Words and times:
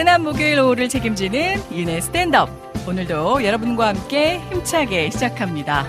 나른한 0.00 0.22
목요일 0.22 0.58
오후를 0.60 0.88
책임지는 0.88 1.62
이은의 1.70 2.00
스탠드업. 2.00 2.48
오늘도 2.88 3.44
여러분과 3.44 3.88
함께 3.88 4.40
힘차게 4.50 5.10
시작합니다. 5.10 5.86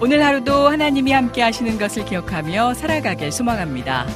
오늘 0.00 0.24
하루도 0.24 0.68
하나님이 0.68 1.10
함께 1.10 1.42
하시는 1.42 1.76
것을 1.76 2.04
기억하며 2.04 2.74
살아가길 2.74 3.32
소망합니다. 3.32 4.06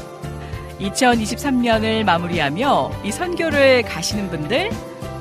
2023년을 0.80 2.04
마무리하며 2.04 2.92
이 3.02 3.10
선교를 3.10 3.82
가시는 3.82 4.30
분들 4.30 4.70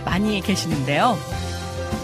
많이 0.06 0.40
계시는데요. 0.42 1.18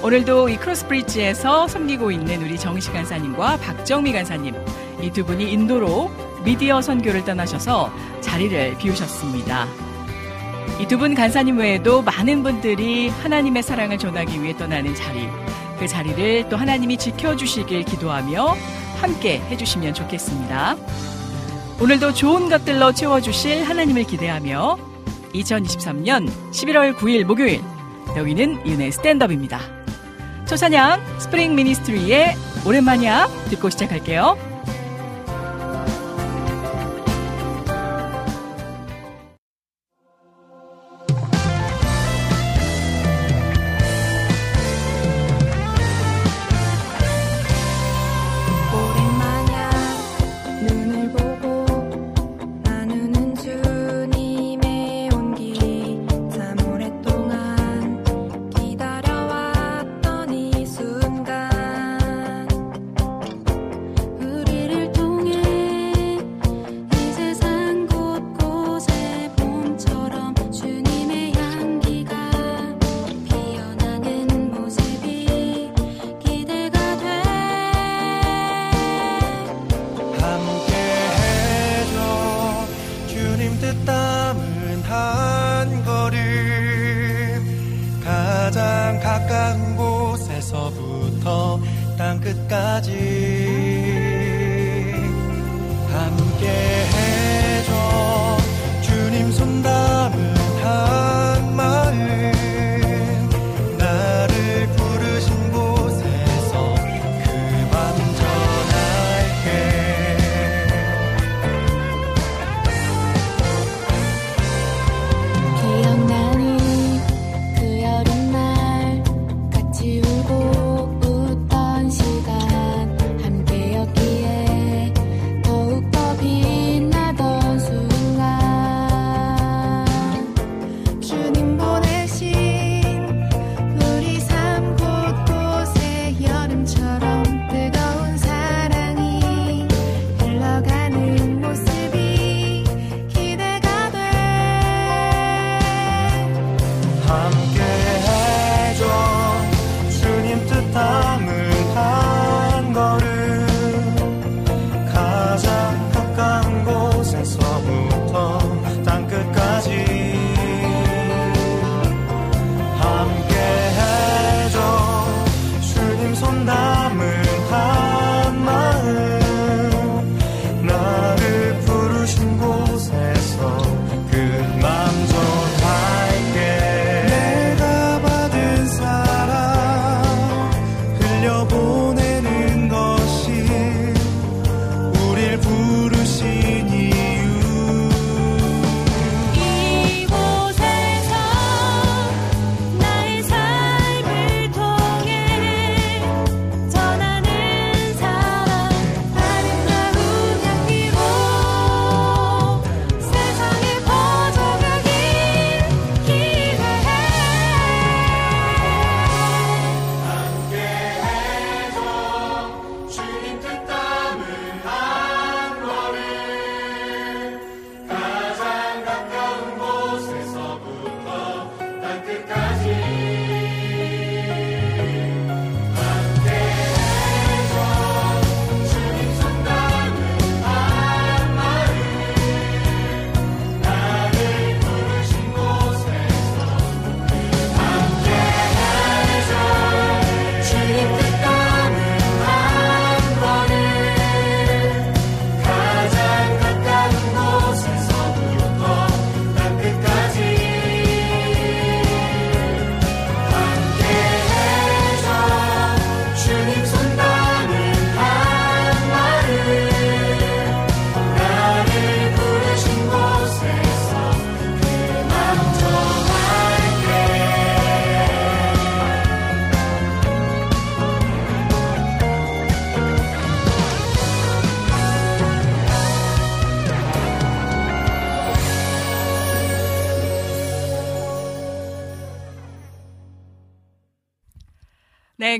오늘도 0.02 0.50
이 0.50 0.58
크로스브리지에서 0.58 1.68
섬기고 1.68 2.09
있는 2.09 2.42
우리 2.42 2.58
정시 2.58 2.92
간사님과 2.92 3.58
박정미 3.58 4.12
간사님 4.12 4.56
이 5.02 5.12
두 5.12 5.24
분이 5.24 5.52
인도로 5.52 6.09
미디어 6.44 6.81
선교를 6.81 7.26
떠나셔서 7.26 7.94
자리를 8.22 8.76
비우셨습니다. 8.80 9.93
이 10.84 10.86
두 10.86 10.98
분 10.98 11.16
간사님 11.16 11.59
외에도 11.59 12.02
많은 12.02 12.44
분들이 12.44 13.08
하나님의 13.08 13.64
사랑을 13.64 13.98
전하기 13.98 14.44
위해 14.44 14.56
떠나는 14.58 14.94
자리, 14.95 15.30
그 15.80 15.88
자리를 15.88 16.50
또 16.50 16.58
하나님이 16.58 16.98
지켜주시길 16.98 17.86
기도하며 17.86 18.58
함께 19.00 19.40
해주시면 19.50 19.94
좋겠습니다. 19.94 20.75
오늘도 21.80 22.14
좋은 22.14 22.50
것들로 22.50 22.92
채워주실 22.92 23.64
하나님을 23.64 24.03
기대하며 24.03 24.78
2023년 25.34 26.30
11월 26.52 26.94
9일 26.97 27.23
목요일 27.23 27.62
여기는 28.18 28.68
윤의 28.68 28.92
스탠드업입니다. 28.92 29.62
초사냥 30.45 31.02
스프링 31.20 31.56
미니스트리의 31.56 32.36
오랜만이야 32.66 33.28
듣고 33.50 33.70
시작할게요. 33.70 34.53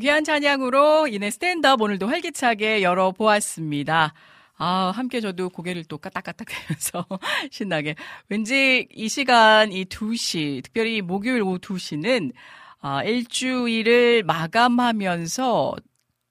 귀한 0.04 0.26
찬양으로 0.26 1.08
이내 1.08 1.30
스탠드업 1.30 1.80
오늘도 1.80 2.10
활기차게 2.10 2.82
열어보았습니다. 2.82 4.14
아, 4.58 4.92
함께 4.94 5.22
저도 5.22 5.48
고개를 5.48 5.86
또 5.86 5.98
까딱까딱 5.98 6.46
대면서 6.46 7.08
신나게. 7.50 7.96
왠지 8.28 8.86
이 8.92 9.08
시간 9.08 9.72
이 9.72 9.86
2시, 9.86 10.62
특별히 10.62 11.00
목요일 11.02 11.42
오후 11.42 11.58
2시는 11.58 12.34
아, 12.82 13.02
일주일을 13.06 14.24
마감하면서 14.24 15.78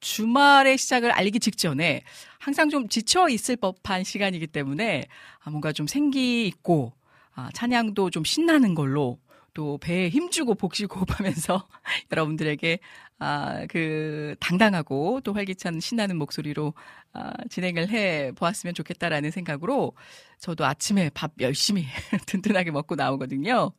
주말의 0.01 0.77
시작을 0.77 1.11
알기 1.11 1.41
직전에 1.41 2.03
항상 2.39 2.69
좀 2.69 2.91
지쳐 2.91 3.31
있을 3.31 3.57
법한 3.57 4.05
시간이기 4.05 4.49
때문에 4.49 5.07
아, 5.43 5.49
뭔가 5.49 5.73
좀 5.73 5.87
생기 5.87 6.47
있고 6.47 6.93
아, 7.35 7.49
찬양도 7.55 8.11
좀 8.11 8.23
신나는 8.23 8.75
걸로 8.75 9.19
또 9.55 9.79
배에 9.79 10.09
힘주고 10.09 10.55
복식 10.55 10.95
호흡하면서 10.95 11.69
여러분들에게 12.11 12.79
아, 13.19 13.67
그 13.69 14.35
당당하고 14.41 15.21
또 15.23 15.33
활기찬 15.33 15.79
신나는 15.79 16.17
목소리로 16.17 16.75
아, 17.13 17.33
진행을 17.51 17.89
해 17.91 18.33
보았으면 18.33 18.75
좋겠다라는 18.75 19.31
생각으로 19.31 19.93
저도 20.39 20.65
아침에 20.65 21.11
밥 21.15 21.33
열심히 21.41 21.85
든든하게 22.27 22.73
먹고 22.73 22.97
나오거든요. 22.97 23.71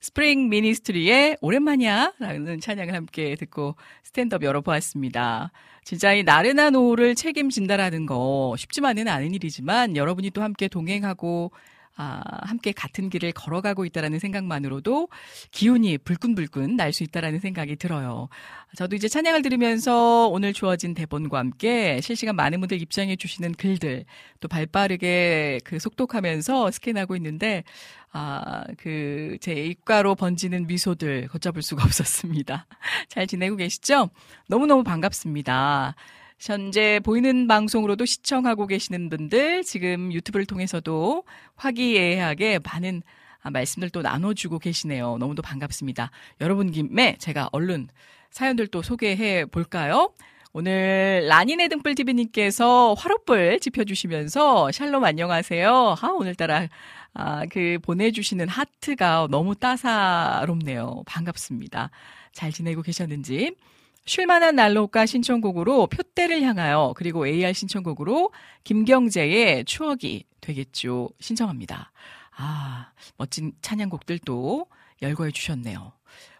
Spring 0.00 0.48
Ministry의 0.50 1.38
오랜만이야 1.40 2.12
라는 2.20 2.60
찬양을 2.60 2.94
함께 2.94 3.34
듣고 3.34 3.74
스탠드업 4.04 4.44
열어보았습니다. 4.44 5.50
진짜 5.84 6.12
이 6.12 6.22
나른한 6.22 6.76
오후를 6.76 7.16
책임진다라는 7.16 8.06
거 8.06 8.54
쉽지만은 8.56 9.08
않은 9.08 9.34
일이지만 9.34 9.96
여러분이 9.96 10.30
또 10.30 10.42
함께 10.42 10.68
동행하고 10.68 11.50
아, 11.96 12.22
함께 12.42 12.72
같은 12.72 13.10
길을 13.10 13.32
걸어가고 13.32 13.84
있다라는 13.84 14.18
생각만으로도 14.18 15.08
기운이 15.50 15.98
불끈불끈 15.98 16.76
날 16.76 16.92
수 16.92 17.02
있다라는 17.04 17.38
생각이 17.40 17.76
들어요. 17.76 18.28
저도 18.76 18.96
이제 18.96 19.08
찬양을 19.08 19.42
들으면서 19.42 20.28
오늘 20.28 20.52
주어진 20.52 20.94
대본과 20.94 21.38
함께 21.38 22.00
실시간 22.02 22.36
많은 22.36 22.60
분들 22.60 22.80
입장해 22.82 23.16
주시는 23.16 23.52
글들 23.54 24.04
또 24.40 24.48
발빠르게 24.48 25.60
그 25.64 25.78
속독하면서 25.78 26.70
스캔하고 26.70 27.16
있는데 27.16 27.64
아, 28.12 28.64
그, 28.76 29.38
제 29.40 29.52
입가로 29.54 30.14
번지는 30.16 30.66
미소들 30.66 31.28
걷잡을 31.28 31.62
수가 31.62 31.84
없었습니다. 31.84 32.66
잘 33.08 33.26
지내고 33.26 33.56
계시죠? 33.56 34.10
너무너무 34.48 34.82
반갑습니다. 34.84 35.94
현재 36.42 36.98
보이는 37.04 37.46
방송으로도 37.46 38.04
시청하고 38.04 38.66
계시는 38.66 39.10
분들, 39.10 39.62
지금 39.62 40.12
유튜브를 40.12 40.44
통해서도 40.44 41.22
화기애애하게 41.54 42.58
많은 42.64 43.02
아, 43.42 43.50
말씀들 43.50 43.90
또 43.90 44.02
나눠주고 44.02 44.58
계시네요. 44.58 45.18
너무도 45.18 45.40
반갑습니다. 45.40 46.10
여러분 46.40 46.72
김에 46.72 47.16
제가 47.20 47.48
얼른 47.52 47.86
사연들 48.30 48.66
또 48.68 48.82
소개해 48.82 49.44
볼까요? 49.46 50.12
오늘 50.52 51.26
라니네 51.28 51.68
등불 51.68 51.94
TV님께서 51.94 52.94
화롯불 52.94 53.60
지펴주시면서 53.60 54.72
샬롬 54.72 55.04
안녕하세요. 55.04 55.96
아, 56.00 56.08
오늘따라 56.08 56.66
아, 57.14 57.46
그 57.50 57.78
보내주시는 57.82 58.48
하트가 58.48 59.28
너무 59.30 59.54
따사롭네요. 59.54 61.04
반갑습니다. 61.06 61.90
잘 62.32 62.50
지내고 62.50 62.82
계셨는지. 62.82 63.54
쉴만한 64.04 64.56
난로가 64.56 65.06
신청곡으로 65.06 65.86
표대를 65.86 66.42
향하여 66.42 66.92
그리고 66.96 67.26
AR 67.26 67.52
신청곡으로 67.52 68.32
김경재의 68.64 69.64
추억이 69.64 70.24
되겠죠. 70.40 71.10
신청합니다. 71.20 71.92
아, 72.36 72.90
멋진 73.16 73.52
찬양곡들 73.62 74.18
도 74.20 74.66
열거해 75.02 75.30
주셨네요. 75.30 75.92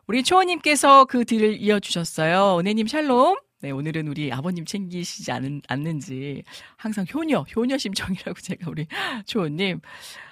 우리 0.08 0.22
초원님께서 0.24 1.04
그 1.04 1.24
뒤를 1.24 1.56
이어주셨어요. 1.60 2.58
은혜님 2.58 2.86
샬롬. 2.88 3.36
네, 3.60 3.70
오늘은 3.70 4.08
우리 4.08 4.32
아버님 4.32 4.64
챙기시지 4.64 5.30
않은, 5.30 5.62
않는지 5.68 6.42
항상 6.76 7.06
효녀, 7.14 7.42
효녀 7.54 7.78
심청이라고 7.78 8.34
제가 8.42 8.68
우리 8.70 8.86
초원님. 9.26 9.80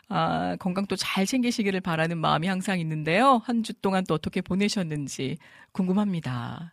아, 0.09 0.57
건강 0.59 0.87
또 0.87 0.97
잘 0.97 1.25
챙기시기를 1.25 1.81
바라는 1.81 2.19
마음이 2.19 2.49
항상 2.49 2.81
있는데요. 2.81 3.41
한 3.45 3.63
주 3.63 3.73
동안 3.75 4.03
또 4.09 4.15
어떻게 4.15 4.41
보내셨는지 4.41 5.39
궁금합니다. 5.71 6.73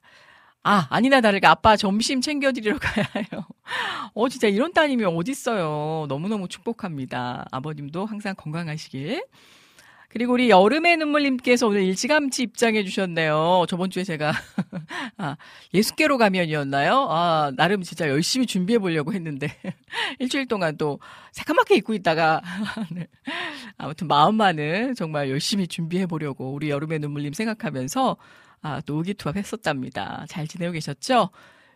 아, 0.67 0.85
아니나 0.89 1.21
다를까 1.21 1.49
아빠 1.49 1.77
점심 1.77 2.19
챙겨드리러 2.19 2.77
가야 2.77 3.05
해요. 3.15 3.45
어, 4.13 4.27
진짜 4.27 4.49
이런 4.49 4.73
따님이 4.73 5.05
어딨어요. 5.05 6.07
너무너무 6.09 6.49
축복합니다. 6.49 7.45
아버님도 7.51 8.05
항상 8.05 8.35
건강하시길. 8.35 9.23
그리고 10.09 10.33
우리 10.33 10.49
여름의 10.49 10.97
눈물님께서 10.97 11.67
오늘 11.67 11.83
일찌감치 11.83 12.43
입장해 12.43 12.83
주셨네요. 12.83 13.65
저번 13.69 13.89
주에 13.89 14.03
제가 14.03 14.33
아, 15.17 15.37
예수께로 15.73 16.17
가면이었나요? 16.17 17.07
아, 17.09 17.53
나름 17.55 17.81
진짜 17.81 18.09
열심히 18.09 18.45
준비해 18.45 18.77
보려고 18.77 19.13
했는데 19.13 19.47
일주일 20.19 20.47
동안 20.47 20.75
또 20.77 20.99
새까맣게 21.31 21.75
입고 21.75 21.93
있다가 21.93 22.41
네. 22.91 23.07
아무튼 23.77 24.07
마음만은 24.07 24.95
정말 24.95 25.29
열심히 25.29 25.65
준비해 25.65 26.05
보려고 26.05 26.51
우리 26.51 26.69
여름의 26.71 26.99
눈물님 26.99 27.31
생각하면서 27.31 28.17
아, 28.61 28.81
또 28.85 28.97
의기투합 28.97 29.35
했었답니다. 29.37 30.25
잘 30.29 30.47
지내고 30.47 30.73
계셨죠? 30.73 31.29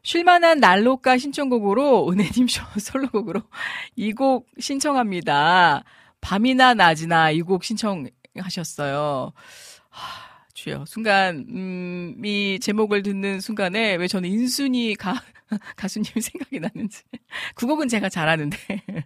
쉴만한 0.03 0.59
난로가 0.59 1.17
신청곡으로 1.19 2.09
은혜님 2.11 2.47
쇼 2.47 2.63
솔로곡으로 2.79 3.41
이 3.95 4.13
곡 4.13 4.47
신청합니다. 4.59 5.83
밤이나 6.21 6.73
낮이나 6.73 7.31
이 7.31 7.41
곡 7.41 7.63
신청하셨어요. 7.63 9.31
하, 9.89 10.31
주여 10.53 10.85
순간 10.87 11.45
음, 11.49 12.21
이 12.25 12.59
제목을 12.61 13.03
듣는 13.03 13.39
순간에 13.41 13.95
왜 13.95 14.07
저는 14.07 14.29
인순이 14.29 14.95
가 14.95 15.21
가수님 15.75 16.11
생각이 16.19 16.59
나는지 16.59 17.03
그 17.55 17.65
곡은 17.67 17.87
제가 17.87 18.09
잘하는데 18.09 18.57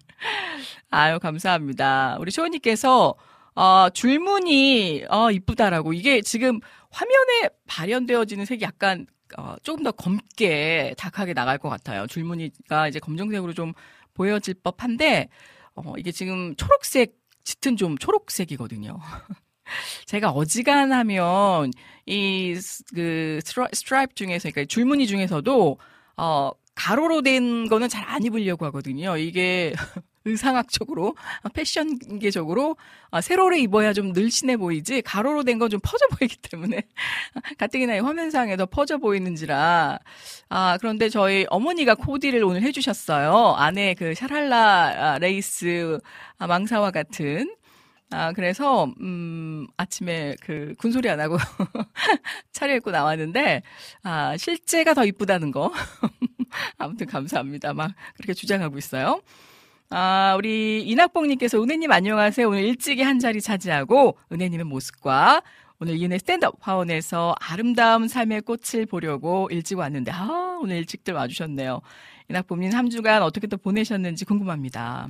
아유 0.92 1.20
감사합니다. 1.20 2.18
우리 2.20 2.32
쇼니께서 2.32 3.16
어, 3.56 3.90
줄무늬 3.90 5.06
어, 5.10 5.32
이쁘다라고 5.32 5.94
이게 5.94 6.22
지금 6.22 6.60
화면에 6.92 7.50
발현되어지는 7.68 8.46
색이 8.46 8.64
약간 8.64 9.06
어, 9.38 9.56
조금 9.64 9.84
더 9.84 9.92
검게 9.92 10.94
dark하게 10.98 11.34
나갈 11.34 11.58
것 11.58 11.70
같아요. 11.70 12.06
줄무늬가 12.08 12.88
이제 12.88 13.00
검정색으로 13.00 13.54
좀 13.54 13.74
보여질 14.14 14.56
법한데 14.64 15.30
어, 15.76 15.94
이게 15.98 16.12
지금 16.12 16.56
초록색 16.56 17.16
짙은 17.44 17.78
좀 17.78 17.98
초록색이거든요. 17.98 18.98
제가 20.06 20.32
어지간하면 20.32 21.72
이 22.08 22.56
그 22.94 23.40
스트라이프 23.44 24.14
중에서 24.16 24.50
그러니까 24.52 24.66
줄무늬 24.70 25.08
중에서도 25.08 25.78
어 26.18 26.52
가로로 26.76 27.22
된 27.24 27.68
거는 27.68 27.90
잘 27.90 28.04
안 28.08 28.24
입으려고 28.24 28.66
하거든요. 28.68 29.18
이게 29.18 29.74
의상학적으로 30.26 31.16
패션계적으로 31.54 32.78
아, 33.12 33.22
세로를 33.22 33.60
입어야 33.60 33.94
좀 33.94 34.12
늘씬해 34.14 34.58
보이지 34.58 35.02
가로로 35.04 35.44
된 35.44 35.60
건 35.60 35.70
좀 35.70 35.80
퍼져 35.84 36.08
보이기 36.08 36.38
때문에 36.38 36.82
가뜩이나 37.58 38.04
화면상에 38.04 38.58
더 38.58 38.66
퍼져 38.66 38.98
보이는지라 38.98 40.00
아 40.50 40.78
그런데 40.80 41.10
저희 41.10 41.46
어머니가 41.50 41.96
코디를 41.96 42.44
오늘 42.44 42.62
해주셨어요 42.64 43.56
안에 43.58 43.94
그 43.96 44.14
샤랄라 44.14 45.20
레이스 45.20 46.00
망사와 46.40 46.92
같은 46.92 47.56
아, 48.12 48.32
그래서, 48.34 48.86
음, 49.02 49.66
아침에 49.78 50.36
그 50.42 50.76
군소리 50.78 51.10
안 51.10 51.20
하고 51.20 51.38
차려입고 52.54 52.92
나왔는데, 52.92 53.64
아, 54.04 54.38
실제가 54.38 54.94
더 54.94 55.06
이쁘다는 55.06 55.52
거. 55.52 55.72
아무튼 56.78 57.08
감사합니다. 57.08 57.74
막 57.74 57.92
그렇게 58.16 58.34
주장하고 58.34 58.78
있어요. 58.78 59.22
아, 59.90 60.34
우리 60.38 60.82
이낙봉님께서 60.84 61.62
은혜님 61.62 61.92
안녕하세요. 61.92 62.50
오늘 62.50 62.64
일찍이 62.64 63.04
한 63.04 63.20
자리 63.20 63.40
차지하고 63.40 64.18
은혜님의 64.32 64.66
모습과 64.66 65.44
오늘 65.80 65.98
이은혜 65.98 66.18
스탠드업 66.18 66.56
화원에서 66.60 67.36
아름다운 67.40 68.08
삶의 68.08 68.42
꽃을 68.42 68.88
보려고 68.88 69.48
일찍 69.52 69.78
왔는데, 69.78 70.12
아, 70.12 70.58
오늘 70.62 70.78
일찍들 70.78 71.14
와주셨네요. 71.14 71.82
이낙봉님 72.30 72.74
한 72.74 72.90
주간 72.90 73.22
어떻게 73.22 73.46
또 73.46 73.58
보내셨는지 73.58 74.26
궁금합니다. 74.26 75.08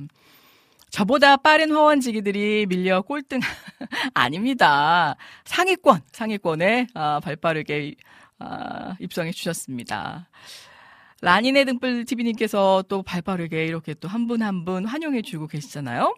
저보다 0.90 1.36
빠른 1.38 1.72
화원지기들이 1.72 2.66
밀려 2.68 3.00
꼴등 3.00 3.40
아닙니다. 4.14 5.16
상위권, 5.44 6.02
상위권에 6.12 6.88
아, 6.94 7.20
발빠르게 7.20 7.94
아, 8.38 8.94
입성해 9.00 9.32
주셨습니다. 9.32 10.28
라니네 11.26 11.64
등불 11.64 12.04
TV님께서 12.04 12.84
또 12.88 13.02
발빠르게 13.02 13.66
이렇게 13.66 13.94
또 13.94 14.06
한 14.08 14.28
분 14.28 14.42
한 14.42 14.64
분 14.64 14.84
환영해 14.86 15.22
주고 15.22 15.48
계시잖아요. 15.48 16.14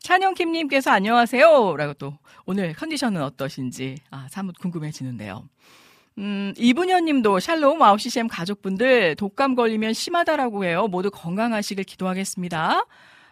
찬영킴님께서 0.00 0.90
안녕하세요. 0.90 1.76
라고 1.76 1.94
또 1.94 2.18
오늘 2.46 2.72
컨디션은 2.72 3.22
어떠신지 3.22 3.98
아, 4.10 4.26
사뭇 4.28 4.58
궁금해지는데요. 4.58 5.48
음, 6.18 6.52
이분현 6.58 7.04
님도 7.04 7.38
샬롬 7.38 7.78
9CCM 7.78 8.26
가족분들 8.28 9.14
독감 9.14 9.54
걸리면 9.54 9.92
심하다라고 9.92 10.64
해요. 10.64 10.88
모두 10.88 11.12
건강하시길 11.12 11.84
기도하겠습니다. 11.84 12.84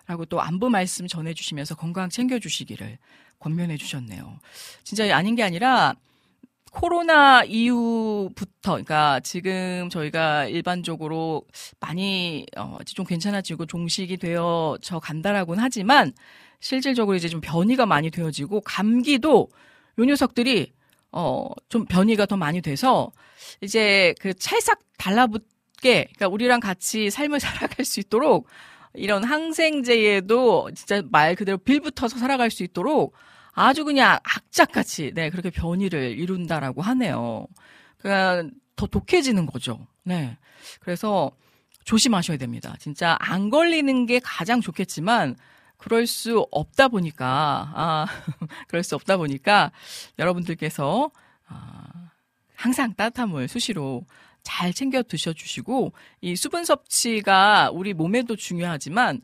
라고 0.06 0.24
또 0.24 0.40
안부 0.40 0.70
말씀 0.70 1.08
전해주시면서 1.08 1.74
건강 1.74 2.10
챙겨주시기를 2.10 2.96
권면해 3.40 3.76
주셨네요. 3.76 4.38
진짜 4.84 5.16
아닌 5.16 5.34
게 5.34 5.42
아니라 5.42 5.96
코로나 6.72 7.44
이후부터, 7.44 8.72
그러니까 8.72 9.20
지금 9.20 9.88
저희가 9.90 10.46
일반적으로 10.46 11.44
많이 11.80 12.46
어, 12.56 12.78
좀 12.84 13.04
괜찮아지고 13.04 13.66
종식이 13.66 14.16
되어져 14.16 14.98
간다라고는 15.00 15.62
하지만 15.62 16.12
실질적으로 16.60 17.16
이제 17.16 17.28
좀 17.28 17.40
변이가 17.40 17.86
많이 17.86 18.10
되어지고 18.10 18.60
감기도 18.62 19.48
요 19.98 20.04
녀석들이 20.04 20.72
어, 21.12 21.48
좀 21.68 21.86
변이가 21.86 22.26
더 22.26 22.36
많이 22.36 22.60
돼서 22.60 23.10
이제 23.60 24.14
그 24.20 24.34
찰싹 24.34 24.80
달라붙게, 24.98 26.08
그러니까 26.14 26.28
우리랑 26.28 26.60
같이 26.60 27.10
삶을 27.10 27.40
살아갈 27.40 27.84
수 27.84 28.00
있도록 28.00 28.46
이런 28.94 29.24
항생제에도 29.24 30.70
진짜 30.74 31.02
말 31.10 31.34
그대로 31.34 31.58
빌붙어서 31.58 32.18
살아갈 32.18 32.50
수 32.50 32.62
있도록 32.62 33.14
아주 33.58 33.84
그냥 33.84 34.20
악착같이 34.22 35.12
네 35.14 35.30
그렇게 35.30 35.50
변이를 35.50 36.16
이룬다라고 36.16 36.80
하네요. 36.80 37.46
그러니까 37.98 38.48
더 38.76 38.86
독해지는 38.86 39.46
거죠. 39.46 39.86
네. 40.04 40.38
그래서 40.80 41.32
조심하셔야 41.84 42.36
됩니다. 42.36 42.76
진짜 42.78 43.16
안 43.18 43.50
걸리는 43.50 44.06
게 44.06 44.20
가장 44.22 44.60
좋겠지만 44.60 45.34
그럴 45.76 46.06
수 46.06 46.46
없다 46.52 46.86
보니까 46.86 47.72
아 47.74 48.06
그럴 48.68 48.84
수 48.84 48.94
없다 48.94 49.16
보니까 49.16 49.72
여러분들께서 50.20 51.10
아, 51.48 52.10
항상 52.54 52.94
따뜻한 52.94 53.30
물 53.30 53.48
수시로 53.48 54.04
잘 54.44 54.72
챙겨 54.72 55.02
드셔 55.02 55.32
주시고 55.32 55.92
이 56.20 56.36
수분 56.36 56.64
섭취가 56.64 57.70
우리 57.72 57.92
몸에도 57.92 58.36
중요하지만 58.36 59.20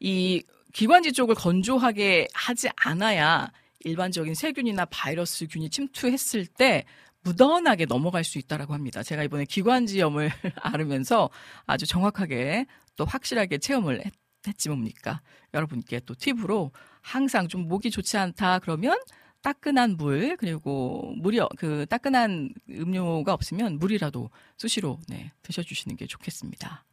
이 0.00 0.42
기관지 0.72 1.12
쪽을 1.12 1.34
건조하게 1.34 2.28
하지 2.32 2.68
않아야 2.76 3.50
일반적인 3.84 4.34
세균이나 4.34 4.86
바이러스균이 4.86 5.70
침투했을 5.70 6.46
때 6.46 6.84
무던하게 7.22 7.86
넘어갈 7.86 8.24
수 8.24 8.38
있다라고 8.38 8.74
합니다. 8.74 9.02
제가 9.02 9.22
이번에 9.24 9.44
기관지염을 9.44 10.30
앓으면서 10.56 11.30
아주 11.66 11.86
정확하게 11.86 12.66
또 12.96 13.04
확실하게 13.04 13.58
체험을 13.58 14.04
했, 14.04 14.12
했지 14.46 14.68
뭡니까? 14.68 15.22
여러분께 15.54 16.00
또 16.00 16.14
팁으로 16.14 16.72
항상 17.00 17.48
좀 17.48 17.66
목이 17.66 17.90
좋지 17.90 18.16
않다 18.18 18.58
그러면 18.58 18.98
따끈한 19.42 19.96
물 19.96 20.36
그리고 20.36 21.14
물이 21.18 21.38
그 21.56 21.86
따끈한 21.88 22.50
음료가 22.70 23.32
없으면 23.34 23.78
물이라도 23.78 24.30
수시로 24.56 24.98
네, 25.08 25.32
드셔주시는 25.42 25.96
게 25.96 26.06
좋겠습니다. 26.06 26.84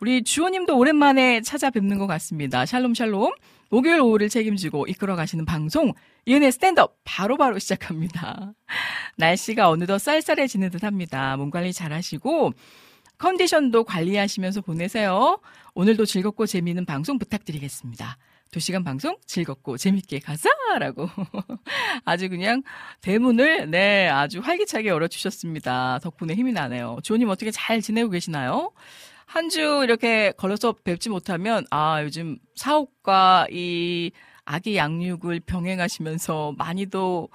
우리 0.00 0.22
주호님도 0.22 0.76
오랜만에 0.78 1.40
찾아뵙는 1.40 1.98
것 1.98 2.06
같습니다. 2.06 2.64
샬롬 2.66 2.94
샬롬. 2.94 3.32
목요일 3.70 4.00
오후를 4.00 4.28
책임지고 4.30 4.86
이끌어 4.86 5.14
가시는 5.14 5.44
방송 5.44 5.92
이은의 6.24 6.52
스탠드업 6.52 6.96
바로바로 7.04 7.36
바로 7.36 7.58
시작합니다. 7.58 8.54
날씨가 9.18 9.68
어느덧 9.68 9.98
쌀쌀해지는 9.98 10.70
듯합니다. 10.70 11.36
몸 11.36 11.50
관리 11.50 11.72
잘하시고 11.72 12.52
컨디션도 13.18 13.84
관리하시면서 13.84 14.62
보내세요. 14.62 15.38
오늘도 15.74 16.06
즐겁고 16.06 16.46
재미있는 16.46 16.86
방송 16.86 17.18
부탁드리겠습니다. 17.18 18.16
2시간 18.52 18.84
방송 18.84 19.16
즐겁고 19.26 19.76
재밌게 19.76 20.20
가자라고 20.20 21.10
아주 22.06 22.30
그냥 22.30 22.62
대문을 23.02 23.70
네 23.70 24.08
아주 24.08 24.40
활기차게 24.40 24.88
열어주셨습니다. 24.88 25.98
덕분에 26.02 26.34
힘이 26.34 26.52
나네요. 26.52 26.98
주호님 27.02 27.28
어떻게 27.28 27.50
잘 27.50 27.82
지내고 27.82 28.10
계시나요? 28.10 28.70
한 29.28 29.48
주 29.50 29.80
이렇게 29.84 30.32
걸려서 30.32 30.72
뵙지 30.72 31.08
못하면 31.10 31.64
아 31.70 32.02
요즘 32.02 32.38
사업과 32.56 33.46
이 33.50 34.10
아기 34.44 34.76
양육을 34.76 35.40
병행하시면서 35.40 36.54
많이도 36.56 37.28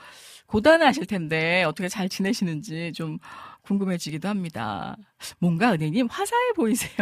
고단하실 0.47 1.05
텐데 1.05 1.63
어떻게 1.63 1.87
잘 1.89 2.09
지내시는지 2.09 2.91
좀 2.95 3.19
궁금해지기도 3.61 4.27
합니다. 4.27 4.97
뭔가 5.39 5.71
은혜님 5.73 6.07
화사해 6.07 6.53
보이세요. 6.55 6.97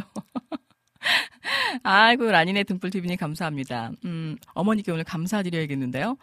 아이고, 1.83 2.29
라니네 2.29 2.63
등불TV님 2.65 3.17
감사합니다. 3.17 3.91
음, 4.05 4.37
어머니께 4.53 4.91
오늘 4.91 5.03
감사드려야겠는데요. 5.03 6.17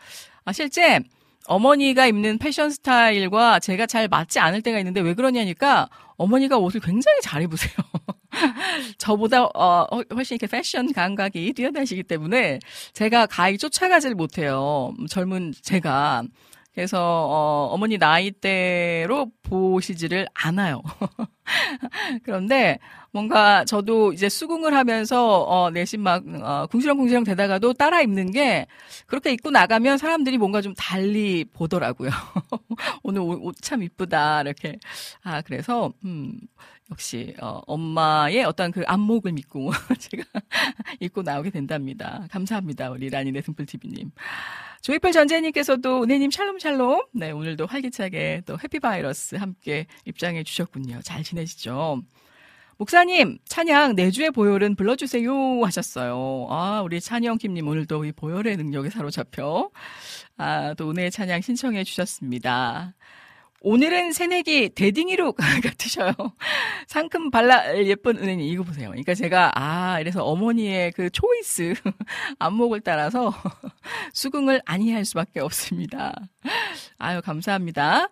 아, 0.44 0.52
실제 0.52 1.00
어머니가 1.46 2.06
입는 2.06 2.38
패션 2.38 2.70
스타일과 2.70 3.58
제가 3.58 3.86
잘 3.86 4.06
맞지 4.08 4.38
않을 4.38 4.62
때가 4.62 4.78
있는데 4.78 5.00
왜 5.00 5.14
그러냐니까 5.14 5.88
어머니가 6.16 6.58
옷을 6.58 6.80
굉장히 6.80 7.20
잘 7.22 7.42
입으세요. 7.42 7.72
저보다 8.98 9.44
어, 9.54 9.86
훨씬 10.14 10.34
이렇게 10.36 10.46
패션 10.46 10.92
감각이 10.92 11.52
뛰어나시기 11.54 12.02
때문에 12.04 12.58
제가 12.92 13.26
가히 13.26 13.58
쫓아가질 13.58 14.14
못해요. 14.14 14.92
젊은 15.08 15.52
제가. 15.62 16.22
그래서 16.74 16.98
어, 17.00 17.70
어머니 17.72 17.98
나이대로 17.98 19.30
보시지를 19.42 20.28
않아요. 20.34 20.80
그런데 22.22 22.78
뭔가 23.10 23.64
저도 23.64 24.12
이제 24.12 24.28
수긍을 24.28 24.74
하면서 24.74 25.42
어, 25.42 25.70
내심 25.70 26.02
막 26.02 26.22
어, 26.42 26.66
궁시렁궁시렁 26.70 27.24
되다가도 27.24 27.72
따라 27.74 28.00
입는 28.00 28.30
게 28.30 28.66
그렇게 29.06 29.32
입고 29.32 29.50
나가면 29.50 29.98
사람들이 29.98 30.38
뭔가 30.38 30.60
좀 30.60 30.74
달리 30.74 31.44
보더라고요. 31.52 32.10
오늘 33.02 33.22
옷 33.22 33.56
참 33.62 33.82
이쁘다 33.82 34.42
이렇게 34.42 34.78
아 35.22 35.42
그래서 35.42 35.92
음 36.04 36.38
역시 36.90 37.34
어, 37.40 37.60
엄마의 37.66 38.44
어떤 38.44 38.70
그 38.72 38.82
안목을 38.86 39.32
믿고 39.32 39.70
제가 39.98 40.24
입고 41.00 41.22
나오게 41.22 41.50
된답니다. 41.50 42.26
감사합니다 42.30 42.90
우리 42.90 43.10
라니네 43.10 43.42
등불TV님. 43.42 44.10
조이풀 44.80 45.12
전재님께서도 45.12 46.04
은혜님 46.04 46.30
샬롬 46.30 46.58
샬롬. 46.58 47.02
네, 47.12 47.30
오늘도 47.30 47.66
활기차게 47.66 48.42
또 48.46 48.56
해피바이러스 48.62 49.34
함께 49.36 49.86
입장해 50.06 50.44
주셨군요. 50.44 51.00
잘 51.02 51.22
지내시죠? 51.22 52.02
목사님, 52.78 53.38
찬양 53.44 53.96
내주의 53.96 54.30
보혈은 54.30 54.76
불러주세요 54.76 55.64
하셨어요. 55.64 56.46
아, 56.48 56.80
우리 56.84 57.00
찬영킴님 57.00 57.66
오늘도 57.66 58.04
이 58.04 58.12
보혈의 58.12 58.56
능력에 58.56 58.88
사로잡혀, 58.90 59.68
아, 60.36 60.74
또 60.74 60.90
은혜의 60.90 61.10
찬양 61.10 61.40
신청해 61.40 61.82
주셨습니다. 61.82 62.94
오늘은 63.60 64.12
새내기 64.12 64.70
대딩이로 64.70 65.32
같으셔요. 65.62 66.12
상큼 66.86 67.30
발라 67.30 67.76
예쁜 67.78 68.16
은혜님 68.16 68.46
이거 68.46 68.62
보세요. 68.62 68.88
그러니까 68.88 69.14
제가 69.14 69.52
아 69.54 69.98
이래서 70.00 70.24
어머니의 70.24 70.92
그 70.92 71.10
초이스 71.10 71.74
안목을 72.38 72.80
따라서 72.82 73.34
수긍을 74.14 74.62
아니할 74.64 75.04
수밖에 75.04 75.40
없습니다. 75.40 76.14
아유 76.98 77.20
감사합니다. 77.22 78.10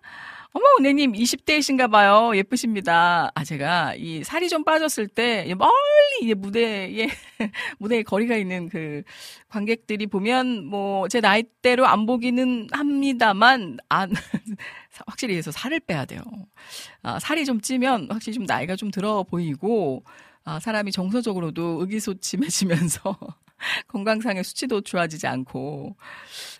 어머, 0.53 0.65
은혜님 0.79 1.11
20대이신가 1.13 1.91
봐요. 1.91 2.31
예쁘십니다. 2.35 3.31
아, 3.35 3.43
제가 3.43 3.95
이 3.95 4.23
살이 4.23 4.49
좀 4.49 4.63
빠졌을 4.63 5.07
때 5.07 5.45
멀리 5.57 6.33
무대에, 6.35 7.07
무대에 7.79 8.01
거리가 8.03 8.35
있는 8.37 8.69
그 8.69 9.03
관객들이 9.49 10.07
보면 10.07 10.65
뭐 10.65 11.07
제 11.09 11.21
나이대로 11.21 11.85
안 11.85 12.05
보기는 12.05 12.67
합니다만, 12.71 13.77
안, 13.89 14.11
확실히 15.05 15.35
해서 15.35 15.51
살을 15.51 15.79
빼야 15.81 16.05
돼요. 16.05 16.21
아, 17.03 17.19
살이 17.19 17.45
좀 17.45 17.61
찌면 17.61 18.07
확실히 18.09 18.33
좀 18.35 18.45
나이가 18.45 18.75
좀 18.75 18.89
들어 18.89 19.23
보이고, 19.23 20.03
아, 20.43 20.59
사람이 20.59 20.91
정서적으로도 20.91 21.81
의기소침해지면서 21.81 23.15
건강상의 23.87 24.43
수치도 24.43 24.81
좋아지지 24.81 25.27
않고, 25.27 25.95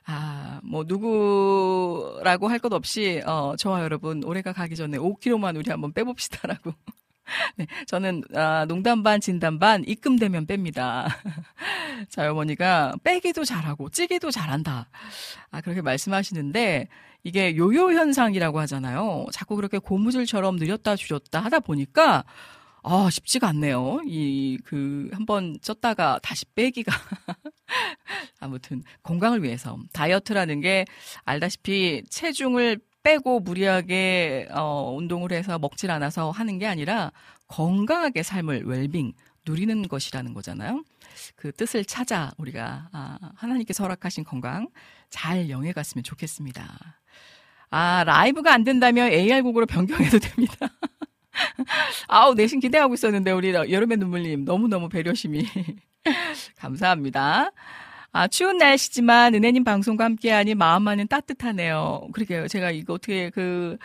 아, 0.06 0.60
뭐, 0.64 0.84
누구라고 0.88 2.48
할 2.50 2.60
것 2.60 2.74
없이, 2.74 3.22
어, 3.26 3.56
저와 3.58 3.84
여러분, 3.84 4.24
올해가 4.24 4.52
가기 4.54 4.76
전에 4.76 4.98
5kg만 4.98 5.56
우리 5.58 5.70
한번 5.70 5.94
빼봅시다라고. 5.94 6.74
네, 7.58 7.68
저는, 7.88 8.24
아, 8.36 8.66
농담 8.68 9.04
반, 9.04 9.20
진담 9.22 9.60
반, 9.60 9.84
입금되면 9.86 10.48
뺍니다. 10.48 11.08
자, 12.10 12.32
어머니가 12.32 12.96
빼기도 13.04 13.46
잘하고, 13.46 13.90
찌기도 13.90 14.32
잘한다. 14.32 14.90
아, 15.52 15.62
그렇게 15.62 15.82
말씀하시는데, 15.82 16.88
이게 17.24 17.58
요요 17.58 17.92
현상이라고 17.92 18.60
하잖아요. 18.62 19.26
자꾸 19.34 19.56
그렇게 19.58 19.80
고무줄처럼 19.80 20.56
느렸다 20.58 20.96
줄였다 20.96 21.42
하다 21.42 21.60
보니까, 21.62 22.24
아, 22.84 23.10
쉽지가 23.10 23.48
않네요. 23.50 24.02
이, 24.06 24.58
그, 24.64 25.10
한번 25.14 25.58
쪘다가 25.60 26.22
다시 26.22 26.46
빼기가. 26.56 26.92
아무튼, 28.40 28.84
건강을 29.04 29.44
위해서. 29.44 29.78
다이어트라는 29.94 30.62
게 30.62 30.86
알다시피 31.26 32.04
체중을 32.10 32.80
빼고 33.04 33.42
무리하게, 33.42 34.48
어, 34.52 34.94
운동을 34.96 35.32
해서 35.32 35.60
먹질 35.60 35.92
않아서 35.92 36.32
하는 36.32 36.60
게 36.60 36.68
아니라 36.68 37.12
건강하게 37.48 38.24
삶을 38.24 38.64
웰빙, 38.66 39.14
누리는 39.46 39.88
것이라는 39.88 40.34
거잖아요. 40.34 40.84
그 41.36 41.52
뜻을 41.52 41.86
찾아 41.86 42.32
우리가, 42.38 42.90
아, 42.92 43.18
하나님께서 43.36 43.84
허락하신 43.84 44.24
건강 44.24 44.68
잘 45.10 45.50
영해 45.50 45.72
갔으면 45.72 46.04
좋겠습니다. 46.04 47.02
아, 47.70 48.04
라이브가 48.06 48.54
안 48.54 48.64
된다면 48.64 49.12
AR곡으로 49.12 49.66
변경해도 49.66 50.20
됩니다. 50.20 50.68
아우, 52.08 52.34
내신 52.34 52.60
기대하고 52.60 52.94
있었는데, 52.94 53.32
우리 53.32 53.54
여름의 53.54 53.98
눈물님. 53.98 54.46
너무너무 54.46 54.90
배려심이. 54.90 55.46
감사합니다. 56.58 57.52
아, 58.12 58.28
추운 58.28 58.58
날씨지만 58.58 59.36
은혜님 59.36 59.64
방송과 59.64 60.06
함께하니 60.06 60.56
마음만은 60.56 61.08
따뜻하네요. 61.08 62.08
그러게요. 62.14 62.48
제가 62.48 62.72
이거 62.72 62.94
어떻게 62.94 63.30
그, 63.30 63.78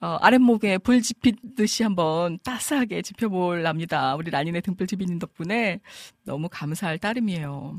어, 0.00 0.18
아랫목에 0.20 0.78
불 0.78 1.02
지피듯이 1.02 1.82
한번 1.82 2.38
따스하게 2.42 3.02
지펴볼랍니다. 3.02 4.16
우리 4.16 4.30
라니네 4.30 4.62
등불 4.62 4.86
지비님 4.86 5.18
덕분에 5.18 5.80
너무 6.24 6.48
감사할 6.50 6.98
따름이에요. 6.98 7.78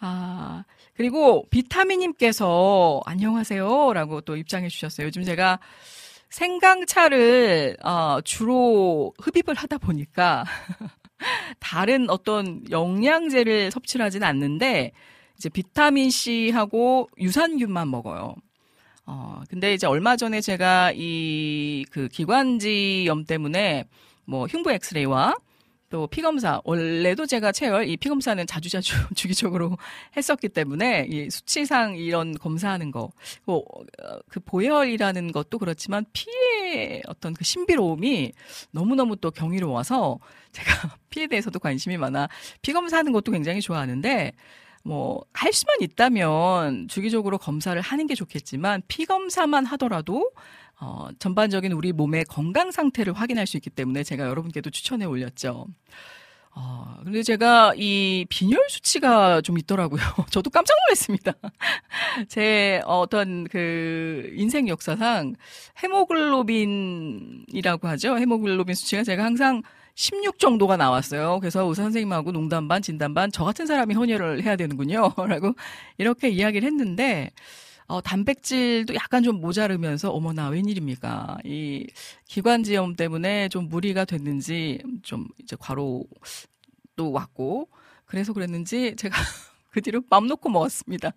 아, 0.00 0.64
그리고 0.94 1.46
비타민님께서 1.50 3.00
안녕하세요. 3.06 3.92
라고 3.92 4.20
또 4.22 4.36
입장해 4.36 4.68
주셨어요. 4.68 5.06
요즘 5.06 5.24
제가 5.24 5.58
생강차를, 6.36 7.78
어, 7.82 8.20
주로 8.22 9.14
흡입을 9.18 9.54
하다 9.56 9.78
보니까 9.78 10.44
다른 11.60 12.10
어떤 12.10 12.62
영양제를 12.70 13.70
섭취를 13.70 14.04
하진 14.04 14.22
않는데 14.22 14.92
이제 15.38 15.48
비타민 15.48 16.10
C하고 16.10 17.08
유산균만 17.18 17.90
먹어요. 17.90 18.34
어, 19.06 19.40
근데 19.48 19.72
이제 19.72 19.86
얼마 19.86 20.16
전에 20.16 20.42
제가 20.42 20.92
이 20.94 21.84
그 21.90 22.08
기관지염 22.08 23.24
때문에 23.24 23.84
뭐 24.26 24.46
흉부 24.46 24.70
엑스레이와 24.72 25.34
또 25.88 26.06
피검사 26.06 26.60
원래도 26.64 27.26
제가 27.26 27.52
체열 27.52 27.88
이 27.88 27.96
피검사는 27.96 28.44
자주자주 28.46 28.94
주기적으로 29.14 29.76
했었기 30.16 30.48
때문에 30.48 31.06
이 31.08 31.30
수치상 31.30 31.96
이런 31.96 32.34
검사하는 32.34 32.90
거, 32.90 33.10
뭐, 33.44 33.58
어, 34.02 34.18
그 34.28 34.40
보혈이라는 34.40 35.32
것도 35.32 35.58
그렇지만 35.58 36.04
피의 36.12 37.02
어떤 37.06 37.34
그 37.34 37.44
신비로움이 37.44 38.32
너무 38.72 38.94
너무 38.94 39.16
또 39.16 39.30
경이로워서 39.30 40.18
제가 40.52 40.70
피에 41.10 41.26
대해서도 41.26 41.58
관심이 41.58 41.96
많아 41.96 42.28
피검사하는 42.62 43.12
것도 43.12 43.32
굉장히 43.32 43.60
좋아하는데 43.60 44.32
뭐, 44.86 45.24
할 45.32 45.52
수만 45.52 45.78
있다면 45.80 46.86
주기적으로 46.86 47.38
검사를 47.38 47.80
하는 47.80 48.06
게 48.06 48.14
좋겠지만, 48.14 48.82
피검사만 48.86 49.66
하더라도, 49.66 50.30
어, 50.80 51.08
전반적인 51.18 51.72
우리 51.72 51.92
몸의 51.92 52.24
건강 52.24 52.70
상태를 52.70 53.12
확인할 53.12 53.46
수 53.46 53.56
있기 53.56 53.70
때문에 53.70 54.02
제가 54.02 54.26
여러분께도 54.26 54.70
추천해 54.70 55.06
올렸죠. 55.06 55.66
어, 56.58 56.96
근데 57.04 57.22
제가 57.22 57.74
이 57.76 58.24
빈혈 58.30 58.58
수치가 58.70 59.42
좀 59.42 59.58
있더라고요. 59.58 60.00
저도 60.30 60.48
깜짝 60.48 60.74
놀랐습니다. 60.86 61.34
제 62.28 62.80
어떤 62.86 63.44
그 63.44 64.30
인생 64.34 64.66
역사상 64.68 65.34
헤모글로빈이라고 65.82 67.88
하죠. 67.88 68.18
헤모글로빈 68.18 68.74
수치가 68.74 69.04
제가 69.04 69.24
항상 69.24 69.62
16 69.96 70.38
정도가 70.38 70.76
나왔어요. 70.76 71.40
그래서 71.40 71.64
의사 71.64 71.82
선생님하고 71.82 72.30
농담 72.32 72.68
반, 72.68 72.82
진담 72.82 73.14
반, 73.14 73.30
저 73.32 73.44
같은 73.44 73.66
사람이 73.66 73.94
헌혈을 73.94 74.42
해야 74.42 74.56
되는군요. 74.56 75.12
라고 75.26 75.54
이렇게 75.98 76.28
이야기를 76.28 76.66
했는데, 76.66 77.32
어, 77.88 78.00
단백질도 78.00 78.94
약간 78.94 79.22
좀 79.22 79.40
모자르면서, 79.40 80.10
어머나, 80.10 80.48
웬일입니까? 80.48 81.38
이 81.44 81.86
기관지염 82.26 82.96
때문에 82.96 83.48
좀 83.48 83.68
무리가 83.68 84.04
됐는지, 84.04 84.82
좀 85.02 85.28
이제 85.40 85.56
과로도 85.58 86.06
왔고, 87.12 87.68
그래서 88.04 88.32
그랬는지 88.32 88.96
제가 88.96 89.16
그 89.70 89.80
뒤로 89.82 90.02
맘 90.10 90.26
놓고 90.26 90.48
먹었습니다. 90.48 91.12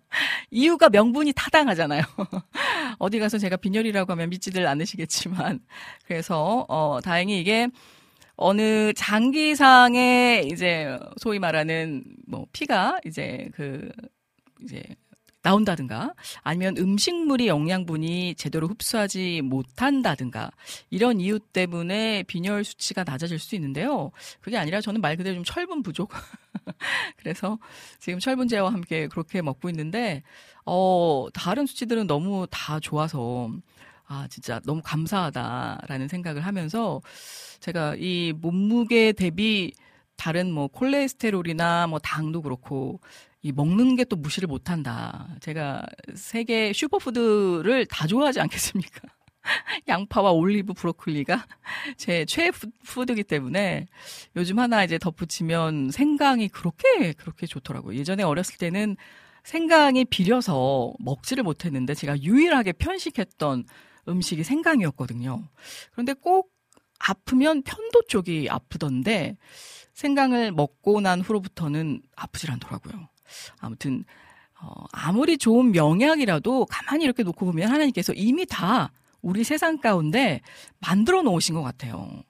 이유가 0.50 0.90
명분이 0.90 1.32
타당하잖아요. 1.34 2.02
어디 2.98 3.18
가서 3.18 3.38
제가 3.38 3.56
빈혈이라고 3.56 4.12
하면 4.12 4.28
믿지들 4.30 4.66
않으시겠지만. 4.66 5.60
그래서, 6.06 6.66
어, 6.68 7.00
다행히 7.02 7.40
이게 7.40 7.68
어느 8.36 8.92
장기상의 8.94 10.46
이제 10.48 10.98
소위 11.18 11.38
말하는 11.38 12.04
뭐 12.26 12.46
피가 12.52 13.00
이제 13.04 13.50
그 13.54 13.90
이제 14.62 14.82
나온다든가 15.42 16.14
아니면 16.42 16.76
음식물이 16.76 17.46
영양분이 17.48 18.34
제대로 18.34 18.68
흡수하지 18.68 19.40
못한다든가 19.42 20.50
이런 20.90 21.20
이유 21.20 21.38
때문에 21.38 22.24
빈혈 22.24 22.64
수치가 22.64 23.04
낮아질 23.04 23.38
수 23.38 23.54
있는데요. 23.54 24.10
그게 24.40 24.58
아니라 24.58 24.80
저는 24.80 25.00
말 25.00 25.16
그대로 25.16 25.36
좀 25.36 25.44
철분 25.44 25.82
부족. 25.82 26.10
그래서 27.16 27.58
지금 27.98 28.18
철분제와 28.18 28.72
함께 28.72 29.08
그렇게 29.08 29.40
먹고 29.40 29.70
있는데 29.70 30.22
어 30.66 31.26
다른 31.32 31.66
수치들은 31.66 32.06
너무 32.06 32.46
다 32.50 32.78
좋아서 32.78 33.50
아 34.06 34.26
진짜 34.28 34.60
너무 34.64 34.82
감사하다라는 34.84 36.08
생각을 36.08 36.44
하면서 36.44 37.00
제가 37.60 37.94
이 37.96 38.32
몸무게 38.36 39.12
대비 39.12 39.72
다른 40.16 40.52
뭐 40.52 40.68
콜레스테롤이나 40.68 41.86
뭐 41.86 41.98
당도 41.98 42.42
그렇고 42.42 43.00
이 43.42 43.52
먹는 43.52 43.96
게 43.96 44.04
또 44.04 44.16
무시를 44.16 44.46
못 44.48 44.70
한다. 44.70 45.28
제가 45.40 45.82
세계 46.14 46.72
슈퍼푸드를 46.72 47.86
다 47.86 48.06
좋아하지 48.06 48.40
않겠습니까? 48.40 49.00
양파와 49.88 50.32
올리브 50.32 50.74
브로콜리가 50.74 51.46
제 51.96 52.24
최애 52.26 52.50
푸드이기 52.84 53.24
때문에 53.24 53.86
요즘 54.36 54.58
하나 54.58 54.84
이제 54.84 54.98
덧붙이면 54.98 55.90
생강이 55.90 56.48
그렇게 56.48 57.12
그렇게 57.14 57.46
좋더라고요. 57.46 57.96
예전에 57.98 58.22
어렸을 58.22 58.58
때는 58.58 58.96
생강이 59.44 60.04
비려서 60.06 60.92
먹지를 60.98 61.42
못했는데 61.44 61.94
제가 61.94 62.20
유일하게 62.20 62.72
편식했던 62.72 63.64
음식이 64.08 64.44
생강이었거든요. 64.44 65.48
그런데 65.92 66.12
꼭 66.12 66.52
아프면 66.98 67.62
편도 67.62 68.02
쪽이 68.08 68.48
아프던데 68.50 69.38
생강을 69.94 70.52
먹고 70.52 71.00
난 71.00 71.20
후로부터는 71.22 72.02
아프질 72.16 72.50
않더라고요. 72.50 73.08
아무튼 73.58 74.04
어, 74.60 74.84
아무리 74.92 75.38
좋은 75.38 75.72
명약이라도 75.72 76.66
가만히 76.66 77.04
이렇게 77.04 77.22
놓고 77.22 77.46
보면 77.46 77.70
하나님께서 77.70 78.12
이미 78.12 78.46
다 78.46 78.92
우리 79.22 79.44
세상 79.44 79.78
가운데 79.78 80.40
만들어 80.80 81.22
놓으신 81.22 81.54
것 81.54 81.62
같아요. 81.62 82.22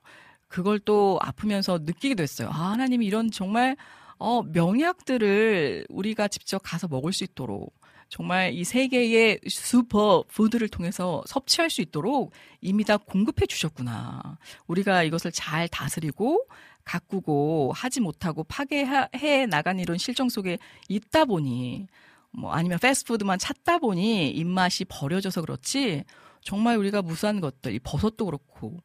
그걸 0.48 0.78
또 0.80 1.18
아프면서 1.22 1.78
느끼게 1.82 2.14
됐어요. 2.14 2.48
아, 2.48 2.72
하나님이 2.72 3.06
이런 3.06 3.30
정말 3.30 3.76
어, 4.18 4.42
명약들을 4.42 5.86
우리가 5.88 6.28
직접 6.28 6.60
가서 6.62 6.88
먹을 6.88 7.12
수 7.12 7.24
있도록 7.24 7.72
정말 8.10 8.52
이 8.52 8.64
세계의 8.64 9.38
슈퍼 9.48 10.24
푸드를 10.28 10.68
통해서 10.68 11.22
섭취할 11.26 11.70
수 11.70 11.80
있도록 11.80 12.32
이미 12.60 12.82
다 12.82 12.96
공급해 12.96 13.46
주셨구나. 13.46 14.36
우리가 14.66 15.04
이것을 15.04 15.30
잘 15.30 15.68
다스리고 15.68 16.44
가꾸고 16.84 17.72
하지 17.72 18.00
못하고 18.00 18.42
파괴해 18.42 19.46
나간 19.46 19.78
이런 19.78 19.96
실정 19.96 20.28
속에 20.28 20.58
있다 20.88 21.24
보니 21.24 21.86
뭐 22.32 22.50
아니면 22.52 22.80
패스트푸드만 22.80 23.38
찾다 23.38 23.78
보니 23.78 24.30
입맛이 24.30 24.86
버려져서 24.86 25.42
그렇지 25.42 26.02
정말 26.42 26.78
우리가 26.78 27.02
무수한 27.02 27.40
것들 27.40 27.74
이 27.74 27.78
버섯도 27.78 28.24
그렇고 28.24 28.78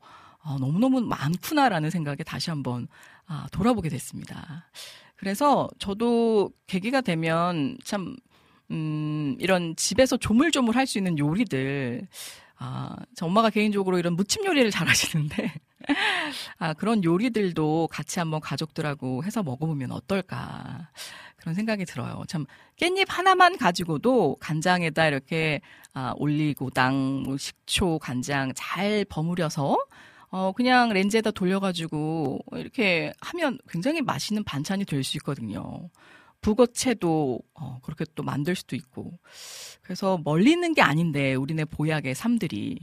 아, 0.43 0.57
너무너무 0.59 1.01
많구나라는 1.01 1.89
생각에 1.89 2.17
다시 2.17 2.51
한번 2.51 2.87
아, 3.25 3.47
돌아보게 3.51 3.89
됐습니다. 3.89 4.69
그래서 5.15 5.67
저도 5.79 6.51
계기가 6.67 7.01
되면 7.01 7.79
참 7.83 8.15
음, 8.71 9.35
이런 9.39 9.75
집에서 9.75 10.17
조물조물 10.17 10.75
할 10.75 10.85
수 10.87 10.97
있는 10.97 11.17
요리들, 11.17 12.07
아, 12.57 12.95
저 13.15 13.25
엄마가 13.25 13.49
개인적으로 13.49 13.99
이런 13.99 14.15
무침 14.15 14.45
요리를 14.45 14.69
잘 14.71 14.87
하시는데, 14.87 15.53
아, 16.57 16.73
그런 16.73 17.03
요리들도 17.03 17.89
같이 17.91 18.19
한번 18.19 18.39
가족들하고 18.41 19.23
해서 19.23 19.43
먹어보면 19.43 19.91
어떨까. 19.91 20.89
그런 21.37 21.53
생각이 21.53 21.85
들어요. 21.85 22.23
참, 22.27 22.45
깻잎 22.79 23.05
하나만 23.09 23.57
가지고도 23.57 24.37
간장에다 24.39 25.07
이렇게, 25.07 25.61
아, 25.93 26.13
올리고당, 26.17 27.23
뭐 27.23 27.37
식초, 27.37 27.99
간장 27.99 28.53
잘 28.55 29.05
버무려서, 29.09 29.77
어, 30.31 30.51
그냥 30.53 30.89
렌즈에다 30.89 31.31
돌려가지고, 31.31 32.39
이렇게 32.53 33.13
하면 33.21 33.59
굉장히 33.69 34.01
맛있는 34.01 34.43
반찬이 34.43 34.85
될 34.85 35.03
수 35.03 35.17
있거든요. 35.17 35.89
북어채도 36.45 37.39
어, 37.55 37.79
그렇게 37.81 38.05
또 38.13 38.21
만들 38.21 38.55
수도 38.55 38.75
있고 38.75 39.17
그래서 39.81 40.19
멀리 40.23 40.51
있는 40.51 40.75
게 40.75 40.83
아닌데 40.83 41.33
우리네 41.33 41.65
보약의 41.65 42.13
삶들이 42.13 42.77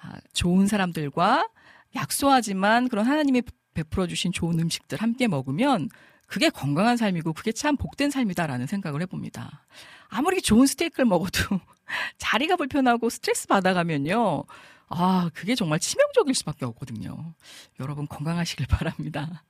아, 0.00 0.12
좋은 0.32 0.68
사람들과 0.68 1.48
약소하지만 1.96 2.88
그런 2.88 3.04
하나님이 3.04 3.42
베풀어 3.74 4.06
주신 4.06 4.30
좋은 4.30 4.60
음식들 4.60 5.02
함께 5.02 5.26
먹으면 5.26 5.88
그게 6.28 6.50
건강한 6.50 6.96
삶이고 6.96 7.32
그게 7.32 7.50
참 7.50 7.76
복된 7.76 8.10
삶이다라는 8.10 8.68
생각을 8.68 9.02
해봅니다. 9.02 9.66
아무리 10.08 10.40
좋은 10.40 10.68
스테이크를 10.68 11.04
먹어도 11.06 11.58
자리가 12.18 12.54
불편하고 12.54 13.10
스트레스 13.10 13.48
받아가면요. 13.48 14.44
아, 14.88 15.30
그게 15.34 15.56
정말 15.56 15.80
치명적일 15.80 16.36
수밖에 16.36 16.64
없거든요. 16.64 17.34
여러분 17.80 18.06
건강하시길 18.06 18.68
바랍니다. 18.68 19.42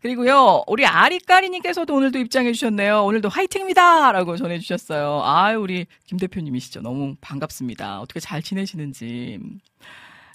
그리고요, 0.00 0.62
우리 0.68 0.86
아리까리님께서도 0.86 1.92
오늘도 1.92 2.20
입장해 2.20 2.52
주셨네요. 2.52 3.04
오늘도 3.04 3.28
화이팅입니다! 3.28 4.12
라고 4.12 4.36
전해주셨어요. 4.36 5.22
아 5.24 5.52
우리 5.56 5.86
김 6.06 6.18
대표님이시죠. 6.18 6.82
너무 6.82 7.16
반갑습니다. 7.20 8.00
어떻게 8.00 8.20
잘 8.20 8.40
지내시는지. 8.40 9.40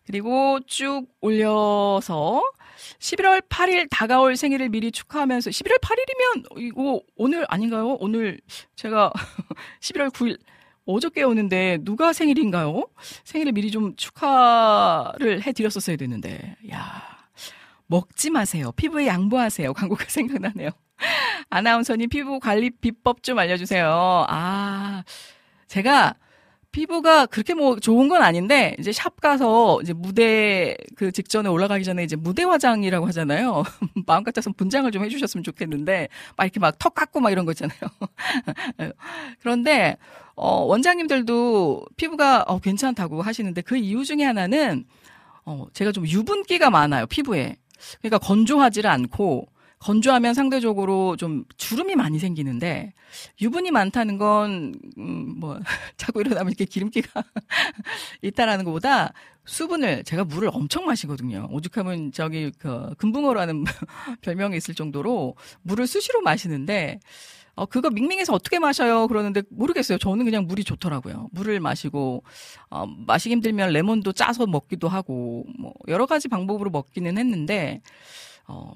그리고 0.05 0.59
쭉 0.67 1.05
올려서, 1.21 2.43
11월 2.99 3.41
8일 3.47 3.87
다가올 3.89 4.35
생일을 4.35 4.67
미리 4.67 4.91
축하하면서 4.91 5.49
11월 5.49 5.79
8일이면 5.79 6.59
이거 6.59 7.01
오늘 7.15 7.45
아닌가요? 7.47 7.95
오늘 8.01 8.41
제가 8.75 9.13
11월 9.79 10.09
9일 10.09 10.37
어저께 10.85 11.23
오는데 11.23 11.77
누가 11.83 12.11
생일인가요? 12.11 12.85
생일을 13.23 13.53
미리 13.53 13.71
좀 13.71 13.95
축하를 13.95 15.41
해드렸었어야 15.43 15.95
됐는데 15.95 16.57
야 16.73 17.12
먹지 17.87 18.29
마세요. 18.29 18.71
피부에 18.75 19.07
양보하세요. 19.07 19.73
광고가 19.75 20.05
생각나네요. 20.07 20.69
아나운서님 21.49 22.09
피부 22.09 22.39
관리 22.39 22.69
비법 22.69 23.23
좀 23.23 23.39
알려주세요. 23.39 24.25
아 24.29 25.03
제가 25.67 26.15
피부가 26.71 27.27
그렇게 27.27 27.53
뭐 27.53 27.79
좋은 27.79 28.07
건 28.09 28.23
아닌데 28.23 28.75
이제 28.79 28.91
샵 28.91 29.21
가서 29.21 29.79
이제 29.83 29.93
무대 29.93 30.75
그 30.95 31.11
직전에 31.11 31.47
올라가기 31.49 31.83
전에 31.83 32.03
이제 32.03 32.15
무대 32.15 32.43
화장이라고 32.43 33.05
하잖아요. 33.07 33.63
마음 34.07 34.23
같아서 34.23 34.51
분장을 34.51 34.89
좀 34.91 35.03
해주셨으면 35.03 35.43
좋겠는데 35.43 36.07
막 36.35 36.45
이렇게 36.45 36.59
막 36.59 36.75
턱 36.79 36.95
깎고 36.95 37.19
막 37.19 37.31
이런 37.31 37.45
거 37.45 37.51
있잖아요. 37.51 37.79
그런데 39.41 39.97
어 40.35 40.61
원장님들도 40.63 41.85
피부가 41.97 42.43
어 42.47 42.59
괜찮다고 42.59 43.21
하시는데 43.21 43.61
그 43.61 43.77
이유 43.77 44.03
중에 44.03 44.23
하나는 44.23 44.85
어 45.45 45.67
제가 45.73 45.91
좀 45.91 46.07
유분기가 46.07 46.69
많아요 46.69 47.05
피부에. 47.07 47.57
그러니까 48.01 48.17
건조하지를 48.19 48.89
않고 48.89 49.47
건조하면 49.83 50.33
상대적으로 50.33 51.17
좀 51.17 51.43
주름이 51.57 51.95
많이 51.95 52.17
생기는데 52.17 52.93
유분이 53.41 53.71
많다는 53.71 54.17
건 54.17 54.73
음, 54.97 55.39
뭐 55.39 55.59
자꾸 55.97 56.21
일어나면 56.21 56.51
이렇게 56.51 56.65
기름기가 56.65 57.23
있다라는 58.21 58.63
것보다 58.63 59.11
수분을 59.45 60.05
제가 60.05 60.23
물을 60.23 60.49
엄청 60.53 60.85
마시거든요. 60.85 61.49
오죽하면 61.51 62.13
저기 62.13 62.51
그 62.57 62.93
금붕어라는 62.97 63.65
별명이 64.21 64.55
있을 64.55 64.73
정도로 64.73 65.35
물을 65.63 65.85
수시로 65.85 66.21
마시는데 66.21 67.01
어 67.55 67.65
그거 67.65 67.89
밍밍해서 67.89 68.33
어떻게 68.33 68.59
마셔요? 68.59 69.07
그러는데 69.07 69.43
모르겠어요. 69.49 69.97
저는 69.97 70.25
그냥 70.25 70.47
물이 70.47 70.63
좋더라고요. 70.63 71.29
물을 71.31 71.59
마시고 71.59 72.23
어 72.69 72.85
마시기 72.85 73.33
힘들면 73.33 73.71
레몬도 73.71 74.13
짜서 74.13 74.47
먹기도 74.47 74.87
하고 74.87 75.45
뭐 75.59 75.73
여러 75.87 76.05
가지 76.05 76.27
방법으로 76.27 76.71
먹기는 76.71 77.17
했는데 77.17 77.81
어 78.47 78.71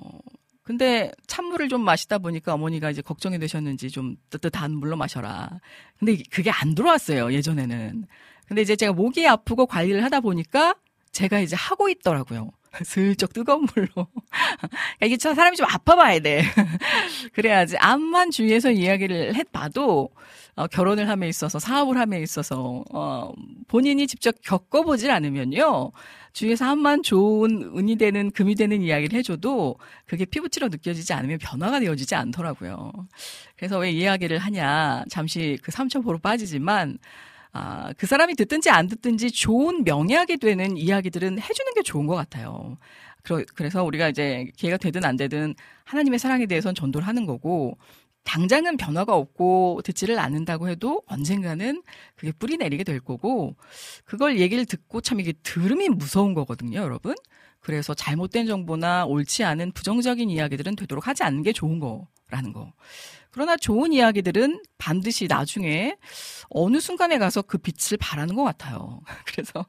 근데 0.67 1.11
찬물을 1.27 1.69
좀 1.69 1.81
마시다 1.81 2.17
보니까 2.17 2.53
어머니가 2.53 2.91
이제 2.91 3.01
걱정이 3.01 3.39
되셨는지 3.39 3.89
좀 3.89 4.17
뜨뜻한 4.29 4.73
물로 4.75 4.97
마셔라. 4.97 5.61
근데 5.97 6.21
그게 6.29 6.51
안 6.51 6.75
들어왔어요, 6.75 7.31
예전에는. 7.31 8.05
근데 8.47 8.61
이제 8.61 8.75
제가 8.75 8.91
목이 8.91 9.25
아프고 9.25 9.65
관리를 9.65 10.03
하다 10.03 10.19
보니까 10.19 10.75
제가 11.13 11.39
이제 11.39 11.55
하고 11.55 11.87
있더라고요. 11.87 12.51
슬쩍 12.83 13.33
뜨거운 13.33 13.67
물로. 13.73 14.07
이게 15.03 15.17
사람이 15.17 15.57
좀 15.57 15.65
아파봐야 15.69 16.19
돼. 16.19 16.43
그래야지 17.33 17.77
암만 17.77 18.31
주위에서 18.31 18.71
이야기를 18.71 19.35
해봐도 19.35 20.09
어, 20.55 20.65
결혼을 20.67 21.07
함에 21.07 21.27
있어서 21.29 21.59
사업을 21.59 21.97
함에 21.97 22.19
있어서 22.21 22.83
어, 22.91 23.31
본인이 23.67 24.07
직접 24.07 24.35
겪어보질 24.41 25.11
않으면요. 25.11 25.91
주위에서 26.33 26.65
한만 26.65 27.03
좋은 27.03 27.71
은이 27.75 27.95
되는 27.95 28.31
금이 28.31 28.55
되는 28.55 28.81
이야기를 28.81 29.17
해줘도 29.17 29.77
그게 30.05 30.25
피부치로 30.25 30.67
느껴지지 30.69 31.13
않으면 31.13 31.37
변화가 31.39 31.79
되어지지 31.79 32.15
않더라고요. 32.15 32.91
그래서 33.55 33.77
왜 33.79 33.91
이야기를 33.91 34.37
하냐 34.39 35.03
잠시 35.09 35.57
그 35.63 35.71
삼천포로 35.71 36.19
빠지지만 36.19 36.97
아, 37.57 37.91
그 37.97 38.05
사람이 38.05 38.35
듣든지 38.35 38.69
안 38.69 38.87
듣든지 38.87 39.31
좋은 39.31 39.83
명약이 39.83 40.37
되는 40.37 40.77
이야기들은 40.77 41.39
해주는 41.39 41.73
게 41.73 41.81
좋은 41.81 42.05
것 42.05 42.15
같아요. 42.15 42.77
그래서 43.55 43.83
우리가 43.83 44.09
이제 44.09 44.49
기회가 44.55 44.77
되든 44.77 45.03
안 45.03 45.17
되든 45.17 45.55
하나님의 45.83 46.19
사랑에 46.19 46.45
대해서는 46.45 46.75
전도를 46.75 47.05
하는 47.07 47.25
거고 47.25 47.77
당장은 48.23 48.77
변화가 48.77 49.15
없고 49.15 49.81
듣지를 49.83 50.19
않는다고 50.19 50.69
해도 50.69 51.01
언젠가는 51.07 51.81
그게 52.15 52.31
뿌리 52.31 52.57
내리게 52.57 52.83
될 52.83 52.99
거고 52.99 53.55
그걸 54.05 54.39
얘기를 54.39 54.65
듣고 54.65 55.01
참 55.01 55.19
이게 55.19 55.33
들음이 55.43 55.89
무서운 55.89 56.33
거거든요, 56.33 56.79
여러분. 56.79 57.15
그래서 57.59 57.93
잘못된 57.93 58.45
정보나 58.45 59.05
옳지 59.05 59.43
않은 59.43 59.71
부정적인 59.71 60.29
이야기들은 60.29 60.75
되도록 60.75 61.07
하지 61.07 61.23
않는 61.23 61.41
게 61.41 61.51
좋은 61.53 61.79
거라는 61.79 62.53
거. 62.53 62.71
그러나 63.31 63.57
좋은 63.57 63.93
이야기들은 63.93 64.61
반드시 64.77 65.27
나중에 65.27 65.95
어느 66.49 66.79
순간에 66.79 67.17
가서 67.17 67.41
그 67.41 67.57
빛을 67.57 67.97
발하는 67.99 68.35
것 68.35 68.43
같아요. 68.43 69.01
그래서 69.25 69.65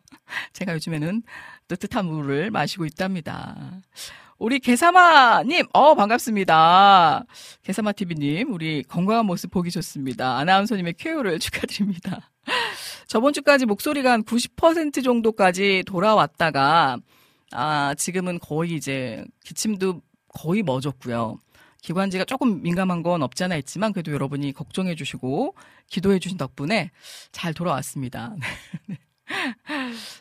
제가 0.53 0.75
요즘에는 0.75 1.23
뜨뜻한 1.69 2.07
물을 2.07 2.51
마시고 2.51 2.87
있답니다. 2.87 3.81
우리 4.39 4.61
개사마님, 4.61 5.67
어, 5.73 5.97
반갑습니다. 5.97 7.25
개사마TV님, 7.63 8.53
우리 8.53 8.85
건강한 8.85 9.27
모습 9.27 9.51
보기 9.51 9.71
좋습니다. 9.73 10.37
아나운서님의 10.39 10.95
쾌유를 10.95 11.41
축하드립니다. 11.41 12.31
저번 13.09 13.33
주까지 13.33 13.67
목소리가 13.67 14.13
한 14.13 14.23
90% 14.23 15.03
정도까지 15.03 15.83
돌아왔다가, 15.87 16.99
아, 17.51 17.95
지금은 17.97 18.39
거의 18.39 18.75
이제 18.75 19.25
기침도 19.45 20.03
거의 20.29 20.63
멎었고요. 20.63 21.39
기관지가 21.83 22.25
조금 22.25 22.63
민감한 22.63 23.03
건 23.03 23.23
없지 23.23 23.45
않아 23.45 23.57
있지만 23.57 23.93
그래도 23.93 24.13
여러분이 24.13 24.53
걱정해 24.53 24.95
주시고 24.95 25.55
기도해 25.89 26.19
주신 26.19 26.37
덕분에 26.37 26.91
잘 27.33 27.55
돌아왔습니다. 27.55 28.35
네. 28.89 28.97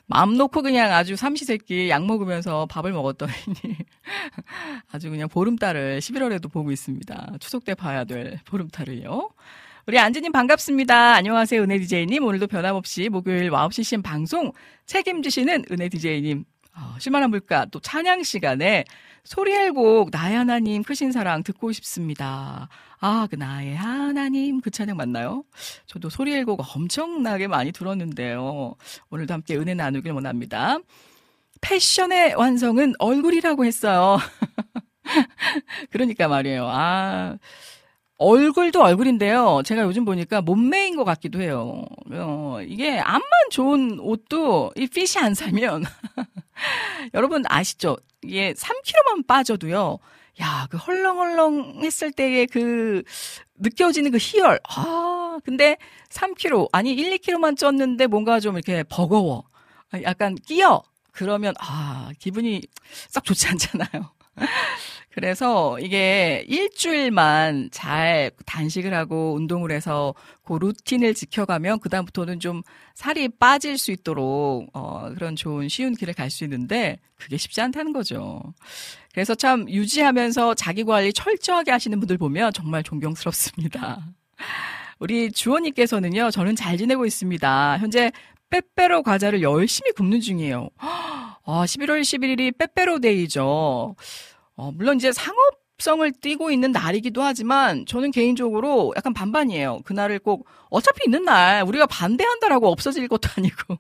마음 0.06 0.36
놓고 0.36 0.62
그냥 0.62 0.92
아주 0.92 1.16
삼시세끼 1.16 1.90
약 1.90 2.06
먹으면서 2.06 2.66
밥을 2.68 2.92
먹었더니 2.92 3.32
아주 4.92 5.10
그냥 5.10 5.30
보름달을 5.30 6.00
11월에도 6.00 6.52
보고 6.52 6.72
있습니다. 6.72 7.38
추석 7.40 7.64
때 7.64 7.74
봐야 7.74 8.04
될 8.04 8.40
보름달을요. 8.46 9.30
우리 9.86 10.00
안지님 10.00 10.34
반갑습니다. 10.34 11.14
안녕하세요, 11.14 11.62
은혜 11.62 11.80
디제이님. 11.80 12.22
오늘도 12.22 12.48
변함없이 12.48 13.08
목요일 13.08 13.50
9시 13.52 13.84
CM 13.84 14.02
방송 14.02 14.52
책임지시는 14.86 15.64
은혜 15.72 15.88
디제이님. 15.88 16.44
어, 16.78 16.96
실만한 17.00 17.30
물가 17.32 17.66
또 17.66 17.80
찬양 17.80 18.24
시간에 18.24 18.86
소리엘곡 19.24 20.10
나의 20.12 20.38
하나님 20.38 20.84
크신 20.84 21.12
사랑 21.12 21.44
듣고 21.44 21.72
싶습니다. 21.74 22.70
아, 23.00 23.28
그 23.30 23.36
나의 23.36 23.76
하나님 23.76 24.62
그 24.62 24.70
찬양 24.72 24.96
맞나요? 24.96 25.44
저도 25.86 26.10
소리엘곡 26.10 26.64
엄청나게 26.76 27.48
많이 27.48 27.72
들었는데요. 27.72 28.76
오늘도 29.10 29.34
함께 29.34 29.58
은혜 29.58 29.74
나누길 29.74 30.12
원합니다. 30.12 30.78
패션의 31.62 32.36
완성은 32.36 32.94
얼굴이라고 33.00 33.66
했어요. 33.66 34.18
그러니까 35.90 36.28
말이에요. 36.28 36.68
아, 36.70 37.38
얼굴도 38.18 38.82
얼굴인데요. 38.82 39.62
제가 39.64 39.84
요즘 39.84 40.04
보니까 40.06 40.42
몸매인 40.42 40.96
것 40.96 41.04
같기도 41.04 41.42
해요. 41.42 41.84
어, 42.12 42.58
이게 42.68 42.98
암만 43.00 43.22
좋은 43.52 44.00
옷도 44.00 44.72
이 44.76 44.88
핏이 44.88 45.24
안 45.24 45.34
살면 45.36 45.84
여러분 47.14 47.44
아시죠? 47.48 47.98
이게 48.24 48.54
3kg만 48.54 49.28
빠져도요. 49.28 50.00
야, 50.42 50.68
그 50.70 50.78
헐렁헐렁 50.78 51.82
했을 51.84 52.12
때의 52.12 52.48
그 52.48 53.04
느껴지는 53.56 54.12
그 54.12 54.18
희열. 54.20 54.60
아, 54.68 55.40
근데 55.44 55.78
3kg 56.10 56.70
아니 56.72 56.94
1, 56.94 57.18
2kg만 57.18 57.56
쪘는데 57.56 58.08
뭔가 58.08 58.40
좀 58.40 58.56
이렇게 58.56 58.84
버거워. 58.84 59.46
약간 60.04 60.36
끼어. 60.36 60.84
그러면 61.12 61.54
아, 61.60 62.12
기분이 62.20 62.62
썩 63.10 63.24
좋지 63.24 63.48
않잖아요. 63.48 64.12
그래서 65.18 65.80
이게 65.80 66.46
일주일만 66.48 67.70
잘 67.72 68.30
단식을 68.46 68.94
하고 68.94 69.34
운동을 69.34 69.72
해서 69.72 70.14
그 70.46 70.54
루틴을 70.54 71.16
지켜가면 71.16 71.80
그다음부터는 71.80 72.40
좀 72.40 72.62
살이 72.94 73.28
빠질 73.28 73.80
수 73.80 73.92
있도록 73.92 74.70
어 74.76 75.10
그런 75.16 75.36
좋은 75.36 75.70
쉬운 75.70 75.96
길을 75.96 76.14
갈 76.14 76.30
수 76.30 76.44
있는데 76.44 77.00
그게 77.16 77.36
쉽지 77.36 77.62
않다는 77.62 77.94
거죠. 77.94 78.44
그래서 79.12 79.34
참 79.34 79.68
유지하면서 79.68 80.54
자기 80.54 80.84
관리 80.84 81.12
철저하게 81.12 81.72
하시는 81.72 82.00
분들 82.00 82.20
보면 82.20 82.54
정말 82.54 82.84
존경스럽습니다. 82.84 84.06
우리 85.00 85.32
주원님께서는요, 85.32 86.30
저는 86.30 86.56
잘 86.56 86.78
지내고 86.78 87.08
있습니다. 87.08 87.80
현재 87.80 88.12
빼빼로 88.52 89.02
과자를 89.02 89.42
열심히 89.42 89.94
굽는 89.94 90.22
중이에요. 90.22 90.70
아, 90.78 91.64
11월 91.64 92.02
11일이 92.02 92.56
빼빼로 92.58 93.00
데이죠. 93.00 93.96
어, 94.58 94.72
물론 94.72 94.98
이제 94.98 95.12
상업 95.12 95.38
성을 95.80 96.12
띠고 96.12 96.50
있는 96.50 96.72
날이기도 96.72 97.22
하지만 97.22 97.86
저는 97.86 98.10
개인적으로 98.10 98.94
약간 98.98 99.14
반반이에요. 99.14 99.82
그날을 99.86 100.18
꼭 100.18 100.48
어차피 100.72 101.02
있는 101.06 101.24
날 101.24 101.64
우리가 101.64 101.86
반대한다라고 101.86 102.68
없어질 102.72 103.08
것도 103.08 103.30
아니고 103.38 103.78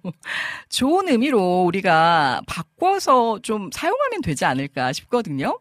좋은 0.70 1.10
의미로 1.10 1.64
우리가 1.64 2.42
바꿔서 2.46 3.40
좀 3.42 3.72
사용하면 3.74 4.22
되지 4.22 4.46
않을까 4.46 4.94
싶거든요. 4.94 5.58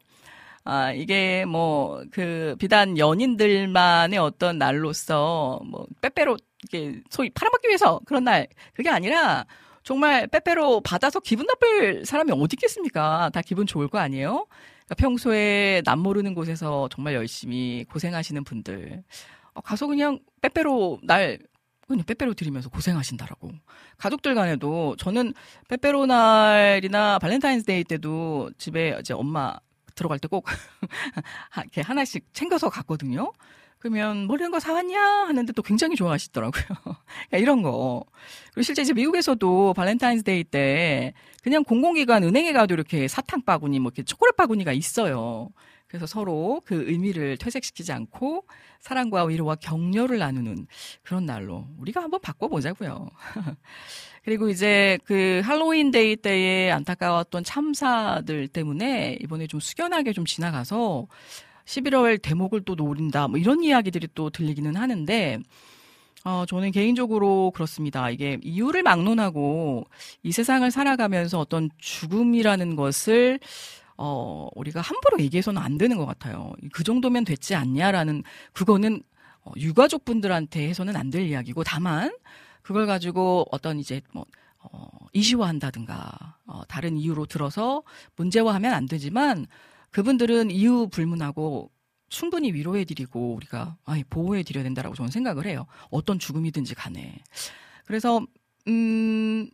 아, 0.65 0.93
이게 0.93 1.45
뭐, 1.45 2.03
그, 2.11 2.57
비단 2.59 2.99
연인들만의 2.99 4.19
어떤 4.19 4.59
날로서, 4.59 5.61
뭐, 5.65 5.87
빼빼로, 6.01 6.37
이게, 6.65 7.01
소위 7.09 7.31
팔아먹기 7.31 7.69
위해서 7.69 8.01
그런 8.05 8.25
날, 8.25 8.49
그게 8.75 8.91
아니라, 8.91 9.47
정말 9.85 10.27
빼빼로 10.27 10.81
받아서 10.81 11.21
기분 11.21 11.47
나쁠 11.47 12.05
사람이 12.05 12.33
어디 12.33 12.55
있겠습니까? 12.55 13.31
다 13.33 13.43
기분 13.43 13.65
좋을 13.65 13.87
거 13.87 13.99
아니에요? 13.99 14.49
그러니까 14.87 14.95
평소에 14.97 15.83
남 15.85 15.99
모르는 16.01 16.35
곳에서 16.35 16.89
정말 16.91 17.15
열심히 17.15 17.85
고생하시는 17.91 18.45
분들 18.45 19.03
어, 19.55 19.61
가서 19.61 19.87
그냥 19.87 20.21
빼빼로 20.41 21.01
날 21.03 21.39
그냥 21.87 22.05
빼빼로 22.05 22.35
드리면서 22.35 22.69
고생하신다라고. 22.69 23.53
가족들 23.99 24.35
간에도 24.35 24.97
저는 24.97 25.35
빼빼로 25.69 26.07
날이나 26.07 27.19
발렌타인스데이 27.21 27.85
때도 27.85 28.51
집에 28.59 28.97
이제 29.01 29.15
엄마 29.15 29.55
들어갈 29.95 30.19
때 30.19 30.29
꼭 30.29 30.47
이렇게 31.59 31.81
하나씩 31.81 32.27
챙겨서 32.35 32.69
갔거든요. 32.71 33.33
그러면 33.79 34.27
뭐 34.27 34.37
이런 34.37 34.51
거 34.51 34.59
사왔냐 34.59 35.01
하는데 35.01 35.53
또 35.53 35.63
굉장히 35.63 35.97
좋아하시더라고요. 35.97 36.65
그러니까 37.29 37.39
이런 37.39 37.63
거. 37.63 38.05
그리고 38.53 38.63
실제 38.63 38.83
이제 38.83 38.93
미국에서도 38.93 39.75
발렌타인스데이 39.75 40.45
때 40.45 41.13
그냥 41.43 41.63
공공기관 41.63 42.25
은행에 42.25 42.53
가도 42.53 42.75
이렇게 42.75 43.07
사탕 43.07 43.43
바구니 43.43 43.79
뭐 43.79 43.91
이렇게 43.91 44.03
초콜릿 44.03 44.37
바구니가 44.37 44.73
있어요. 44.73 45.51
그래서 45.87 46.07
서로 46.07 46.61
그 46.65 46.85
의미를 46.89 47.37
퇴색시키지 47.37 47.93
않고 47.93 48.45
사랑과 48.81 49.25
위로와 49.25 49.57
격려를 49.57 50.19
나누는 50.19 50.67
그런 51.03 51.27
날로 51.27 51.67
우리가 51.79 52.03
한번 52.03 52.21
바꿔보자고요. 52.21 53.09
그리고 54.25 54.49
이제 54.49 54.99
그 55.05 55.41
할로윈 55.45 55.93
데이 55.93 56.17
때에 56.17 56.73
안타까웠던 56.73 57.45
참사들 57.45 58.49
때문에 58.49 59.19
이번에 59.21 59.47
좀 59.47 59.61
숙연하게 59.61 60.13
좀 60.13 60.25
지나가서 60.25 61.07
11월 61.67 62.21
대목을 62.23 62.63
또 62.63 62.75
노린다 62.75 63.29
뭐 63.29 63.39
이런 63.39 63.63
이야기들이 63.63 64.09
또 64.15 64.31
들리기는 64.31 64.77
하는데 64.77 65.39
어, 66.25 66.45
저는 66.47 66.73
개인적으로 66.73 67.53
그렇습니다. 67.53 68.11
이게 68.11 68.39
이유를 68.43 68.83
막론하고 68.83 69.85
이 70.25 70.33
세상을 70.33 70.69
살아가면서 70.73 71.39
어떤 71.39 71.71
죽음이라는 71.79 72.75
것을 72.75 73.39
어, 73.97 74.49
우리가 74.55 74.81
함부로 74.81 75.21
얘기해서는 75.21 75.61
안 75.63 75.79
되는 75.79 75.97
것 75.97 76.05
같아요. 76.07 76.53
그 76.73 76.85
정도면 76.85 77.25
됐지 77.25 77.55
않냐라는, 77.55 78.25
그거는 78.53 79.03
어, 79.45 79.53
유가족 79.57 80.05
분들한테 80.05 80.69
해서는 80.69 80.97
안 80.97 81.11
될 81.11 81.23
이야기고, 81.23 81.65
다만, 81.65 82.15
그걸 82.63 82.87
가지고 82.87 83.47
어떤 83.51 83.79
이제 83.79 84.03
뭐, 84.13 84.27
어, 84.59 84.89
이슈화한다든가, 85.13 86.37
어, 86.47 86.63
다른 86.69 86.97
이유로 86.97 87.27
들어서 87.27 87.83
문제화하면 88.17 88.75
안 88.75 88.87
되지만, 88.87 89.47
그분들은 89.91 90.51
이유 90.51 90.89
불문하고 90.91 91.71
충분히 92.09 92.53
위로해드리고, 92.53 93.35
우리가, 93.35 93.77
보호해드려야 94.11 94.63
된다라고 94.65 94.95
저는 94.95 95.11
생각을 95.11 95.47
해요. 95.47 95.67
어떤 95.91 96.19
죽음이든지 96.19 96.75
간에. 96.75 97.19
그래서, 97.85 98.25
음, 98.69 99.49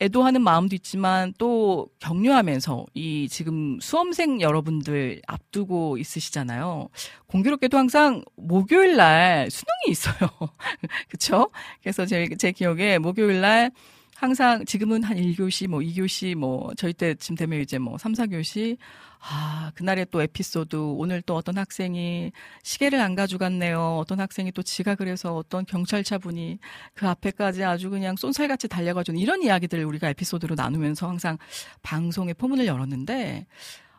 애도하는 0.00 0.42
마음도 0.42 0.76
있지만 0.76 1.34
또 1.38 1.88
격려하면서 1.98 2.86
이 2.94 3.28
지금 3.28 3.78
수험생 3.80 4.40
여러분들 4.40 5.20
앞두고 5.26 5.98
있으시잖아요. 5.98 6.88
공교롭게도 7.26 7.76
항상 7.76 8.22
목요일 8.36 8.96
날 8.96 9.50
수능이 9.50 9.90
있어요. 9.90 10.30
그쵸? 11.08 11.50
그래서 11.82 12.06
제, 12.06 12.28
제 12.38 12.52
기억에 12.52 12.98
목요일 12.98 13.40
날 13.40 13.72
항상 14.18 14.64
지금은 14.64 15.04
한 15.04 15.16
1교시, 15.16 15.68
뭐 15.68 15.78
2교시, 15.78 16.34
뭐 16.34 16.72
저희 16.76 16.92
때쯤 16.92 17.36
되면 17.36 17.60
이제 17.60 17.78
뭐 17.78 17.96
3, 17.98 18.14
4교시. 18.14 18.76
아, 19.20 19.70
그날의 19.76 20.06
또 20.10 20.20
에피소드. 20.20 20.74
오늘 20.74 21.22
또 21.22 21.36
어떤 21.36 21.56
학생이 21.56 22.32
시계를 22.64 23.00
안 23.00 23.14
가져갔네요. 23.14 23.96
어떤 23.96 24.18
학생이 24.18 24.50
또 24.50 24.64
지각을 24.64 25.06
해서 25.06 25.36
어떤 25.36 25.64
경찰차 25.64 26.18
분이 26.18 26.58
그 26.94 27.06
앞에까지 27.06 27.62
아주 27.62 27.90
그냥 27.90 28.16
쏜살같이 28.16 28.66
달려가지고 28.66 29.16
이런 29.18 29.40
이야기들을 29.40 29.84
우리가 29.84 30.08
에피소드로 30.08 30.56
나누면서 30.56 31.08
항상 31.08 31.38
방송의 31.82 32.34
포문을 32.34 32.66
열었는데 32.66 33.46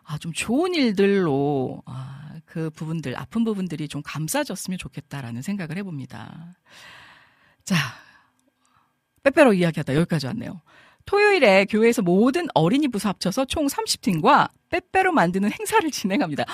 아, 0.04 0.18
좀 0.18 0.34
좋은 0.34 0.76
일들로, 0.76 1.82
아, 1.86 2.34
그 2.46 2.70
부분들, 2.72 3.18
아픈 3.18 3.46
부분들이 3.46 3.88
좀 3.88 4.02
감싸졌으면 4.04 4.78
좋겠다라는 4.80 5.44
생각을 5.44 5.78
해봅니다. 5.78 6.58
자, 7.64 7.76
빼빼로 9.24 9.54
이야기하다 9.54 9.96
여기까지 9.96 10.28
왔네요. 10.28 10.62
토요일에 11.06 11.66
교회에서 11.66 12.02
모든 12.04 12.48
어린이 12.54 12.88
부서 12.88 13.10
합쳐서 13.10 13.46
총 13.46 13.68
30팀과 13.68 14.50
빼빼로 14.70 15.12
만드는 15.12 15.52
행사를 15.52 15.90
진행합니다. 15.92 16.46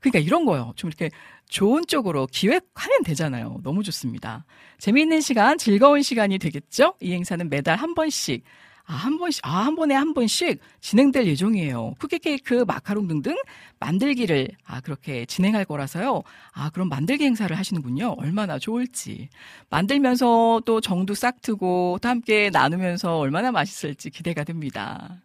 그러니까 0.00 0.18
이런 0.18 0.44
거요. 0.44 0.72
좀 0.74 0.88
이렇게 0.88 1.10
좋은 1.48 1.86
쪽으로 1.86 2.26
기획하면 2.26 3.02
되잖아요. 3.04 3.58
너무 3.62 3.82
좋습니다. 3.84 4.44
재미있는 4.78 5.20
시간, 5.20 5.58
즐거운 5.58 6.02
시간이 6.02 6.38
되겠죠? 6.38 6.94
이 7.00 7.12
행사는 7.12 7.48
매달 7.48 7.76
한 7.76 7.94
번씩 7.94 8.42
아, 8.90 8.92
한 8.92 9.18
번씩, 9.18 9.46
아, 9.46 9.66
한 9.66 9.76
번에 9.76 9.94
한 9.94 10.14
번씩 10.14 10.58
진행될 10.80 11.24
예정이에요. 11.26 11.94
쿠키 12.00 12.18
케이크, 12.18 12.64
마카롱 12.66 13.06
등등 13.06 13.36
만들기를, 13.78 14.48
아, 14.66 14.80
그렇게 14.80 15.24
진행할 15.26 15.64
거라서요. 15.64 16.24
아, 16.52 16.70
그럼 16.70 16.88
만들기 16.88 17.24
행사를 17.24 17.56
하시는군요. 17.56 18.16
얼마나 18.18 18.58
좋을지. 18.58 19.28
만들면서 19.68 20.62
또 20.66 20.80
정도 20.80 21.14
싹 21.14 21.40
트고 21.40 22.00
또 22.02 22.08
함께 22.08 22.50
나누면서 22.50 23.16
얼마나 23.18 23.52
맛있을지 23.52 24.10
기대가 24.10 24.42
됩니다. 24.42 25.22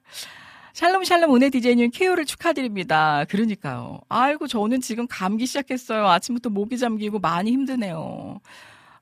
샬롬 0.73 1.04
샬롬 1.04 1.36
은혜 1.36 1.49
디제이님 1.49 1.89
케어를 1.91 2.25
축하드립니다. 2.25 3.25
그러니까요. 3.30 4.01
아이고 4.10 4.47
저는 4.47 4.82
지금 4.82 5.08
감기 5.10 5.47
시작했어요. 5.47 6.06
아침부터 6.08 6.49
목이 6.51 6.78
잠기고 6.78 7.17
많이 7.17 7.51
힘드네요. 7.51 8.41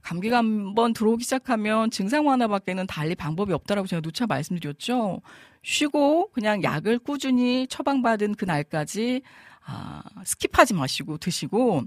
감기가 0.04 0.38
한번 0.38 0.94
들어오기 0.94 1.24
시작하면 1.24 1.90
증상 1.90 2.30
하나밖에는 2.30 2.86
달리 2.88 3.16
방법이 3.16 3.54
없다라고 3.54 3.88
제가 3.88 4.02
누차 4.02 4.28
말씀드렸죠. 4.28 5.22
쉬고 5.64 6.30
그냥 6.32 6.62
약을 6.62 7.00
꾸준히 7.00 7.68
처방받은 7.68 8.36
그 8.36 8.46
날까지 8.46 9.22
아, 9.66 10.04
skip하지 10.24 10.76
마시고 10.76 11.18
드시고 11.18 11.84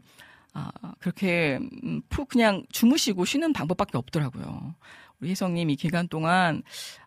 아, 0.55 0.70
그렇게 0.98 1.59
음, 1.85 2.00
푹 2.09 2.29
그냥 2.29 2.64
주무시고 2.70 3.26
쉬는 3.26 3.52
방법밖에 3.52 3.98
없더라고요. 3.98 4.74
우리 5.20 5.31
혜성님 5.31 5.68
이 5.70 5.76
기간 5.76 6.09
동안 6.09 6.62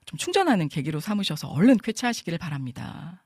좀 0.06 0.18
충전하는 0.18 0.70
계기로 0.70 1.00
삼으셔서 1.00 1.48
얼른 1.50 1.78
쾌차하시기를 1.78 2.38
바랍니다. 2.38 3.24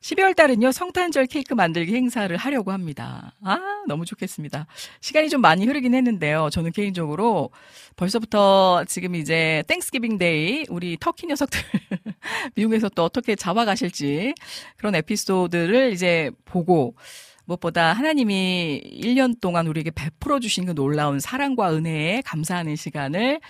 12월 0.00 0.34
달은요, 0.34 0.72
성탄절 0.72 1.26
케이크 1.26 1.52
만들기 1.52 1.94
행사를 1.94 2.34
하려고 2.34 2.72
합니다. 2.72 3.34
아, 3.42 3.58
너무 3.86 4.06
좋겠습니다. 4.06 4.66
시간이 5.00 5.28
좀 5.28 5.42
많이 5.42 5.66
흐르긴 5.66 5.94
했는데요. 5.94 6.48
저는 6.50 6.72
개인적으로 6.72 7.50
벌써부터 7.96 8.84
지금 8.88 9.14
이제 9.14 9.62
Thanksgiving 9.68 10.16
Day, 10.16 10.64
우리 10.70 10.96
터키 10.98 11.26
녀석들, 11.26 11.60
미국에서 12.56 12.88
또 12.88 13.04
어떻게 13.04 13.36
잡아가실지 13.36 14.34
그런 14.78 14.94
에피소드를 14.94 15.92
이제 15.92 16.30
보고 16.46 16.96
무엇보다 17.44 17.92
하나님이 17.92 18.80
1년 19.02 19.38
동안 19.38 19.66
우리에게 19.66 19.90
베풀어 19.90 20.40
주신 20.40 20.64
그 20.64 20.74
놀라운 20.74 21.20
사랑과 21.20 21.74
은혜에 21.74 22.22
감사하는 22.22 22.74
시간을 22.74 23.40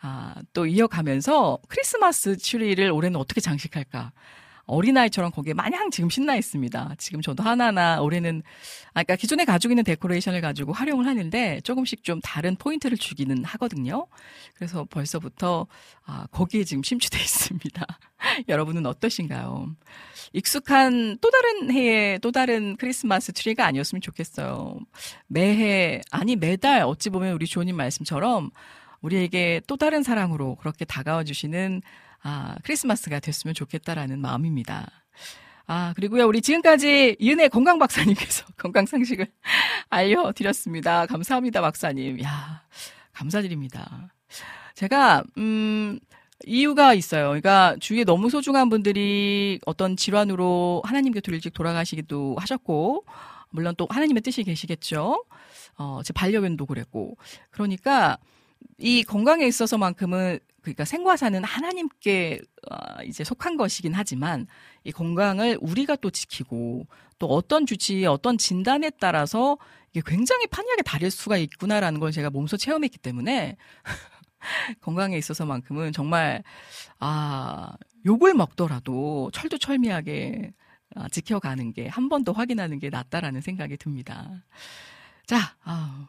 아, 0.00 0.34
또 0.54 0.64
이어가면서 0.64 1.58
크리스마스 1.68 2.38
트리를 2.38 2.90
올해는 2.90 3.20
어떻게 3.20 3.42
장식할까? 3.42 4.12
어린아이처럼 4.70 5.30
거기에 5.32 5.54
마냥 5.54 5.90
지금 5.90 6.08
신나 6.08 6.36
있습니다. 6.36 6.94
지금 6.98 7.20
저도 7.20 7.42
하나하나 7.42 8.00
올해는, 8.00 8.42
아까 8.90 9.02
그러니까 9.04 9.16
기존에 9.16 9.44
가지고 9.44 9.72
있는 9.72 9.84
데코레이션을 9.84 10.40
가지고 10.40 10.72
활용을 10.72 11.06
하는데 11.06 11.60
조금씩 11.62 12.04
좀 12.04 12.20
다른 12.22 12.56
포인트를 12.56 12.96
주기는 12.96 13.44
하거든요. 13.44 14.06
그래서 14.54 14.84
벌써부터, 14.84 15.66
아, 16.06 16.26
거기에 16.30 16.64
지금 16.64 16.82
심취돼 16.82 17.18
있습니다. 17.20 17.86
여러분은 18.48 18.86
어떠신가요? 18.86 19.74
익숙한 20.32 21.18
또 21.20 21.30
다른 21.30 21.72
해의 21.72 22.18
또 22.20 22.30
다른 22.30 22.76
크리스마스 22.76 23.32
트리가 23.32 23.66
아니었으면 23.66 24.00
좋겠어요. 24.00 24.78
매해, 25.26 26.00
아니 26.10 26.36
매달 26.36 26.82
어찌 26.82 27.10
보면 27.10 27.34
우리 27.34 27.46
주호님 27.46 27.76
말씀처럼 27.76 28.50
우리에게 29.00 29.62
또 29.66 29.76
다른 29.76 30.02
사랑으로 30.02 30.56
그렇게 30.56 30.84
다가와 30.84 31.24
주시는 31.24 31.82
아, 32.22 32.56
크리스마스가 32.62 33.20
됐으면 33.20 33.54
좋겠다라는 33.54 34.20
마음입니다. 34.20 34.90
아, 35.66 35.92
그리고요, 35.94 36.26
우리 36.26 36.40
지금까지 36.42 37.16
이은혜 37.18 37.48
건강 37.48 37.78
박사님께서 37.78 38.44
건강 38.58 38.86
상식을 38.86 39.26
알려드렸습니다. 39.88 41.06
감사합니다, 41.06 41.60
박사님. 41.60 42.22
야 42.22 42.62
감사드립니다. 43.12 44.12
제가, 44.74 45.22
음, 45.38 46.00
이유가 46.44 46.94
있어요. 46.94 47.28
그러니까 47.28 47.76
주위에 47.80 48.04
너무 48.04 48.30
소중한 48.30 48.68
분들이 48.68 49.60
어떤 49.66 49.96
질환으로 49.96 50.82
하나님 50.84 51.12
곁으로 51.12 51.34
일찍 51.34 51.52
돌아가시기도 51.52 52.36
하셨고, 52.38 53.04
물론 53.50 53.74
또 53.76 53.86
하나님의 53.90 54.22
뜻이 54.22 54.42
계시겠죠. 54.42 55.24
어, 55.76 56.00
제 56.04 56.12
반려견도 56.12 56.66
그랬고. 56.66 57.16
그러니까 57.50 58.18
이 58.78 59.02
건강에 59.02 59.46
있어서만큼은 59.46 60.38
그러니까 60.62 60.84
생과사는 60.84 61.42
하나님께 61.44 62.40
어, 62.70 63.02
이제 63.04 63.24
속한 63.24 63.56
것이긴 63.56 63.94
하지만 63.94 64.46
이 64.84 64.92
건강을 64.92 65.58
우리가 65.60 65.96
또 65.96 66.10
지키고 66.10 66.86
또 67.18 67.26
어떤 67.26 67.66
주치, 67.66 68.06
어떤 68.06 68.38
진단에 68.38 68.90
따라서 69.00 69.58
이게 69.92 70.02
굉장히 70.06 70.46
판이하게 70.46 70.82
다를 70.82 71.10
수가 71.10 71.36
있구나라는 71.38 72.00
걸 72.00 72.12
제가 72.12 72.30
몸소 72.30 72.56
체험했기 72.56 72.98
때문에 72.98 73.56
건강에 74.80 75.16
있어서만큼은 75.18 75.92
정말 75.92 76.42
아 76.98 77.72
욕을 78.06 78.34
먹더라도 78.34 79.30
철두철미하게 79.32 80.52
아, 80.96 81.08
지켜가는 81.08 81.72
게 81.72 81.88
한 81.88 82.08
번 82.08 82.24
더 82.24 82.32
확인하는 82.32 82.78
게 82.78 82.90
낫다라는 82.90 83.40
생각이 83.42 83.76
듭니다. 83.76 84.44
자, 85.26 85.36
아, 85.62 86.08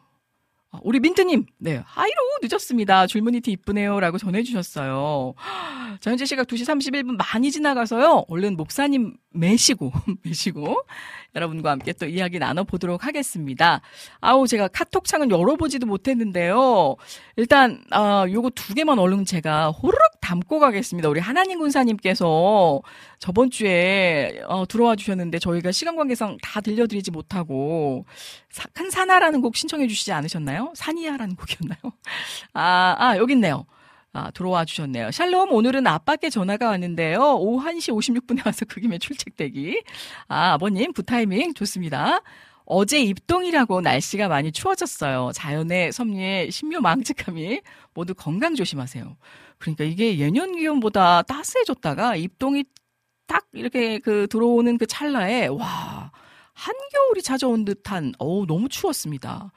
우리 0.80 1.00
민트님, 1.00 1.44
네, 1.58 1.82
하이로 1.84 2.16
늦었습니다. 2.42 3.06
줄무늬티 3.06 3.50
이쁘네요. 3.52 4.00
라고 4.00 4.16
전해주셨어요. 4.16 5.34
자, 6.00 6.10
현재 6.10 6.24
시각 6.24 6.46
2시 6.46 6.64
31분 6.64 7.16
많이 7.18 7.50
지나가서요. 7.50 8.24
얼른 8.28 8.56
목사님 8.56 9.14
매시고, 9.34 9.92
매시고, 10.24 10.82
여러분과 11.34 11.72
함께 11.72 11.92
또 11.92 12.06
이야기 12.06 12.38
나눠보도록 12.38 13.04
하겠습니다. 13.06 13.82
아우, 14.20 14.46
제가 14.46 14.68
카톡창은 14.68 15.30
열어보지도 15.30 15.86
못했는데요. 15.86 16.96
일단, 17.36 17.84
아, 17.90 18.24
요거 18.30 18.50
두 18.54 18.72
개만 18.72 18.98
얼른 18.98 19.26
제가 19.26 19.70
호르륵 19.70 20.00
담고 20.22 20.60
가겠습니다. 20.60 21.08
우리 21.08 21.20
하나님 21.20 21.58
군사님께서 21.58 22.80
저번 23.18 23.50
주에 23.50 24.40
어, 24.46 24.64
들어와 24.66 24.96
주셨는데 24.96 25.38
저희가 25.38 25.72
시간 25.72 25.96
관계상 25.96 26.38
다 26.40 26.60
들려드리지 26.62 27.10
못하고 27.10 28.06
사, 28.50 28.66
큰 28.72 28.88
사나라는 28.88 29.42
곡 29.42 29.56
신청해 29.56 29.88
주시지 29.88 30.12
않으셨나요? 30.12 30.72
사니아라는 30.74 31.36
곡이었나요? 31.36 31.78
아, 32.54 32.96
아, 32.98 33.16
여기 33.18 33.34
있네요. 33.34 33.66
아, 34.14 34.30
들어와 34.30 34.64
주셨네요. 34.64 35.10
샬롬, 35.10 35.52
오늘은 35.52 35.86
아빠께 35.86 36.30
전화가 36.30 36.68
왔는데요. 36.68 37.18
오후 37.38 37.66
1시 37.66 37.92
56분에 37.94 38.46
와서 38.46 38.64
그 38.68 38.80
김에 38.80 38.98
출첵되기. 38.98 39.82
아, 40.28 40.52
아버님, 40.52 40.92
굿타이밍 40.92 41.54
좋습니다. 41.54 42.20
어제 42.64 43.00
입동이라고 43.00 43.80
날씨가 43.80 44.28
많이 44.28 44.52
추워졌어요. 44.52 45.32
자연의 45.34 45.92
섭리에 45.92 46.50
신묘망측함이 46.50 47.60
모두 47.94 48.14
건강 48.14 48.54
조심하세요. 48.54 49.16
그러니까 49.58 49.84
이게 49.84 50.18
예년 50.18 50.56
기온보다 50.56 51.22
따스해졌다가 51.22 52.16
입동이 52.16 52.64
딱 53.26 53.46
이렇게 53.52 53.98
그 53.98 54.26
들어오는 54.28 54.78
그 54.78 54.86
찰나에 54.86 55.46
와 55.46 56.10
한겨울이 56.54 57.22
찾아온 57.22 57.64
듯한 57.64 58.12
어우 58.18 58.46
너무 58.46 58.68
추웠습니다. 58.68 59.52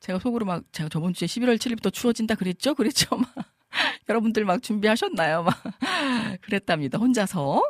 제가 0.00 0.18
속으로 0.18 0.44
막 0.46 0.64
제가 0.72 0.88
저번 0.88 1.14
주에 1.14 1.26
11월 1.26 1.56
7일부터 1.56 1.92
추워진다 1.92 2.34
그랬죠? 2.34 2.74
그랬죠? 2.74 3.16
막 3.16 3.28
여러분들 4.08 4.44
막 4.44 4.62
준비하셨나요? 4.62 5.44
막 5.44 5.54
그랬답니다. 6.42 6.98
혼자서. 6.98 7.62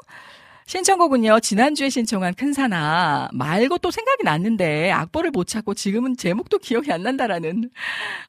신청곡은요, 0.71 1.41
지난주에 1.41 1.91
신청한 1.91 2.35
큰사나 2.35 3.29
말고 3.33 3.79
또 3.79 3.91
생각이 3.91 4.23
났는데, 4.23 4.93
악보를 4.93 5.33
못 5.33 5.49
찾고 5.49 5.75
지금은 5.75 6.17
제목도 6.17 6.59
기억이 6.59 6.93
안 6.93 7.03
난다라는, 7.03 7.73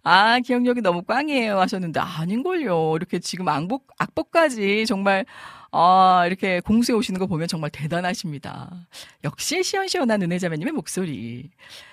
아, 0.01 0.39
기억력이 0.39 0.81
너무 0.81 1.03
꽝이에요 1.03 1.59
하셨는데, 1.59 1.99
아닌걸요. 1.99 2.95
이렇게 2.95 3.19
지금 3.19 3.47
악복, 3.47 3.85
악보까지 3.99 4.87
정말, 4.87 5.23
아, 5.71 6.23
이렇게 6.25 6.61
공수해 6.61 6.97
오시는 6.97 7.19
거 7.19 7.27
보면 7.27 7.47
정말 7.47 7.69
대단하십니다. 7.69 8.87
역시 9.23 9.61
시원시원한 9.61 10.23
은혜자매님의 10.23 10.73
목소리. 10.73 11.51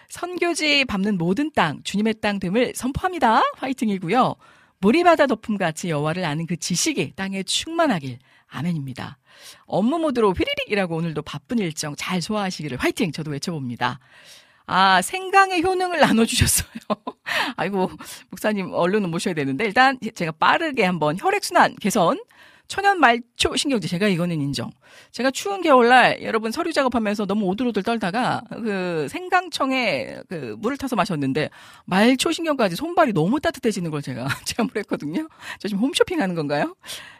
선교지 0.09 0.87
밟는 0.87 1.19
모든 1.19 1.51
땅, 1.55 1.83
주님의 1.83 2.23
땅 2.23 2.39
됨을 2.39 2.73
선포합니다. 2.75 3.43
화이팅이고요. 3.57 4.35
물이 4.79 5.05
바다 5.05 5.27
덮음 5.27 5.59
같이 5.59 5.91
여호와를 5.91 6.25
아는 6.25 6.47
그 6.47 6.57
지식이 6.57 7.13
땅에 7.17 7.43
충만하길. 7.43 8.19
아멘입니다. 8.47 9.19
업무 9.67 9.99
모드로 9.99 10.33
휘리릭이라고 10.33 10.97
오늘도 10.97 11.23
바쁜 11.23 11.59
일정 11.59 11.95
잘 11.97 12.23
소화하시기를 12.23 12.79
화이팅! 12.79 13.13
저도 13.13 13.31
외쳐봅니다. 13.31 13.99
아, 14.67 15.01
생강의 15.01 15.63
효능을 15.63 15.99
나눠주셨어요. 15.99 16.69
아이고, 17.57 17.91
목사님 18.31 18.73
얼른 18.73 19.09
모셔야 19.11 19.33
되는데, 19.35 19.65
일단 19.65 19.99
제가 20.15 20.33
빠르게 20.33 20.85
한번 20.85 21.17
혈액순환 21.19 21.77
개선, 21.77 22.19
천연 22.69 23.01
말초 23.01 23.57
신경제 23.57 23.89
제가 23.89 24.09
이거는 24.09 24.41
인정. 24.43 24.71
제가 25.11 25.31
추운 25.31 25.63
겨울날 25.63 26.23
여러분 26.23 26.53
서류 26.53 26.73
작업하면서 26.73 27.25
너무 27.25 27.47
오들오들 27.47 27.83
떨다가 27.83 28.43
그 28.51 29.09
생강청에 29.09 30.19
그 30.29 30.55
물을 30.59 30.77
타서 30.77 30.95
마셨는데 30.95 31.49
말초 31.87 32.31
신경까지 32.31 32.77
손발이 32.77 33.15
너무 33.15 33.41
따뜻해지는 33.41 33.91
걸 33.91 34.03
제가 34.03 34.29
체험을 34.45 34.73
했거든요. 34.77 35.29
저 35.59 35.69
지금 35.69 35.83
홈쇼핑 35.83 36.21
하는 36.21 36.35
건가요? 36.35 36.77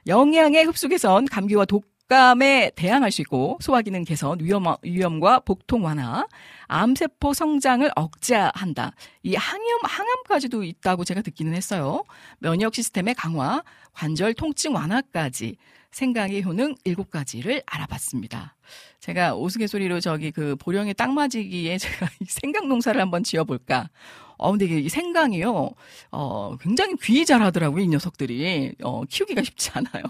영양의 0.07 0.65
흡수 0.65 0.87
개선, 0.89 1.25
감기와 1.25 1.65
독 1.65 1.87
감에 2.09 2.73
대항할 2.75 3.13
수 3.13 3.21
있고 3.21 3.59
소화 3.61 3.83
기능 3.83 4.03
개선, 4.03 4.41
위험 4.41 4.65
위험과 4.83 5.41
복통 5.41 5.85
완화, 5.85 6.27
암세포 6.67 7.35
성장을 7.35 7.91
억제한다. 7.95 8.93
이 9.23 9.35
항염 9.35 9.81
항암까지도 9.83 10.65
있다고 10.65 11.05
제가 11.05 11.21
듣기는 11.21 11.53
했어요. 11.53 12.03
면역 12.39 12.75
시스템의 12.75 13.15
강화, 13.15 13.63
관절 13.93 14.33
통증 14.35 14.75
완화까지 14.75 15.57
생강의 15.91 16.45
효능 16.45 16.75
7가지를 16.77 17.63
알아봤습니다. 17.67 18.57
제가 19.01 19.35
오스개소리로 19.35 20.01
저기 20.01 20.31
그 20.31 20.57
보령에 20.57 20.95
딱 20.95 21.13
맞이기에 21.13 21.77
제가 21.79 22.09
생강 22.27 22.69
농사를 22.69 22.99
한번 22.99 23.23
지어볼까. 23.23 23.91
어, 24.39 24.51
근데 24.53 24.65
이게 24.67 24.89
생강이요, 24.89 25.71
어, 26.13 26.57
굉장히 26.61 26.95
귀히 27.03 27.27
자라더라고요, 27.27 27.83
이 27.83 27.89
녀석들이. 27.89 28.77
어, 28.83 29.03
키우기가 29.05 29.43
쉽지 29.43 29.71
않아요. 29.75 30.05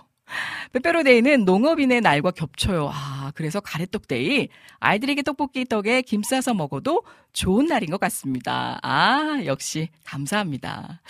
빼빼로데이는 0.72 1.44
농업인의 1.44 2.00
날과 2.00 2.32
겹쳐요. 2.32 2.90
아, 2.92 3.32
그래서 3.34 3.60
가래떡데이. 3.60 4.48
아이들에게 4.80 5.22
떡볶이 5.22 5.64
떡에 5.64 6.02
김 6.02 6.22
싸서 6.22 6.54
먹어도 6.54 7.02
좋은 7.32 7.66
날인 7.66 7.90
것 7.90 7.98
같습니다. 8.00 8.78
아, 8.82 9.40
역시 9.44 9.88
감사합니다. 10.04 11.00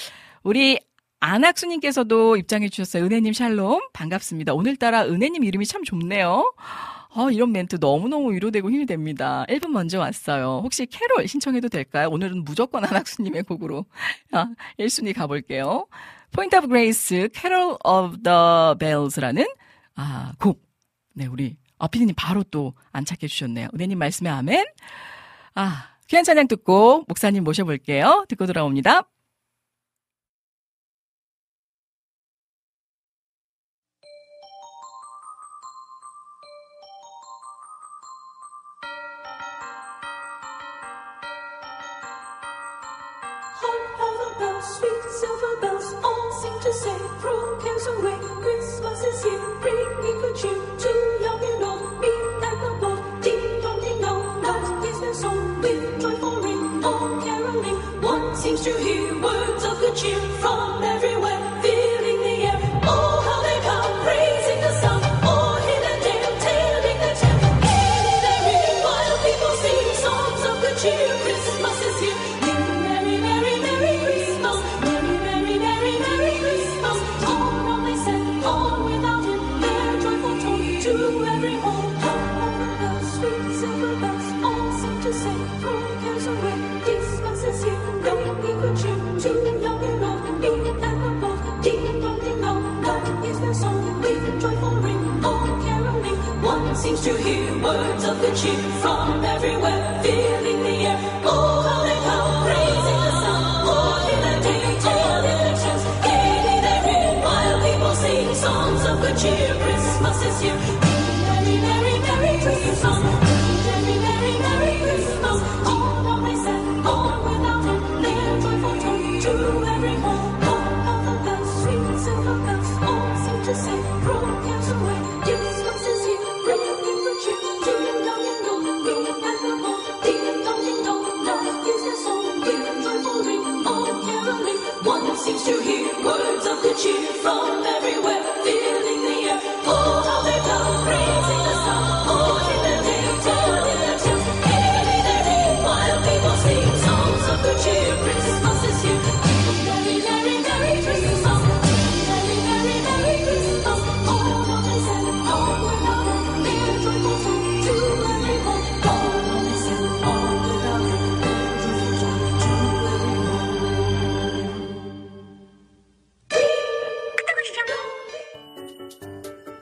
우리 0.42 0.78
안학수님께서도 1.20 2.36
입장해 2.36 2.68
주셨어요. 2.68 3.04
은혜님 3.04 3.32
샬롬. 3.32 3.80
반갑습니다. 3.92 4.54
오늘따라 4.54 5.04
은혜님 5.04 5.44
이름이 5.44 5.66
참 5.66 5.82
좋네요. 5.82 6.52
어, 7.10 7.30
이런 7.30 7.52
멘트 7.52 7.78
너무너무 7.80 8.32
위로되고 8.32 8.70
힘이 8.70 8.86
됩니다. 8.86 9.44
1분 9.48 9.68
먼저 9.68 9.98
왔어요. 9.98 10.60
혹시 10.62 10.86
캐롤 10.86 11.26
신청해도 11.26 11.68
될까요? 11.68 12.08
오늘은 12.10 12.44
무조건 12.44 12.84
안학수님의 12.84 13.42
곡으로 13.44 13.86
아, 14.32 14.46
1순위 14.78 15.14
가볼게요. 15.14 15.86
Point 16.32 16.56
of 16.56 16.68
Grace, 16.68 17.28
Carol 17.32 17.76
of 17.84 18.22
the 18.22 18.76
Bells라는 18.78 19.46
아, 19.96 20.32
곡. 20.38 20.62
네, 21.14 21.26
우리 21.26 21.56
어피디님 21.78 22.14
바로 22.16 22.44
또 22.44 22.74
안착해 22.92 23.26
주셨네요. 23.26 23.68
은혜님 23.74 23.98
말씀에 23.98 24.30
아멘. 24.30 24.64
아, 25.54 25.88
귀한 26.08 26.24
찬양 26.24 26.48
듣고 26.48 27.04
목사님 27.08 27.44
모셔볼게요. 27.44 28.24
듣고 28.28 28.46
돌아옵니다. 28.46 29.02
sweet 44.60 45.02
silver 45.10 45.60
bells 45.60 45.94
all 46.04 46.17
to 46.62 46.72
say, 46.72 46.98
throw 47.20 47.58
cares 47.62 47.86
away. 47.86 48.18
Christmas 48.42 49.00
is 49.04 49.22
here, 49.22 49.58
bringing 49.60 50.18
good 50.22 50.36
cheer 50.36 50.58
to 50.82 50.90
young 51.22 51.42
and 51.50 51.64
old. 51.64 52.00
Meet 52.00 52.44
at 52.48 52.56
the 52.62 52.70
boat, 52.80 53.22
ding 53.22 53.60
dong 53.62 53.80
ding 53.80 54.00
dong. 54.00 54.42
That 54.42 54.84
is 54.84 55.00
their 55.00 55.14
song 55.14 55.60
with 55.62 56.00
joyful 56.00 56.36
ring, 56.40 56.84
all 56.84 57.22
caroling. 57.22 57.78
One 58.02 58.36
seems 58.36 58.62
to 58.62 58.72
hear 58.78 59.20
words 59.20 59.64
of 59.64 59.78
good 59.78 59.96
cheer 59.96 60.20
from 98.46 99.24
everywhere, 99.24 100.00
filling 100.00 100.62
the 100.62 100.86
air. 100.86 100.98
Oh, 101.24 101.60
how 101.66 101.82
they 101.82 101.98
come, 102.06 102.44
praising 102.46 103.00
the 103.02 103.12
sun. 103.22 104.12
In 104.12 104.20
the 104.22 104.34
day, 104.46 104.78
telling 104.78 105.38
their 105.42 105.56
tales, 105.58 105.84
gaining 106.06 106.62
their 106.62 106.80
ring 106.86 107.20
while 107.24 107.58
people 107.66 107.94
sing 107.96 108.34
songs 108.34 108.84
of 108.86 109.00
good 109.00 109.18
cheer. 109.18 109.54
Christmas 109.60 110.22
is 110.24 110.40
here. 110.40 110.77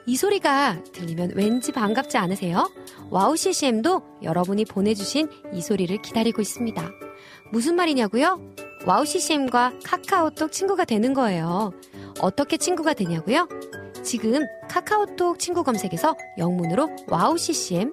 이 0.09 0.18
소리가 0.18 0.83
들리면 0.93 1.33
왠지 1.35 1.72
반갑지 1.72 2.16
않으세요? 2.16 2.70
WOW 3.11 3.36
CCM도 3.37 4.20
여러분이 4.22 4.64
보내주신 4.64 5.29
이 5.53 5.61
소리를 5.61 5.95
기다리고 6.01 6.41
있습니다. 6.41 7.05
무슨 7.51 7.76
말이냐고요? 7.76 8.40
WOW 8.86 9.05
CCM과 9.05 9.72
카카오톡 9.84 10.53
친구가 10.53 10.84
되는 10.84 11.14
거예요. 11.14 11.72
어떻게 12.20 12.57
친구가 12.57 12.94
되냐고요? 12.94 13.49
지금 14.03 14.42
카카오톡 14.68 15.38
친구 15.38 15.64
검색에서 15.64 16.14
영문으로 16.38 16.88
WOW 17.09 17.36
CCM 17.36 17.92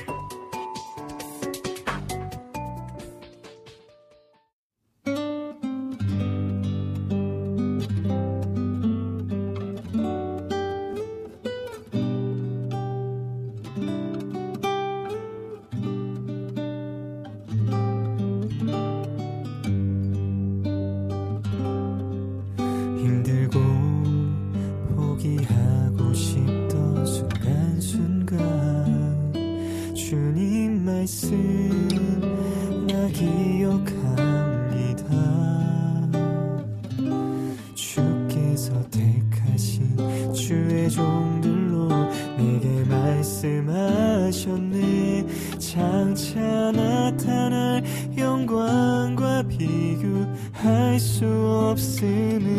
수 51.01 51.25
없음을. 51.25 52.57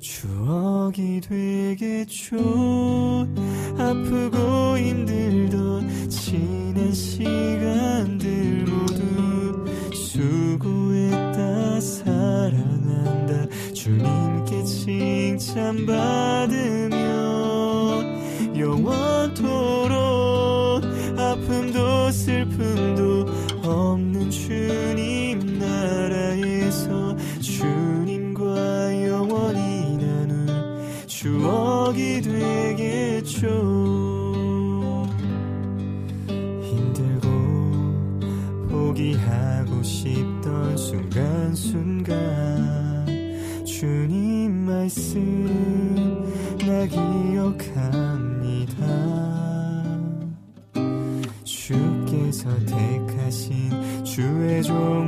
추억이 0.00 1.20
되겠죠 1.20 2.75
주의 54.62 55.05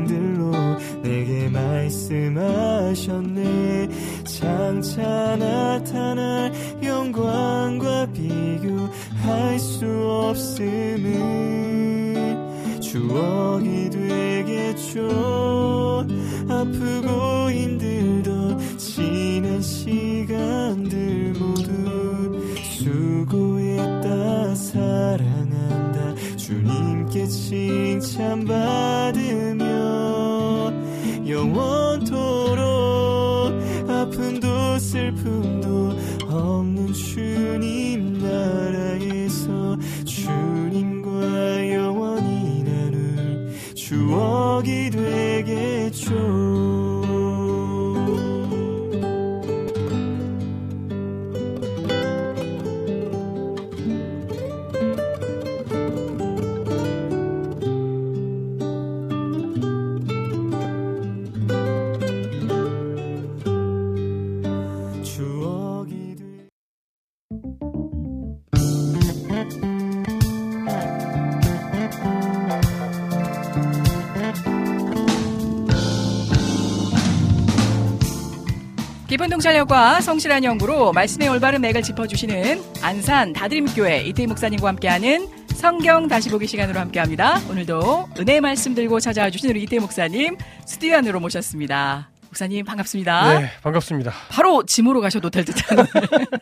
동찰력과 79.68 80.00
성실한 80.00 80.44
연구로 80.44 80.92
말씀의 80.92 81.28
올바른 81.28 81.60
맥을 81.60 81.82
짚어주시는 81.82 82.62
안산 82.82 83.34
다드림교회 83.34 84.02
이태희 84.04 84.26
목사님과 84.26 84.66
함께하는 84.66 85.28
성경 85.54 86.08
다시 86.08 86.30
보기 86.30 86.46
시간으로 86.46 86.80
함께합니다. 86.80 87.38
오늘도 87.50 88.08
은혜의 88.18 88.40
말씀 88.40 88.74
들고 88.74 88.98
찾아와 88.98 89.30
주신 89.30 89.50
우리 89.50 89.62
이태희 89.62 89.78
목사님 89.80 90.36
스튜디오 90.66 90.96
안으로 90.96 91.20
모셨습니다. 91.20 92.08
목사님 92.28 92.64
반갑습니다. 92.64 93.38
네, 93.40 93.50
반갑습니다. 93.62 94.12
바로 94.30 94.64
짐으로 94.64 95.00
가셔도 95.00 95.28
될 95.30 95.44
듯한 95.44 95.86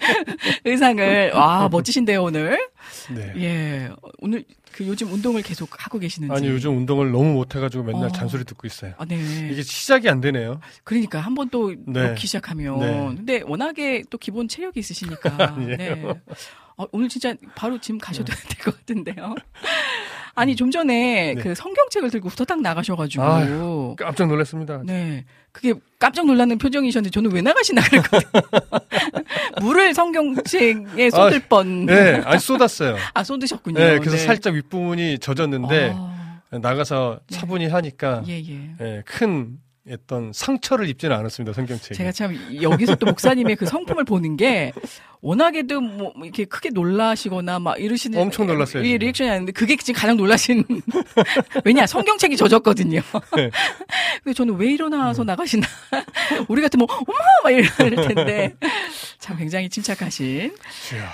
의상을 0.64 1.32
와 1.34 1.68
멋지신데요 1.68 2.22
오늘. 2.22 2.58
네. 3.10 3.32
예 3.38 3.90
오늘 4.18 4.44
그 4.76 4.86
요즘 4.86 5.10
운동을 5.10 5.40
계속 5.42 5.70
하고 5.84 5.98
계시는지. 5.98 6.32
아니 6.34 6.48
요즘 6.48 6.76
운동을 6.76 7.10
너무 7.10 7.32
못해가지고 7.32 7.82
맨날 7.84 8.04
어. 8.04 8.08
잔소리 8.12 8.44
듣고 8.44 8.66
있어요. 8.66 8.92
아, 8.98 9.06
네. 9.06 9.16
이게 9.50 9.62
시작이 9.62 10.06
안 10.08 10.20
되네요. 10.20 10.60
그러니까 10.84 11.18
한 11.20 11.34
번 11.34 11.48
또 11.50 11.74
네. 11.86 12.08
넣기 12.08 12.26
시작하면. 12.26 12.78
네. 12.80 13.14
근데 13.16 13.42
워낙에 13.46 14.02
또 14.10 14.18
기본 14.18 14.48
체력이 14.48 14.78
있으시니까. 14.80 15.56
네. 15.78 16.04
어, 16.76 16.84
오늘 16.92 17.08
진짜 17.08 17.34
바로 17.54 17.78
지금 17.80 17.98
가셔도 17.98 18.32
될 18.48 18.58
것 18.64 18.76
같은데요. 18.78 19.34
아니 20.36 20.54
좀 20.54 20.70
전에 20.70 21.34
네. 21.34 21.42
그 21.42 21.54
성경책을 21.54 22.10
들고 22.10 22.28
후다닥 22.28 22.60
나가셔가지고. 22.60 23.24
아유, 23.24 23.96
깜짝 23.98 24.28
놀랐습니다. 24.28 24.82
네. 24.84 25.24
그게 25.50 25.72
깜짝 25.98 26.26
놀라는 26.26 26.58
표정이셨는데 26.58 27.10
저는 27.10 27.32
왜 27.32 27.40
나가시나 27.40 27.80
그랬거든요. 27.82 28.30
물을 29.62 29.94
성경책에 29.94 31.08
쏟을 31.10 31.40
뻔. 31.48 31.86
네, 31.86 32.20
아니 32.26 32.38
쏟았어요. 32.38 32.96
아, 33.14 33.24
쏟으셨군요. 33.24 33.80
네, 33.80 33.98
그래서 33.98 34.18
네. 34.18 34.24
살짝 34.24 34.52
윗부분이 34.52 35.18
젖었는데 35.20 35.94
아, 35.96 36.36
나가서 36.50 37.20
네. 37.26 37.38
차분히 37.38 37.66
하니까 37.68 38.22
예, 38.28 38.38
예. 38.38 38.70
예, 38.82 39.02
큰 39.06 39.58
어떤 39.90 40.32
상처를 40.32 40.88
입지는 40.88 41.16
않았습니다 41.16 41.52
성경책이. 41.52 41.94
제가 41.94 42.12
참 42.12 42.36
여기서 42.60 42.96
또 42.96 43.06
목사님의 43.06 43.56
그 43.56 43.66
성품을 43.66 44.04
보는 44.04 44.36
게 44.36 44.72
워낙에도 45.20 45.80
뭐 45.80 46.12
이렇게 46.22 46.44
크게 46.44 46.70
놀라시거나 46.70 47.58
막 47.58 47.80
이러시는 47.80 48.18
엄청 48.18 48.46
놀랐어요, 48.46 48.82
이 48.82 48.86
지금. 48.86 48.98
리액션이 48.98 49.30
아닌데 49.30 49.52
그게 49.52 49.76
지금 49.76 49.98
가장 49.98 50.16
놀라신 50.16 50.64
왜냐 51.64 51.86
성경책이 51.86 52.36
젖었거든요. 52.36 53.00
네. 53.36 53.50
근데 54.22 54.34
저는 54.34 54.56
왜 54.56 54.72
일어나서 54.72 55.24
나가시나 55.24 55.66
우리 56.48 56.62
같은 56.62 56.78
뭐 56.78 56.86
어머 56.90 57.18
막 57.44 57.50
이럴 57.50 57.66
텐데 58.14 58.54
참 59.18 59.36
굉장히 59.36 59.68
침착하신 59.68 60.54
이야, 60.94 61.12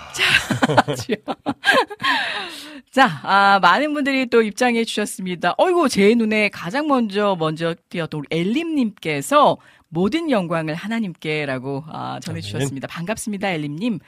자, 2.93 3.21
아, 3.23 3.59
많은 3.63 3.95
분들이 3.95 4.27
또 4.27 4.43
입장해 4.43 4.85
주셨습니다. 4.85 5.55
어이구, 5.57 5.89
제 5.89 6.15
눈에 6.15 6.51
가장 6.51 6.89
먼저, 6.89 7.35
먼저 7.39 7.75
띄었던 7.89 8.19
우리 8.19 8.27
엘림님께서 8.31 9.57
모든 9.89 10.31
영광을 10.31 10.75
하나님께라고, 10.75 11.85
아, 11.87 12.21
전해 12.23 12.43
주셨습니다. 12.43 12.89
반갑습니다, 12.89 13.49
엘림님. 13.49 13.99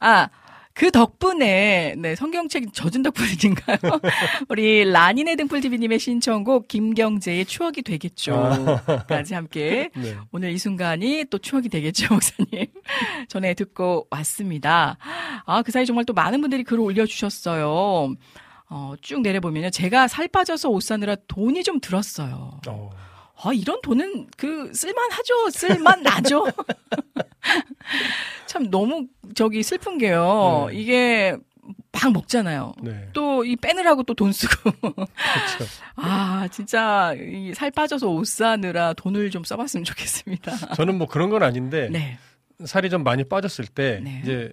아, 0.00 0.28
그 0.74 0.90
덕분에, 0.90 1.94
네, 1.96 2.16
성경책 2.16 2.72
젖은 2.72 3.04
덕분인가요? 3.04 3.78
우리 4.48 4.84
라니네 4.84 5.36
등불TV님의 5.36 6.00
신청곡, 6.00 6.66
김경재의 6.66 7.44
추억이 7.44 7.82
되겠죠. 7.82 8.82
까지 9.08 9.34
함께 9.34 9.90
네. 9.96 10.16
오늘 10.32 10.50
이 10.50 10.58
순간이 10.58 11.26
또 11.30 11.38
추억이 11.38 11.68
되겠죠, 11.68 12.12
목사님. 12.12 12.66
전에 13.28 13.54
듣고 13.54 14.08
왔습니다. 14.10 14.98
아, 15.46 15.62
그 15.62 15.70
사이 15.70 15.86
정말 15.86 16.04
또 16.06 16.12
많은 16.12 16.40
분들이 16.40 16.64
글을 16.64 16.82
올려주셨어요. 16.82 18.16
어, 18.68 18.94
쭉 19.00 19.20
내려보면요. 19.22 19.70
제가 19.70 20.08
살 20.08 20.26
빠져서 20.26 20.70
옷 20.70 20.82
사느라 20.82 21.14
돈이 21.28 21.62
좀 21.62 21.78
들었어요. 21.78 22.58
어, 22.66 22.90
아, 23.42 23.52
이런 23.52 23.80
돈은 23.82 24.28
그, 24.36 24.72
쓸만하죠. 24.72 25.50
쓸만나죠. 25.50 26.46
참 28.46 28.70
너무 28.70 29.06
저기 29.34 29.62
슬픈 29.62 29.98
게요. 29.98 30.68
네. 30.70 30.76
이게 30.76 31.36
막 31.92 32.12
먹잖아요. 32.12 32.74
네. 32.82 33.08
또이 33.12 33.56
빼느라고 33.56 34.02
또 34.04 34.14
돈 34.14 34.32
쓰고. 34.32 34.70
그렇죠. 34.72 35.64
아, 35.96 36.48
진짜 36.50 37.14
이 37.16 37.52
살 37.54 37.70
빠져서 37.70 38.08
옷 38.08 38.26
사느라 38.26 38.92
돈을 38.94 39.30
좀 39.30 39.44
써봤으면 39.44 39.84
좋겠습니다. 39.84 40.74
저는 40.74 40.96
뭐 40.98 41.06
그런 41.06 41.30
건 41.30 41.42
아닌데 41.42 41.88
네. 41.90 42.18
살이 42.64 42.90
좀 42.90 43.04
많이 43.04 43.24
빠졌을 43.24 43.66
때 43.66 44.00
네. 44.02 44.20
이제 44.22 44.52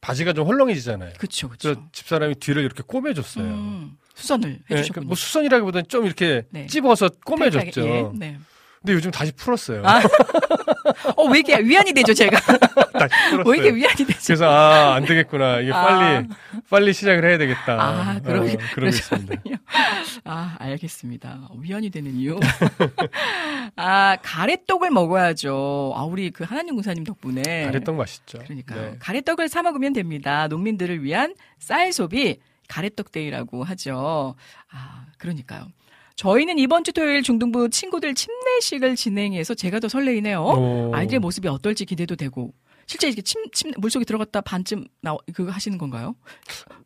바지가 0.00 0.32
좀 0.32 0.46
헐렁해지잖아요. 0.46 1.14
그쵸, 1.18 1.48
그쵸. 1.48 1.74
그래서 1.74 1.88
집사람이 1.92 2.36
뒤를 2.36 2.62
이렇게 2.64 2.82
꼬매줬어요. 2.86 3.44
음, 3.44 3.98
수선을 4.20 4.48
네, 4.50 4.58
그러니까 4.66 4.76
해주셨군요. 4.76 5.06
뭐 5.06 5.16
수선이라기보다는 5.16 5.88
좀 5.88 6.06
이렇게 6.06 6.42
네. 6.50 6.66
찝어서. 6.66 7.08
타이트하게, 7.08 7.72
예, 7.76 8.08
네. 8.14 8.38
근데 8.82 8.94
요즘 8.94 9.10
다시 9.10 9.30
풀었어요. 9.32 9.82
아, 9.84 10.00
어, 11.16 11.24
왜 11.26 11.40
이렇게 11.40 11.58
위안이 11.58 11.92
되죠, 11.92 12.14
제가? 12.14 12.38
다시 12.98 13.14
풀었어요. 13.30 13.44
왜 13.50 13.56
이렇게 13.58 13.74
위안이 13.76 13.96
되죠? 13.96 14.18
그래서 14.26 14.46
아 14.48 14.94
안 14.94 15.04
되겠구나. 15.04 15.60
이게 15.60 15.70
아. 15.72 15.82
빨리 15.84 16.28
빨리 16.70 16.92
시작을 16.94 17.28
해야 17.28 17.36
되겠다. 17.36 17.76
아, 17.78 18.20
그러, 18.24 18.42
어, 18.42 18.46
그러고 18.74 18.88
있습니다. 18.88 19.34
아, 20.24 20.56
알겠습니다. 20.58 21.48
위안이 21.58 21.90
되는 21.90 22.14
이유. 22.16 22.40
아, 23.76 24.16
가래떡을 24.22 24.90
먹어야죠. 24.90 25.92
아, 25.96 26.02
우리 26.04 26.30
그 26.30 26.44
하나님 26.44 26.74
군사님 26.74 27.04
덕분에. 27.04 27.64
가래떡 27.66 27.94
맛있죠. 27.96 28.38
그러니까요. 28.38 28.80
네. 28.92 28.96
가래떡을 28.98 29.48
사 29.48 29.62
먹으면 29.62 29.92
됩니다. 29.92 30.48
농민들을 30.48 31.02
위한 31.04 31.34
쌀 31.58 31.92
소비 31.92 32.40
가래떡 32.70 33.10
데이라고 33.10 33.64
하죠. 33.64 34.36
아, 34.70 35.06
그러니까요. 35.18 35.66
저희는 36.14 36.58
이번 36.58 36.84
주 36.84 36.92
토요일 36.92 37.22
중등부 37.22 37.70
친구들 37.70 38.14
침례식을 38.14 38.94
진행해서 38.94 39.54
제가 39.54 39.80
더 39.80 39.88
설레이네요. 39.88 40.40
오. 40.40 40.94
아이들의 40.94 41.18
모습이 41.18 41.48
어떨지 41.48 41.84
기대도 41.84 42.16
되고. 42.16 42.52
실제 42.86 43.06
이렇게 43.06 43.22
침, 43.22 43.48
침, 43.52 43.72
물속에 43.76 44.04
들어갔다 44.04 44.40
반쯤 44.40 44.86
나, 45.00 45.16
그거 45.32 45.50
하시는 45.50 45.78
건가요? 45.78 46.14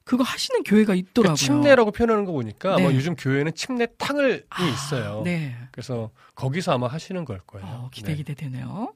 그거 0.04 0.22
하시는 0.22 0.62
교회가 0.62 0.94
있더라고요. 0.94 1.34
그러니까 1.34 1.34
침례라고 1.34 1.90
표현하는 1.92 2.24
거 2.26 2.32
보니까 2.32 2.76
네. 2.76 2.84
아마 2.84 2.94
요즘 2.94 3.16
교회는 3.16 3.54
침례탕을 3.54 4.44
아, 4.50 4.64
있어요. 4.66 5.22
네. 5.24 5.56
그래서 5.72 6.10
거기서 6.34 6.72
아마 6.72 6.88
하시는 6.88 7.24
걸 7.24 7.40
거예요. 7.46 7.66
어, 7.66 7.90
기대 7.90 8.12
네. 8.12 8.16
기대 8.16 8.34
되네요. 8.34 8.92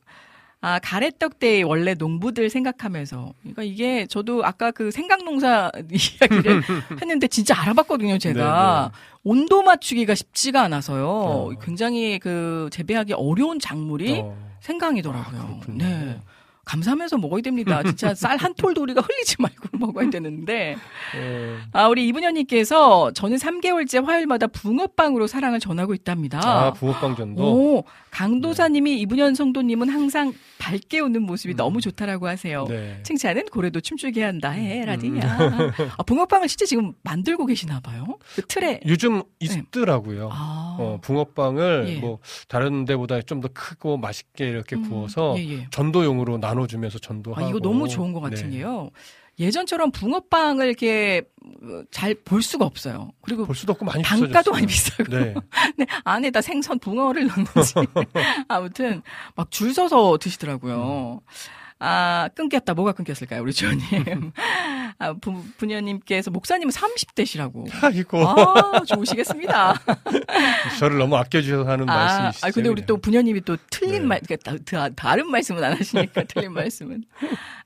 아, 0.60 0.80
가래떡 0.80 1.38
데이 1.38 1.62
원래 1.62 1.94
농부들 1.94 2.50
생각하면서. 2.50 3.32
그러니까 3.40 3.62
이게 3.62 4.06
저도 4.06 4.44
아까 4.44 4.70
그 4.72 4.90
생강농사 4.90 5.70
이야기를 6.20 6.62
했는데 7.00 7.28
진짜 7.28 7.60
알아봤거든요, 7.60 8.18
제가. 8.18 8.90
온도 9.22 9.62
맞추기가 9.62 10.14
쉽지가 10.16 10.62
않아서요. 10.62 11.08
어. 11.08 11.50
굉장히 11.62 12.18
그 12.18 12.68
재배하기 12.72 13.12
어려운 13.12 13.60
작물이 13.60 14.20
어. 14.24 14.36
생강이더라고요. 14.60 15.40
아, 15.40 15.46
그렇군요. 15.46 15.84
네. 15.84 16.20
감사하면서 16.64 17.16
먹어야 17.16 17.40
됩니다. 17.40 17.82
진짜 17.82 18.12
쌀 18.14 18.36
한 18.36 18.52
톨도 18.54 18.82
우리가 18.82 19.00
흘리지 19.00 19.36
말고 19.38 19.78
먹어야 19.78 20.10
되는데. 20.10 20.74
어. 21.16 21.58
아, 21.72 21.88
우리 21.88 22.06
이분현님께서 22.08 23.12
저는 23.12 23.38
3개월째 23.38 24.04
화요일마다 24.04 24.48
붕어빵으로 24.48 25.26
사랑을 25.28 25.60
전하고 25.60 25.94
있답니다. 25.94 26.40
아, 26.44 26.72
붕어빵 26.74 27.16
전도. 27.16 27.42
오, 27.42 27.84
강도사님이 28.10 29.00
이분현 29.00 29.34
성도님은 29.34 29.88
항상 29.88 30.34
밝게 30.58 31.00
웃는 31.00 31.22
모습이 31.22 31.54
너무 31.54 31.80
좋다라고 31.80 32.26
하세요. 32.28 32.66
네. 32.68 33.00
칭찬은 33.02 33.46
고래도 33.46 33.80
춤추게 33.80 34.22
한다. 34.22 34.50
해, 34.50 34.84
라디야. 34.84 35.38
아, 35.96 36.02
붕어빵을 36.02 36.48
진짜 36.48 36.66
지금 36.66 36.92
만들고 37.02 37.46
계시나 37.46 37.80
봐요. 37.80 38.04
그 38.34 38.42
틀에. 38.46 38.80
요즘 38.86 39.22
있더라고요. 39.40 40.28
아. 40.32 40.76
어, 40.78 40.98
붕어빵을 41.02 41.84
예. 41.88 41.98
뭐 42.00 42.18
다른 42.48 42.84
데보다 42.84 43.22
좀 43.22 43.38
더 43.38 43.48
크고 43.54 43.98
맛있게 43.98 44.48
이렇게 44.48 44.74
음, 44.74 44.88
구워서 44.88 45.36
예, 45.38 45.48
예. 45.48 45.66
전도용으로 45.70 46.38
나눠주면서 46.38 46.98
전도하고. 46.98 47.46
아, 47.46 47.48
이거 47.48 47.60
너무 47.60 47.86
좋은 47.88 48.12
것 48.12 48.20
같은 48.20 48.50
네. 48.50 48.56
게요. 48.58 48.90
예전처럼 49.38 49.90
붕어빵을 49.92 50.66
이렇게 50.66 51.22
어, 51.62 51.82
잘볼 51.90 52.42
수가 52.42 52.64
없어요. 52.64 53.12
그리고 53.22 53.46
볼 53.46 53.54
수도 53.54 53.72
없고 53.72 53.84
많이 53.84 54.02
단가도 54.02 54.52
비싸졌어요. 54.52 54.52
많이 54.52 54.66
비싸고. 54.66 55.04
네. 55.10 55.34
네, 55.78 55.86
안에다 56.04 56.40
생선 56.42 56.78
붕어를 56.78 57.26
넣는지. 57.28 57.74
아무튼 58.48 59.02
막 59.36 59.50
줄 59.50 59.72
서서 59.72 60.18
드시더라고요. 60.18 61.20
아, 61.80 62.28
끊겼다. 62.34 62.74
뭐가 62.74 62.92
끊겼을까요, 62.92 63.42
우리 63.42 63.52
주원님? 63.52 64.32
아, 64.98 65.12
부, 65.12 65.44
부녀님께서 65.58 66.30
목사님은 66.32 66.72
30대시라고. 66.72 67.68
아이고 67.82 68.26
아, 68.26 68.80
좋으시겠습니다. 68.84 69.74
저를 70.80 70.98
너무 70.98 71.16
아껴주셔서 71.16 71.70
하는 71.70 71.88
아, 71.88 71.94
말씀이시죠. 71.94 72.46
아, 72.46 72.50
근데 72.50 72.68
우리 72.68 72.84
또 72.84 72.96
부녀님이 72.96 73.42
또 73.42 73.56
틀린 73.70 74.02
네. 74.02 74.08
말, 74.08 74.20
그러니까 74.20 74.50
다, 74.50 74.58
다, 74.64 74.88
다른 74.96 75.30
말씀은 75.30 75.62
안 75.62 75.74
하시니까 75.74 76.24
틀린 76.28 76.52
말씀은. 76.52 77.04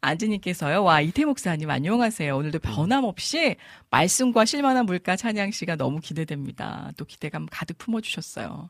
안지님께서요, 0.02 0.82
와, 0.84 1.00
이태 1.00 1.24
목사님 1.24 1.70
안녕하세요. 1.70 2.36
오늘도 2.36 2.58
변함없이 2.58 3.56
말씀과 3.90 4.44
실만한 4.44 4.84
물가 4.84 5.16
찬양 5.16 5.52
씨가 5.52 5.76
너무 5.76 6.00
기대됩니다. 6.00 6.90
또 6.98 7.06
기대감 7.06 7.46
가득 7.50 7.78
품어주셨어요. 7.78 8.68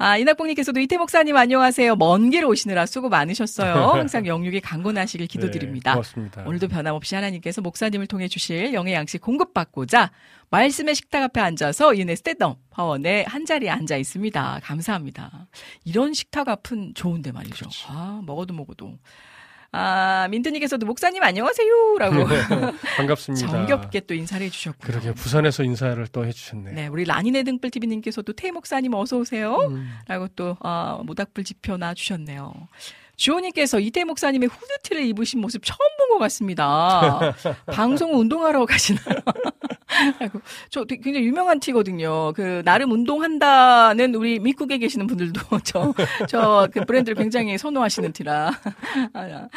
아, 0.00 0.16
이낙봉님께서도 0.16 0.78
이태 0.78 0.96
목사님 0.96 1.36
안녕하세요. 1.36 1.96
먼 1.96 2.30
길 2.30 2.44
오시느라 2.44 2.86
수고 2.86 3.08
많으셨어요. 3.08 3.72
항상 3.98 4.26
영육이 4.26 4.60
강건하시길 4.60 5.26
기도드립니다. 5.26 5.90
네, 5.90 5.94
고맙습니다. 5.96 6.44
오늘도 6.46 6.68
변함없이 6.68 7.16
하나님께서 7.16 7.60
목사님을 7.62 8.06
통해 8.06 8.28
주실 8.28 8.74
영의 8.74 8.94
양식 8.94 9.20
공급받고자 9.20 10.12
말씀의 10.50 10.94
식탁 10.94 11.24
앞에 11.24 11.40
앉아서 11.40 11.94
이은혜 11.94 12.14
스탠드업 12.14 12.58
파원에 12.70 13.24
한 13.26 13.44
자리에 13.44 13.70
앉아 13.70 13.96
있습니다. 13.96 14.60
감사합니다. 14.62 15.48
이런 15.84 16.14
식탁 16.14 16.48
앞은 16.48 16.94
좋은데 16.94 17.32
말이죠. 17.32 17.56
그렇죠. 17.56 17.88
아, 17.90 18.22
먹어도 18.24 18.54
먹어도. 18.54 18.98
아, 19.70 20.26
민트님께서도 20.30 20.86
목사님 20.86 21.22
안녕하세요. 21.22 21.98
라고 21.98 22.24
반갑습니다. 22.96 23.46
정겹게 23.48 24.00
또 24.00 24.14
인사를 24.14 24.44
해주셨고요. 24.46 24.86
그러게 24.86 25.12
부산에서 25.12 25.62
인사를 25.62 26.06
또 26.08 26.24
해주셨네. 26.26 26.72
네, 26.72 26.86
우리 26.86 27.04
라니네 27.04 27.42
등불TV님께서도 27.42 28.32
태 28.32 28.50
목사님 28.50 28.94
어서 28.94 29.18
오세요. 29.18 29.56
음. 29.70 29.90
라고 30.06 30.26
또 30.28 30.56
어, 30.60 31.02
모닥불 31.04 31.44
지표 31.44 31.76
놔주셨네요. 31.76 32.52
주호님께서 33.16 33.80
이태 33.80 34.04
목사님의 34.04 34.48
후드티를 34.48 35.04
입으신 35.06 35.40
모습 35.40 35.62
처음 35.64 35.76
본 35.98 36.08
것 36.08 36.18
같습니다. 36.20 37.34
방송 37.70 38.14
운동하러 38.18 38.64
가시나요? 38.64 39.18
아이고, 40.20 40.40
저 40.70 40.84
굉장히 40.84 41.26
유명한 41.26 41.60
티거든요. 41.60 42.32
그 42.34 42.62
나름 42.64 42.92
운동한다는 42.92 44.14
우리 44.14 44.38
미국에 44.38 44.78
계시는 44.78 45.06
분들도 45.06 45.40
저 45.64 45.94
저 46.28 46.68
그 46.72 46.84
브랜드를 46.84 47.14
굉장히 47.16 47.56
선호하시는 47.58 48.12
티라. 48.12 48.52
아, 49.14 49.48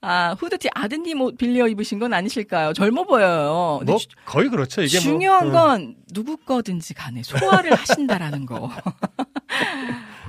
아, 0.00 0.34
후드티 0.38 0.68
아드님 0.74 1.20
옷 1.20 1.36
빌려 1.38 1.68
입으신 1.68 1.98
건 1.98 2.12
아니실까요? 2.12 2.72
젊어 2.72 3.04
보여요. 3.04 3.80
뭐 3.84 3.98
주- 3.98 4.08
거의 4.24 4.48
그렇죠. 4.48 4.82
이게 4.82 4.98
중요한 4.98 5.50
뭐, 5.52 5.62
건 5.62 5.94
누구 6.12 6.36
거든지 6.36 6.92
간에 6.94 7.22
소화를 7.22 7.72
하신다라는 7.74 8.46
거. 8.46 8.70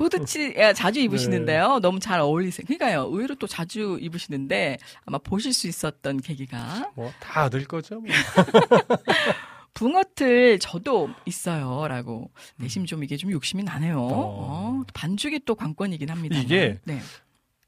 후드티 0.04 0.56
야, 0.58 0.74
자주 0.74 1.00
입으시는데요. 1.00 1.80
너무 1.80 2.00
잘 2.00 2.20
어울리세요. 2.20 2.66
그러니까요. 2.66 3.10
의외로 3.12 3.36
또 3.36 3.48
자주 3.48 3.98
입으시는데 4.02 4.78
아마 5.06 5.18
보실 5.18 5.54
수 5.54 5.68
있었던 5.68 6.22
계기가 6.22 6.92
뭐다 6.96 7.42
아들 7.42 7.66
거죠. 7.66 8.02
뭐. 8.02 8.10
붕어틀 9.74 10.60
저도 10.60 11.10
있어요라고 11.26 12.32
내심 12.58 12.86
좀 12.86 13.04
이게 13.04 13.18
좀 13.18 13.32
욕심이 13.32 13.64
나네요. 13.64 13.98
어. 14.00 14.12
어, 14.12 14.84
반죽이 14.94 15.42
또 15.46 15.56
관건이긴 15.56 16.10
합니다. 16.10 16.38
이게 16.38 16.80
네. 16.84 17.00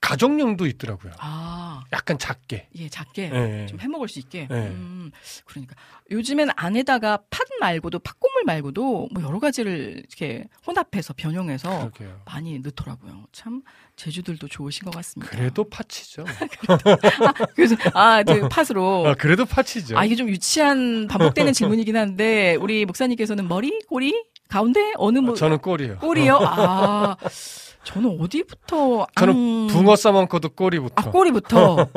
가정용도 0.02 0.68
있더라고요. 0.68 1.14
아, 1.20 1.84
약간 1.92 2.20
작게. 2.20 2.68
예, 2.76 2.90
작게 2.90 3.32
예. 3.34 3.66
좀 3.68 3.80
해먹을 3.80 4.08
수 4.08 4.20
있게. 4.20 4.48
네. 4.50 4.68
음, 4.68 5.12
그러니까 5.46 5.76
요즘엔 6.12 6.50
안에다가 6.56 7.18
팥 7.32 7.48
말고도 7.60 8.00
팥고물 8.00 8.44
말고도 8.46 9.10
뭐 9.12 9.24
여러 9.24 9.40
가지를 9.40 10.04
이렇게 10.08 10.46
혼합해서 10.68 11.14
변형해서 11.18 11.70
그러게요. 11.92 12.22
많이 12.26 12.60
넣더라고요. 12.60 13.26
참 13.32 13.64
제주들도 13.96 14.48
좋으신 14.48 14.86
것 14.86 14.94
같습니다. 14.94 15.36
그래도 15.36 15.68
파치죠. 15.68 16.26
그래서 17.56 17.76
아, 17.94 18.22
그 18.22 18.48
팥으로. 18.48 19.08
아, 19.08 19.16
그래도 19.16 19.46
파치죠. 19.46 19.98
아 19.98 20.06
이게 20.06 20.16
좀 20.16 20.30
유치한 20.30 21.08
반복되는 21.08 21.54
질문이긴 21.54 21.98
한데 21.98 22.56
우리 22.60 22.86
목사님께서는 22.86 23.48
머리, 23.48 23.80
꼬리, 23.88 24.14
가운데 24.48 24.94
어느 24.98 25.18
뭐 25.20 25.34
저는 25.34 25.58
꼴이에요. 25.60 25.98
꼬리요? 25.98 26.38
아, 26.42 27.18
저는 27.86 28.18
어디부터? 28.20 29.08
저는 29.16 29.34
음, 29.36 29.68
붕어 29.68 29.96
싸먹고도 29.96 30.50
꼬리부터. 30.50 30.94
아, 30.96 31.12
꼬리부터. 31.12 31.88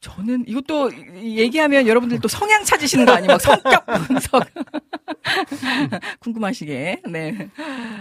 저는 0.00 0.44
이것도 0.46 0.90
얘기하면 1.16 1.86
여러분들 1.86 2.20
또 2.20 2.28
성향 2.28 2.62
찾으시는 2.62 3.06
거 3.06 3.12
아니에요? 3.12 3.32
막 3.32 3.40
성격 3.40 3.86
분석. 4.06 4.44
궁금하시게, 6.20 7.02
네. 7.08 7.48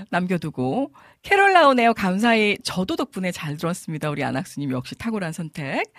남겨두고. 0.10 0.92
캐롤 1.22 1.54
라운에요. 1.54 1.94
감사히 1.94 2.58
저도 2.64 2.98
덕분에 2.98 3.32
잘 3.32 3.56
들었습니다. 3.56 4.10
우리 4.10 4.24
안학수님 4.24 4.72
역시 4.72 4.96
탁월한 4.96 5.32
선택. 5.32 5.94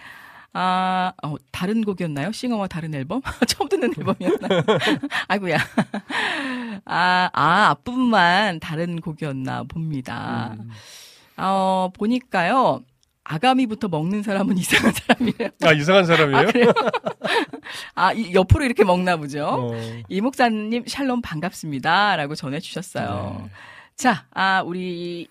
아, 0.53 1.13
어, 1.25 1.35
다른 1.51 1.83
곡이었나요? 1.83 2.31
싱어와 2.33 2.69
다른 2.69 2.95
앨범? 2.95 3.23
처음 3.49 3.69
듣는 3.69 3.93
앨범이었나? 3.99 4.49
아이고야. 5.27 5.57
아, 6.85 7.31
아, 7.33 7.69
앞부분만 7.71 8.61
다른 8.61 9.01
곡이었나 9.01 9.65
봅니다. 9.65 10.55
음. 10.61 10.71
어, 11.37 11.91
보니까요. 11.95 12.83
아가미부터 13.25 13.89
먹는 13.89 14.23
사람은 14.23 14.57
이상한 14.59 14.93
사람이래요. 14.93 15.51
아, 15.63 15.73
이상한 15.73 16.05
사람이에요? 16.05 16.39
아, 16.39 16.45
그래요? 16.45 16.73
아, 17.95 18.13
이 18.13 18.35
옆으로 18.35 18.65
이렇게 18.65 18.85
먹나 18.85 19.17
보죠. 19.17 19.47
어. 19.47 19.73
이 20.09 20.21
목사님 20.21 20.85
샬롬 20.87 21.23
반갑습니다. 21.23 22.17
라고 22.17 22.35
전해주셨어요. 22.35 23.43
네. 23.45 23.51
자, 23.97 24.27
아, 24.33 24.63
우리 24.63 25.29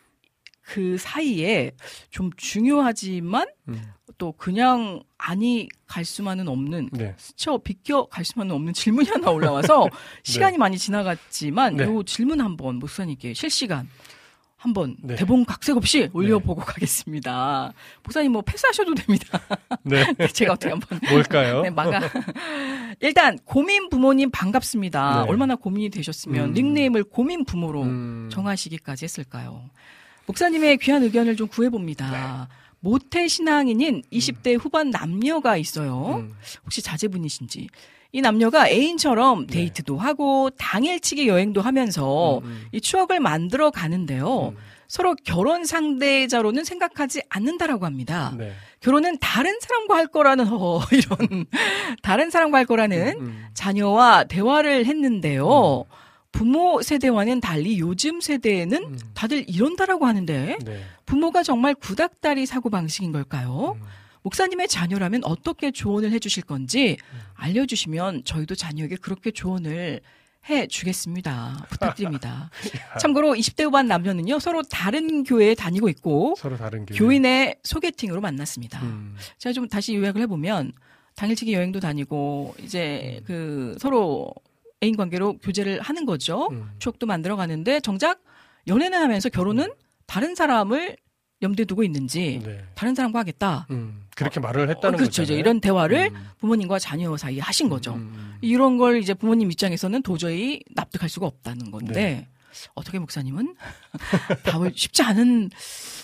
그 0.62 0.98
사이에 0.98 1.72
좀 2.10 2.32
중요하지만 2.38 3.48
음. 3.68 3.82
또 4.18 4.32
그냥 4.32 5.04
아니 5.18 5.68
갈 5.86 6.06
수만은 6.06 6.48
없는 6.48 6.90
네. 6.94 7.14
스쳐 7.18 7.58
비껴 7.58 8.06
갈 8.06 8.24
수만은 8.24 8.56
없는 8.56 8.74
질문이 8.74 9.10
하나 9.10 9.32
올라와서 9.32 9.88
시간이 10.24 10.58
많이 10.58 10.78
지나갔지만 10.78 11.78
네. 11.78 11.84
요 11.84 12.04
질문 12.04 12.40
한번 12.40 12.78
목사님께 12.78 13.34
실시간 13.34 13.90
한번 14.64 14.96
네. 15.02 15.16
대본 15.16 15.44
각색 15.44 15.76
없이 15.76 16.10
올려보고 16.14 16.62
가겠습니다. 16.62 17.74
목사님 18.02 18.32
뭐 18.32 18.42
패스하셔도 18.42 18.96
됩니다. 18.96 19.38
네. 19.84 20.06
제가 20.32 20.54
어떻게 20.54 20.72
한번 20.72 21.02
뭘까요? 21.10 21.64
네, 21.64 21.70
막아. 21.70 22.00
일단 23.02 23.38
고민 23.44 23.90
부모님 23.90 24.32
반갑습니다. 24.32 25.24
네. 25.24 25.30
얼마나 25.30 25.56
고민이 25.56 25.90
되셨으면 25.90 26.50
음. 26.50 26.54
닉네임을 26.54 27.04
고민 27.04 27.44
부모로 27.44 27.84
음. 27.84 28.30
정하시기까지 28.32 29.04
했을까요? 29.04 29.70
목사님의 30.28 30.78
귀한 30.78 31.04
의견을 31.04 31.36
좀 31.36 31.50
구해봅니다. 31.50 32.48
네. 32.48 32.56
모태 32.80 33.28
신앙인인 33.28 34.02
20대 34.14 34.58
후반 34.58 34.92
남녀가 34.92 35.58
있어요. 35.58 36.22
음. 36.22 36.36
혹시 36.64 36.82
자제분이신지. 36.82 37.68
이 38.14 38.22
남녀가 38.22 38.70
애인처럼 38.70 39.48
네. 39.48 39.54
데이트도 39.54 39.98
하고 39.98 40.52
당일치기 40.52 41.28
여행도 41.28 41.62
하면서 41.62 42.38
음, 42.38 42.46
음. 42.46 42.66
이 42.72 42.80
추억을 42.80 43.20
만들어 43.20 43.72
가는데요. 43.72 44.54
음. 44.56 44.58
서로 44.88 45.16
결혼 45.24 45.66
상대자로는 45.66 46.64
생각하지 46.64 47.24
않는다라고 47.28 47.88
합니다. 47.88 48.36
네. 48.38 48.54
결혼은 48.82 49.18
다른 49.20 49.58
사람과 49.60 49.96
할 49.96 50.06
거라는 50.06 50.48
어, 50.52 50.80
이런 50.94 51.46
다른 52.04 52.30
사람과 52.30 52.60
할 52.60 52.66
거라는 52.66 53.16
음. 53.20 53.46
자녀와 53.56 54.26
대화를 54.26 54.86
했는데요. 54.86 55.86
부모 56.32 56.84
세대와는 56.84 57.42
달리 57.42 57.80
요즘 57.80 58.22
세대에는 58.22 58.84
음. 58.84 59.00
다들 59.16 59.50
이런다라고 59.50 60.06
하는데 60.06 60.58
네. 60.64 60.84
부모가 61.08 61.42
정말 61.42 61.74
구닥다리 61.74 62.46
사고 62.46 62.70
방식인 62.70 63.12
걸까요? 63.12 63.76
음. 64.24 64.26
목사님의 64.26 64.68
자녀라면 64.68 65.24
어떻게 65.26 65.72
조언을 65.72 66.12
해주실 66.12 66.44
건지 66.44 66.98
알려주시면 67.36 68.24
저희도 68.24 68.56
자녀에게 68.56 68.96
그렇게 68.98 69.32
조언을 69.32 70.02
해 70.50 70.68
주겠습니다. 70.68 71.66
부탁드립니다. 71.70 72.50
참고로 73.00 73.34
20대 73.34 73.64
후반 73.64 73.88
남녀는요 73.88 74.40
서로 74.40 74.62
다른 74.64 75.24
교회에 75.24 75.56
다니고 75.56 75.88
있고 75.90 76.36
서로 76.38 76.58
다른 76.58 76.86
교회. 76.86 76.98
교인의 76.98 77.60
소개팅으로 77.64 78.20
만났습니다. 78.22 78.82
음. 78.82 79.16
제가 79.38 79.54
좀 79.54 79.68
다시 79.70 79.96
요약을 79.96 80.22
해보면 80.24 80.74
당일치기 81.16 81.54
여행도 81.54 81.80
다니고 81.80 82.56
이제 82.62 83.20
음. 83.22 83.24
그 83.26 83.78
서로 83.80 84.34
애인 84.84 84.98
관계로 84.98 85.38
교제를 85.38 85.80
하는 85.80 86.06
거죠. 86.06 86.50
음. 86.52 86.72
추억도 86.80 87.06
만들어 87.06 87.38
가는데 87.38 87.80
정작 87.80 88.22
연애는 88.68 89.00
하면서 89.00 89.30
결혼은 89.30 89.72
다른 90.08 90.36
사람을 90.36 90.98
염두에 91.42 91.66
두고 91.66 91.84
있는지 91.84 92.42
네. 92.44 92.66
다른 92.76 92.96
사람과 92.96 93.20
하겠다. 93.20 93.68
음. 94.14 94.16
그렇게 94.16 94.40
말을 94.40 94.64
어, 94.64 94.68
했다는 94.68 94.98
그렇죠. 94.98 95.24
이제 95.24 95.34
거잖아요. 95.34 95.40
이런 95.40 95.60
대화를 95.62 96.10
음. 96.14 96.30
부모님과 96.40 96.80
자녀 96.80 97.16
사이에 97.18 97.40
하신 97.40 97.70
거죠. 97.70 97.94
음. 97.96 98.36
이런 98.42 98.78
걸 98.78 98.98
이제 98.98 99.14
부모님 99.14 99.52
입장에서는 99.52 100.02
도저히 100.04 100.62
납득할 100.76 101.10
수가 101.10 101.26
없다는 101.28 101.72
건데 101.72 101.94
네. 101.94 102.28
어떻게 102.76 103.00
목사님은 103.00 103.56
답을 104.44 104.74
쉽지 104.76 105.02
않은 105.04 105.50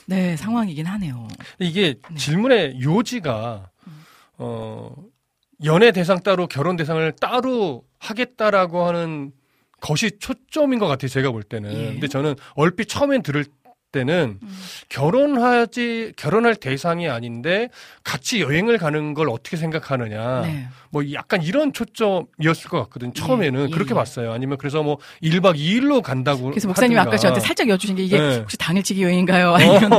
네 0.08 0.36
상황이긴 0.36 0.86
하네요. 0.86 1.28
이게 1.60 1.96
네. 2.10 2.16
질문의 2.16 2.82
요지가 2.82 3.70
어 4.38 4.96
연애 5.64 5.92
대상 5.92 6.22
따로 6.22 6.48
결혼 6.48 6.76
대상을 6.76 7.12
따로 7.20 7.84
하겠다라고 8.00 8.88
하는 8.88 9.32
것이 9.82 10.18
초점인 10.20 10.80
것 10.80 10.88
같아요. 10.88 11.10
제가 11.10 11.32
볼 11.32 11.44
때는. 11.44 11.72
예. 11.74 11.86
근데 11.92 12.08
저는 12.08 12.36
얼핏 12.56 12.88
처음엔 12.88 13.22
들을 13.24 13.46
때는 13.92 14.40
음. 14.42 14.60
결혼하지 14.90 16.14
결혼할 16.16 16.56
대상이 16.56 17.10
아닌데 17.10 17.70
같이 18.04 18.42
여행을 18.42 18.78
가는 18.78 19.14
걸 19.14 19.30
어떻게 19.30 19.58
생각하느냐. 19.58 20.42
네. 20.42 20.68
뭐 20.92 21.04
약간 21.14 21.42
이런 21.42 21.74
초점이었을 21.74 22.70
것 22.70 22.80
같거든요. 22.84 23.14
처음에는 23.14 23.70
예, 23.70 23.74
그렇게 23.74 23.92
예. 23.92 23.96
봤어요. 23.96 24.32
아니면 24.32 24.58
그래서 24.58 24.84
뭐 24.84 24.98
1박 25.24 25.56
2일로 25.56 26.02
간다고 26.02 26.50
그래서 26.50 26.68
목사님이 26.68 27.00
아까. 27.00 27.18
저한테 27.18 27.40
살짝 27.42 27.70
여쭈신 27.70 27.96
게 27.96 28.04
이게 28.04 28.18
네. 28.20 28.38
혹시 28.38 28.58
당일치기 28.58 29.04
여행인가요? 29.04 29.54
아니면 29.54 29.90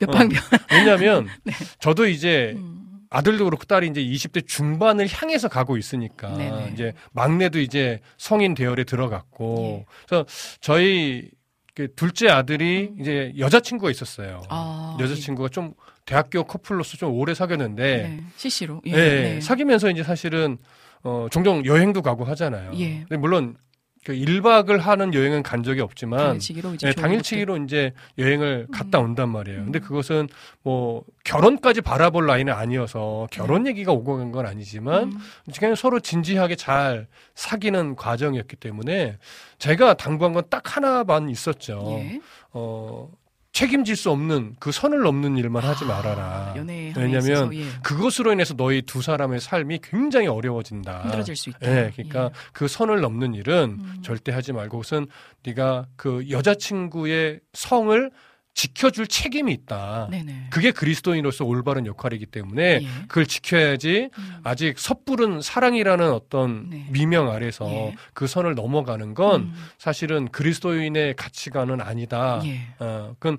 몇박 0.00 0.28
몇? 0.32 0.42
왜냐하면 0.72 1.28
저도 1.80 2.06
이제 2.06 2.54
음. 2.56 2.72
아들도 3.10 3.44
그렇고 3.44 3.64
딸이 3.64 3.86
이제 3.88 4.02
20대 4.02 4.46
중반을 4.46 5.06
향해서 5.08 5.48
가고 5.48 5.76
있으니까 5.76 6.36
네네. 6.36 6.70
이제 6.74 6.92
막내도 7.12 7.60
이제 7.60 8.00
성인 8.18 8.54
대열에 8.54 8.84
들어갔고 8.84 9.84
예. 9.88 9.94
그래서 10.06 10.26
저희 10.60 11.30
그 11.74 11.92
둘째 11.94 12.28
아들이 12.28 12.92
이제 13.00 13.32
여자친구가 13.36 13.90
있었어요. 13.90 14.42
음. 14.44 14.46
아, 14.48 14.96
여자친구가 15.00 15.48
좀 15.48 15.74
대학교 16.06 16.44
커플로서 16.44 16.96
좀 16.96 17.12
오래 17.12 17.30
예. 17.30 17.34
사귀었는데 17.34 17.82
네. 17.82 18.20
CC로. 18.36 18.82
예. 18.86 18.92
예, 18.92 18.94
네. 18.94 19.40
사귀면서 19.40 19.90
이제 19.90 20.02
사실은 20.02 20.58
어 21.02 21.26
종종 21.30 21.64
여행도 21.66 22.02
가고 22.02 22.24
하잖아요. 22.24 22.72
예. 22.76 23.00
근데 23.00 23.16
물론 23.16 23.56
그 24.04 24.12
1박을 24.12 24.78
하는 24.78 25.14
여행은 25.14 25.42
간 25.42 25.62
적이 25.62 25.80
없지만 25.80 26.18
당일치기로 26.26 26.74
이제 26.74 26.86
네, 26.88 26.92
당일치기로 26.92 27.56
이제 27.64 27.92
여행을 28.18 28.66
갔다 28.70 29.00
음. 29.00 29.04
온단 29.04 29.30
말이에요. 29.30 29.64
근데 29.64 29.78
음. 29.78 29.82
그것은 29.82 30.28
뭐 30.62 31.02
결혼까지 31.24 31.80
바라볼 31.80 32.26
라인은 32.26 32.52
아니어서 32.52 33.26
결혼 33.30 33.66
얘기가 33.66 33.92
오고 33.92 34.18
간 34.18 34.30
건. 34.32 34.44
아니지만 34.46 35.04
음. 35.04 35.18
그냥 35.58 35.74
서로 35.74 36.00
진지하게 36.00 36.56
잘 36.56 37.06
사귀는 37.34 37.96
과정이었기 37.96 38.56
때문에 38.56 39.16
제가 39.58 39.94
당부한 39.94 40.34
건 40.34 40.44
딱 40.50 40.76
하나만 40.76 41.30
있었죠. 41.30 41.96
예. 42.00 42.20
어 42.52 43.10
책임질 43.54 43.94
수 43.94 44.10
없는 44.10 44.56
그 44.58 44.72
선을 44.72 45.02
넘는 45.02 45.36
일만 45.38 45.62
하지 45.62 45.84
말아라. 45.84 46.54
연애 46.56 46.92
왜냐면 46.96 47.54
예. 47.54 47.64
그것으로 47.84 48.32
인해서 48.32 48.54
너희 48.54 48.82
두 48.82 49.00
사람의 49.00 49.40
삶이 49.40 49.78
굉장히 49.80 50.26
어려워진다. 50.26 51.02
힘들어질 51.04 51.36
수 51.36 51.50
있다. 51.50 51.58
예, 51.62 51.92
그러니까 51.94 52.32
그 52.52 52.66
선을 52.66 53.00
넘는 53.00 53.34
일은 53.34 53.78
음. 53.78 54.02
절대 54.02 54.32
하지 54.32 54.52
말고 54.52 54.78
우선 54.78 55.06
네가 55.44 55.86
그 55.94 56.28
여자친구의 56.28 57.40
성을 57.52 58.10
지켜줄 58.54 59.08
책임이 59.08 59.52
있다. 59.52 60.08
네네. 60.10 60.46
그게 60.50 60.70
그리스도인으로서 60.70 61.44
올바른 61.44 61.86
역할이기 61.86 62.26
때문에 62.26 62.80
예. 62.82 62.86
그걸 63.08 63.26
지켜야지 63.26 64.10
음. 64.16 64.36
아직 64.44 64.78
섣부른 64.78 65.40
사랑이라는 65.42 66.12
어떤 66.12 66.70
네. 66.70 66.86
미명 66.90 67.30
아래서 67.30 67.68
예. 67.68 67.96
그 68.14 68.28
선을 68.28 68.54
넘어가는 68.54 69.14
건 69.14 69.42
음. 69.42 69.54
사실은 69.76 70.28
그리스도인의 70.28 71.14
가치관은 71.16 71.80
아니다. 71.80 72.40
예. 72.44 72.60
어, 72.78 73.16
그건 73.18 73.38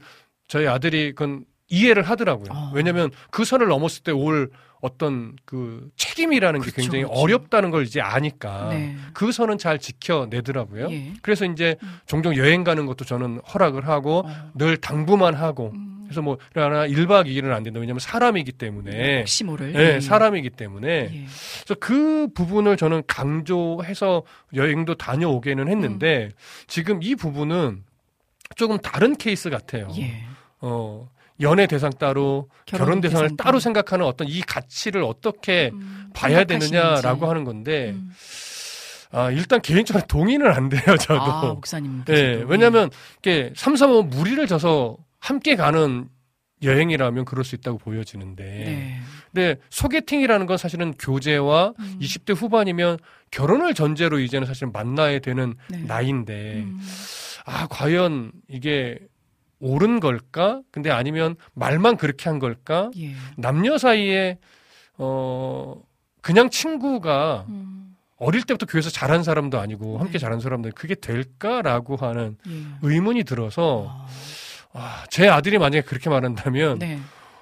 저희 0.49 0.67
아들이 0.67 1.13
그건 1.13 1.45
이해를 1.69 2.03
하더라고요. 2.03 2.49
어. 2.51 2.71
왜냐하면 2.73 3.09
그 3.31 3.45
선을 3.45 3.67
넘었을 3.67 4.03
때올 4.03 4.51
어떤 4.85 5.35
그 5.45 5.89
책임이라는 5.97 6.59
게 6.59 6.69
그렇죠, 6.69 6.81
굉장히 6.81 7.03
그렇죠. 7.05 7.19
어렵다는 7.19 7.71
걸 7.71 7.83
이제 7.83 8.01
아니까 8.01 8.69
네. 8.69 8.95
그 9.13 9.31
선은 9.31 9.57
잘 9.57 9.79
지켜내더라고요. 9.79 10.91
예. 10.91 11.13
그래서 11.23 11.45
이제 11.45 11.75
음. 11.81 11.99
종종 12.05 12.35
여행 12.35 12.63
가는 12.63 12.85
것도 12.85 13.03
저는 13.03 13.39
허락을 13.51 13.87
하고 13.87 14.19
어. 14.27 14.51
늘 14.53 14.77
당부만 14.77 15.33
하고 15.33 15.71
음. 15.73 16.03
그래서 16.05 16.21
뭐 16.21 16.37
하나 16.53 16.87
1박 16.87 17.25
2일은 17.25 17.51
안 17.51 17.63
된다. 17.63 17.79
왜냐하면 17.79 17.99
사람이기 17.99 18.51
때문에 18.51 19.21
혹시 19.21 19.43
모를. 19.43 19.73
예, 19.73 19.95
예. 19.95 19.99
사람이기 19.99 20.51
때문에 20.51 20.87
예. 20.87 21.25
그래서 21.63 21.75
그 21.79 22.27
부분을 22.35 22.77
저는 22.77 23.01
강조해서 23.07 24.21
여행도 24.53 24.95
다녀오게는 24.95 25.67
했는데 25.67 26.29
지금 26.67 27.01
이 27.01 27.15
부분은 27.15 27.83
조금 28.55 28.77
다른 28.77 29.15
케이스 29.15 29.49
같아요. 29.49 29.87
예. 29.97 30.23
어, 30.61 31.09
연애 31.41 31.67
대상 31.67 31.91
따로 31.91 32.49
결혼, 32.65 32.85
결혼 32.85 33.01
대상을 33.01 33.23
대상 33.25 33.37
따로 33.37 33.47
따로. 33.51 33.59
생각하는 33.59 34.05
어떤 34.05 34.27
이 34.27 34.41
가치를 34.41 35.03
어떻게 35.03 35.69
음, 35.73 36.09
봐야 36.13 36.37
생각하시는지. 36.39 36.71
되느냐라고 36.71 37.27
하는 37.29 37.43
건데 37.43 37.91
음. 37.91 38.11
아, 39.11 39.31
일단 39.31 39.61
개인적으로 39.61 40.05
동의는 40.07 40.51
안 40.51 40.69
돼요, 40.69 40.81
저도. 40.99 41.21
아, 41.21 41.53
목사님. 41.53 42.03
예, 42.09 42.43
왜냐면 42.47 42.89
이게 43.19 43.51
삼삼오 43.55 44.03
무리를 44.03 44.45
져서 44.47 44.97
함께 45.19 45.55
가는 45.55 46.09
여행이라면 46.63 47.25
그럴 47.25 47.43
수 47.45 47.55
있다고 47.55 47.77
보여지는데. 47.77 48.43
네. 48.43 48.99
근데 49.33 49.59
소개팅이라는 49.69 50.45
건 50.45 50.57
사실은 50.57 50.93
교제와 50.93 51.73
음. 51.77 51.99
20대 52.01 52.35
후반이면 52.35 52.97
결혼을 53.31 53.73
전제로 53.73 54.19
이제는 54.19 54.47
사실 54.47 54.67
만나야 54.67 55.19
되는 55.19 55.55
네. 55.69 55.79
나이인데 55.79 56.63
음. 56.63 56.79
아 57.45 57.67
과연 57.67 58.31
이게 58.49 58.97
옳은 59.59 59.99
걸까? 59.99 60.61
근데 60.71 60.91
아니면 60.91 61.35
말만 61.53 61.97
그렇게 61.97 62.29
한 62.29 62.39
걸까? 62.39 62.91
예. 62.97 63.13
남녀 63.37 63.77
사이에 63.77 64.37
어 64.97 65.81
그냥 66.21 66.49
친구가 66.49 67.45
음. 67.49 67.95
어릴 68.17 68.43
때부터 68.43 68.65
교회에서 68.65 68.89
자란 68.89 69.23
사람도 69.23 69.59
아니고 69.59 69.97
함께 69.99 70.13
네. 70.13 70.17
자란 70.19 70.39
사람들 70.39 70.71
그게 70.71 70.95
될까라고 70.95 71.95
하는 71.97 72.37
예. 72.47 72.51
의문이 72.81 73.23
들어서 73.23 73.87
아, 73.89 74.07
아, 74.73 75.05
제 75.09 75.27
아들이 75.27 75.57
만약에 75.57 75.81
그렇게 75.81 76.09
말한다면 76.09 76.79
네. 76.79 76.99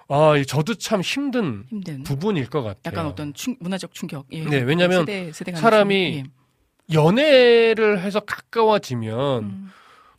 아, 0.09 0.35
이 0.37 0.45
저도 0.45 0.75
참 0.75 1.01
힘든 1.01 1.63
힘든. 1.69 2.03
부분일 2.03 2.49
것 2.49 2.61
같아요. 2.61 2.81
약간 2.85 3.05
어떤 3.05 3.33
충, 3.33 3.55
문화적 3.59 3.93
충격. 3.93 4.25
예. 4.31 4.43
네, 4.43 4.57
왜냐면 4.61 5.05
세대, 5.05 5.31
사람이 5.55 6.23
충격. 6.23 6.31
연애를 6.93 8.01
해서 8.01 8.19
가까워지면 8.19 9.43
예. 9.43 9.45
음. 9.47 9.69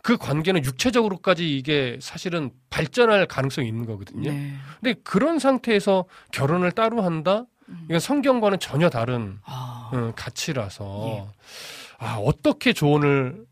그 0.04 0.18
관계는 0.18 0.66
육체적으로까지 0.66 1.56
이게 1.56 1.98
사실은 1.98 2.50
발전할 2.68 3.24
가능성이 3.24 3.68
있는 3.68 3.86
거거든요. 3.86 4.30
네. 4.30 4.52
근데 4.78 5.00
그런 5.02 5.38
상태에서 5.38 6.04
결혼을 6.30 6.72
따로 6.72 7.00
한다? 7.00 7.46
음. 7.70 7.86
이건 7.88 8.00
성경과는 8.00 8.58
전혀 8.58 8.90
다른 8.90 9.38
아. 9.44 9.90
어, 9.94 10.12
가치라서 10.14 11.06
예. 11.08 11.26
아, 11.98 12.16
어떻게 12.18 12.74
조언을 12.74 13.46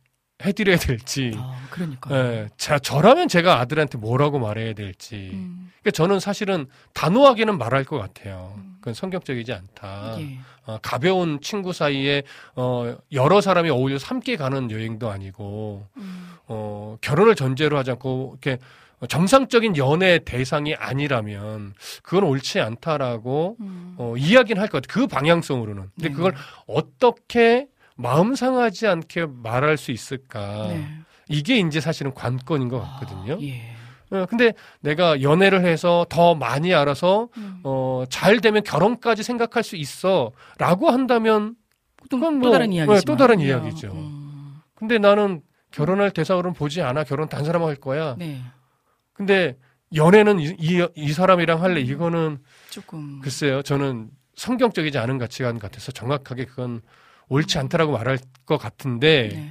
해드려야 0.45 0.77
될지. 0.77 1.33
아, 1.37 1.57
그러니까. 1.71 2.15
예, 2.15 2.49
자, 2.59 2.79
저라면 2.79 3.29
제가 3.29 3.59
아들한테 3.59 3.97
뭐라고 3.97 4.39
말해야 4.39 4.75
될지. 4.75 5.31
음. 5.33 5.73
그러니까 5.81 5.91
저는 5.93 6.21
사실은 6.21 6.67
단호하게는 6.93 7.57
말할 7.57 7.85
것 7.85 7.97
같아요. 7.97 8.53
음. 8.59 8.72
그건 8.83 8.95
성격적이지 8.95 9.53
않다. 9.53 10.17
예. 10.21 10.39
어, 10.67 10.79
가벼운 10.83 11.41
친구 11.41 11.73
사이에 11.73 12.25
어, 12.57 12.97
여러 13.13 13.41
사람이 13.41 13.71
어울려서 13.71 14.07
함께 14.07 14.37
가는 14.37 14.71
여행도 14.71 15.09
아니고 15.09 15.87
음. 15.97 16.33
어, 16.49 16.97
결혼을 17.01 17.35
전제로 17.37 17.79
하지 17.79 17.93
않고 17.93 18.37
이렇게 18.43 18.61
정상적인 19.09 19.77
연애 19.79 20.19
대상이 20.25 20.75
아니라면 20.75 21.75
그건 22.03 22.25
옳지 22.25 22.61
않다라고 22.61 23.57
음. 23.61 23.95
어, 23.99 24.15
이야기는 24.17 24.61
할 24.61 24.69
것 24.69 24.83
같아요. 24.83 25.01
그 25.03 25.07
방향성으로는. 25.07 25.91
근데 25.95 26.09
네. 26.09 26.15
그걸 26.15 26.35
어떻게 26.67 27.67
마음 27.97 28.35
상하지 28.35 28.87
않게 28.89 29.27
말할 29.43 29.77
수 29.77 29.91
있을까? 29.93 30.69
네. 30.69 30.87
이게 31.29 31.59
이제 31.59 31.81
사실은 31.81 32.13
관건인 32.15 32.69
것 32.69 32.81
같거든요. 32.81 33.35
아, 33.35 33.39
예. 33.43 33.72
어, 34.13 34.27
근데 34.27 34.53
내가 34.81 35.23
연애를 35.23 35.65
해서 35.65 36.05
더 36.09 36.35
많이 36.35 36.75
알아서 36.75 37.29
음. 37.39 37.61
어, 37.65 38.05
잘 38.11 38.41
되면 38.41 38.63
결혼까지 38.63 39.23
생각할 39.23 39.63
수 39.63 39.77
있어. 39.77 40.33
라고 40.59 40.91
한다면, 40.91 41.57
또, 42.11 42.19
그건 42.19 42.35
또 42.41 42.49
뭐, 42.49 42.51
다른 42.53 42.73
이야기지만. 42.73 42.99
네, 42.99 43.05
또 43.07 43.17
다른 43.17 43.41
예. 43.41 43.47
이야기죠. 43.47 43.93
음. 43.93 44.61
근데 44.75 44.99
나는 44.99 45.41
결혼할 45.71 46.11
대상으로는 46.11 46.55
보지 46.55 46.83
않아. 46.83 47.05
결혼 47.05 47.29
단 47.29 47.45
사람하고 47.45 47.71
할 47.71 47.77
거야. 47.77 48.15
네. 48.19 48.43
근데 49.15 49.57
연애는 49.95 50.41
이, 50.41 50.55
이, 50.59 50.87
이 50.95 51.13
사람이랑 51.13 51.63
할래. 51.63 51.81
음. 51.81 51.87
이거는 51.87 52.39
조금. 52.71 53.21
글쎄요. 53.21 53.63
저는 53.63 54.11
성경적이지 54.35 54.99
않은 54.99 55.19
가치관 55.19 55.59
같아서 55.59 55.93
정확하게 55.93 56.47
그건 56.47 56.83
옳지 57.29 57.59
않다라고 57.59 57.93
말할 57.93 58.19
것 58.45 58.59
같은데 58.59 59.31
네. 59.33 59.51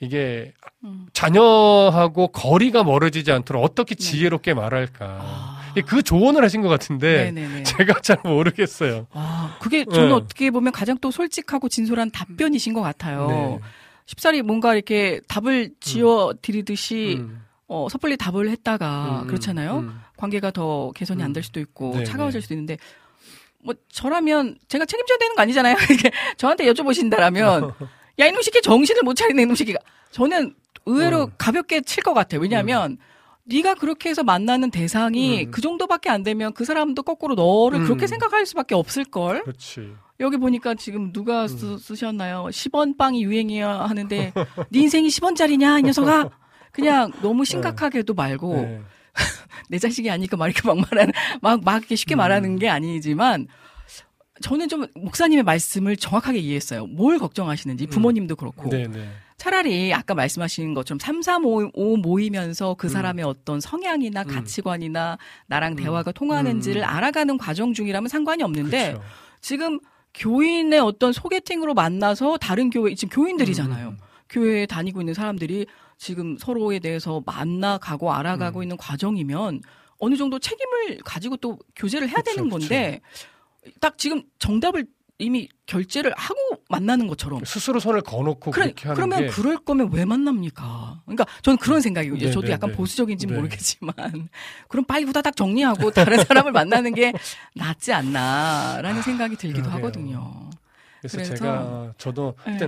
이게 0.00 0.52
음. 0.82 1.06
자녀하고 1.12 2.28
거리가 2.28 2.84
멀어지지 2.84 3.30
않도록 3.32 3.62
어떻게 3.64 3.94
지혜롭게 3.94 4.54
말할까. 4.54 5.06
네. 5.06 5.12
아. 5.20 5.60
그 5.86 6.02
조언을 6.02 6.44
하신 6.44 6.62
것 6.62 6.68
같은데 6.68 7.32
네네네. 7.32 7.62
제가 7.64 8.00
잘 8.00 8.18
모르겠어요. 8.24 9.06
아, 9.12 9.56
그게 9.60 9.84
저는 9.84 10.08
네. 10.08 10.14
어떻게 10.14 10.50
보면 10.50 10.72
가장 10.72 10.96
또 10.98 11.10
솔직하고 11.10 11.68
진솔한 11.68 12.10
답변이신 12.12 12.74
것 12.74 12.80
같아요. 12.80 13.26
네. 13.28 13.58
쉽사리 14.06 14.42
뭔가 14.42 14.74
이렇게 14.74 15.20
답을 15.28 15.70
지어 15.80 16.34
드리듯이 16.42 17.16
음, 17.18 17.42
어, 17.66 17.88
섣불리 17.90 18.16
답을 18.16 18.50
했다가 18.50 19.22
음, 19.22 19.26
그렇잖아요. 19.26 19.78
음. 19.78 20.00
관계가 20.16 20.50
더 20.52 20.92
개선이 20.92 21.22
안 21.22 21.32
될 21.32 21.42
수도 21.42 21.58
있고 21.60 21.94
네, 21.96 22.04
차가워질 22.04 22.40
네. 22.40 22.42
수도 22.42 22.54
있는데 22.54 22.76
뭐 23.64 23.74
저라면 23.88 24.58
제가 24.68 24.84
책임져야 24.84 25.18
되는 25.18 25.34
거 25.34 25.42
아니잖아요. 25.42 25.74
이렇게 25.90 26.10
저한테 26.36 26.66
여쭤보신다라면 26.70 27.74
야 28.18 28.26
이놈 28.26 28.42
새끼 28.42 28.60
정신을 28.62 29.02
못 29.02 29.14
차리네 29.14 29.42
이놈 29.42 29.54
새끼가 29.56 29.78
저는 30.10 30.54
의외로 30.86 31.22
어. 31.22 31.30
가볍게 31.38 31.80
칠 31.80 32.02
것 32.02 32.14
같아요. 32.14 32.40
왜냐하면 32.40 32.98
네가 33.44 33.74
그렇게 33.74 34.08
해서 34.10 34.22
만나는 34.22 34.70
대상이 34.70 35.44
음. 35.46 35.50
그 35.50 35.60
정도밖에 35.60 36.08
안 36.10 36.22
되면 36.22 36.52
그 36.52 36.64
사람도 36.64 37.02
거꾸로 37.02 37.34
너를 37.34 37.80
음. 37.80 37.84
그렇게 37.84 38.06
생각할 38.06 38.46
수밖에 38.46 38.74
없을 38.74 39.04
걸. 39.04 39.42
그렇지. 39.42 39.92
여기 40.20 40.36
보니까 40.36 40.74
지금 40.74 41.12
누가 41.12 41.42
음. 41.42 41.48
쓰, 41.48 41.78
쓰셨나요? 41.78 42.46
10원 42.50 42.96
빵이 42.96 43.22
유행이야 43.24 43.68
하는데 43.80 44.32
네 44.70 44.78
인생이 44.78 45.08
10원짜리냐 45.08 45.80
이 45.80 45.82
녀석아. 45.82 46.30
그냥 46.72 47.12
너무 47.22 47.44
심각하게도 47.44 48.14
말고 48.14 48.54
네. 48.56 48.80
내 49.68 49.78
자식이 49.78 50.10
아니까 50.10 50.36
막 50.36 50.46
이렇게 50.48 50.66
막 50.66 50.76
말하는 50.78 51.12
막, 51.40 51.62
막 51.64 51.78
이렇게 51.78 51.96
쉽게 51.96 52.14
음. 52.14 52.18
말하는 52.18 52.58
게 52.58 52.68
아니지만 52.68 53.46
저는 54.44 54.68
좀 54.68 54.86
목사님의 54.94 55.42
말씀을 55.42 55.96
정확하게 55.96 56.38
이해했어요. 56.38 56.86
뭘 56.86 57.18
걱정하시는지 57.18 57.86
부모님도 57.86 58.36
그렇고 58.36 58.64
음. 58.64 58.70
네, 58.70 58.86
네. 58.86 59.08
차라리 59.38 59.94
아까 59.94 60.14
말씀하신 60.14 60.74
것처럼 60.74 60.98
3355 60.98 61.96
모이면서 61.96 62.74
그 62.74 62.86
음. 62.86 62.88
사람의 62.90 63.24
어떤 63.24 63.58
성향이나 63.62 64.20
음. 64.20 64.26
가치관이나 64.26 65.16
나랑 65.46 65.72
음. 65.72 65.76
대화가 65.76 66.12
통하는지를 66.12 66.82
음. 66.82 66.86
알아가는 66.86 67.38
과정 67.38 67.72
중이라면 67.72 68.10
상관이 68.10 68.42
없는데 68.42 68.92
그렇죠. 68.92 69.02
지금 69.40 69.80
교인의 70.12 70.78
어떤 70.78 71.14
소개팅으로 71.14 71.72
만나서 71.72 72.36
다른 72.36 72.68
교회 72.68 72.94
지금 72.94 73.16
교인들이잖아요. 73.16 73.88
음. 73.88 73.98
교회에 74.28 74.66
다니고 74.66 75.00
있는 75.00 75.14
사람들이 75.14 75.64
지금 75.96 76.36
서로에 76.36 76.80
대해서 76.80 77.22
만나가고 77.24 78.12
알아가고 78.12 78.60
음. 78.60 78.64
있는 78.64 78.76
과정이면 78.76 79.62
어느 79.98 80.16
정도 80.16 80.38
책임을 80.38 80.98
가지고 81.02 81.38
또 81.38 81.58
교제를 81.76 82.08
해야 82.08 82.16
그쵸, 82.16 82.34
되는 82.36 82.50
건데 82.50 83.00
딱 83.80 83.98
지금 83.98 84.22
정답을 84.38 84.86
이미 85.18 85.48
결제를 85.66 86.12
하고 86.16 86.36
만나는 86.68 87.06
것처럼 87.06 87.44
스스로 87.44 87.78
손을 87.78 88.00
거놓고 88.02 88.50
그래, 88.50 88.64
그렇게 88.66 88.88
하는 88.88 88.94
그러면 88.96 89.20
게 89.20 89.26
그럴 89.28 89.56
거면 89.58 89.90
왜 89.92 90.04
만납니까? 90.04 91.02
그러니까 91.04 91.24
저는 91.42 91.56
그런 91.58 91.80
생각이거든요. 91.80 92.26
네, 92.26 92.32
저도 92.32 92.48
네, 92.48 92.52
약간 92.52 92.70
네. 92.70 92.76
보수적인지 92.76 93.26
는 93.26 93.34
네. 93.34 93.40
모르겠지만 93.40 93.94
그럼 94.68 94.84
빨리 94.84 95.04
후다닥 95.04 95.36
정리하고 95.36 95.92
다른 95.92 96.18
사람을 96.24 96.50
만나는 96.50 96.94
게 96.94 97.12
낫지 97.54 97.92
않나라는 97.92 99.02
생각이 99.02 99.36
들기도 99.36 99.62
그러게요. 99.68 99.76
하거든요. 99.78 100.50
그래서, 101.00 101.16
그래서- 101.18 101.34
제가 101.36 101.60
어, 101.60 101.92
저도 101.96 102.34
예. 102.48 102.58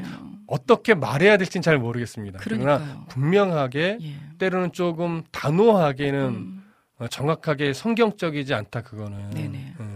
어떻게 0.47 0.95
말해야 0.95 1.39
될지는 1.39 1.63
잘 1.63 1.79
모르겠습니다. 1.79 2.39
그러나 2.43 2.79
그러니까요. 2.79 3.05
분명하게 3.09 3.99
예. 4.03 4.15
때로는 4.39 4.73
조금 4.73 5.25
단호하게는 5.33 6.21
음, 6.21 6.63
어, 6.99 7.09
정확하게 7.09 7.73
성경적이지 7.73 8.55
않다 8.55 8.83
그거는. 8.83 9.31
네네. 9.31 9.75
음. 9.81 9.96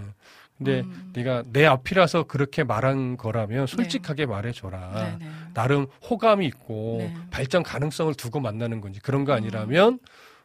근데 0.61 0.81
음. 0.81 1.11
네가 1.15 1.45
내 1.53 1.65
앞이라서 1.65 2.25
그렇게 2.25 2.65
말한 2.65 3.17
거라면 3.17 3.67
솔직하게 3.67 4.27
말해줘라. 4.27 5.19
네네. 5.19 5.33
나름 5.55 5.87
호감이 6.09 6.45
있고 6.47 6.97
네. 6.99 7.15
발전 7.31 7.63
가능성을 7.63 8.13
두고 8.15 8.41
만나는 8.41 8.83
건지 8.83 9.01
그런 9.01 9.25
거 9.25 9.33
아니라면 9.33 9.99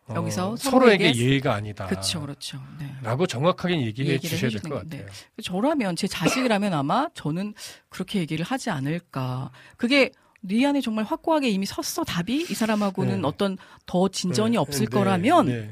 어, 0.08 0.16
여기서 0.16 0.56
서로에게 0.56 1.10
서로에게 1.12 1.20
예의가 1.20 1.54
아니다. 1.54 1.88
그렇죠, 1.88 2.22
그렇죠. 2.22 2.62
네. 2.80 2.96
라고 3.04 3.28
정확하게 3.28 3.86
얘기해 3.88 4.20
주셔야 4.20 4.40
될 4.40 4.48
해주시는 4.48 4.70
것 4.70 4.80
건데. 4.80 4.98
같아요. 5.00 5.16
저라면 5.44 5.98
제 5.98 6.08
자식이라면 6.08 6.74
아마 6.74 7.10
저는 7.14 7.54
그렇게 7.90 8.20
얘기를 8.20 8.46
하지 8.46 8.70
않을까. 8.70 9.52
그게 9.76 10.12
네 10.40 10.66
안에 10.66 10.80
정말 10.80 11.04
확고하게 11.04 11.50
이미 11.50 11.66
섰어 11.66 12.06
답이 12.06 12.46
이 12.50 12.54
사람하고는 12.54 13.22
네. 13.22 13.28
어떤 13.28 13.58
더 13.86 14.08
진전이 14.08 14.52
네, 14.52 14.58
없을 14.58 14.86
네, 14.86 14.98
거라면 14.98 15.46
네, 15.48 15.72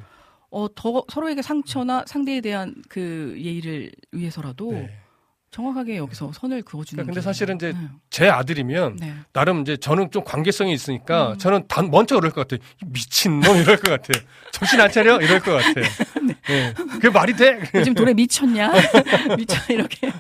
어 0.54 0.68
더 0.76 1.04
서로에게 1.12 1.42
상처나 1.42 2.04
상대에 2.08 2.40
대한 2.42 2.76
그 2.88 3.36
예의를 3.38 3.92
위해서라도 4.12 4.72
네. 4.72 4.90
정확하게 5.50 5.98
여기서 5.98 6.32
선을 6.34 6.64
그어주는. 6.64 7.04
그러니까 7.04 7.12
근데 7.12 7.20
게. 7.20 7.24
사실은 7.24 7.56
이제 7.56 7.74
네. 7.74 7.88
제 8.10 8.28
아들이면 8.28 8.98
네. 9.00 9.14
나름 9.34 9.62
이제 9.62 9.78
저는 9.78 10.10
좀 10.10 10.24
관계성이 10.24 10.74
있으니까 10.74 11.34
음. 11.34 11.38
저는 11.38 11.68
단 11.68 11.92
먼저 11.92 12.16
그럴 12.16 12.32
것 12.32 12.48
같아요. 12.48 12.66
이 12.82 12.86
미친 12.92 13.40
놈 13.40 13.58
이럴 13.58 13.78
것 13.78 13.92
같아요. 13.92 14.24
정신 14.52 14.82
안 14.82 14.92
차려 14.92 15.22
이럴 15.22 15.40
것 15.40 15.54
같아요. 15.54 15.86
네. 16.48 16.74
그게 16.74 17.10
말이 17.10 17.34
돼? 17.36 17.60
요즘 17.76 17.94
노래 17.94 18.14
미쳤냐? 18.14 18.72
미쳐 19.38 19.74
이렇게. 19.74 20.12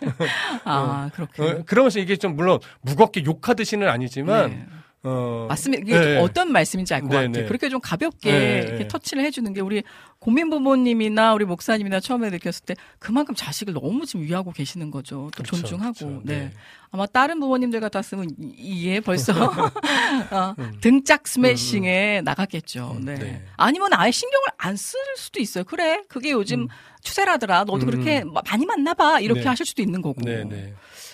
아 0.65 1.09
그렇게. 1.13 1.43
어, 1.43 1.63
그러면서 1.65 1.99
이게 1.99 2.15
좀 2.15 2.35
물론 2.35 2.59
무겁게 2.81 3.23
욕하듯이는 3.23 3.87
아니지만 3.89 4.49
네. 4.51 4.65
어 5.05 5.47
맞습니다. 5.49 5.83
이게 5.83 5.99
네. 5.99 6.17
어떤 6.17 6.51
말씀인지 6.53 6.93
알것 6.93 7.09
네, 7.09 7.15
같아요. 7.15 7.31
네. 7.31 7.45
그렇게 7.45 7.67
좀 7.67 7.81
가볍게 7.81 8.31
네, 8.31 8.57
이렇게 8.63 8.77
네. 8.83 8.87
터치를 8.87 9.21
해주는 9.25 9.51
게 9.53 9.59
우리 9.59 9.83
고민 10.19 10.49
부모님이나 10.49 11.33
우리 11.33 11.43
목사님이나 11.43 11.99
처음에 11.99 12.29
느꼈을 12.29 12.63
때 12.65 12.75
그만큼 12.99 13.35
자식을 13.35 13.73
너무 13.73 14.05
지금 14.05 14.23
위하고 14.23 14.51
계시는 14.53 14.91
거죠. 14.91 15.29
또 15.35 15.43
그렇죠, 15.43 15.57
존중하고. 15.57 15.93
그렇죠. 15.93 16.21
네. 16.23 16.51
아마 16.91 17.05
다른 17.05 17.41
부모님들 17.41 17.81
같았으면 17.81 18.29
이- 18.39 18.53
이에 18.85 18.99
벌써 19.01 19.33
어, 20.31 20.55
음. 20.59 20.77
등짝 20.79 21.27
스매싱에 21.27 22.21
나갔겠죠. 22.23 22.95
음, 22.97 23.05
네. 23.05 23.15
네. 23.15 23.41
아니면 23.57 23.89
아예 23.93 24.11
신경을 24.11 24.47
안 24.57 24.77
쓸 24.77 24.99
수도 25.17 25.41
있어요. 25.41 25.65
그래, 25.65 26.01
그게 26.07 26.31
요즘 26.31 26.61
음. 26.61 26.67
추세라더라. 27.01 27.65
너도 27.65 27.85
음. 27.85 27.85
그렇게 27.87 28.23
마- 28.23 28.41
많이 28.49 28.65
만나봐. 28.65 29.19
이렇게 29.19 29.41
네. 29.41 29.47
하실 29.49 29.65
수도 29.65 29.81
있는 29.81 30.01
거고. 30.01 30.21
네, 30.21 30.45
네. 30.45 30.73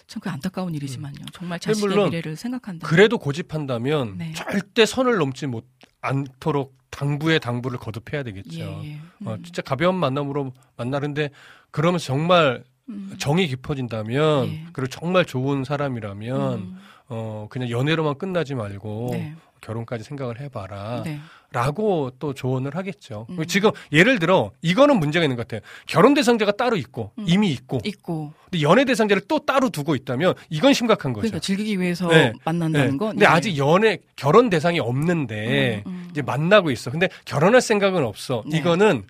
참 0.10 0.20
그 0.20 0.30
안타까운 0.30 0.74
일이지만요. 0.74 1.20
정말 1.32 1.60
근데 1.60 1.74
자식의 1.74 1.88
물론 1.90 2.10
미래를 2.10 2.36
생각한다. 2.36 2.88
그래도 2.88 3.20
고집한다면 3.20 4.18
네. 4.18 4.34
절대 4.34 4.86
선을 4.86 5.18
넘지 5.18 5.46
못 5.46 5.68
않도록 6.02 6.76
당부에 6.90 7.38
당부를 7.38 7.78
거듭해야 7.78 8.24
되겠죠. 8.24 8.60
예, 8.60 8.94
예. 8.94 9.00
어, 9.26 9.36
음. 9.36 9.44
진짜 9.44 9.62
가벼운 9.62 9.96
만남으로 9.96 10.52
만나는데 10.78 11.30
그러면서 11.70 12.08
정말 12.08 12.64
음. 12.90 13.14
정이 13.20 13.48
깊어진다면 13.48 14.48
예. 14.48 14.66
그리고 14.74 14.88
정말 14.90 15.26
좋은 15.26 15.64
사람이라면 15.64 16.54
음. 16.54 16.78
어 17.08 17.48
그냥 17.50 17.70
연애로만 17.70 18.18
끝나지 18.18 18.56
말고 18.56 19.10
네. 19.12 19.36
결혼까지 19.62 20.04
생각을 20.04 20.40
해봐라. 20.40 21.04
네. 21.04 21.20
라고 21.52 22.12
또 22.20 22.34
조언을 22.34 22.76
하겠죠. 22.76 23.26
음. 23.32 23.44
지금 23.48 23.72
예를 23.92 24.20
들어 24.20 24.52
이거는 24.62 25.00
문제가 25.00 25.26
있는 25.26 25.36
것 25.36 25.48
같아요. 25.48 25.62
결혼 25.88 26.14
대상자가 26.14 26.52
따로 26.52 26.76
있고 26.78 27.12
음. 27.18 27.26
이미 27.28 27.52
있고 27.52 27.80
있고 27.84 28.34
근데 28.46 28.62
연애 28.62 28.86
대상자를 28.86 29.24
또 29.28 29.40
따로 29.40 29.70
두고 29.70 29.96
있다면 29.96 30.36
이건 30.52 30.74
심각한 30.74 31.12
거죠. 31.12 31.22
그러니까 31.22 31.40
즐기기 31.40 31.80
위해서 31.80 32.08
네. 32.08 32.34
만난다는 32.46 32.92
네. 32.92 32.98
건. 32.98 33.10
근데 33.12 33.26
예. 33.26 33.30
아직 33.30 33.58
연애 33.58 33.98
결혼 34.16 34.52
대상이 34.52 34.80
없는데 34.80 35.84
음, 35.88 35.92
음. 35.92 36.08
이제 36.12 36.22
만나고 36.22 36.70
있어. 36.70 36.92
근데 36.92 37.10
결혼할 37.26 37.62
생각은 37.62 38.04
없어. 38.04 38.44
네. 38.46 38.60
이거는 38.60 39.06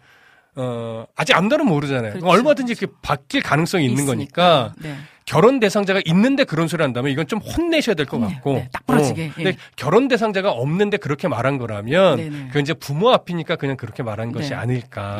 어 0.56 1.06
아직 1.16 1.36
암달은 1.36 1.66
모르잖아요. 1.66 2.14
그렇죠. 2.14 2.28
얼마든지 2.28 2.72
이렇게 2.72 2.88
바뀔 3.02 3.42
가능성이 3.42 3.86
있는 3.86 4.04
있으니까. 4.04 4.14
거니까 4.14 4.74
네. 4.80 4.96
결혼 5.30 5.60
대상자가 5.60 6.02
있는데 6.06 6.44
그런 6.44 6.68
소리 6.68 6.82
한다면 6.82 7.12
이건 7.12 7.28
좀 7.28 7.38
혼내셔야 7.40 7.94
될것 7.94 8.20
혼내. 8.20 8.34
같고. 8.34 8.54
네, 8.54 8.70
딱 8.72 8.84
부러지게. 8.88 9.28
어, 9.28 9.32
근데 9.36 9.50
예. 9.52 9.58
결혼 9.76 10.08
대상자가 10.08 10.50
없는데 10.52 10.98
그렇게 10.98 11.28
말한 11.28 11.60
거라면. 11.60 12.48
그건 12.48 12.62
이제 12.64 12.74
부모 12.74 13.12
앞이니까 13.12 13.56
그냥 13.58 13.78
그렇게 13.78 14.02
말한 14.02 14.32
것이 14.32 14.50
네. 14.50 14.56
아닐까. 14.56 15.20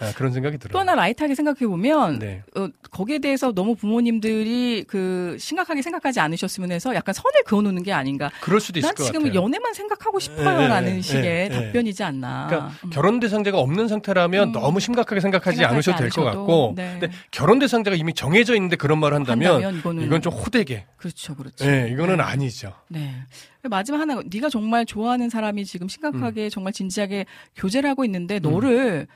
예. 0.00 0.04
아, 0.06 0.12
그런 0.14 0.32
생각이 0.32 0.58
들어요. 0.58 0.72
또 0.72 0.78
하나 0.78 0.94
라이트하게 0.94 1.34
생각해 1.34 1.66
보면 1.66 2.18
네. 2.18 2.42
어, 2.56 2.68
거기에 2.90 3.18
대해서 3.18 3.52
너무 3.52 3.74
부모님들이 3.74 4.84
그 4.86 5.36
심각하게 5.38 5.82
생각하지 5.82 6.20
않으셨으면 6.20 6.70
해서 6.72 6.94
약간 6.94 7.12
선을 7.12 7.42
그어놓는 7.44 7.82
게 7.82 7.92
아닌가. 7.92 8.30
그럴 8.40 8.60
수도 8.60 8.78
있을 8.78 8.88
난것 8.88 9.06
지금 9.06 9.22
같아요. 9.24 9.42
연애만 9.42 9.74
생각하고 9.74 10.18
예, 10.20 10.24
싶어요라는 10.24 10.96
예, 10.96 11.00
식의 11.00 11.24
예, 11.24 11.44
예. 11.44 11.48
답변이지 11.48 12.02
않나. 12.04 12.46
그러니까 12.48 12.72
음. 12.84 12.90
결혼 12.90 13.20
대상자가 13.20 13.58
없는 13.58 13.88
상태라면 13.88 14.48
음. 14.48 14.52
너무 14.52 14.80
심각하게 14.80 15.20
생각하지 15.20 15.64
않으셔도 15.64 15.98
될 15.98 16.10
것 16.10 16.24
같고 16.24 16.74
네. 16.76 16.96
근데 17.00 17.14
결혼 17.30 17.58
대상자가 17.58 17.96
이미 17.96 18.14
정해져 18.14 18.54
있는데 18.54 18.76
그런 18.76 18.98
말을 18.98 19.14
한다면, 19.16 19.54
한다면 19.54 19.78
이거는 19.78 20.02
이건 20.04 20.22
좀 20.22 20.32
호되게 20.32 20.86
그렇죠, 20.96 21.34
그렇죠. 21.34 21.64
예, 21.66 21.88
이거는 21.90 22.16
네. 22.18 22.22
아니죠. 22.22 22.72
네. 22.88 23.14
마지막 23.62 24.00
하나, 24.00 24.20
네가 24.24 24.48
정말 24.48 24.86
좋아하는 24.86 25.28
사람이 25.28 25.64
지금 25.64 25.88
심각하게 25.88 26.44
음. 26.44 26.50
정말 26.50 26.72
진지하게 26.72 27.26
교제를 27.56 27.90
하고 27.90 28.04
있는데 28.04 28.38
너를 28.38 29.06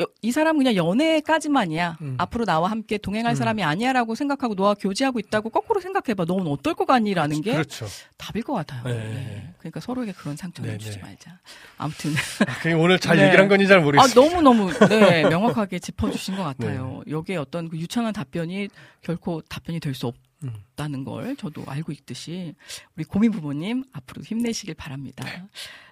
여- 0.00 0.06
이 0.22 0.32
사람 0.32 0.56
그냥 0.58 0.74
연애까지만이야. 0.74 1.98
음. 2.00 2.14
앞으로 2.18 2.44
나와 2.44 2.70
함께 2.70 2.96
동행할 2.98 3.32
음. 3.32 3.36
사람이 3.36 3.62
아니야라고 3.62 4.14
생각하고 4.14 4.54
너와 4.54 4.74
교제하고 4.74 5.18
있다고 5.18 5.50
거꾸로 5.50 5.80
생각해봐. 5.80 6.24
너는 6.24 6.46
어떨 6.46 6.74
것 6.74 6.86
같니라는 6.86 7.40
게 7.42 7.52
그렇죠. 7.52 7.86
답일 8.16 8.42
것 8.42 8.54
같아요. 8.54 8.82
네. 8.84 8.92
네. 8.94 9.54
그러니까 9.58 9.80
서로에게 9.80 10.12
그런 10.12 10.36
상처를 10.36 10.72
네, 10.72 10.78
주지 10.78 10.96
네. 10.96 11.02
말자. 11.02 11.38
아무튼 11.76 12.12
아, 12.12 12.76
오늘 12.76 12.98
잘 12.98 13.16
네. 13.16 13.24
얘기를 13.26 13.40
한 13.42 13.48
건지 13.48 13.66
잘아 13.66 13.80
모르겠어요. 13.82 14.14
너무 14.14 14.40
너무 14.42 14.72
네 14.88 15.22
명확하게 15.28 15.78
짚어주신 15.78 16.36
것 16.36 16.44
같아요. 16.44 17.02
네. 17.06 17.12
여기에 17.12 17.36
어떤 17.36 17.68
그 17.68 17.76
유창한 17.78 18.12
답변이 18.12 18.68
결코 19.02 19.40
답변이 19.42 19.80
될 19.80 19.94
수 19.94 20.06
없. 20.06 20.14
음. 20.44 20.54
다는 20.74 21.04
걸 21.04 21.36
저도 21.36 21.64
알고 21.66 21.92
있듯이 21.92 22.54
우리 22.96 23.04
고민 23.04 23.30
부모님 23.30 23.84
앞으로 23.92 24.22
힘내시길 24.22 24.74
바랍니다. 24.74 25.24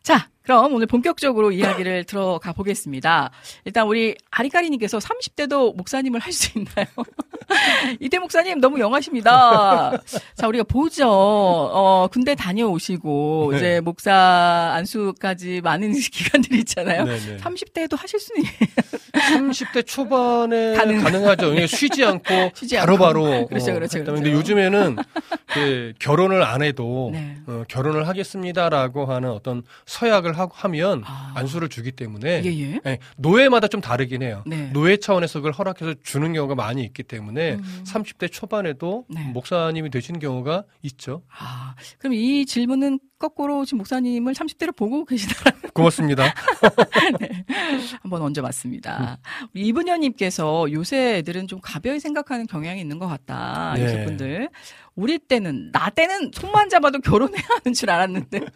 자, 0.03 0.29
그럼 0.43 0.73
오늘 0.73 0.87
본격적으로 0.87 1.53
이야기를 1.53 2.05
들어가 2.05 2.55
보겠습니다. 2.55 3.31
일단 3.67 3.87
우리 3.87 4.17
아리까리님께서 4.31 4.99
30대도 4.99 5.77
목사님을 5.77 6.21
할 6.21 6.33
수 6.33 6.57
있나요? 6.59 6.87
이대 8.01 8.19
목사님 8.19 8.61
너무 8.61 8.79
영하십니다. 8.81 9.91
자, 10.37 10.47
우리가 10.47 10.65
보죠. 10.65 11.09
어, 11.11 12.09
군대 12.13 12.35
다녀오시고 12.35 13.49
네. 13.53 13.57
이제 13.57 13.81
목사 13.81 14.73
안수까지 14.75 15.61
많은 15.63 15.93
기간들이 15.99 16.59
있잖아요. 16.61 17.05
네 17.05 17.19
네. 17.19 17.37
30대에도 17.39 17.97
하실 17.99 18.21
수는 18.21 18.43
30대 19.13 19.87
초반에 19.87 20.75
가능. 20.75 21.27
하죠 21.29 21.55
쉬지 21.67 22.05
않고 22.05 22.53
바로바로. 22.79 23.25
바로 23.25 23.47
그렇죠, 23.49 23.75
그렇죠, 23.75 24.05
근데 24.05 24.31
그렇죠. 24.31 24.38
요즘에는 24.39 24.97
그 25.47 25.93
결혼을 25.99 26.43
안 26.43 26.63
해도 26.63 27.11
네. 27.13 27.37
어, 27.47 27.65
결혼을 27.69 28.07
하겠습니다라고 28.07 29.07
하는 29.07 29.31
어떤 29.31 29.63
서약을 29.87 30.39
하고 30.39 30.53
하면 30.55 31.03
아. 31.05 31.33
안수를 31.35 31.69
주기 31.69 31.93
때문에 31.93 32.43
예, 32.45 32.49
예. 32.49 32.81
예, 32.87 32.99
노예마다 33.17 33.69
좀 33.69 33.81
다르긴 33.81 34.23
해요. 34.23 34.43
네. 34.47 34.71
노예 34.73 34.97
차원에서 34.97 35.41
그걸 35.41 35.53
허락해서 35.53 35.95
주는 36.03 36.33
경우가 36.33 36.55
많이 36.55 36.83
있기 36.85 37.03
때문에 37.03 37.55
음. 37.55 37.85
30대 37.85 38.31
초반에도 38.31 39.05
네. 39.09 39.21
목사님이 39.33 39.91
되시는 39.91 40.21
경우가 40.21 40.65
있죠. 40.83 41.23
아, 41.39 41.75
그럼 41.99 42.15
이 42.15 42.47
질문은 42.47 42.99
거꾸로 43.19 43.65
지금 43.65 43.79
목사님을 43.79 44.33
30대로 44.33 44.75
보고 44.75 45.05
계시다. 45.05 45.51
고맙습니다. 45.75 46.33
한번 48.03 48.23
얹어봤습니다. 48.23 49.19
우리 49.55 49.67
이분녀님께서 49.67 50.71
요새 50.73 51.19
애들은 51.19 51.49
좀 51.49 51.61
가벼이 51.61 51.99
생각하는 51.99 52.47
경향이 52.47 52.81
있는 52.81 52.99
것 52.99 53.09
같다. 53.09 53.75
네. 53.77 53.85
요새 53.85 54.05
분들. 54.05 54.49
우리 54.95 55.19
때는, 55.19 55.71
나 55.73 55.91
때는 55.91 56.33
손만 56.33 56.69
잡아도 56.69 56.99
결혼해야 57.01 57.45
하는 57.49 57.73
줄 57.73 57.91
알았는데요. 57.91 58.47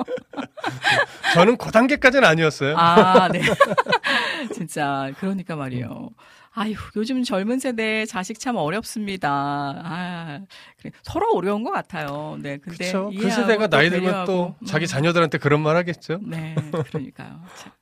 저는 1.35 1.57
그 1.57 1.71
단계까지는 1.71 2.27
아니었어요. 2.27 2.77
아, 2.77 3.29
네. 3.29 3.41
진짜, 4.53 5.13
그러니까 5.19 5.55
말이에요. 5.55 6.11
아유, 6.55 6.75
요즘 6.97 7.23
젊은 7.23 7.59
세대 7.59 8.05
자식 8.05 8.39
참 8.39 8.57
어렵습니다. 8.57 9.31
아, 9.31 10.41
그래. 10.79 10.91
서로 11.03 11.31
어려운 11.35 11.63
것 11.63 11.71
같아요. 11.71 12.37
네, 12.41 12.59
근데. 12.59 12.93
그 12.93 13.31
세대가 13.31 13.69
또 13.69 13.77
나이 13.77 13.89
들면. 13.89 14.27
또 14.27 14.55
음. 14.61 14.67
자기 14.67 14.87
자녀들한테 14.87 15.39
그런 15.39 15.63
말 15.63 15.77
하겠죠. 15.77 16.19
네, 16.23 16.55
그러니까요. 16.91 17.41
자, 17.57 17.73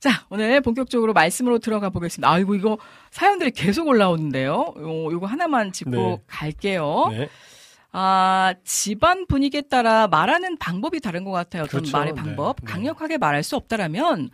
자, 0.00 0.26
오늘 0.30 0.60
본격적으로 0.60 1.12
말씀으로 1.12 1.60
들어가 1.60 1.90
보겠습니다. 1.90 2.28
아이고, 2.28 2.56
이거 2.56 2.78
사연들이 3.12 3.52
계속 3.52 3.86
올라오는데요. 3.86 4.74
요, 4.76 5.12
요거 5.12 5.26
하나만 5.26 5.70
짚고 5.72 5.90
네. 5.90 6.18
갈게요. 6.26 7.08
네. 7.10 7.28
아, 7.92 8.54
집안 8.64 9.26
분위기에 9.26 9.62
따라 9.62 10.08
말하는 10.08 10.58
방법이 10.58 11.00
다른 11.00 11.22
것 11.24 11.30
같아요. 11.30 11.62
어떤 11.62 11.82
그렇죠. 11.82 11.96
말의 11.96 12.14
네, 12.14 12.20
방법. 12.20 12.56
네. 12.60 12.66
강력하게 12.66 13.18
말할 13.18 13.44
수 13.44 13.54
없다라면 13.56 14.30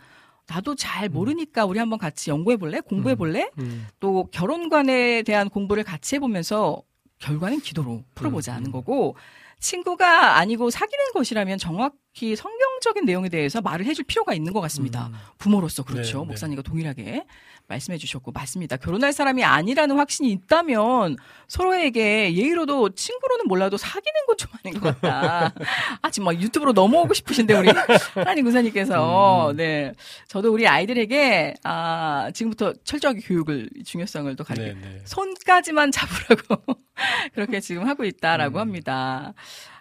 나도 0.47 0.75
잘 0.75 1.09
모르니까 1.09 1.65
우리 1.65 1.79
한번 1.79 1.97
같이 1.99 2.29
연구해 2.29 2.57
볼래? 2.57 2.79
공부해 2.79 3.15
볼래? 3.15 3.49
음. 3.59 3.87
또 3.99 4.27
결혼관에 4.31 5.23
대한 5.23 5.49
공부를 5.49 5.83
같이 5.83 6.15
해보면서 6.15 6.81
결과는 7.19 7.61
기도로 7.61 8.03
풀어보자는 8.13 8.67
음. 8.67 8.71
거고 8.71 9.15
친구가 9.59 10.37
아니고 10.37 10.69
사귀는 10.69 11.13
것이라면 11.13 11.57
정확히 11.57 12.35
성경적인 12.35 13.05
내용에 13.05 13.29
대해서 13.29 13.61
말을 13.61 13.85
해줄 13.85 14.05
필요가 14.05 14.33
있는 14.33 14.53
것 14.53 14.61
같습니다. 14.61 15.07
음. 15.07 15.13
부모로서 15.37 15.83
그렇죠. 15.83 16.19
네, 16.19 16.23
네. 16.23 16.27
목사님과 16.27 16.61
동일하게 16.61 17.25
말씀해 17.67 17.97
주셨고 17.97 18.31
맞습니다. 18.31 18.77
결혼할 18.77 19.11
사람이 19.11 19.43
아니라는 19.43 19.97
확신이 19.97 20.31
있다면 20.31 21.17
서로에게 21.47 22.35
예의로도 22.35 22.89
친구로는 22.89 23.45
몰라도 23.47 23.77
사귀는 23.77 24.25
건 24.27 24.35
좀 24.37 24.49
아닌 24.63 24.79
것 24.79 24.99
같다. 24.99 25.53
아 26.01 26.11
지금 26.11 26.25
막 26.25 26.39
유튜브로 26.41 26.73
넘어오고 26.73 27.13
싶으신데 27.13 27.53
우리 27.53 27.69
하나님 28.13 28.45
구사님께서 28.45 29.51
음. 29.51 29.55
네 29.55 29.93
저도 30.27 30.53
우리 30.53 30.67
아이들에게 30.67 31.55
아 31.63 32.31
지금부터 32.33 32.73
철저하게 32.83 33.21
교육을 33.21 33.69
중요성을 33.85 34.35
또 34.35 34.43
가르쳐 34.43 34.67
네, 34.67 34.73
네. 34.73 35.01
손까지만 35.05 35.91
잡으라고 35.91 36.63
그렇게 37.33 37.59
지금 37.59 37.87
하고 37.87 38.03
있다라고 38.03 38.57
음. 38.57 38.61
합니다. 38.61 39.33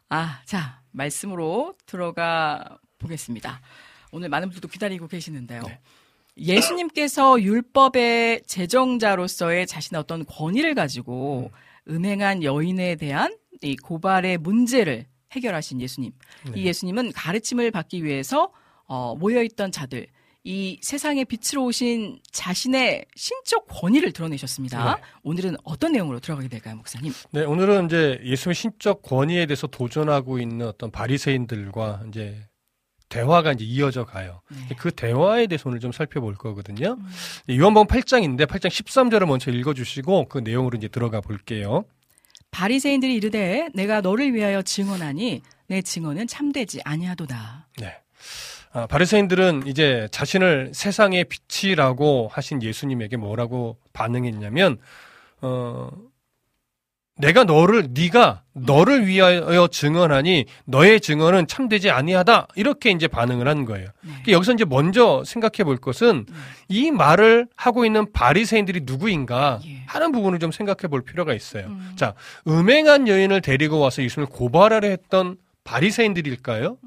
아, 0.09 0.41
자, 0.45 0.81
말씀으로 0.93 1.75
들어가 1.87 2.65
보겠습니다. 2.99 3.61
오늘 4.13 4.29
많은 4.29 4.49
분들도 4.49 4.69
기다리고 4.69 5.09
계시는데요. 5.09 5.63
네. 5.67 5.81
예수님께서 6.37 7.41
율법의 7.41 8.43
제정자로서의 8.47 9.67
자신의 9.67 10.01
어떤 10.01 10.25
권위를 10.27 10.75
가지고 10.75 11.51
음행한 11.89 12.43
여인에 12.43 12.97
대한 12.97 13.37
이 13.63 13.77
고발의 13.77 14.39
문제를 14.39 15.07
해결하신 15.33 15.81
예수님. 15.81 16.13
네. 16.47 16.61
이 16.61 16.67
예수님은 16.67 17.13
가르침을 17.13 17.71
받기 17.71 18.05
위해서 18.05 18.53
어, 18.87 19.15
모여있던 19.17 19.73
자들, 19.73 20.07
이 20.47 20.79
세상의 20.83 21.25
빛으로 21.25 21.65
오신 21.65 22.19
자신의 22.31 23.07
신적 23.17 23.67
권위를 23.67 24.13
드러내셨습니다. 24.13 24.97
네. 24.97 25.03
오늘은 25.23 25.57
어떤 25.65 25.93
내용으로 25.93 26.21
들어가게 26.21 26.49
될까요, 26.49 26.77
목사님? 26.77 27.15
네, 27.31 27.45
오늘은 27.45 27.87
이제 27.87 28.21
예수님의 28.23 28.55
신적 28.55 29.03
권위에 29.03 29.47
대해서 29.47 29.67
도전하고 29.67 30.39
있는 30.39 30.67
어떤 30.67 30.91
바리새인들과 30.91 32.03
이제 32.09 32.47
대화가 33.15 33.53
이제 33.53 33.65
이어져 33.65 34.05
가요. 34.05 34.41
네. 34.51 34.75
그 34.77 34.91
대화에 34.91 35.47
대해서 35.47 35.69
오늘 35.69 35.79
좀 35.79 35.93
살펴볼 35.93 36.35
거거든요. 36.35 36.97
음. 36.99 37.59
요한복음 37.59 37.87
8장인데 37.87 38.47
8장 38.47 38.69
13절을 38.69 39.27
먼저 39.27 39.53
읽어 39.53 39.73
주시고 39.73 40.27
그 40.29 40.39
내용으로 40.39 40.77
이제 40.77 40.89
들어가 40.89 41.21
볼게요. 41.21 41.85
바리새인들이 42.51 43.15
이르되 43.15 43.69
내가 43.73 44.01
너를 44.01 44.35
위하여 44.35 44.63
증언하니 44.63 45.43
내 45.69 45.81
증언은 45.81 46.27
참되지 46.27 46.81
아니하도다. 46.85 47.69
네. 47.79 47.95
아, 48.73 48.87
바리새인들은 48.89 49.69
이제 49.69 50.09
자신을 50.11 50.73
세상의 50.75 51.27
빛이라고 51.27 52.29
하신 52.33 52.63
예수님에게 52.63 53.17
뭐라고 53.17 53.79
반응했냐면 53.93 54.79
어 55.41 55.89
내가 57.17 57.45
너를 57.45 57.89
네가 57.91 58.43
너를 58.53 59.07
위하여 59.07 59.69
증언하니 59.69 60.47
너의 60.65 61.01
증언은 61.01 61.47
참되지 61.47 61.91
아니하다 61.91 62.49
이렇게 62.57 62.91
이제 62.91 63.07
반응을 63.07 63.47
한 63.47 63.65
거예요. 63.65 63.87
네. 64.03 64.09
그러니까 64.09 64.33
여기서 64.33 64.53
이제 64.55 64.65
먼저 64.65 65.23
생각해 65.25 65.65
볼 65.65 65.77
것은 65.77 66.27
음. 66.29 66.35
이 66.69 66.91
말을 66.91 67.47
하고 67.57 67.85
있는 67.85 68.13
바리새인들이 68.13 68.81
누구인가 68.85 69.61
예. 69.67 69.83
하는 69.87 70.13
부분을 70.13 70.39
좀 70.41 70.51
생각해 70.51 70.89
볼 70.89 71.03
필요가 71.03 71.35
있어요. 71.35 71.67
음. 71.67 71.93
자, 71.95 72.15
음행한 72.49 73.07
여인을 73.07 73.41
데리고 73.43 73.79
와서 73.79 74.03
예수님을 74.03 74.31
고발하려 74.33 74.89
했던 74.89 75.37
바리새인들일까요? 75.63 76.79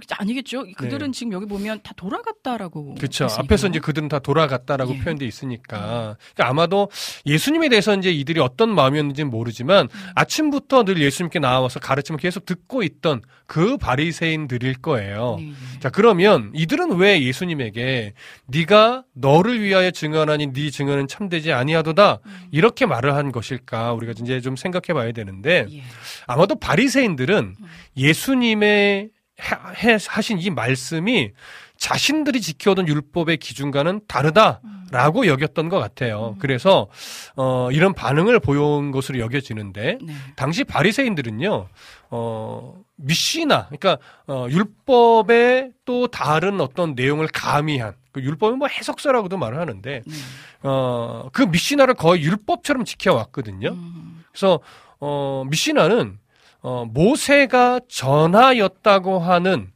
그렇게 0.00 0.14
아니겠죠. 0.18 0.64
그들은 0.76 1.12
지금 1.12 1.32
여기 1.32 1.46
보면 1.46 1.80
다 1.82 1.92
돌아갔다라고. 1.96 2.92
네. 2.94 3.00
그렇죠. 3.00 3.26
앞에서 3.38 3.68
이제 3.68 3.78
그들은 3.78 4.08
다 4.08 4.18
돌아갔다라고 4.18 4.94
예. 4.94 4.98
표현돼 4.98 5.26
있으니까. 5.26 6.16
그러니까 6.34 6.48
아마도 6.48 6.90
예수님에 7.26 7.68
대해서 7.68 7.94
이제 7.96 8.10
이들이 8.10 8.40
어떤 8.40 8.74
마음이었는지는 8.74 9.30
모르지만 9.30 9.88
음. 9.92 10.10
아침부터 10.14 10.84
늘 10.84 11.00
예수님께 11.00 11.38
나와서 11.38 11.80
가르침을 11.80 12.20
계속 12.20 12.44
듣고 12.46 12.82
있던 12.82 13.22
그 13.46 13.76
바리새인들일 13.76 14.74
거예요. 14.82 15.36
예, 15.40 15.48
예. 15.48 15.52
자, 15.80 15.88
그러면 15.90 16.50
이들은 16.54 16.96
왜 16.96 17.22
예수님에게 17.22 18.12
네가 18.46 19.04
너를 19.14 19.60
위하여 19.62 19.90
증언하니 19.90 20.52
네 20.52 20.70
증언은 20.70 21.08
참되지 21.08 21.52
아니하도다 21.52 22.18
음. 22.24 22.46
이렇게 22.50 22.86
말을 22.86 23.14
한 23.14 23.32
것일까? 23.32 23.92
우리가 23.94 24.12
이제 24.20 24.40
좀 24.40 24.56
생각해 24.56 24.92
봐야 24.98 25.12
되는데 25.12 25.66
예. 25.70 25.82
아마도 26.26 26.56
바리새인들은 26.56 27.54
음. 27.58 27.66
예수님의 27.96 29.02
하- 29.04 29.15
해- 29.40 29.98
하신 30.08 30.38
이 30.40 30.50
말씀이 30.50 31.32
자신들이 31.76 32.40
지켜오던 32.40 32.88
율법의 32.88 33.36
기준과는 33.36 34.00
다르다라고 34.08 35.26
여겼던 35.26 35.68
것 35.68 35.78
같아요. 35.78 36.34
음. 36.36 36.38
그래서 36.38 36.88
어, 37.36 37.68
이런 37.70 37.92
반응을 37.92 38.40
보여온 38.40 38.92
것으로 38.92 39.18
여겨지는데 39.18 39.98
네. 40.00 40.14
당시 40.36 40.64
바리새인들은요, 40.64 41.68
어, 42.10 42.80
미시나, 42.96 43.66
그러니까 43.66 43.98
어, 44.26 44.46
율법의 44.48 45.72
또 45.84 46.06
다른 46.06 46.60
어떤 46.62 46.94
내용을 46.94 47.28
가미한 47.30 47.94
그 48.12 48.22
율법은 48.22 48.56
뭐 48.58 48.68
해석서라고도 48.68 49.36
말을 49.36 49.58
하는데 49.60 50.02
네. 50.06 50.14
어, 50.62 51.28
그 51.34 51.42
미시나를 51.42 51.92
거의 51.92 52.22
율법처럼 52.22 52.86
지켜왔거든요. 52.86 53.68
음. 53.68 54.24
그래서 54.32 54.60
어, 54.98 55.44
미시나는 55.46 56.18
어, 56.66 56.84
모세가 56.84 57.78
전하였다고 57.88 59.20
하는 59.20 59.70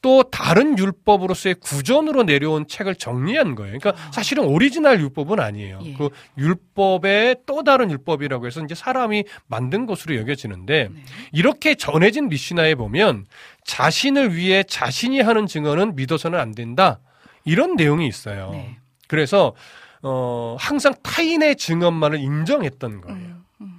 또 0.00 0.22
다른 0.22 0.78
율법으로서의 0.78 1.56
구전으로 1.56 2.22
내려온 2.22 2.68
책을 2.68 2.94
정리한 2.94 3.56
거예요. 3.56 3.76
그러니까 3.76 4.00
아. 4.00 4.12
사실은 4.12 4.44
오리지널 4.44 5.00
율법은 5.00 5.40
아니에요. 5.40 5.80
예. 5.82 5.94
그 5.94 6.10
율법의 6.38 7.38
또 7.46 7.64
다른 7.64 7.90
율법이라고 7.90 8.46
해서 8.46 8.62
이제 8.62 8.76
사람이 8.76 9.24
만든 9.48 9.86
것으로 9.86 10.14
여겨지는데 10.14 10.90
네. 10.92 11.00
이렇게 11.32 11.74
전해진 11.74 12.28
미시나에 12.28 12.76
보면 12.76 13.26
자신을 13.64 14.36
위해 14.36 14.62
자신이 14.62 15.20
하는 15.22 15.48
증언은 15.48 15.96
믿어서는 15.96 16.38
안 16.38 16.52
된다. 16.52 17.00
이런 17.44 17.74
내용이 17.74 18.06
있어요. 18.06 18.50
네. 18.52 18.78
그래서 19.08 19.52
어, 20.00 20.56
항상 20.60 20.94
타인의 21.02 21.56
증언만을 21.56 22.20
인정했던 22.20 23.00
거예요. 23.00 23.18
음, 23.18 23.35
음. 23.35 23.35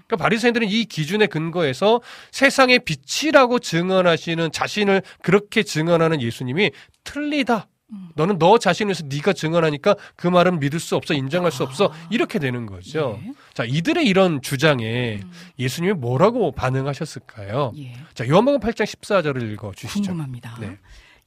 그러니까 0.08 0.24
바리새인들은 0.24 0.70
이 0.70 0.86
기준에 0.86 1.28
근거해서 1.28 2.02
세상의 2.32 2.80
빛이라고 2.80 3.60
증언하시는 3.60 4.52
자신을 4.52 5.02
그렇게 5.22 5.64
증언하는 5.64 6.22
예수님이 6.22 6.72
틀리다. 7.04 7.68
음. 7.90 8.10
너는 8.16 8.38
너 8.38 8.58
자신을 8.58 8.90
위해서 8.90 9.04
네가 9.08 9.32
증언하니까 9.32 9.96
그 10.16 10.28
말은 10.28 10.60
믿을 10.60 10.80
수 10.80 10.96
없어 10.98 11.14
인정할 11.14 11.52
수 11.52 11.64
없어 11.64 11.86
아. 11.86 12.08
이렇게 12.10 12.38
되는 12.38 12.66
거죠. 12.66 13.20
예. 13.24 13.32
자 13.54 13.64
이들의 13.64 14.06
이런 14.06 14.42
주장에 14.42 15.20
음. 15.24 15.32
예수님이 15.58 15.94
뭐라고 15.94 16.52
반응하셨을까요? 16.52 17.74
예. 17.78 17.94
자 18.14 18.28
요한복음 18.28 18.60
8장 18.60 18.84
14절을 18.84 19.54
읽어 19.54 19.72
주시죠. 19.74 20.02
궁금합니다. 20.02 20.58
네. 20.60 20.78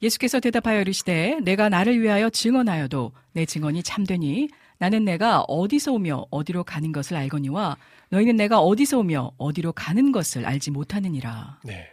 예수께서 0.03 0.39
대답하여 0.39 0.81
이르시되 0.81 1.39
내가 1.43 1.69
나를 1.69 1.99
위하여 1.99 2.29
증언하여도 2.29 3.11
내 3.33 3.45
증언이 3.45 3.83
참되니 3.83 4.49
나는 4.81 5.05
내가 5.05 5.41
어디서 5.41 5.91
오며 5.93 6.25
어디로 6.31 6.63
가는 6.63 6.91
것을 6.91 7.15
알거니와 7.15 7.77
너희는 8.09 8.35
내가 8.35 8.61
어디서 8.61 8.97
오며 8.97 9.31
어디로 9.37 9.73
가는 9.73 10.11
것을 10.11 10.43
알지 10.43 10.71
못하느니라. 10.71 11.59
네. 11.63 11.90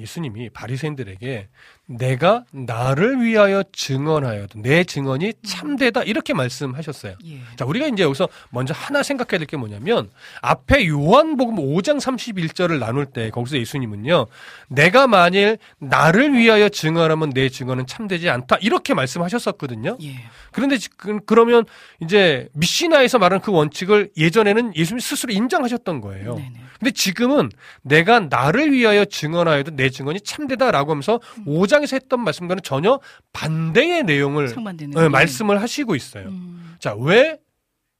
자, 0.00 0.02
예수님이 0.02 0.48
바리새인들에게 0.50 1.48
내가 1.86 2.44
나를 2.52 3.20
위하여 3.22 3.64
증언하여도 3.72 4.60
내 4.62 4.84
증언이 4.84 5.32
참되다 5.44 6.04
이렇게 6.04 6.32
말씀하셨어요. 6.34 7.16
예. 7.26 7.40
자, 7.56 7.64
우리가 7.64 7.86
이제 7.88 8.02
여기서 8.04 8.28
먼저 8.50 8.72
하나 8.74 9.02
생각해야 9.02 9.38
될 9.38 9.46
게 9.46 9.56
뭐냐면 9.56 10.10
앞에 10.42 10.86
요한복음 10.86 11.56
5장 11.56 11.98
31절을 12.00 12.78
나눌 12.78 13.06
때 13.06 13.30
거기서 13.30 13.58
예수님은요. 13.58 14.26
내가 14.68 15.08
만일 15.08 15.58
나를 15.78 16.34
위하여 16.34 16.68
증언하면 16.68 17.30
내 17.30 17.48
증언은 17.48 17.86
참되지 17.86 18.30
않다. 18.30 18.58
이렇게 18.60 18.94
말씀하셨었거든요. 18.94 19.98
예. 20.02 20.14
그런데 20.52 20.78
지금 20.78 21.20
그러면 21.26 21.64
이제 22.00 22.48
미시나에서 22.52 23.18
말하는 23.18 23.40
그 23.42 23.50
원칙을 23.50 24.10
예전에는 24.16 24.76
예수님 24.76 25.00
스스로 25.00 25.32
인정하셨던 25.32 26.00
거예요. 26.00 26.36
네네. 26.36 26.52
근데 26.80 26.90
지금은 26.92 27.50
내가 27.82 28.20
나를 28.20 28.72
위하여 28.72 29.04
증언하여도 29.04 29.76
내 29.76 29.90
증언이 29.90 30.22
참되다라고 30.22 30.90
하면서 30.90 31.20
음. 31.38 31.44
5장에서 31.44 31.94
했던 31.94 32.24
말씀과는 32.24 32.62
전혀 32.62 32.98
반대의 33.32 34.02
내용을 34.04 34.48
상반되는 34.48 34.96
어, 34.96 35.08
말씀을 35.10 35.60
하시고 35.60 35.94
있어요. 35.94 36.28
음. 36.28 36.74
자, 36.80 36.94
왜 36.98 37.38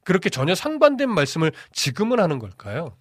그렇게 0.04 0.30
전혀 0.30 0.54
상반된 0.54 1.10
말씀을 1.10 1.52
지금은 1.72 2.18
하는 2.18 2.38
걸까요? 2.38 2.96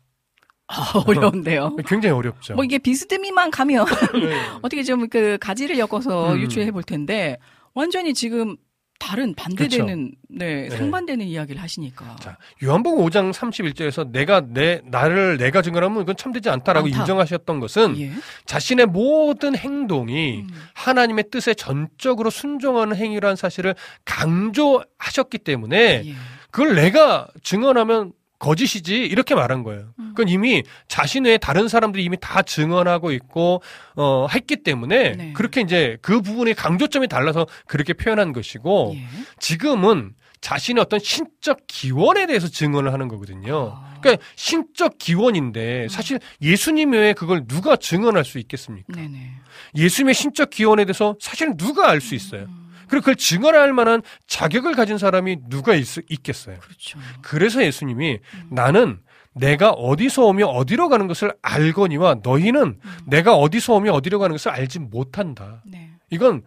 아, 0.68 0.92
어려운데요. 1.08 1.78
굉장히 1.88 2.14
어렵죠. 2.14 2.54
뭐 2.56 2.64
이게 2.64 2.78
비스듬히만 2.78 3.50
가면 3.50 3.86
네. 4.14 4.36
어떻게 4.62 4.84
좀 4.84 5.08
그 5.10 5.38
가지를 5.40 5.80
엮어서 5.80 6.34
음. 6.34 6.42
유추해 6.42 6.72
볼 6.72 6.84
텐데 6.84 7.38
완전히 7.74 8.14
지금 8.14 8.58
다른 9.00 9.34
반대되는 9.34 10.12
네, 10.30 10.68
네. 10.68 10.70
상반되는 10.70 11.26
이야기를 11.26 11.62
하시니까. 11.62 12.18
자, 12.18 12.38
요한복음 12.62 13.04
5장 13.06 13.34
31절에서 13.34 14.12
내가 14.12 14.42
내 14.42 14.82
나를 14.86 15.38
내가 15.38 15.62
증언하면 15.62 16.04
이건 16.04 16.16
참되지 16.16 16.50
않다라고 16.50 16.88
않다. 16.88 17.00
인정하셨던 17.00 17.60
것은 17.62 18.00
예. 18.00 18.12
자신의 18.46 18.88
모든 18.88 19.56
행동이 19.56 20.42
음. 20.42 20.50
하나님의 20.74 21.26
뜻에 21.32 21.54
전적으로 21.54 22.30
순종하는 22.30 22.96
행위라는 22.96 23.36
사실을 23.38 23.74
강조하셨기 24.06 25.40
때문에 25.40 26.04
예. 26.06 26.14
그걸 26.52 26.76
내가 26.76 27.28
증언하면 27.42 28.12
거짓이지 28.40 28.96
이렇게 28.96 29.36
말한 29.36 29.64
거예요. 29.64 29.94
그건 29.98 30.30
이미 30.30 30.64
자신의 30.88 31.40
다른 31.40 31.68
사람들이 31.68 32.04
이미 32.04 32.18
다 32.20 32.42
증언하고 32.42 33.12
있고 33.12 33.62
어 33.96 34.28
했기 34.34 34.64
때문에 34.64 35.12
네. 35.16 35.34
그렇게 35.34 35.62
이제 35.62 35.98
그 36.02 36.22
부분의 36.22 36.56
강조점이 36.56 37.08
달라서 37.08 37.48
그렇게 37.68 37.94
표현한 37.94 38.34
것이고 38.34 38.94
예. 38.96 39.06
지금은 39.40 40.14
자신의 40.42 40.82
어떤 40.82 41.00
신적 41.00 41.60
기원에 41.68 42.26
대해서 42.26 42.48
증언을 42.48 42.94
하는 42.94 43.10
거거든요. 43.10 43.74
아. 43.76 43.98
그러니까 44.02 44.24
신적 44.36 44.98
기원인데 44.98 45.88
사실 45.90 46.20
예수님 46.42 46.94
외에 46.94 47.12
그걸 47.14 47.46
누가 47.46 47.76
증언할 47.76 48.24
수 48.24 48.40
있겠습니까? 48.40 48.94
네네. 48.96 49.34
예수님의 49.76 50.14
신적 50.14 50.50
기원에 50.50 50.86
대해서 50.86 51.16
사실 51.20 51.58
누가 51.58 51.90
알 51.90 52.00
수 52.00 52.16
있어요. 52.16 52.48
그리고 52.90 53.02
그걸 53.02 53.16
증언할 53.16 53.74
만한 53.74 54.02
자격을 54.28 54.76
가진 54.76 54.98
사람이 54.98 55.38
누가 55.50 55.74
있, 55.76 55.86
있겠어요. 56.10 56.58
그렇죠. 56.60 57.00
그래서 57.22 57.64
예수님이 57.64 58.20
나는 58.50 59.00
내가 59.34 59.70
어디서 59.72 60.26
오며 60.26 60.48
어디로 60.48 60.90
가는 60.90 61.08
것을 61.08 61.34
알거니와 61.42 62.18
너희는 62.24 62.80
내가 63.06 63.36
어디서 63.36 63.76
오며 63.76 63.94
어디로 63.94 64.20
가는 64.20 64.34
것을 64.34 64.52
알지 64.52 64.80
못한다. 64.80 65.62
네. 65.66 65.92
이건 66.10 66.42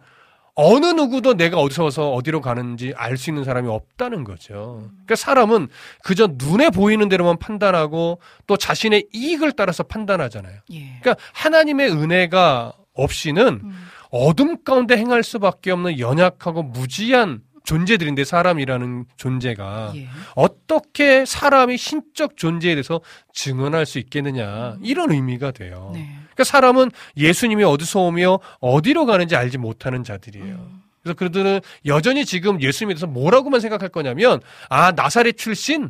어느 0.55 0.85
누구도 0.85 1.33
내가 1.33 1.57
어디서 1.57 1.85
와서 1.85 2.11
어디로 2.11 2.41
가는지 2.41 2.93
알 2.95 3.17
수 3.17 3.31
있는 3.31 3.43
사람이 3.43 3.67
없다는 3.69 4.23
거죠. 4.23 4.87
그러니까 4.91 5.15
사람은 5.15 5.67
그저 6.03 6.27
눈에 6.33 6.69
보이는 6.69 7.09
대로만 7.09 7.37
판단하고 7.39 8.19
또 8.45 8.57
자신의 8.57 9.07
이익을 9.11 9.53
따라서 9.53 9.81
판단하잖아요. 9.81 10.59
예. 10.73 10.99
그러니까 11.01 11.15
하나님의 11.33 11.89
은혜가 11.91 12.73
없이는 12.93 13.47
음. 13.63 13.85
어둠 14.13 14.63
가운데 14.63 14.95
행할 14.95 15.23
수밖에 15.23 15.71
없는 15.71 15.97
연약하고 15.97 16.61
무지한 16.61 17.41
존재들인데 17.63 18.25
사람이라는 18.25 19.05
존재가 19.17 19.93
예. 19.95 20.07
어떻게 20.35 21.25
사람이 21.25 21.77
신적 21.77 22.37
존재에 22.37 22.75
대해서 22.75 23.01
증언할 23.33 23.87
수 23.87 23.97
있겠느냐 23.97 24.77
이런 24.83 25.11
의미가 25.11 25.49
돼요. 25.51 25.89
네. 25.95 26.07
그러니까 26.15 26.43
사람은 26.43 26.91
예수님이 27.17 27.63
어디서 27.63 28.01
오며 28.01 28.39
어디로 28.59 29.07
가는지 29.07 29.35
알지 29.35 29.57
못하는 29.57 30.03
자들이에요. 30.03 30.55
음. 30.55 30.83
그래서 31.01 31.15
그들은 31.15 31.61
여전히 31.87 32.23
지금 32.23 32.61
예수님에 32.61 32.93
대해서 32.93 33.07
뭐라고만 33.07 33.61
생각할 33.61 33.89
거냐면 33.89 34.41
아 34.69 34.91
나사렛 34.91 35.37
출신 35.37 35.89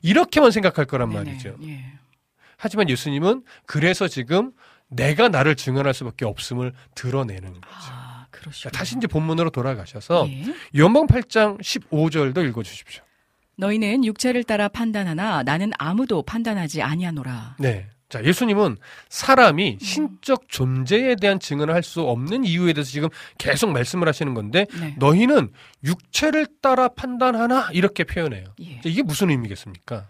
이렇게만 0.00 0.50
생각할 0.50 0.86
거란 0.86 1.10
네네. 1.10 1.24
말이죠. 1.24 1.56
예. 1.64 1.84
하지만 2.56 2.88
예수님은 2.88 3.42
그래서 3.66 4.08
지금 4.08 4.52
내가 4.90 5.28
나를 5.28 5.54
증언할 5.56 5.94
수밖에 5.94 6.24
없음을 6.24 6.72
드러내는 6.94 7.52
거죠. 7.54 7.66
아, 7.90 8.26
그러시죠. 8.30 8.70
자, 8.70 8.78
다시 8.78 8.96
이제 8.96 9.06
본문으로 9.06 9.50
돌아가셔서 9.50 10.28
예. 10.28 10.44
요한복음 10.78 11.06
8장 11.06 11.60
15절도 11.60 12.46
읽어 12.48 12.62
주십시오. 12.62 13.02
너희는 13.56 14.04
육체를 14.04 14.44
따라 14.44 14.68
판단하나 14.68 15.42
나는 15.42 15.70
아무도 15.78 16.22
판단하지 16.22 16.82
아니하노라. 16.82 17.56
네. 17.58 17.88
자, 18.08 18.24
예수님은 18.24 18.76
사람이 19.08 19.78
신적 19.80 20.48
존재에 20.48 21.14
대한 21.14 21.38
증언을 21.38 21.72
할 21.74 21.82
수 21.84 22.00
없는 22.02 22.44
이유에 22.44 22.72
대해서 22.72 22.90
지금 22.90 23.08
계속 23.38 23.70
말씀을 23.70 24.08
하시는 24.08 24.34
건데 24.34 24.66
네. 24.80 24.96
너희는 24.98 25.50
육체를 25.84 26.46
따라 26.60 26.88
판단하나 26.88 27.68
이렇게 27.72 28.02
표현해요. 28.04 28.46
예. 28.60 28.80
자, 28.80 28.88
이게 28.88 29.02
무슨 29.02 29.30
의미겠습니까? 29.30 30.08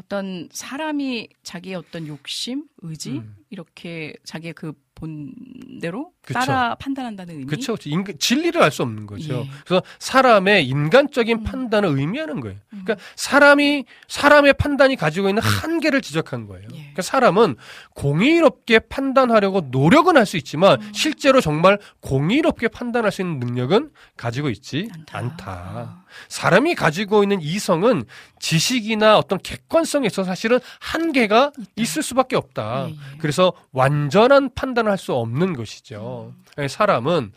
어떤 0.00 0.48
사람이 0.50 1.28
자기의 1.42 1.76
어떤 1.76 2.06
욕심, 2.06 2.64
의지 2.82 3.10
음. 3.18 3.36
이렇게 3.50 4.14
자기의 4.24 4.54
그 4.54 4.72
본대로 4.94 6.12
그쵸. 6.22 6.38
따라 6.38 6.74
판단한다는 6.74 7.34
의미. 7.34 7.46
그렇죠. 7.46 7.76
진리를 7.76 8.62
알 8.62 8.70
수 8.70 8.82
없는 8.82 9.06
거죠. 9.06 9.34
예. 9.46 9.50
그래서 9.64 9.82
사람의 9.98 10.66
인간적인 10.68 11.38
음. 11.38 11.42
판단을 11.44 11.88
의미하는 11.98 12.40
거예요. 12.40 12.58
그러니까 12.68 12.96
사람이 13.16 13.84
사람의 14.08 14.54
판단이 14.54 14.96
가지고 14.96 15.28
있는 15.30 15.42
한계를 15.42 16.02
지적한 16.02 16.46
거예요. 16.46 16.68
예. 16.74 16.76
그러니까 16.78 17.02
사람은 17.02 17.56
공의롭게 17.94 18.80
판단하려고 18.80 19.62
노력은 19.70 20.16
할 20.16 20.26
수 20.26 20.36
있지만 20.36 20.80
음. 20.80 20.92
실제로 20.92 21.40
정말 21.40 21.78
공의롭게 22.00 22.68
판단할 22.68 23.10
수 23.10 23.22
있는 23.22 23.40
능력은 23.40 23.90
가지고 24.16 24.50
있지 24.50 24.88
않다. 24.92 25.18
않다. 25.18 25.50
아. 25.50 26.04
사람이 26.28 26.74
가지고 26.74 27.22
있는 27.22 27.40
이성은 27.40 28.04
지식이나 28.40 29.16
어떤 29.16 29.38
객관성에 29.38 30.06
있어서 30.08 30.24
사실은 30.24 30.58
한계가 30.80 31.52
있을 31.76 32.02
수밖에 32.02 32.34
없다. 32.36 32.86
예, 32.88 32.92
예. 32.92 32.96
그래서 33.18 33.52
완전한 33.72 34.50
판단을 34.54 34.90
할 34.90 34.98
수 34.98 35.14
없는 35.14 35.54
것이죠. 35.54 36.34
예, 36.58 36.68
사람은 36.68 37.32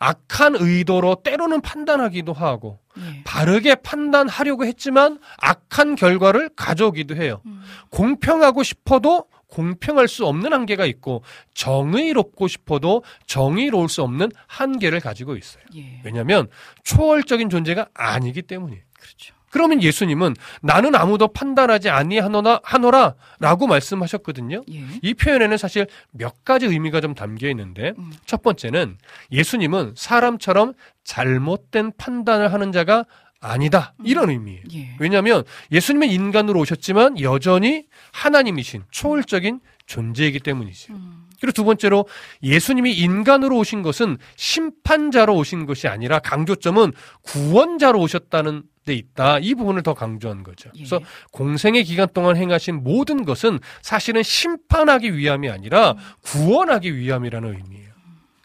악한 0.00 0.56
의도로 0.58 1.16
때로는 1.22 1.60
판단하기도 1.60 2.32
하고 2.32 2.80
예. 2.98 3.22
바르게 3.24 3.76
판단하려고 3.76 4.64
했지만 4.66 5.18
악한 5.38 5.94
결과를 5.96 6.50
가져오기도 6.56 7.14
해요. 7.16 7.40
음. 7.46 7.62
공평하고 7.90 8.62
싶어도 8.62 9.26
공평할 9.46 10.08
수 10.08 10.26
없는 10.26 10.52
한계가 10.52 10.84
있고 10.86 11.22
정의롭고 11.54 12.48
싶어도 12.48 13.04
정의로울 13.26 13.88
수 13.88 14.02
없는 14.02 14.32
한계를 14.48 14.98
가지고 15.00 15.36
있어요. 15.36 15.62
예. 15.76 16.00
왜냐하면 16.04 16.48
초월적인 16.82 17.50
존재가 17.50 17.88
아니기 17.94 18.42
때문이에요. 18.42 18.82
그렇죠. 18.98 19.33
그러면 19.54 19.84
예수님은 19.84 20.34
나는 20.62 20.96
아무도 20.96 21.28
판단하지 21.28 21.88
아니하노라 21.88 22.58
하노라라고 22.64 23.68
말씀하셨거든요. 23.68 24.64
예. 24.68 24.84
이 25.00 25.14
표현에는 25.14 25.56
사실 25.58 25.86
몇 26.10 26.44
가지 26.44 26.66
의미가 26.66 27.00
좀 27.00 27.14
담겨 27.14 27.48
있는데 27.50 27.92
음. 27.96 28.10
첫 28.26 28.42
번째는 28.42 28.98
예수님은 29.30 29.92
사람처럼 29.96 30.72
잘못된 31.04 31.92
판단을 31.96 32.52
하는 32.52 32.72
자가 32.72 33.04
아니다 33.38 33.94
이런 34.02 34.30
의미예요. 34.30 34.62
예. 34.74 34.96
왜냐하면 34.98 35.44
예수님은 35.70 36.08
인간으로 36.08 36.58
오셨지만 36.58 37.20
여전히 37.20 37.86
하나님이신 38.10 38.82
초월적인 38.90 39.60
존재이기 39.86 40.40
때문이죠. 40.40 40.94
음. 40.94 41.26
그리고 41.40 41.52
두 41.52 41.62
번째로 41.62 42.08
예수님이 42.42 42.92
인간으로 42.92 43.56
오신 43.58 43.82
것은 43.82 44.18
심판자로 44.34 45.36
오신 45.36 45.66
것이 45.66 45.86
아니라 45.86 46.18
강조점은 46.18 46.92
구원자로 47.22 48.00
오셨다는 48.00 48.64
데 48.84 48.94
있다. 48.94 49.38
이 49.38 49.54
부분을 49.54 49.82
더 49.82 49.94
강조한 49.94 50.42
거죠. 50.42 50.70
예. 50.74 50.78
그래서 50.78 51.00
공생의 51.32 51.84
기간 51.84 52.08
동안 52.12 52.36
행하신 52.36 52.82
모든 52.82 53.24
것은 53.24 53.58
사실은 53.82 54.22
심판하기 54.22 55.16
위함이 55.16 55.48
아니라 55.48 55.94
구원하기 56.22 56.96
위함이라는 56.96 57.48
의미예요. 57.48 57.94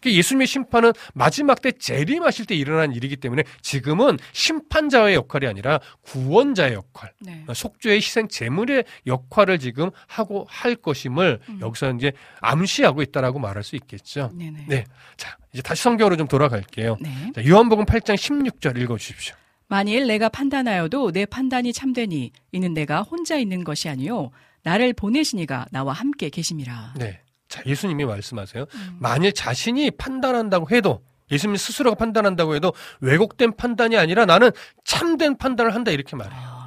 그 0.02 0.14
예수님의 0.14 0.48
심판은 0.48 0.94
마지막 1.14 1.62
때 1.62 1.72
재림하실 1.72 2.46
때 2.46 2.56
일어난 2.56 2.94
일이기 2.94 3.18
때문에 3.18 3.44
지금은 3.62 4.18
심판자의 4.32 5.16
역할이 5.16 5.48
아니라 5.48 5.80
구원자의 6.02 6.74
역할, 6.74 7.12
네. 7.20 7.44
속죄의 7.54 7.98
희생 7.98 8.28
제물의 8.28 8.86
역할을 9.08 9.60
지금 9.60 9.90
하고 10.08 10.46
할 10.50 10.76
것임을 10.76 11.40
음. 11.50 11.60
여기서 11.62 11.92
이제 11.96 12.14
암시하고 12.42 13.02
있다라고 13.02 13.40
말할 13.40 13.64
수 13.64 13.76
있겠죠. 13.76 14.32
네네. 14.34 14.66
네. 14.68 14.86
자, 15.18 15.38
이제 15.54 15.62
다시 15.62 15.84
성경으로 15.84 16.16
좀 16.16 16.28
돌아갈게요. 16.28 16.98
네. 17.02 17.32
자, 17.36 17.46
요한복음 17.46 17.86
8장 17.86 18.16
16절 18.16 18.78
읽어 18.82 18.98
주십시오. 18.98 19.36
만일 19.70 20.08
내가 20.08 20.28
판단하여도 20.30 21.12
내 21.12 21.26
판단이 21.26 21.72
참되니 21.72 22.32
이는 22.52 22.74
내가 22.74 23.04
혼자 23.04 23.38
있는 23.38 23.64
것이 23.64 23.88
아니요 23.88 24.32
나를 24.64 24.94
보내시니가 24.94 25.68
나와 25.72 25.94
함께 25.94 26.30
계심이라. 26.30 26.96
네. 26.98 27.22
자, 27.48 27.64
예수님이 27.66 28.06
말씀하세요. 28.06 28.66
음. 28.74 28.98
만일 29.00 29.32
자신이 29.32 29.92
판단한다고 29.92 30.70
해도 30.72 31.02
예수님 31.32 31.56
스스로가 31.56 31.96
판단한다고 31.96 32.56
해도 32.56 32.74
왜곡된 33.02 33.56
판단이 33.56 33.98
아니라 33.98 34.26
나는 34.26 34.52
참된 34.84 35.38
판단을 35.38 35.74
한다 35.74 35.92
이렇게 35.92 36.16
말해요. 36.16 36.42
아, 36.42 36.56
예. 36.56 36.59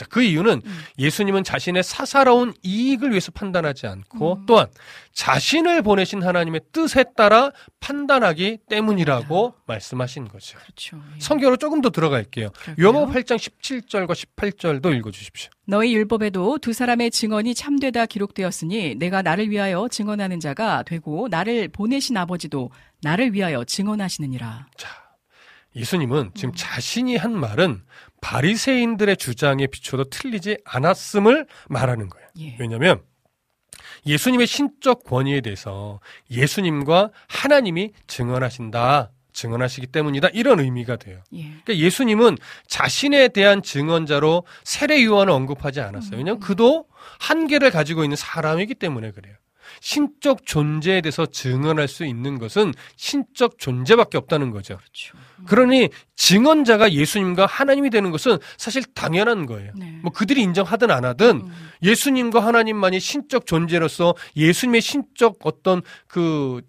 자, 0.00 0.06
그 0.08 0.22
이유는 0.22 0.62
음. 0.64 0.78
예수님은 0.98 1.44
자신의 1.44 1.82
사사로운 1.82 2.54
이익을 2.62 3.10
위해서 3.10 3.30
판단하지 3.32 3.86
않고 3.86 4.32
음. 4.32 4.46
또한 4.46 4.66
자신을 5.12 5.82
보내신 5.82 6.22
하나님의 6.22 6.62
뜻에 6.72 7.04
따라 7.14 7.50
판단하기 7.80 8.60
때문이라고 8.66 9.56
말씀하신 9.66 10.28
거죠. 10.28 10.58
그렇죠. 10.58 10.96
예. 11.16 11.20
성경으로 11.20 11.58
조금 11.58 11.82
더 11.82 11.90
들어갈게요. 11.90 12.48
요한복음 12.80 13.12
8장 13.12 13.36
17절과 13.36 14.12
18절도 14.12 14.96
읽어 14.96 15.10
주십시오. 15.10 15.50
너희 15.66 15.94
율법에도 15.94 16.56
두 16.62 16.72
사람의 16.72 17.10
증언이 17.10 17.54
참되다 17.54 18.06
기록되었으니 18.06 18.94
내가 18.94 19.20
나를 19.20 19.50
위하여 19.50 19.86
증언하는 19.86 20.40
자가 20.40 20.82
되고 20.84 21.28
나를 21.28 21.68
보내신 21.68 22.16
아버지도 22.16 22.70
나를 23.02 23.34
위하여 23.34 23.64
증언하시느니라. 23.64 24.66
자, 24.78 24.88
예수님은 25.76 26.18
음. 26.18 26.30
지금 26.34 26.52
자신이 26.54 27.16
한 27.16 27.32
말은 27.32 27.82
바리새인들의 28.20 29.16
주장에 29.16 29.66
비춰도 29.66 30.04
틀리지 30.04 30.58
않았음을 30.64 31.46
말하는 31.68 32.08
거예요. 32.08 32.28
예. 32.40 32.56
왜냐하면 32.58 33.02
예수님의 34.06 34.46
신적 34.46 35.04
권위에 35.04 35.40
대해서 35.40 36.00
예수님과 36.30 37.10
하나님이 37.28 37.92
증언하신다, 38.06 39.10
증언하시기 39.32 39.86
때문이다 39.88 40.28
이런 40.28 40.60
의미가 40.60 40.96
돼요. 40.96 41.22
예. 41.32 41.42
그러니까 41.42 41.76
예수님은 41.76 42.36
자신에 42.66 43.28
대한 43.28 43.62
증언자로 43.62 44.44
세례 44.64 45.04
요한을 45.04 45.32
언급하지 45.32 45.80
않았어요. 45.80 46.18
왜냐하면 46.18 46.40
그도 46.40 46.86
한계를 47.20 47.70
가지고 47.70 48.04
있는 48.04 48.16
사람이기 48.16 48.74
때문에 48.74 49.12
그래요. 49.12 49.34
신적 49.80 50.46
존재에 50.46 51.00
대해서 51.00 51.26
증언할 51.26 51.88
수 51.88 52.04
있는 52.04 52.38
것은 52.38 52.72
신적 52.96 53.58
존재밖에 53.58 54.18
없다는 54.18 54.50
거죠. 54.50 54.76
그렇죠. 54.76 55.16
그러니 55.46 55.88
증언자가 56.16 56.92
예수님과 56.92 57.46
하나님이 57.46 57.90
되는 57.90 58.10
것은 58.10 58.38
사실 58.56 58.82
당연한 58.94 59.46
거예요. 59.46 59.72
네. 59.76 59.98
뭐 60.02 60.12
그들이 60.12 60.42
인정하든 60.42 60.90
안 60.90 61.04
하든 61.04 61.42
음. 61.44 61.70
예수님과 61.82 62.44
하나님만이 62.44 63.00
신적 63.00 63.46
존재로서 63.46 64.14
예수님의 64.36 64.80
신적 64.80 65.38
어떤 65.44 65.82
그, 66.06 66.60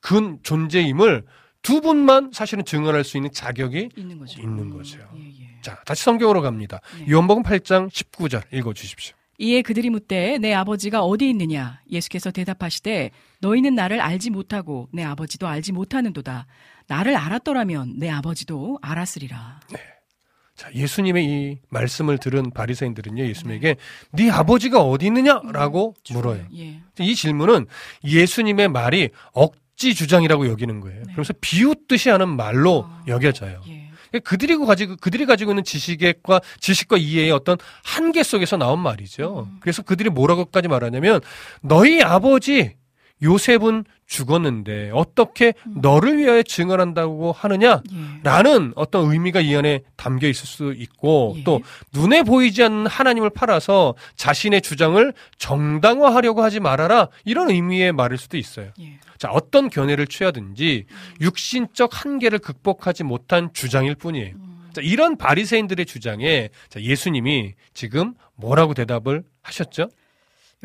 근 0.00 0.38
존재임을 0.42 1.24
두 1.62 1.80
분만 1.80 2.30
사실은 2.32 2.64
증언할 2.64 3.04
수 3.04 3.16
있는 3.16 3.30
자격이 3.32 3.90
있는 3.96 4.18
거죠. 4.18 4.40
있는 4.40 4.64
음. 4.64 4.76
거죠. 4.76 4.98
예, 5.16 5.28
예. 5.28 5.60
자, 5.62 5.80
다시 5.86 6.02
성경으로 6.02 6.42
갑니다. 6.42 6.80
네. 6.98 7.06
요한복음 7.10 7.44
8장 7.44 7.88
19절 7.88 8.42
읽어 8.52 8.72
주십시오. 8.72 9.14
이에 9.38 9.62
그들이 9.62 9.90
묻되 9.90 10.38
내 10.38 10.52
아버지가 10.52 11.02
어디 11.02 11.28
있느냐 11.30 11.80
예수께서 11.90 12.30
대답하시되 12.30 13.10
너희는 13.40 13.74
나를 13.74 14.00
알지 14.00 14.30
못하고 14.30 14.88
내 14.92 15.02
아버지도 15.02 15.48
알지 15.48 15.72
못하는도다 15.72 16.46
나를 16.86 17.16
알았더라면 17.16 17.98
내 17.98 18.10
아버지도 18.10 18.78
알았으리라 18.82 19.60
자, 20.54 20.70
예수님의 20.74 21.24
이 21.24 21.58
말씀을 21.70 22.18
들은 22.18 22.50
바리새인들은요. 22.52 23.24
예수님에게 23.24 23.76
네 24.12 24.30
아버지가 24.30 24.80
어디 24.82 25.06
있느냐라고 25.06 25.94
물어요. 26.12 26.46
예. 26.56 26.80
이 27.00 27.14
질문은 27.16 27.66
예수님의 28.04 28.68
말이 28.68 29.08
억지 29.32 29.94
주장이라고 29.94 30.48
여기는 30.48 30.80
거예요. 30.80 31.02
네. 31.04 31.12
그래서 31.14 31.32
비웃듯이 31.40 32.10
하는 32.10 32.28
말로 32.28 32.84
아. 32.86 33.02
여겨져요. 33.08 33.62
예. 33.68 33.90
그들이 34.20 34.56
가지고 34.56 34.96
그들이 34.96 35.26
가지고 35.26 35.52
있는 35.52 35.64
지식과 35.64 36.40
지식과 36.60 36.96
이해의 36.96 37.30
어떤 37.30 37.56
한계 37.84 38.22
속에서 38.22 38.56
나온 38.56 38.80
말이죠. 38.80 39.48
음. 39.50 39.56
그래서 39.60 39.82
그들이 39.82 40.10
뭐라고까지 40.10 40.68
말하냐면 40.68 41.20
너희 41.62 42.02
아버지 42.02 42.74
요셉은 43.22 43.84
죽었는데 44.06 44.90
어떻게 44.92 45.54
음. 45.66 45.76
너를 45.80 46.18
위하여 46.18 46.42
증언한다고 46.42 47.32
하느냐? 47.32 47.82
예. 47.92 47.96
라는 48.22 48.72
어떤 48.74 49.10
의미가 49.10 49.40
이 49.40 49.54
안에 49.54 49.82
담겨 49.96 50.28
있을 50.28 50.46
수 50.46 50.74
있고 50.76 51.34
예. 51.38 51.44
또 51.44 51.62
눈에 51.94 52.22
보이지 52.22 52.62
않는 52.64 52.88
하나님을 52.88 53.30
팔아서 53.30 53.94
자신의 54.16 54.60
주장을 54.60 55.12
정당화하려고 55.38 56.42
하지 56.42 56.60
말아라 56.60 57.08
이런 57.24 57.48
의미의 57.50 57.92
말일 57.92 58.18
수도 58.18 58.36
있어요. 58.36 58.72
예. 59.22 59.26
자 59.26 59.30
어떤 59.30 59.70
견해를 59.70 60.06
취하든지 60.06 60.86
육신적 61.20 62.04
한계를 62.04 62.40
극복하지 62.40 63.04
못한 63.04 63.50
주장일 63.52 63.94
뿐이에요. 63.94 64.34
음. 64.34 64.68
자, 64.72 64.80
이런 64.80 65.16
바리새인들의 65.16 65.86
주장에 65.86 66.48
자, 66.68 66.80
예수님이 66.80 67.54
지금 67.74 68.14
뭐라고 68.34 68.74
대답을 68.74 69.22
하셨죠? 69.42 69.88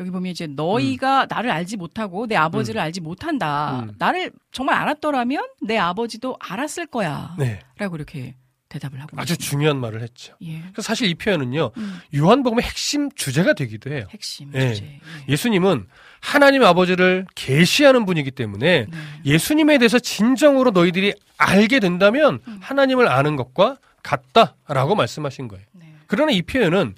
여기 0.00 0.10
보면 0.10 0.30
이제 0.30 0.46
너희가 0.46 1.26
나를 1.28 1.50
알지 1.50 1.76
못하고 1.76 2.26
내 2.26 2.36
아버지를 2.36 2.80
알지 2.80 3.00
못한다. 3.00 3.80
음. 3.80 3.94
나를 3.98 4.32
정말 4.52 4.76
알았더라면 4.76 5.46
내 5.62 5.76
아버지도 5.76 6.36
알았을 6.40 6.86
거야. 6.86 7.34
네, 7.38 7.60
라고 7.78 7.96
이렇게 7.96 8.34
대답을 8.68 9.00
하고 9.00 9.16
아주 9.16 9.32
있습니다. 9.34 9.50
중요한 9.50 9.80
말을 9.80 10.02
했죠. 10.02 10.34
예. 10.42 10.62
사실 10.78 11.08
이 11.08 11.14
표현은요 11.14 11.70
음. 11.76 12.00
요한복음의 12.14 12.64
핵심 12.64 13.10
주제가 13.10 13.54
되기도 13.54 13.90
해요. 13.90 14.06
핵심 14.10 14.52
예. 14.54 14.74
주제. 14.74 14.84
예. 14.86 15.00
예수님은 15.28 15.86
하나님 16.20 16.64
아버지를 16.64 17.24
계시하는 17.34 18.04
분이기 18.04 18.30
때문에 18.30 18.86
네. 18.90 18.98
예수님에 19.24 19.78
대해서 19.78 19.98
진정으로 19.98 20.72
너희들이 20.72 21.14
알게 21.38 21.80
된다면 21.80 22.40
음. 22.46 22.58
하나님을 22.60 23.08
아는 23.08 23.36
것과 23.36 23.78
같다라고 24.02 24.94
말씀하신 24.94 25.48
거예요. 25.48 25.64
네. 25.72 25.94
그러나 26.06 26.32
이 26.32 26.42
표현은 26.42 26.94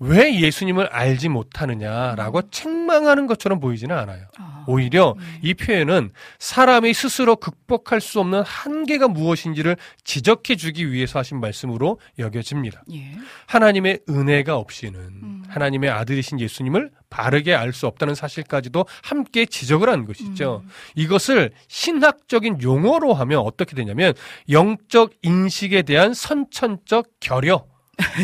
왜 0.00 0.40
예수님을 0.40 0.86
알지 0.86 1.28
못하느냐라고 1.28 2.48
책망하는 2.50 3.26
것처럼 3.26 3.60
보이지는 3.60 3.96
않아요. 3.96 4.24
아. 4.38 4.64
오히려 4.66 5.14
음. 5.18 5.38
이 5.42 5.52
표현은 5.54 6.10
사람이 6.38 6.94
스스로 6.94 7.36
극복할 7.36 8.00
수 8.00 8.18
없는 8.20 8.42
한계가 8.42 9.08
무엇인지를 9.08 9.76
지적해 10.04 10.56
주기 10.56 10.90
위해서 10.90 11.18
하신 11.18 11.40
말씀으로 11.40 12.00
여겨집니다. 12.18 12.82
예. 12.92 13.12
하나님의 13.46 14.00
은혜가 14.08 14.56
없이는 14.56 14.98
음. 15.00 15.42
하나님의 15.48 15.90
아들이신 15.90 16.40
예수님을 16.40 16.90
바르게 17.10 17.54
알 17.54 17.72
수 17.72 17.86
없다는 17.86 18.14
사실까지도 18.14 18.86
함께 19.02 19.44
지적을 19.46 19.88
한 19.88 20.04
것이죠. 20.06 20.62
음. 20.64 20.70
이것을 20.96 21.50
신학적인 21.68 22.62
용어로 22.62 23.14
하면 23.14 23.40
어떻게 23.40 23.76
되냐면 23.76 24.14
영적 24.50 25.12
인식에 25.22 25.82
대한 25.82 26.14
선천적 26.14 27.06
결여. 27.20 27.66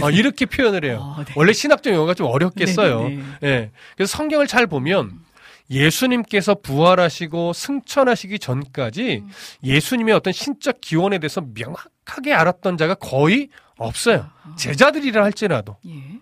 어, 0.02 0.10
이렇게 0.10 0.46
표현을 0.46 0.84
해요. 0.84 1.14
아, 1.18 1.24
네. 1.24 1.32
원래 1.36 1.52
신학적 1.52 1.92
용어가 1.92 2.14
좀 2.14 2.26
어렵겠어요. 2.26 3.08
네, 3.08 3.08
네, 3.08 3.22
네. 3.40 3.48
예. 3.48 3.70
그래서 3.96 4.16
성경을 4.16 4.46
잘 4.46 4.66
보면 4.66 5.12
예수님께서 5.70 6.54
부활하시고 6.54 7.52
승천하시기 7.52 8.38
전까지 8.38 9.22
음. 9.24 9.30
예수님의 9.64 10.14
어떤 10.14 10.32
신적 10.32 10.80
기원에 10.80 11.18
대해서 11.18 11.42
명확하게 11.54 12.32
알았던 12.32 12.76
자가 12.76 12.94
거의 12.94 13.48
없어요. 13.76 14.30
아. 14.44 14.54
제자들이라 14.56 15.22
할지라도 15.24 15.76
예. 15.88 16.20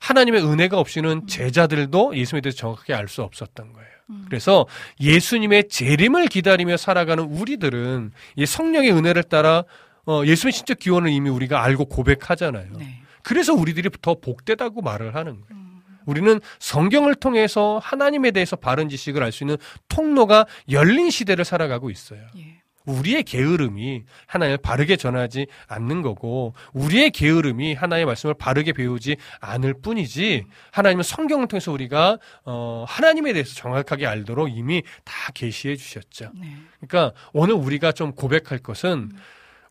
하나님의 0.00 0.44
은혜가 0.44 0.78
없이는 0.78 1.26
제자들도 1.26 2.16
예수님에 2.16 2.42
대해서 2.42 2.58
정확하게 2.58 2.94
알 2.94 3.08
수 3.08 3.22
없었던 3.22 3.72
거예요. 3.72 3.88
음. 4.10 4.26
그래서 4.28 4.66
예수님의 5.00 5.68
재림을 5.70 6.26
기다리며 6.26 6.76
살아가는 6.76 7.24
우리들은 7.24 8.12
이 8.36 8.44
성령의 8.44 8.92
은혜를 8.92 9.22
따라 9.24 9.64
어, 10.06 10.22
예수님의 10.24 10.52
신적 10.52 10.78
기원을 10.78 11.10
이미 11.10 11.30
우리가 11.30 11.62
알고 11.62 11.86
고백하잖아요. 11.86 12.72
네. 12.78 13.00
그래서 13.22 13.54
우리들이 13.54 13.90
더 14.02 14.14
복되다고 14.14 14.82
말을 14.82 15.14
하는 15.14 15.40
거예요. 15.40 15.46
음. 15.52 15.82
우리는 16.06 16.40
성경을 16.58 17.14
통해서 17.14 17.80
하나님에 17.82 18.30
대해서 18.30 18.56
바른 18.56 18.88
지식을 18.90 19.22
알 19.22 19.32
수 19.32 19.44
있는 19.44 19.56
통로가 19.88 20.46
열린 20.70 21.10
시대를 21.10 21.44
살아가고 21.44 21.90
있어요. 21.90 22.20
예. 22.36 22.60
우리의 22.84 23.22
게으름이 23.22 24.02
하나님을 24.26 24.58
바르게 24.58 24.96
전하지 24.96 25.46
않는 25.68 26.02
거고 26.02 26.52
우리의 26.74 27.12
게으름이 27.12 27.72
하나님의 27.72 28.04
말씀을 28.04 28.34
바르게 28.34 28.72
배우지 28.74 29.16
않을 29.40 29.80
뿐이지 29.80 30.44
하나님은 30.70 31.02
성경을 31.02 31.48
통해서 31.48 31.72
우리가 31.72 32.18
어 32.44 32.84
하나님에 32.86 33.32
대해서 33.32 33.54
정확하게 33.54 34.06
알도록 34.06 34.54
이미 34.54 34.82
다 35.02 35.32
계시해 35.32 35.76
주셨죠. 35.76 36.32
네. 36.34 36.58
그러니까 36.86 37.18
오늘 37.32 37.54
우리가 37.54 37.92
좀 37.92 38.12
고백할 38.12 38.58
것은 38.58 39.12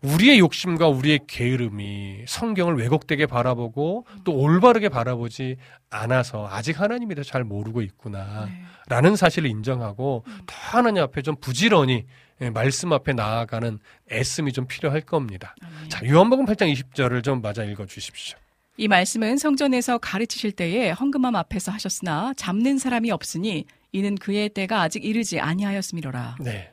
우리의 0.04 0.40
욕심과 0.40 0.90
우리의 0.90 1.22
게으름이 1.28 2.26
성경을 2.28 2.76
왜곡되게 2.76 3.26
바라보고 3.26 4.06
또 4.24 4.34
올바르게 4.34 4.90
바라보지 4.90 5.56
않아서 5.90 6.48
아직 6.50 6.80
하나님에 6.80 7.16
대해서 7.16 7.32
잘 7.32 7.44
모르고 7.44 7.82
있구나. 7.82 8.46
네. 8.46 8.64
라는 8.88 9.16
사실을 9.16 9.50
인정하고 9.50 10.26
더 10.46 10.56
하나님 10.56 11.04
앞에 11.04 11.22
좀 11.22 11.36
부지런히 11.38 12.06
예, 12.42 12.50
말씀 12.50 12.92
앞에 12.92 13.14
나아가는 13.14 13.80
애씀이 14.12 14.52
좀 14.52 14.68
필요할 14.68 15.02
겁니다. 15.02 15.56
아멘. 15.62 15.90
자, 15.90 16.06
요한복음 16.06 16.46
8장 16.46 16.74
20절을 16.74 17.24
좀 17.24 17.42
맞아 17.42 17.64
읽어 17.64 17.86
주십시오. 17.86 18.38
이 18.76 18.88
말씀은 18.88 19.38
성전에서 19.38 20.00
가르치실 20.00 20.52
때에 20.54 20.90
헌금함 20.92 21.36
앞에서 21.36 21.72
하셨으나 21.72 22.34
잡는 22.36 22.80
사람이 22.80 23.12
없으니 23.12 23.66
이는 23.92 24.16
그의 24.16 24.50
때가 24.50 24.82
아직 24.82 25.06
이르지 25.06 25.40
아니하였음이로라. 25.40 26.38
네. 26.42 26.72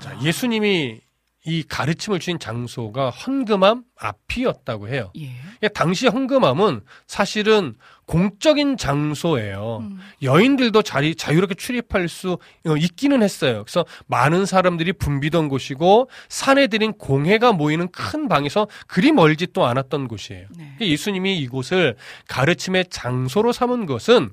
자, 0.00 0.10
아. 0.10 0.22
예수님이 0.22 1.00
이 1.48 1.62
가르침을 1.62 2.18
주신 2.20 2.38
장소가 2.38 3.08
헌금함 3.08 3.84
앞이었다고 4.00 4.88
해요. 4.88 5.12
예. 5.18 5.30
예, 5.62 5.68
당시 5.68 6.06
헌금함은 6.06 6.82
사실은 7.06 7.74
공적인 8.06 8.78
장소예요. 8.78 9.80
음. 9.82 9.98
여인들도 10.22 10.80
자리 10.82 11.14
자유롭게 11.14 11.54
출입할 11.54 12.08
수 12.08 12.38
어, 12.66 12.76
있기는 12.76 13.22
했어요. 13.22 13.64
그래서 13.64 13.84
많은 14.06 14.46
사람들이 14.46 14.94
붐비던 14.94 15.48
곳이고 15.48 16.08
사내들인 16.30 16.94
공회가 16.94 17.52
모이는 17.52 17.88
큰 17.88 18.28
방에서 18.28 18.66
그리 18.86 19.12
멀지 19.12 19.46
또 19.52 19.66
않았던 19.66 20.08
곳이에요. 20.08 20.46
네. 20.56 20.76
예수님이 20.80 21.38
이곳을 21.40 21.96
가르침의 22.28 22.86
장소로 22.88 23.52
삼은 23.52 23.84
것은 23.84 24.30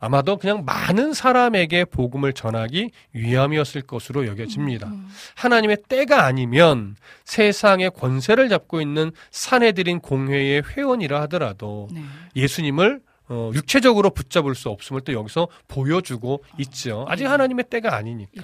아마도 0.00 0.36
그냥 0.36 0.64
많은 0.64 1.12
사람에게 1.12 1.84
복음을 1.84 2.32
전하기 2.32 2.90
위함이었을 3.12 3.82
것으로 3.82 4.26
여겨집니다. 4.26 4.86
음. 4.86 5.08
하나님의 5.34 5.78
때가 5.88 6.24
아니면 6.24 6.96
세상의 7.24 7.90
권세를 7.90 8.48
잡고 8.48 8.80
있는 8.80 9.07
사내들인 9.30 10.00
공회의 10.00 10.62
회원이라 10.62 11.20
하더라도 11.22 11.88
네. 11.92 12.02
예수님을 12.36 13.00
어, 13.30 13.50
육체적으로 13.54 14.10
붙잡을 14.10 14.54
수 14.54 14.70
없음을 14.70 15.02
또 15.02 15.12
여기서 15.12 15.48
보여주고 15.68 16.44
있죠. 16.58 17.04
아직 17.08 17.24
예. 17.24 17.28
하나님의 17.28 17.66
때가 17.68 17.94
아니니까. 17.94 18.40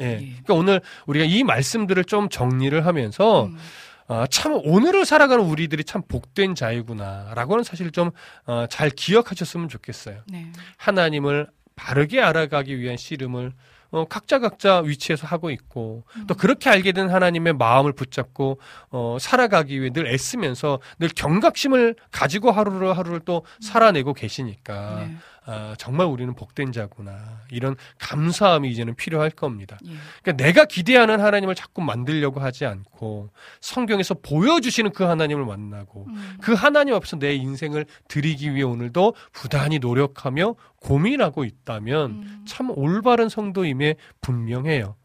예. 0.00 0.04
예. 0.04 0.16
그러니까 0.16 0.54
오늘 0.54 0.80
우리가 1.06 1.26
이 1.26 1.42
말씀들을 1.42 2.04
좀 2.04 2.28
정리를 2.30 2.86
하면서 2.86 3.44
음. 3.46 3.58
아, 4.06 4.26
참 4.30 4.60
오늘을 4.64 5.04
살아가는 5.04 5.44
우리들이 5.44 5.84
참 5.84 6.02
복된 6.06 6.54
자이구나라고는 6.54 7.64
사실 7.64 7.90
좀 7.90 8.10
어, 8.46 8.66
잘 8.68 8.90
기억하셨으면 8.90 9.68
좋겠어요. 9.68 10.22
네. 10.26 10.50
하나님을 10.76 11.48
바르게 11.76 12.20
알아가기 12.20 12.78
위한 12.78 12.96
씨름을 12.96 13.52
어, 13.94 14.04
각자 14.06 14.40
각자 14.40 14.80
위치에서 14.80 15.24
하고 15.24 15.50
있고 15.50 16.02
음. 16.16 16.26
또 16.26 16.34
그렇게 16.34 16.68
알게 16.68 16.90
된 16.90 17.08
하나님의 17.08 17.52
마음을 17.52 17.92
붙잡고 17.92 18.58
어, 18.90 19.18
살아가기 19.20 19.80
위해 19.80 19.90
늘 19.92 20.08
애쓰면서 20.08 20.80
늘 20.98 21.08
경각심을 21.08 21.94
가지고 22.10 22.50
하루를 22.50 22.98
하루를 22.98 23.20
또 23.20 23.44
살아내고 23.60 24.14
계시니까 24.14 25.06
네. 25.06 25.16
아, 25.46 25.74
정말 25.76 26.06
우리는 26.06 26.32
복된 26.34 26.72
자구나 26.72 27.42
이런 27.50 27.76
감사함이 27.98 28.70
이제는 28.70 28.94
필요할 28.94 29.30
겁니다. 29.30 29.78
예. 29.84 29.92
그러니까 30.22 30.44
내가 30.44 30.64
기대하는 30.64 31.20
하나님을 31.20 31.54
자꾸 31.54 31.82
만들려고 31.82 32.40
하지 32.40 32.64
않고 32.64 33.30
성경에서 33.60 34.14
보여주시는 34.14 34.92
그 34.92 35.04
하나님을 35.04 35.44
만나고 35.44 36.06
음. 36.08 36.36
그 36.40 36.54
하나님 36.54 36.94
앞에서 36.94 37.18
내 37.18 37.34
인생을 37.34 37.84
드리기 38.08 38.54
위해 38.54 38.62
오늘도 38.62 39.14
부단히 39.32 39.78
노력하며 39.78 40.54
고민하고 40.76 41.44
있다면 41.44 42.10
음. 42.10 42.44
참 42.46 42.70
올바른 42.70 43.28
성도임에 43.28 43.96
분명해요. 44.22 44.96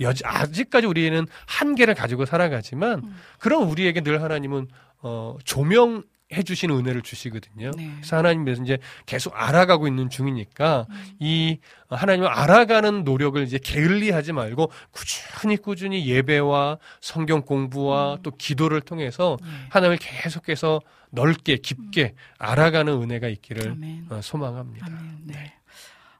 여지, 0.00 0.24
아직까지 0.26 0.88
우리는 0.88 1.24
한계를 1.46 1.94
가지고 1.94 2.24
살아가지만 2.24 2.98
음. 3.04 3.16
그럼 3.38 3.70
우리에게 3.70 4.00
늘 4.00 4.22
하나님은 4.22 4.66
어, 5.02 5.36
조명 5.44 6.02
해 6.34 6.42
주시는 6.42 6.76
은혜를 6.76 7.02
주시거든요. 7.02 7.70
네. 7.76 7.90
그래서 7.96 8.16
하나님께서 8.16 8.62
이제 8.62 8.78
계속 9.06 9.32
알아가고 9.36 9.86
있는 9.86 10.10
중이니까 10.10 10.86
음. 10.88 11.16
이 11.20 11.58
하나님을 11.88 12.28
알아가는 12.28 13.04
노력을 13.04 13.42
이제 13.42 13.58
게을리하지 13.62 14.32
말고 14.32 14.70
꾸준히 14.90 15.56
꾸준히 15.56 16.06
예배와 16.06 16.78
성경 17.00 17.42
공부와 17.42 18.14
음. 18.14 18.18
또 18.22 18.30
기도를 18.32 18.80
통해서 18.80 19.38
예. 19.42 19.48
하나님을 19.70 19.98
계속해서 19.98 20.80
넓게 21.10 21.56
깊게 21.56 22.14
알아가는 22.38 22.92
은혜가 22.92 23.28
있기를 23.28 23.72
아멘. 23.72 24.06
어, 24.10 24.20
소망합니다. 24.20 24.86
아멘. 24.86 25.18
네. 25.24 25.54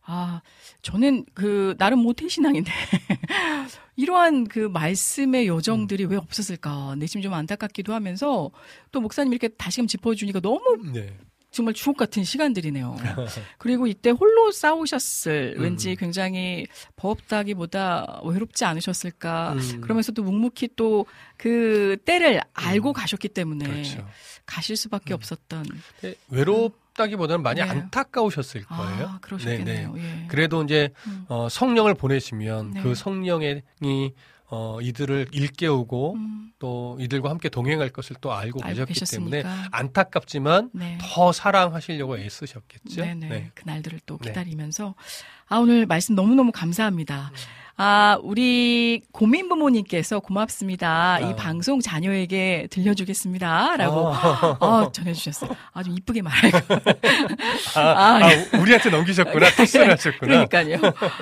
아, 0.07 0.43
저는 0.85 1.24
그 1.32 1.74
나름 1.78 2.01
모태 2.01 2.28
신앙인데 2.28 2.70
이러한 3.97 4.44
그 4.48 4.59
말씀의 4.59 5.47
여정들이 5.48 6.05
왜 6.05 6.16
없었을까 6.16 6.94
내심 6.97 7.23
좀 7.23 7.32
안타깝기도 7.32 7.94
하면서 7.94 8.51
또 8.93 9.01
목사님 9.01 9.32
이렇게 9.32 9.48
다시금 9.48 9.86
짚어주니까 9.86 10.40
너무 10.40 10.61
네. 10.93 11.16
정말 11.55 11.72
주옥 11.74 11.97
같은 11.97 12.24
시간들이네요. 12.24 12.97
그리고 13.59 13.86
이때 13.86 14.10
홀로 14.10 14.51
싸우셨을 14.51 15.55
음. 15.56 15.62
왠지 15.62 15.97
굉장히 15.97 16.66
버겁다기보다 16.97 18.22
외롭지 18.24 18.64
않으셨을까. 18.64 19.55
음. 19.55 19.81
그러면서도 19.81 20.22
묵묵히 20.22 20.70
또 20.76 21.06
그 21.36 21.97
때를 22.05 22.40
알고 22.52 22.93
가셨기 22.93 23.28
때문에 23.28 23.66
그렇죠. 23.66 24.09
가실 24.47 24.76
수밖에 24.76 25.14
음. 25.14 25.16
없었던. 25.16 25.64
근데 26.01 26.16
외롭다기보다는 26.28 27.43
많이 27.43 27.60
네. 27.60 27.68
안타까우셨을 27.68 28.64
거예요. 28.64 29.06
아, 29.06 29.18
그러셨겠네요. 29.20 29.93
네, 29.93 30.22
예. 30.22 30.26
그래도 30.28 30.62
이제 30.62 30.90
음. 31.06 31.24
어, 31.28 31.48
성령을 31.48 31.94
보내시면 31.94 32.72
네. 32.72 32.82
그 32.82 32.94
성령이 32.94 33.62
어, 34.55 34.81
이들을 34.81 35.26
일깨우고 35.32 36.14
음, 36.14 36.52
또 36.60 36.97
이들과 37.01 37.28
함께 37.28 37.48
동행할 37.48 37.90
것을 37.90 38.14
또 38.20 38.32
알고, 38.32 38.62
알고 38.62 38.85
계셨기 38.85 39.16
때문에 39.16 39.43
계셨으니까. 39.43 39.68
안타깝지만 39.76 40.70
네. 40.72 40.97
더 41.01 41.32
사랑하시려고 41.32 42.18
애쓰셨겠죠. 42.18 43.02
네네. 43.02 43.28
네. 43.28 43.51
그 43.55 43.64
날들을 43.66 43.98
또 44.06 44.16
네. 44.18 44.28
기다리면서 44.28 44.94
아 45.48 45.56
오늘 45.56 45.86
말씀 45.86 46.14
너무너무 46.14 46.52
감사합니다. 46.52 47.32
아 47.76 48.18
우리 48.22 49.02
고민 49.10 49.48
부모님께서 49.48 50.20
고맙습니다. 50.20 51.18
이 51.20 51.24
아. 51.24 51.34
방송 51.34 51.80
자녀에게 51.80 52.68
들려주겠습니다 52.70 53.76
라고 53.76 54.14
아, 54.14 54.56
어, 54.60 54.92
전해주셨어요. 54.92 55.51
아주 55.72 55.90
이쁘게 55.90 56.22
말하고 56.22 56.74
아, 57.74 57.80
아, 57.82 58.20
아, 58.22 58.59
우리한테 58.60 58.90
넘기셨구나. 58.90 59.51
특선하셨구나. 59.51 60.46
그러니까요. 60.46 60.76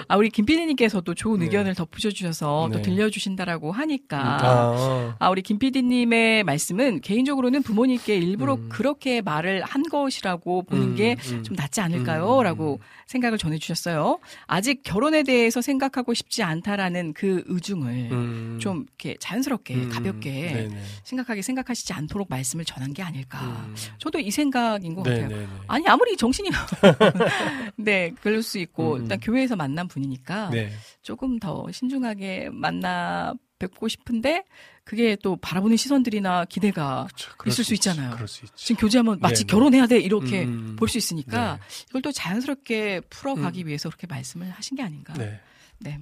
아 0.08 0.16
우리 0.16 0.28
김PD님께서도 0.28 1.14
좋은 1.14 1.38
네. 1.38 1.46
의견을 1.46 1.74
덧붙여 1.74 2.10
주셔서 2.10 2.68
또 2.70 2.76
네. 2.78 2.82
들려주신다라고 2.82 3.72
하니까 3.72 4.18
아, 4.18 5.16
아, 5.18 5.30
우리 5.30 5.40
김 5.40 5.58
PD님의 5.58 6.44
말씀은 6.44 7.00
개인적으로는 7.00 7.62
부모님께 7.62 8.16
일부러 8.16 8.54
음. 8.54 8.68
그렇게 8.68 9.22
말을 9.22 9.62
한 9.62 9.82
것이라고 9.84 10.64
보는 10.64 10.82
음, 10.82 10.96
게 10.96 11.16
음. 11.30 11.42
좀 11.44 11.56
낫지 11.56 11.80
않을까요? 11.80 12.34
음, 12.34 12.38
음, 12.40 12.44
라고 12.44 12.80
생각을 13.06 13.38
전해주셨어요. 13.38 14.18
아직 14.46 14.82
결혼에 14.82 15.22
대해서 15.22 15.62
생각하고 15.62 16.12
싶지 16.14 16.41
않다라는 16.42 17.12
그 17.14 17.42
의중을 17.46 18.08
음. 18.12 18.58
좀 18.60 18.84
이렇게 18.88 19.16
자연스럽게 19.18 19.74
음, 19.74 19.88
가볍게 19.88 20.30
네네. 20.52 20.82
생각하게 21.04 21.42
생각하시지 21.42 21.92
않도록 21.92 22.28
말씀을 22.28 22.64
전한 22.64 22.92
게 22.92 23.02
아닐까. 23.02 23.40
음. 23.66 23.74
저도 23.98 24.18
이 24.20 24.30
생각인 24.30 24.94
것 24.94 25.02
같아요. 25.02 25.28
네네네. 25.28 25.48
아니 25.68 25.88
아무리 25.88 26.16
정신이 26.16 26.50
네 27.76 28.12
그럴 28.20 28.42
수 28.42 28.58
있고 28.58 28.94
음. 28.94 29.02
일단 29.02 29.20
교회에서 29.20 29.56
만난 29.56 29.88
분이니까 29.88 30.50
네. 30.50 30.70
조금 31.02 31.38
더 31.38 31.66
신중하게 31.70 32.50
만나 32.52 33.34
뵙고 33.58 33.88
싶은데 33.88 34.44
그게 34.84 35.16
또 35.22 35.36
바라보는 35.36 35.76
시선들이나 35.76 36.46
기대가. 36.46 37.06
그럴 37.38 37.52
있을 37.52 37.64
수 37.64 37.74
있지. 37.74 37.88
있잖아요. 37.90 38.26
수. 38.26 38.44
지금 38.56 38.80
교제하면 38.80 39.18
마치 39.20 39.42
네, 39.42 39.46
네. 39.46 39.52
결혼해야 39.52 39.86
돼 39.86 39.98
이렇게 40.00 40.42
음. 40.44 40.74
볼수 40.76 40.98
있으니까 40.98 41.58
네. 41.60 41.84
이걸 41.88 42.02
또 42.02 42.10
자연스럽게 42.10 43.02
풀어가기 43.08 43.62
음. 43.62 43.68
위해서 43.68 43.88
그렇게 43.88 44.06
말씀을 44.08 44.50
하신 44.50 44.76
게 44.76 44.82
아닌가. 44.82 45.14
네. 45.14 45.40
네. 45.84 45.98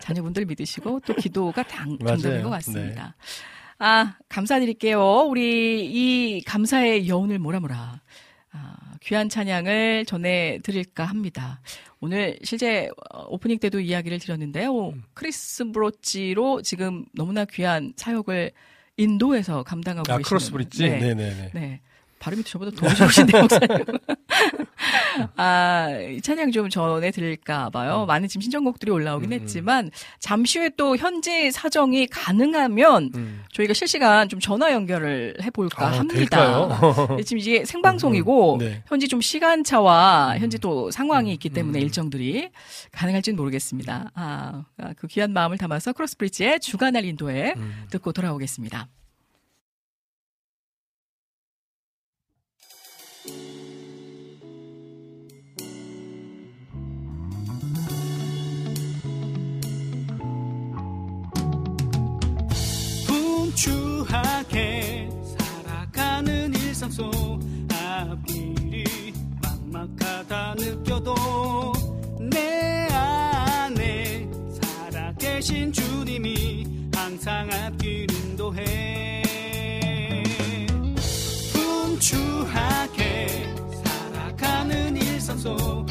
자녀분들 0.00 0.44
믿으시고 0.46 1.00
또 1.06 1.14
기도가 1.14 1.62
당. 1.62 1.96
네. 1.98 2.04
당적인 2.06 2.42
것 2.42 2.50
같습니다. 2.50 3.14
아, 3.78 4.16
감사드릴게요. 4.28 5.26
우리 5.28 5.86
이 5.86 6.42
감사의 6.42 7.08
여운을 7.08 7.38
뭐라. 7.38 8.00
아, 8.52 8.76
귀한 9.02 9.28
찬양을 9.28 10.04
전해드릴까 10.06 11.04
합니다. 11.04 11.60
오늘 12.00 12.38
실제 12.42 12.90
어, 13.12 13.26
오프닝 13.28 13.58
때도 13.58 13.80
이야기를 13.80 14.18
드렸는데요. 14.18 14.90
음. 14.90 15.02
크리스 15.14 15.70
브로치로 15.70 16.62
지금 16.62 17.04
너무나 17.14 17.44
귀한 17.44 17.92
사역을 17.96 18.52
인도에서 18.96 19.62
감당하고 19.62 20.12
아, 20.12 20.16
계시는. 20.18 20.22
크로스 20.24 20.50
브릿지? 20.52 20.88
네. 20.88 20.98
네네네. 20.98 21.50
네. 21.54 21.80
발음이 22.18 22.42
저보다 22.42 22.72
더 22.72 22.92
좋으신데, 22.92 23.38
목사님. 23.42 23.68
아, 25.36 25.88
이 26.10 26.20
찬양 26.20 26.52
좀 26.52 26.68
전해 26.68 27.10
드릴까 27.10 27.70
봐요. 27.70 28.04
많은 28.06 28.28
지금 28.28 28.42
신청곡들이 28.42 28.90
올라오긴 28.90 29.30
음, 29.30 29.32
음. 29.32 29.40
했지만, 29.40 29.90
잠시 30.20 30.58
후에 30.58 30.70
또 30.76 30.96
현지 30.96 31.50
사정이 31.50 32.06
가능하면, 32.06 33.10
음. 33.14 33.42
저희가 33.52 33.74
실시간 33.74 34.28
좀 34.28 34.40
전화 34.40 34.72
연결을 34.72 35.36
해 35.42 35.50
볼까 35.50 35.88
아, 35.88 35.98
합니다. 35.98 36.68
네, 37.16 37.22
지금 37.22 37.38
이게 37.38 37.64
생방송이고, 37.64 38.54
음, 38.54 38.58
네. 38.58 38.82
현지 38.86 39.08
좀 39.08 39.20
시간차와 39.20 40.34
음. 40.34 40.38
현지 40.38 40.58
또 40.58 40.90
상황이 40.90 41.30
음, 41.30 41.34
있기 41.34 41.50
때문에 41.50 41.78
음. 41.78 41.82
일정들이 41.82 42.50
가능할지는 42.92 43.36
모르겠습니다. 43.36 44.10
아, 44.14 44.64
아, 44.78 44.92
그 44.96 45.06
귀한 45.08 45.32
마음을 45.32 45.58
담아서 45.58 45.92
크로스브리지의 45.92 46.60
주간날 46.60 47.04
인도에 47.04 47.54
음. 47.56 47.84
듣고 47.90 48.12
돌아오겠습니다. 48.12 48.88
분주하게 63.58 65.10
살아가는 65.36 66.54
일상 66.54 66.88
속 66.90 67.10
앞길이 67.72 69.12
막막하다 69.42 70.54
느껴도 70.54 71.14
내 72.20 72.86
안에 72.92 74.28
살아계신 74.62 75.72
주님이 75.72 76.66
항상 76.94 77.50
앞길 77.50 78.08
인도해. 78.12 79.22
분주하게 81.52 83.52
살아가는 83.84 84.96
일상 84.96 85.36
속 85.36 85.84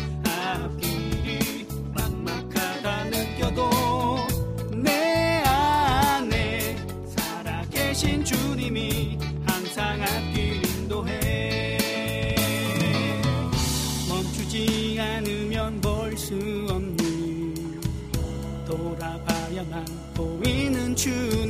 살아계신 8.07 8.23
주님이 8.23 9.17
항상 9.45 10.01
앞길 10.01 10.61
인도해. 10.65 11.77
멈추지 14.07 14.97
않으면 14.99 15.81
볼 15.81 16.15
수 16.17 16.33
없는 16.69 17.53
돌아봐야만 18.65 19.85
보이는 20.15 20.95
주네 20.95 21.46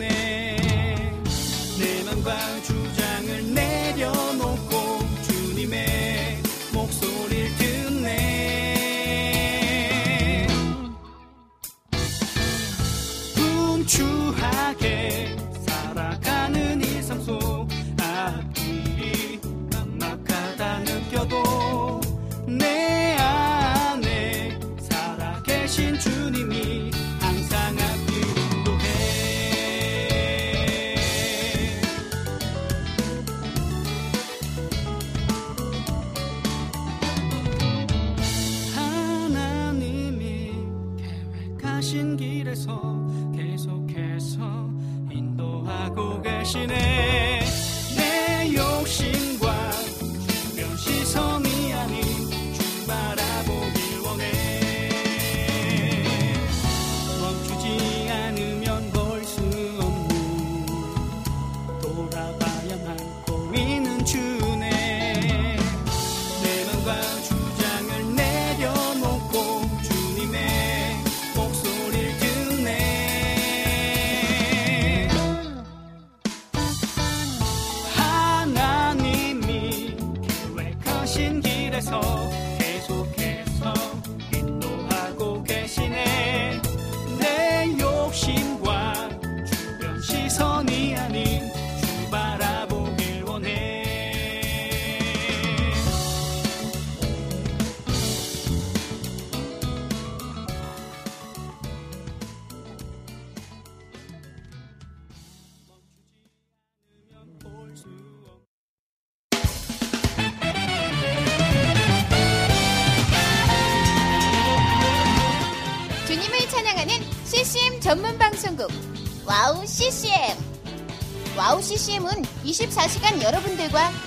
계신 41.88 42.18
길에서 42.18 43.08
계속해서 43.34 44.42
인도하고 45.10 46.22
계시네. 46.22 47.17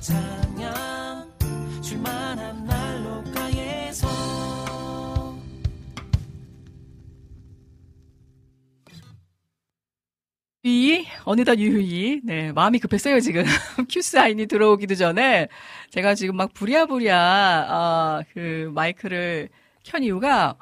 찬양 0.00 1.28
줄만한 1.82 2.64
난로가에서. 2.64 4.08
유이 10.64 11.06
어느덧 11.24 11.58
유이. 11.58 12.20
네 12.24 12.52
마음이 12.52 12.78
급했어요 12.78 13.20
지금. 13.20 13.44
큐 13.90 14.00
사인이 14.00 14.46
들어오기도 14.46 14.94
전에 14.94 15.48
제가 15.90 16.14
지금 16.14 16.36
막 16.36 16.52
부랴부랴 16.54 17.66
아, 17.68 18.22
그 18.32 18.70
마이크를 18.74 19.48
켠 19.82 20.04
이유가 20.04 20.56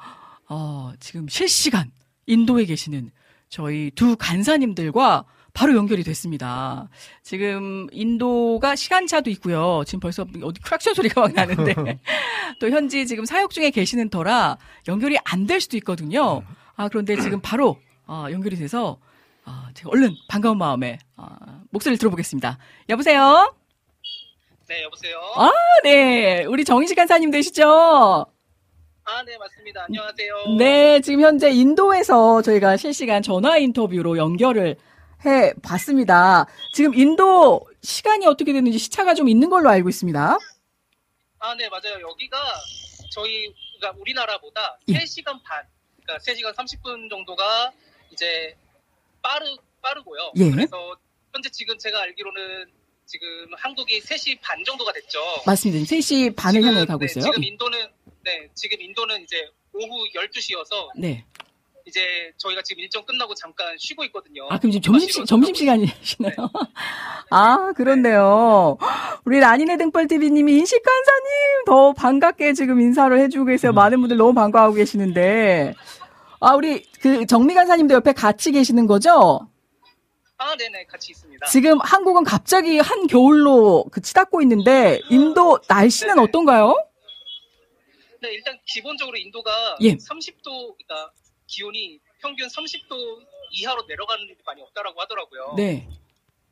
어 0.49 0.93
지금 0.99 1.27
실시간 1.27 1.91
인도에 2.25 2.65
계시는 2.65 3.11
저희 3.49 3.91
두 3.95 4.15
간사님들과 4.17 5.25
바로 5.57 5.73
연결이 5.75 6.03
됐습니다. 6.03 6.87
지금 7.23 7.87
인도가 7.91 8.75
시간차도 8.75 9.31
있고요. 9.31 9.81
지금 9.87 9.99
벌써 9.99 10.23
어디 10.43 10.61
크락션 10.61 10.93
소리가 10.93 11.19
막 11.21 11.33
나는데 11.33 11.73
또 12.61 12.69
현지 12.69 13.07
지금 13.07 13.25
사역 13.25 13.49
중에 13.49 13.71
계시는 13.71 14.09
터라 14.11 14.59
연결이 14.87 15.17
안 15.23 15.47
될 15.47 15.59
수도 15.59 15.75
있거든요. 15.77 16.43
아 16.75 16.87
그런데 16.89 17.15
지금 17.19 17.39
바로 17.41 17.75
어, 18.05 18.27
연결이 18.29 18.55
돼서 18.55 18.99
어, 19.47 19.51
제가 19.73 19.89
얼른 19.91 20.13
반가운 20.29 20.59
마음에 20.59 20.99
어, 21.15 21.25
목소리를 21.71 21.97
들어보겠습니다. 21.97 22.59
여보세요? 22.89 23.55
네, 24.67 24.83
여보세요? 24.83 25.17
아, 25.37 25.49
네. 25.83 26.43
우리 26.45 26.65
정희식 26.65 26.95
간사님 26.97 27.31
되시죠? 27.31 27.63
아, 29.05 29.23
네, 29.25 29.37
맞습니다. 29.39 29.85
안녕하세요. 29.87 30.57
네, 30.59 30.99
지금 31.01 31.21
현재 31.21 31.49
인도에서 31.49 32.43
저희가 32.43 32.77
실시간 32.77 33.23
전화 33.23 33.57
인터뷰로 33.57 34.17
연결을 34.17 34.75
해 35.25 35.53
봤습니다. 35.63 36.45
지금 36.73 36.93
인도 36.93 37.67
시간이 37.81 38.25
어떻게 38.27 38.53
되는지 38.53 38.77
시차가 38.77 39.13
좀 39.13 39.27
있는 39.29 39.49
걸로 39.49 39.69
알고 39.69 39.89
있습니다. 39.89 40.37
아, 41.39 41.55
네, 41.55 41.69
맞아요. 41.69 42.01
여기가 42.01 42.37
저희, 43.11 43.53
그러니까 43.77 43.99
우리나라보다 43.99 44.79
예. 44.89 44.93
3시간 44.93 45.41
반, 45.43 45.65
그러니까 46.03 46.23
3시간 46.23 46.53
30분 46.53 47.09
정도가 47.09 47.71
이제 48.11 48.55
빠르, 49.21 49.45
빠르고요. 49.81 50.33
예. 50.37 50.51
그래서 50.51 50.95
현재 51.33 51.49
지금 51.49 51.77
제가 51.77 52.01
알기로는 52.01 52.71
지금 53.05 53.27
한국이 53.55 54.01
3시 54.01 54.39
반 54.41 54.63
정도가 54.63 54.91
됐죠. 54.93 55.19
맞습니다. 55.45 55.85
지금 55.85 55.99
3시 55.99 56.35
반을 56.35 56.61
지금, 56.61 56.75
향해 56.75 56.85
가고 56.85 56.99
네, 56.99 57.05
있어요. 57.05 57.23
지금 57.23 57.43
인도는, 57.43 57.87
네, 58.23 58.49
지금 58.53 58.81
인도는 58.81 59.23
이제 59.23 59.49
오후 59.73 60.05
12시여서 60.13 60.89
네. 60.97 61.25
이제 61.87 62.33
저희가 62.37 62.61
지금 62.63 62.81
일정 62.81 63.05
끝나고 63.05 63.33
잠깐 63.33 63.75
쉬고 63.79 64.03
있거든요. 64.05 64.45
아, 64.49 64.59
그럼 64.59 64.71
지금 64.71 64.81
점심, 64.81 65.07
마시러 65.07 65.25
점심 65.25 65.55
시간이시네요. 65.55 66.33
아, 67.31 67.71
그렇네요. 67.73 68.77
우리 69.23 69.39
라니네 69.39 69.77
등벌TV님이 69.77 70.57
인식 70.57 70.83
간사님 70.83 71.65
더 71.65 71.93
반갑게 71.93 72.53
지금 72.53 72.81
인사를 72.81 73.17
해주고 73.17 73.45
계세요. 73.45 73.71
많은 73.71 74.01
분들 74.01 74.17
너무 74.17 74.33
반가워하고 74.33 74.75
계시는데. 74.75 75.73
아, 76.41 76.55
우리 76.55 76.83
그 77.01 77.25
정미 77.25 77.53
간사님도 77.53 77.95
옆에 77.95 78.11
같이 78.11 78.51
계시는 78.51 78.85
거죠? 78.85 79.47
아, 80.39 80.55
네네, 80.55 80.85
같이 80.85 81.11
있습니다. 81.11 81.47
지금 81.47 81.79
한국은 81.79 82.23
갑자기 82.25 82.79
한 82.79 83.07
겨울로 83.07 83.85
그 83.91 84.01
치닫고 84.01 84.41
있는데 84.41 84.99
인도 85.09 85.59
날씨는 85.67 86.15
네네. 86.15 86.27
어떤가요? 86.27 86.75
네, 88.21 88.33
일단 88.33 88.59
기본적으로 88.65 89.17
인도가 89.17 89.77
예. 89.81 89.95
30도, 89.95 90.75
그러니까 90.75 91.11
기온이 91.47 91.99
평균 92.21 92.47
30도 92.47 93.25
이하로 93.51 93.83
내려가는 93.87 94.23
일이 94.25 94.35
많이 94.45 94.61
없다라고 94.61 95.01
하더라고요. 95.01 95.53
네. 95.55 95.87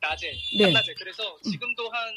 낮에, 0.00 0.32
네. 0.56 0.64
한낮에. 0.64 0.94
그래서 0.98 1.22
지금도 1.42 1.88
한, 1.90 2.14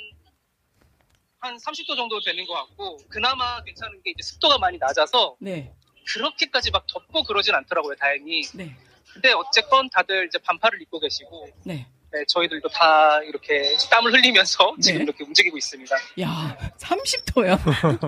한 1.39 1.57
30도 1.57 1.95
정도 1.95 2.19
되는 2.21 2.45
것 2.45 2.53
같고, 2.53 2.97
그나마 3.09 3.61
괜찮은 3.63 4.01
게 4.03 4.11
이제 4.11 4.23
습도가 4.23 4.57
많이 4.57 4.77
낮아서 4.77 5.35
네. 5.39 5.73
그렇게까지 6.07 6.71
막 6.71 6.85
덥고 6.87 7.23
그러진 7.23 7.53
않더라고요, 7.55 7.95
다행히. 7.95 8.41
네. 8.53 8.75
근데 9.13 9.33
어쨌건 9.33 9.89
다들 9.89 10.27
이제 10.27 10.37
반팔을 10.39 10.81
입고 10.81 10.99
계시고, 10.99 11.49
네. 11.65 11.87
네, 12.11 12.25
저희들도 12.27 12.69
다 12.69 13.21
이렇게 13.21 13.75
땀을 13.89 14.11
흘리면서 14.13 14.75
지금 14.81 14.99
네. 14.99 15.03
이렇게 15.03 15.23
움직이고 15.23 15.57
있습니다. 15.57 15.95
야, 16.21 16.57
30도요. 16.79 17.59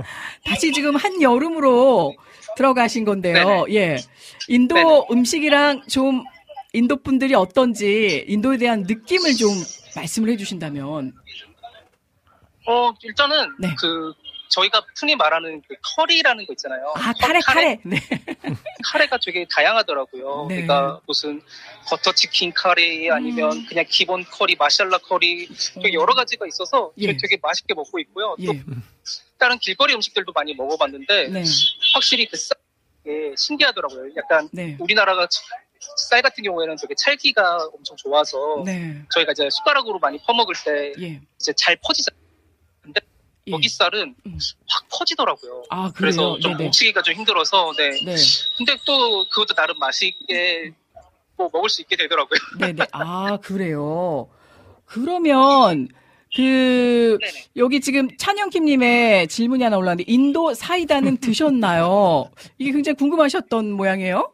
다시 0.43 0.71
지금 0.71 0.95
한 0.95 1.21
여름으로 1.21 2.15
들어가신 2.57 3.05
건데요. 3.05 3.65
예. 3.69 3.97
인도 4.47 4.75
네네. 4.75 5.07
음식이랑 5.11 5.87
좀 5.87 6.23
인도 6.73 6.97
분들이 6.97 7.33
어떤지 7.33 8.25
인도에 8.27 8.57
대한 8.57 8.83
느낌을 8.83 9.35
좀 9.35 9.49
말씀을 9.95 10.29
해주신다면. 10.29 11.13
어, 12.67 12.93
일단은 13.03 13.55
네. 13.59 13.69
그 13.79 14.13
저희가 14.51 14.85
흔히 14.99 15.15
말하는 15.15 15.61
그 15.67 15.75
커리라는 15.95 16.45
거 16.45 16.53
있잖아요. 16.53 16.93
아, 16.95 17.13
커- 17.13 17.27
카레, 17.27 17.39
카레. 17.39 17.79
네. 17.83 17.97
카레가 18.91 19.17
되게 19.23 19.45
다양하더라고요. 19.49 20.47
네. 20.49 20.55
그러니까 20.65 20.99
무슨 21.07 21.41
버터 21.87 22.11
치킨 22.11 22.51
카레 22.53 23.09
아니면 23.09 23.51
음. 23.53 23.65
그냥 23.67 23.85
기본 23.87 24.23
커리, 24.25 24.55
마샬라 24.57 24.97
커리 24.99 25.47
되게 25.75 25.93
여러 25.93 26.13
가지가 26.13 26.45
있어서 26.47 26.91
예. 26.97 27.07
되게 27.07 27.37
맛있게 27.41 27.73
먹고 27.73 27.97
있고요. 27.99 28.35
또 28.45 28.53
예. 28.53 28.61
다른 29.39 29.57
길거리 29.57 29.93
음식들도 29.95 30.31
많이 30.33 30.53
먹어봤는데 30.53 31.29
네. 31.29 31.43
확실히 31.93 32.27
그 32.27 32.35
쌀이 32.37 33.33
신기하더라고요. 33.37 34.11
약간 34.17 34.49
네. 34.51 34.75
우리나라가 34.79 35.27
쌀 36.09 36.21
같은 36.21 36.43
경우에는 36.43 36.75
되게 36.79 36.93
찰기가 36.95 37.69
엄청 37.73 37.95
좋아서 37.97 38.61
네. 38.65 39.01
저희가 39.13 39.31
이제 39.31 39.49
숟가락으로 39.49 39.97
많이 39.99 40.19
퍼먹을 40.21 40.53
때 40.65 40.93
예. 41.01 41.21
이제 41.39 41.53
잘 41.57 41.77
퍼지잖아요. 41.83 42.21
예. 43.47 43.67
쌀은 43.67 44.15
음. 44.25 44.37
확 44.67 44.87
퍼지더라고요. 44.89 45.63
아, 45.69 45.91
그래서? 45.95 46.37
좀 46.39 46.51
네네. 46.51 46.63
뭉치기가 46.65 47.01
좀 47.01 47.15
힘들어서 47.15 47.73
네. 47.77 47.89
네. 48.05 48.15
근데 48.57 48.77
또 48.85 49.25
그것도 49.29 49.55
나름 49.55 49.77
맛있게 49.79 50.73
뭐 51.35 51.49
먹을 51.51 51.69
수 51.69 51.81
있게 51.81 51.95
되더라고요. 51.95 52.39
네네. 52.59 52.85
아, 52.91 53.37
그래요. 53.37 54.29
그러면, 54.85 55.87
그, 56.35 57.17
네네. 57.19 57.45
여기 57.57 57.81
지금 57.81 58.09
찬영킴님의 58.17 59.27
질문이 59.27 59.63
하나 59.63 59.77
올라왔는데, 59.77 60.11
인도 60.11 60.53
사이다는 60.53 61.17
드셨나요? 61.17 62.29
이게 62.59 62.71
굉장히 62.71 62.95
궁금하셨던 62.97 63.71
모양이에요? 63.71 64.33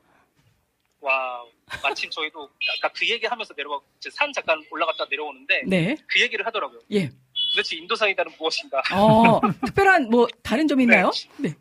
와 0.99 1.43
마침 1.83 2.09
저희도 2.09 2.49
아까 2.79 2.91
그 2.93 3.07
얘기 3.09 3.25
하면서 3.25 3.53
내려가 3.53 3.79
이제 3.97 4.09
산 4.09 4.31
잠깐 4.33 4.63
올라갔다 4.71 5.05
내려오는데 5.09 5.63
네. 5.67 5.95
그 6.07 6.21
얘기를 6.21 6.45
하더라고요. 6.45 6.79
예. 6.93 7.09
도대체 7.57 7.75
인도 7.75 7.95
사이다는 7.95 8.31
무엇인가? 8.37 8.83
어, 8.93 9.41
특별한 9.65 10.11
뭐, 10.11 10.27
다른 10.43 10.67
점이 10.67 10.83
있나요? 10.83 11.09
네. 11.37 11.55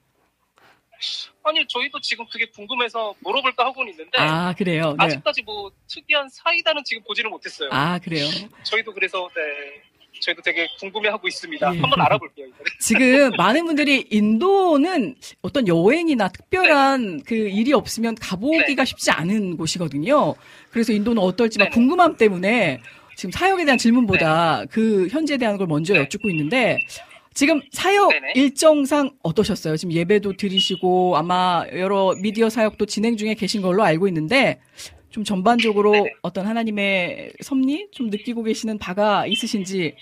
아니 1.42 1.64
저희도 1.68 2.00
지금 2.00 2.26
그게 2.30 2.46
궁금해서 2.46 3.14
물어볼까 3.20 3.64
하고는 3.66 3.92
있는데 3.92 4.18
아, 4.18 4.52
그래요. 4.54 4.94
네. 4.98 5.04
아직까지 5.04 5.42
뭐 5.42 5.70
특이한 5.88 6.28
사이다는 6.28 6.82
지금 6.84 7.02
보지는 7.04 7.30
못했어요. 7.30 7.68
아, 7.72 7.98
그래요. 7.98 8.26
저희도 8.62 8.92
그래서 8.92 9.28
네 9.34 9.82
저희도 10.20 10.42
되게 10.42 10.66
궁금해하고 10.80 11.28
있습니다. 11.28 11.74
예. 11.74 11.78
한번 11.78 12.00
알아볼게요. 12.00 12.46
이번에. 12.46 12.64
지금 12.80 13.30
많은 13.36 13.66
분들이 13.66 14.06
인도는 14.10 15.14
어떤 15.42 15.68
여행이나 15.68 16.28
특별한 16.28 17.22
그 17.24 17.34
일이 17.34 17.72
없으면 17.74 18.16
가보기가 18.16 18.84
쉽지 18.84 19.10
않은 19.12 19.58
곳이거든요. 19.58 20.34
그래서 20.70 20.92
인도는 20.92 21.22
어떨지 21.22 21.58
막. 21.58 21.70
궁금함 21.70 22.16
때문에 22.16 22.80
지금 23.16 23.32
사역에 23.32 23.64
대한 23.64 23.78
질문보다 23.78 24.64
그 24.70 25.08
현지에 25.08 25.38
대한 25.38 25.56
걸 25.56 25.66
먼저 25.66 25.94
네. 25.94 26.00
여쭙고 26.00 26.28
있는데 26.30 26.78
지금 27.34 27.60
사역 27.72 28.10
네네. 28.10 28.32
일정상 28.36 29.10
어떠셨어요? 29.22 29.76
지금 29.76 29.92
예배도 29.92 30.36
드리시고 30.36 31.16
아마 31.16 31.64
여러 31.72 32.14
미디어 32.20 32.48
사역도 32.50 32.86
진행 32.86 33.16
중에 33.16 33.34
계신 33.34 33.62
걸로 33.62 33.82
알고 33.82 34.06
있는데 34.08 34.60
좀 35.10 35.24
전반적으로 35.24 35.92
네네. 35.92 36.12
어떤 36.22 36.46
하나님의 36.46 37.32
섭리 37.40 37.88
좀 37.90 38.08
느끼고 38.10 38.42
계시는 38.42 38.78
바가 38.78 39.26
있으신지 39.26 39.94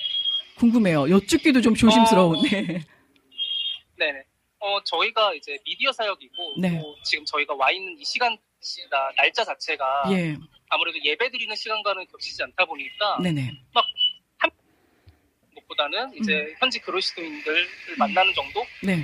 궁금해요. 0.58 1.08
여쭙기도 1.10 1.60
좀 1.60 1.74
조심스러운. 1.74 2.36
어, 2.36 2.42
네. 3.98 4.24
어 4.58 4.82
저희가 4.84 5.34
이제 5.34 5.58
미디어 5.64 5.92
사역이고 5.92 6.34
네. 6.60 6.80
또 6.80 6.96
지금 7.04 7.24
저희가 7.26 7.54
와 7.54 7.70
있는 7.70 7.96
이 7.98 8.04
시간 8.04 8.36
나- 8.90 9.10
날짜 9.16 9.44
자체가 9.44 9.84
예. 10.12 10.36
아무래도 10.68 10.98
예배 11.02 11.30
드리는 11.30 11.54
시간과는 11.54 12.06
겹치지 12.06 12.42
않다 12.42 12.64
보니까 12.64 13.20
네네. 13.22 13.50
무엇보다는 15.54 16.14
이제 16.16 16.32
음. 16.34 16.54
현지 16.58 16.80
그리스도인들을 16.80 17.68
만나는 17.98 18.34
정도 18.34 18.64
네. 18.82 19.02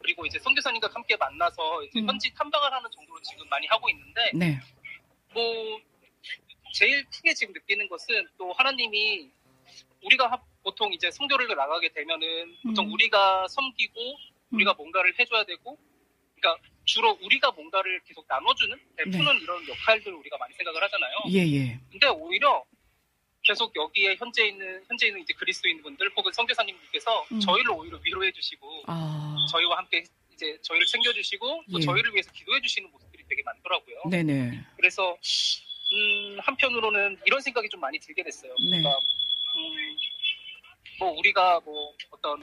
그리고 0.00 0.26
이제 0.26 0.38
선교사님과 0.38 0.90
함께 0.92 1.16
만나서 1.16 1.84
이제 1.84 2.00
음. 2.00 2.08
현지 2.08 2.32
탐방을 2.34 2.72
하는 2.72 2.90
정도로 2.90 3.20
지금 3.22 3.48
많이 3.48 3.66
하고 3.66 3.88
있는데 3.90 4.30
네. 4.34 4.60
뭐 5.32 5.80
제일 6.72 7.04
크게 7.06 7.34
지금 7.34 7.54
느끼는 7.54 7.88
것은 7.88 8.26
또 8.36 8.52
하나님이 8.52 9.30
우리가 10.04 10.30
하- 10.30 10.42
보통 10.62 10.92
이제 10.92 11.10
성교를 11.10 11.48
나가게 11.48 11.92
되면은 11.92 12.56
보통 12.62 12.86
음. 12.86 12.92
우리가 12.92 13.46
섬기고 13.48 14.00
우리가 14.50 14.74
뭔가를 14.74 15.18
해줘야 15.18 15.44
되고 15.44 15.78
그러니까 16.36 16.62
주로 16.86 17.18
우리가 17.20 17.50
뭔가를 17.50 18.00
계속 18.06 18.24
나눠주는 18.28 18.78
베푸는 18.96 19.40
이런 19.42 19.68
역할들을 19.68 20.16
우리가 20.16 20.38
많이 20.38 20.54
생각을 20.54 20.82
하잖아요. 20.84 21.16
네. 21.26 21.32
예, 21.32 21.56
예. 21.56 21.80
근데 21.90 22.06
오히려 22.06 22.64
계속 23.42 23.74
여기에 23.76 24.16
현재 24.16 24.46
있는 24.46 24.82
현재 24.88 25.08
있는 25.08 25.20
이제 25.20 25.34
그리스도인 25.34 25.82
분들 25.82 26.10
혹은 26.16 26.32
선교사님들께서 26.32 27.26
음. 27.32 27.40
저희를 27.40 27.72
오히려 27.72 27.98
위로해 28.02 28.32
주시고 28.32 28.84
아. 28.86 29.36
저희와 29.50 29.78
함께 29.78 30.04
이제 30.32 30.56
저희를 30.62 30.86
챙겨 30.86 31.12
주시고 31.12 31.64
또 31.72 31.80
예. 31.80 31.84
저희를 31.84 32.12
위해서 32.12 32.30
기도해 32.32 32.60
주시는 32.60 32.90
모습들이 32.90 33.24
되게 33.28 33.42
많더라고요. 33.42 34.02
네네. 34.10 34.64
그래서 34.76 35.16
음, 35.92 36.38
한편으로는 36.40 37.18
이런 37.24 37.40
생각이 37.40 37.68
좀 37.68 37.80
많이 37.80 37.98
들게 37.98 38.22
됐어요. 38.22 38.54
네. 38.70 38.78
그러니까 38.78 38.90
음, 39.56 39.96
뭐 41.00 41.10
우리가 41.18 41.60
뭐 41.64 41.92
어떤 42.10 42.40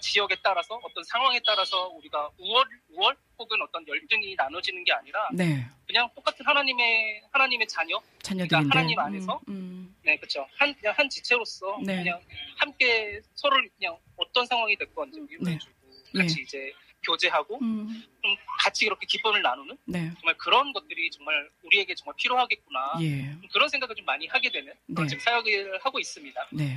지역에 0.00 0.36
따라서 0.42 0.80
어떤 0.82 1.04
상황에 1.04 1.40
따라서 1.46 1.88
우리가 1.88 2.30
우월 2.38 2.66
우월 2.90 3.16
혹은 3.38 3.60
어떤 3.62 3.86
열등이 3.86 4.34
나눠지는 4.36 4.84
게 4.84 4.92
아니라 4.92 5.28
네. 5.32 5.66
그냥 5.86 6.08
똑같은 6.14 6.44
하나님의 6.44 7.22
하나님의 7.32 7.66
자녀, 7.68 8.00
자녀들인데. 8.22 8.48
그러니까 8.48 8.78
하나님 8.78 8.98
안에서 8.98 9.40
음, 9.48 9.94
네 10.02 10.16
그렇죠. 10.16 10.46
한 10.56 10.74
그냥 10.74 10.94
한 10.96 11.08
지체로서 11.08 11.78
네. 11.84 11.96
그냥 11.96 12.20
함께 12.58 13.20
서로를 13.34 13.70
그냥 13.78 13.96
어떤 14.16 14.46
상황이 14.46 14.76
됐건 14.76 15.12
좀 15.12 15.26
위로해주고 15.30 15.72
네. 16.14 16.22
같이 16.22 16.42
이제 16.42 16.72
교제하고 17.02 17.58
음, 17.62 17.88
음, 17.88 18.02
좀 18.22 18.36
같이 18.58 18.84
이렇게 18.84 19.06
기쁨을 19.06 19.42
나누는 19.42 19.76
네. 19.86 20.10
정말 20.20 20.36
그런 20.36 20.72
것들이 20.72 21.10
정말 21.10 21.48
우리에게 21.62 21.94
정말 21.94 22.14
필요하겠구나. 22.16 22.92
예. 23.00 23.36
그런 23.52 23.68
생각을 23.68 23.94
좀 23.94 24.04
많이 24.04 24.26
하게 24.26 24.50
되는 24.50 24.72
네. 24.86 25.06
지금 25.06 25.20
사역을 25.20 25.78
하고 25.82 25.98
있습니다. 25.98 26.48
네. 26.52 26.76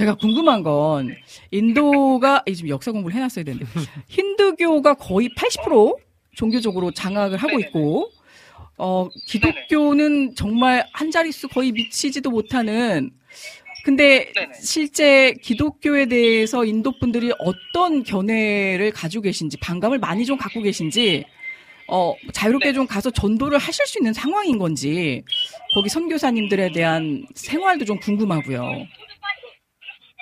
제가 0.00 0.14
궁금한 0.14 0.62
건 0.62 1.14
인도가 1.50 2.42
이 2.46 2.54
지금 2.54 2.70
역사 2.70 2.90
공부를 2.90 3.14
해놨어야 3.16 3.44
되는데 3.44 3.66
힌두교가 4.08 4.94
거의 4.94 5.28
80% 5.36 5.94
종교적으로 6.34 6.90
장악을 6.90 7.36
하고 7.36 7.58
네네네. 7.58 7.66
있고 7.68 8.10
어 8.78 9.08
기독교는 9.26 10.34
정말 10.36 10.86
한 10.94 11.10
자릿수 11.10 11.48
거의 11.48 11.72
미치지도 11.72 12.30
못하는 12.30 13.10
근데. 13.84 14.32
실제 14.62 15.34
기독교에 15.42 16.06
대해서 16.06 16.64
인도 16.64 16.92
분들이 16.98 17.32
어떤 17.38 18.02
견해를 18.02 18.90
가지고 18.92 19.22
계신지 19.22 19.56
반감을 19.58 19.98
많이 19.98 20.24
좀 20.24 20.36
갖고 20.38 20.62
계신지 20.62 21.24
어 21.88 22.14
자유롭게 22.32 22.68
네. 22.68 22.72
좀 22.72 22.86
가서 22.86 23.10
전도를 23.10 23.58
하실 23.58 23.86
수 23.86 23.98
있는 23.98 24.12
상황인 24.12 24.58
건지 24.58 25.22
거기 25.74 25.88
선교사님들에 25.88 26.72
대한 26.72 27.26
생활도 27.34 27.84
좀 27.84 27.98
궁금하고요. 28.00 28.86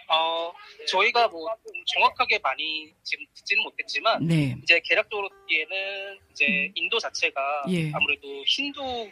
어, 0.09 0.53
저희가 0.87 1.29
뭐 1.29 1.49
정확하게 1.95 2.39
많이 2.39 2.93
지금 3.03 3.27
듣지는 3.35 3.63
못했지만 3.65 4.27
네. 4.27 4.57
이제 4.63 4.81
개략적으로 4.85 5.29
듣기에는 5.29 6.19
이제 6.33 6.73
인도 6.75 6.99
자체가 6.99 7.65
예. 7.71 7.91
아무래도 7.93 8.45
힌두 8.47 9.11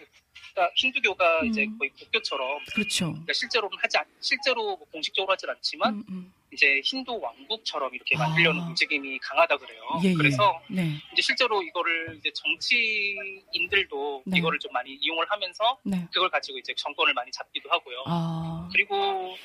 힌두교가 0.74 1.40
음. 1.40 1.46
이제 1.46 1.66
거의 1.78 1.90
국교처럼 1.90 2.64
그렇죠. 2.72 3.06
그러니까 3.06 3.32
실제로는 3.32 3.76
하지 3.78 3.98
않, 3.98 4.04
실제로 4.20 4.76
뭐 4.76 4.86
공식적으로 4.90 5.32
하진 5.32 5.50
않지만 5.50 5.94
음, 5.94 6.04
음. 6.08 6.32
이제 6.52 6.80
힌두 6.82 7.18
왕국처럼 7.20 7.94
이렇게 7.94 8.16
아. 8.16 8.20
만들려는 8.20 8.62
움직임이 8.62 9.18
강하다 9.18 9.58
그래요. 9.58 9.82
예, 10.04 10.10
예. 10.10 10.14
그래서 10.14 10.62
네. 10.70 10.92
이제 11.12 11.20
실제로 11.20 11.62
이거를 11.62 12.16
이제 12.18 12.30
정치인들도 12.32 14.22
네. 14.26 14.38
이거를 14.38 14.58
좀 14.58 14.72
많이 14.72 14.94
이용을 14.94 15.26
하면서 15.28 15.78
네. 15.82 16.06
그걸 16.12 16.30
가지고 16.30 16.58
이제 16.58 16.72
정권을 16.74 17.12
많이 17.12 17.30
잡기도 17.30 17.68
하고요. 17.70 18.04
아. 18.06 18.68
그리고 18.72 19.36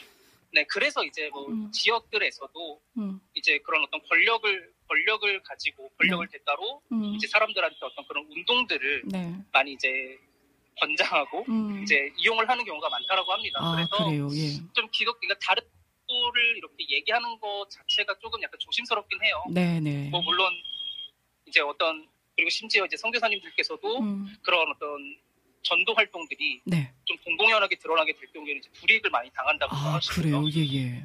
네 0.53 0.65
그래서 0.65 1.03
이제 1.03 1.29
뭐 1.29 1.47
음. 1.47 1.71
지역들에서도 1.71 2.81
음. 2.97 3.19
이제 3.33 3.57
그런 3.59 3.83
어떤 3.83 4.01
권력을 4.07 4.73
권력을 4.87 5.43
가지고 5.43 5.89
권력을 5.97 6.27
대가로 6.27 6.81
음. 6.91 7.15
이제 7.15 7.27
사람들한테 7.27 7.77
어떤 7.81 8.05
그런 8.07 8.25
운동들을 8.29 9.03
네. 9.05 9.35
많이 9.53 9.73
이제 9.73 10.19
권장하고 10.79 11.45
음. 11.47 11.81
이제 11.83 12.11
이용을 12.17 12.49
하는 12.49 12.65
경우가 12.65 12.89
많다라고 12.89 13.31
합니다. 13.31 13.59
아, 13.61 13.75
그래서. 13.75 14.35
예. 14.35 14.51
좀 14.73 14.89
기독 14.91 15.19
그러니까 15.19 15.39
다른 15.45 15.63
를 16.33 16.57
이렇게 16.57 16.75
얘기하는 16.89 17.39
것 17.39 17.69
자체가 17.69 18.15
조금 18.19 18.41
약간 18.43 18.59
조심스럽긴 18.59 19.23
해요. 19.23 19.43
네, 19.49 19.79
네. 19.79 20.09
뭐 20.09 20.21
물론 20.21 20.51
이제 21.45 21.61
어떤 21.61 22.05
그리고 22.35 22.49
심지어 22.49 22.85
이제 22.85 22.97
선교사님들께서도 22.97 23.99
음. 23.99 24.27
그런 24.43 24.69
어떤 24.75 25.17
전도 25.61 25.93
활동들이 25.93 26.61
네. 26.65 26.93
좀 27.11 27.17
공공연하게 27.25 27.75
드러나게 27.77 28.13
될 28.13 28.31
경우에는 28.31 28.59
이제 28.59 28.69
불이익을 28.79 29.09
많이 29.09 29.29
당한다고 29.33 29.75
아. 29.75 29.99
그래요. 30.09 30.43
예, 30.55 30.61
예. 30.75 31.03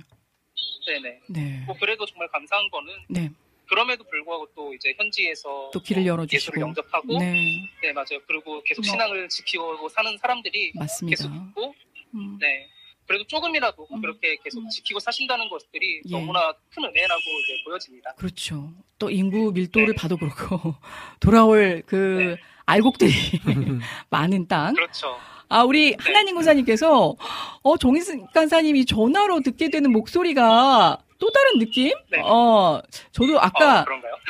네네. 0.87 1.21
네. 1.29 1.63
뭐 1.67 1.75
그래도 1.79 2.07
정말 2.07 2.29
감사한 2.29 2.71
거는 2.71 2.93
네. 3.09 3.31
그럼에도 3.69 4.05
불구하고 4.05 4.47
또 4.55 4.73
이제 4.73 4.95
현지에서 4.97 5.71
또 5.73 5.81
길을 5.81 6.03
뭐 6.03 6.13
열어주시고. 6.13 6.37
예수를 6.37 6.61
영접하고 6.63 7.19
네. 7.19 7.69
네 7.83 7.93
맞아요. 7.93 8.21
그리고 8.29 8.63
계속 8.63 8.83
뭐. 8.83 8.91
신앙을 8.91 9.29
지키고 9.29 9.89
사는 9.89 10.17
사람들이 10.19 10.73
맞습니다. 10.77 11.17
계속 11.25 11.35
있고 11.35 11.75
음. 12.15 12.39
네. 12.41 12.69
그래도 13.09 13.25
조금이라도 13.27 13.89
음. 13.91 14.01
그렇게 14.01 14.37
계속 14.45 14.61
음. 14.61 14.69
지키고 14.69 15.01
사신다는 15.01 15.49
것들이 15.49 16.03
예. 16.07 16.11
너무나 16.11 16.53
큰 16.73 16.85
은혜라고 16.85 17.21
이제 17.21 17.63
보여집니다. 17.65 18.15
그렇죠. 18.15 18.73
또 18.99 19.11
인구 19.11 19.51
밀도를 19.53 19.89
네. 19.89 19.95
봐도 19.95 20.17
그렇고 20.17 20.75
돌아올 21.19 21.83
그 21.87 22.37
네. 22.37 22.43
알곡들이 22.67 23.11
많은 24.11 24.47
땅. 24.47 24.75
그렇죠. 24.75 25.19
아, 25.49 25.63
우리 25.63 25.95
하나님 25.99 26.35
군사님께서 26.35 27.15
어, 27.63 27.77
정희승 27.77 28.27
간사님이 28.35 28.85
전화로 28.87 29.41
듣게 29.41 29.71
되는 29.71 29.91
목소리가 29.93 30.99
또 31.19 31.31
다른 31.31 31.59
느낌? 31.61 31.93
네. 32.11 32.21
어, 32.25 32.83
저도 33.13 33.41
아까 33.41 33.81
어? 33.81 33.85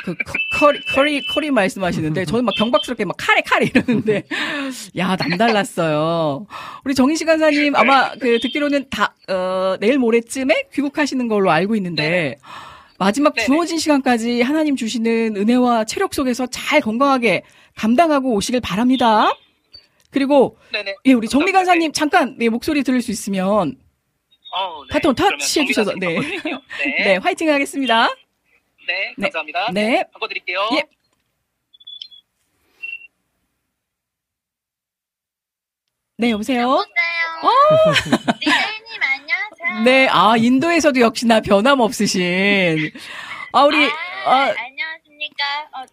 그 0.05 0.15
커- 0.15 0.33
커리 0.67 0.79
커리 0.93 1.27
커리 1.27 1.51
말씀하시는데 1.51 2.23
저는 2.25 2.45
막 2.45 2.53
경박스럽게 2.57 3.03
막 3.03 3.15
카레 3.19 3.41
카레 3.41 3.65
이러는데 3.65 4.23
야 4.97 5.17
남달랐어요. 5.19 6.45
우리 6.85 6.95
정희 6.95 7.15
시간사님 7.17 7.75
아마 7.75 8.11
그 8.11 8.39
듣기로는 8.39 8.85
다 8.89 9.13
어, 9.27 9.75
내일 9.79 9.97
모레쯤에 9.97 10.67
귀국하시는 10.73 11.27
걸로 11.27 11.51
알고 11.51 11.75
있는데 11.75 12.37
마지막 12.99 13.33
네네. 13.35 13.45
주어진 13.47 13.77
시간까지 13.79 14.41
하나님 14.41 14.75
주시는 14.75 15.35
은혜와 15.35 15.83
체력 15.85 16.13
속에서 16.13 16.45
잘 16.47 16.79
건강하게 16.79 17.43
감당하고 17.75 18.33
오시길 18.33 18.61
바랍니다. 18.61 19.29
그리고 20.17 20.57
네네. 20.71 20.95
예 21.05 21.13
우리 21.13 21.27
정미. 21.27 21.51
간사님 21.51 21.91
잠깐 21.91 22.35
네, 22.39 22.49
목소리 22.49 22.81
들을 22.83 23.01
수 23.03 23.11
있으면 23.11 23.75
어, 24.55 24.83
네. 24.85 24.93
바톤 24.93 25.13
터치해 25.13 25.65
주셔서 25.67 25.93
네. 25.99 26.07
네, 26.17 27.03
네. 27.03 27.15
화이팅 27.17 27.47
하겠습니다. 27.49 28.07
네. 28.87 29.13
네. 29.17 29.27
감사합니다. 29.29 29.71
네. 29.73 30.03
바꿔드릴게요. 30.13 30.69
예. 30.73 30.83
네, 36.17 36.31
여보세요? 36.31 36.61
여보세요. 36.61 38.33
디제이님 38.39 39.01
안녕하세요. 39.03 39.83
네, 39.83 40.07
아, 40.09 40.35
인도에서도 40.35 40.99
역시나 40.99 41.41
변함없으신. 41.41 42.91
아, 43.53 43.63
우리, 43.65 43.85
아, 43.85 43.89
아, 44.25 44.33
안녕하십니까. 44.57 45.43
어, 45.75 45.85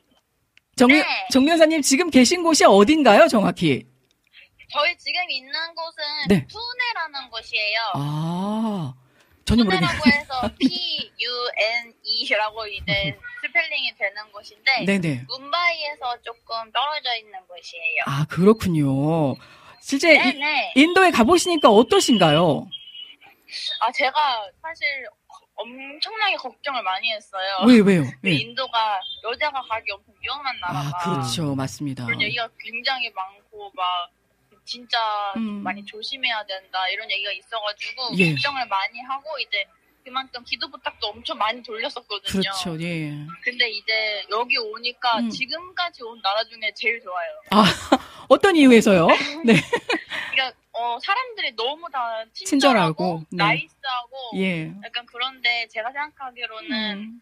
정, 0.77 0.89
네. 0.89 1.05
정미 1.31 1.55
간사님 1.55 1.83
지금 1.83 2.09
계신 2.09 2.43
곳이 2.43 2.65
어딘가요, 2.65 3.29
정확히? 3.29 3.87
저희 4.75 4.97
지금 4.99 5.31
있는 5.31 5.53
곳은 5.77 6.03
네. 6.29 6.47
푸네라는 6.49 7.31
곳이에요. 7.31 7.79
아, 7.95 8.93
전혀 9.45 9.63
모르겠네요. 9.63 9.89
푸네라고 9.93 10.07
해서 10.19 10.51
P 10.59 11.13
U 11.21 11.51
N 11.57 11.95
E라고 12.03 12.67
이제 12.67 13.17
스펠링이 13.41 13.95
되는 13.97 14.33
곳인데 14.33 14.85
네네. 14.85 15.27
뭄바이에서 15.29 16.21
조금 16.23 16.73
떨어져 16.73 17.15
있는 17.19 17.39
곳이에요. 17.47 18.03
아, 18.07 18.27
그렇군요. 18.29 19.37
실제 19.81 20.15
이- 20.15 20.19
네네. 20.19 20.73
인도에 20.75 21.13
가보시니까 21.13 21.69
어떠신가요? 21.71 22.67
아 23.81 23.93
제가 23.93 24.51
사실 24.61 24.89
엄청나게 25.55 26.35
걱정을 26.35 26.83
많이 26.83 27.13
했어요. 27.13 27.59
왜, 27.69 27.79
왜요? 27.79 28.03
그 28.23 28.29
예. 28.29 28.33
인도가 28.35 28.99
여자가 29.23 29.63
가기 29.63 29.93
엄청 29.93 30.13
위험한 30.21 30.59
나라가. 30.59 30.89
아, 30.99 31.05
그렇죠. 31.05 31.55
맞습니다. 31.55 32.07
그런 32.07 32.21
얘기가 32.21 32.49
굉장히 32.59 33.09
많고 33.11 33.71
막 33.77 34.11
진짜 34.65 34.99
음. 35.37 35.63
많이 35.63 35.85
조심해야 35.85 36.45
된다 36.47 36.89
이런 36.89 37.11
얘기가 37.11 37.33
있어가지고 37.33 38.19
예. 38.19 38.33
걱정을 38.33 38.67
많이 38.67 39.01
하고 39.01 39.39
이제 39.39 39.67
그만큼 40.05 40.45
기도 40.45 40.71
부탁도 40.71 41.07
엄청 41.09 41.39
많이 41.39 41.63
돌렸었거든요. 41.63 42.43
그렇죠. 42.43 42.81
예. 42.83 43.11
근데 43.43 43.71
이제 43.71 44.25
여기 44.31 44.59
오니까 44.59 45.19
음. 45.21 45.31
지금까지 45.31 46.03
온 46.03 46.21
나라 46.23 46.45
중에 46.45 46.73
제일 46.75 47.01
좋아요. 47.03 47.41
아, 47.51 47.65
어떤 48.29 48.55
이유에서요? 48.55 49.07
네. 49.45 49.55
그러니까 50.31 50.59
어, 50.73 50.99
사람들이 51.01 51.55
너무 51.57 51.89
다 51.91 52.25
친절하고, 52.33 52.45
친절하고, 52.45 53.25
네. 53.31 53.37
나이스하고 53.45 54.17
예. 54.37 54.67
약간 54.85 55.07
그런데 55.07 55.67
제가 55.69 55.91
생각하기로는 55.93 56.99
음. 56.99 57.21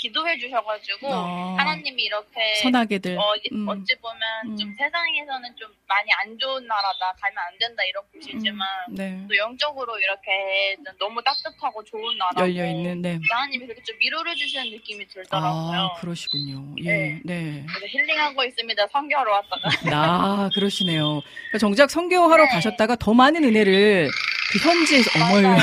기도해 0.00 0.38
주셔가지고 0.38 1.08
어. 1.08 1.54
하나님이 1.58 2.04
이렇게 2.04 2.54
선하게들. 2.62 3.18
어, 3.18 3.34
음. 3.52 3.68
어찌 3.68 3.94
보면 3.96 4.18
음. 4.46 4.56
좀 4.56 4.74
세상에서는 4.78 5.56
좀 5.56 5.68
많이 5.86 6.08
안 6.24 6.38
좋은 6.38 6.66
나라다 6.66 7.12
가면 7.20 7.36
안 7.36 7.58
된다 7.58 7.82
이런 7.84 8.02
곳이지만 8.14 8.66
네. 8.90 9.26
또 9.28 9.36
영적으로 9.36 9.98
이렇게 9.98 10.76
너무 10.98 11.22
따뜻하고 11.22 11.84
좋은 11.84 12.16
나라고 12.16 12.40
열려 12.40 12.70
있는, 12.70 13.02
네. 13.02 13.18
하나님이 13.30 13.66
그렇게 13.66 13.82
좀 13.82 13.96
위로를 14.00 14.34
주시는 14.36 14.70
느낌이 14.70 15.06
들더라고요. 15.08 15.78
아, 15.78 15.94
그러시군요. 16.00 16.74
예, 16.84 17.20
네. 17.22 17.64
그래서 17.68 17.86
힐링하고 17.86 18.42
있습니다. 18.44 18.86
성교하러 18.90 19.32
왔다가. 19.32 19.68
아, 19.92 20.50
그러시네요. 20.54 21.20
그러니까 21.20 21.58
정작 21.58 21.90
성교하러 21.90 22.44
네. 22.44 22.50
가셨다가 22.50 22.96
더 22.96 23.12
많은 23.12 23.44
은혜를 23.44 24.08
그 24.52 24.58
현지에서, 24.66 25.10
어머요. 25.22 25.56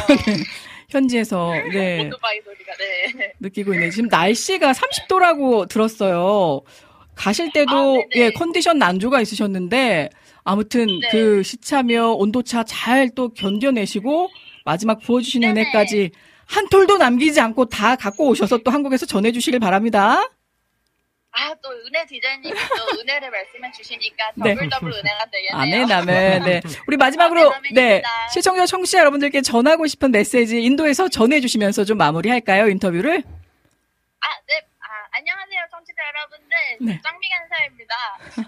현지에서, 0.90 1.52
네. 1.74 2.08
오토바이 2.08 2.40
소리가 2.42 2.74
네. 2.78 3.34
느끼고 3.42 3.74
있네요. 3.74 3.92
지금 3.92 4.08
날씨가 4.08 4.72
30도라고 4.72 5.68
들었어요. 5.68 6.62
가실 7.14 7.52
때도, 7.52 7.98
아. 8.00 8.04
예, 8.16 8.32
컨디션 8.32 8.78
난조가 8.78 9.20
있으셨는데, 9.22 10.10
아무튼 10.46 10.86
네. 10.86 11.10
그 11.12 11.44
시차며 11.44 12.12
온도차 12.14 12.64
잘 12.64 13.10
또 13.16 13.34
견뎌내시고, 13.34 14.30
마지막 14.64 15.00
부어주시는 15.02 15.54
네네. 15.54 15.62
은혜까지 15.62 16.12
한 16.46 16.70
톨도 16.70 16.98
남기지 16.98 17.42
않고 17.42 17.66
다 17.66 17.98
갖고 17.98 18.30
오셔서 18.30 18.60
또 18.60 18.72
한국에서 18.72 19.06
전해주시길 19.06 19.60
바랍니다. 19.60 20.30
아, 21.40 21.54
또 21.62 21.70
은혜 21.86 22.04
디자인님이 22.08 22.56
또 22.56 23.00
은혜를 23.00 23.30
말씀해 23.30 23.72
주시니까 23.72 24.32
네. 24.44 24.56
더블 24.56 24.70
더블 24.70 24.92
은혜가 24.92 25.26
되겠네요. 25.32 25.82
아멘, 25.84 25.92
아멘. 25.92 26.44
네. 26.44 26.62
우리 26.88 26.98
마지막으로, 26.98 27.54
아멘, 27.54 27.74
네. 27.76 28.02
시청자, 28.34 28.66
청취자 28.66 29.00
여러분들께 29.00 29.42
전하고 29.42 29.86
싶은 29.86 30.12
메시지 30.12 30.64
인도에서 30.64 31.08
전해주시면서 31.10 31.84
좀 31.86 32.00
마무리할까요, 32.00 32.68
인터뷰를? 32.70 33.22
아, 33.22 34.28
네. 34.48 34.62
아, 34.80 34.88
안녕하세요, 35.12 35.62
청취자 35.70 36.02
여러분들. 36.08 36.58
네. 36.82 37.02
짱미 37.04 37.28
간사입니다. 37.30 37.96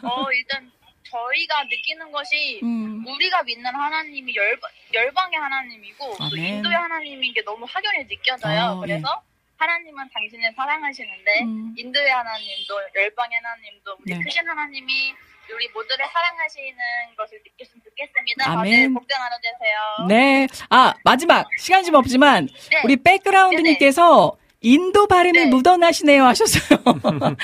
어, 0.10 0.32
일단 0.32 0.72
저희가 1.03 1.64
느끼는 1.66 2.11
것이 2.11 2.60
음. 2.64 3.06
우리가 3.06 3.44
믿는 3.44 3.66
하나님이 3.74 4.36
열방, 4.36 4.70
열방의 4.94 5.40
하나님이고 5.40 6.16
또 6.18 6.24
아멘. 6.24 6.56
인도의 6.56 6.76
하나님인 6.76 7.34
게 7.34 7.44
너무 7.44 7.66
확연히 7.70 8.07
느껴져요. 8.07 8.60
아, 8.61 8.80
그래서 8.80 9.22
하나님은 9.60 10.10
당신을 10.14 10.53
사랑하시는데 10.56 11.31
음. 11.44 11.73
인도의 11.77 12.10
하나님도 12.10 12.73
열방의 12.95 13.40
하나님도 13.44 13.91
우리 14.02 14.14
네. 14.15 14.23
크신 14.23 14.48
하나님이 14.48 15.14
우리 15.53 15.68
모두를 15.73 16.06
사랑하시는 16.14 16.77
것을 17.18 17.40
느꼈으면 17.44 17.81
좋겠습니다. 17.84 18.52
아멘. 18.60 18.94
복된 18.94 19.18
하루 19.19 19.36
되세요. 19.41 20.07
네. 20.07 20.48
아, 20.69 20.94
마지막. 21.03 21.48
시간이 21.60 21.84
좀 21.86 21.95
없지만, 21.95 22.48
네. 22.72 22.81
우리 22.86 22.95
백그라운드님께서 22.98 24.38
인도 24.61 25.07
발음이 25.07 25.31
네. 25.40 25.45
묻어나시네요 25.48 26.23
하셨어요. 26.26 26.80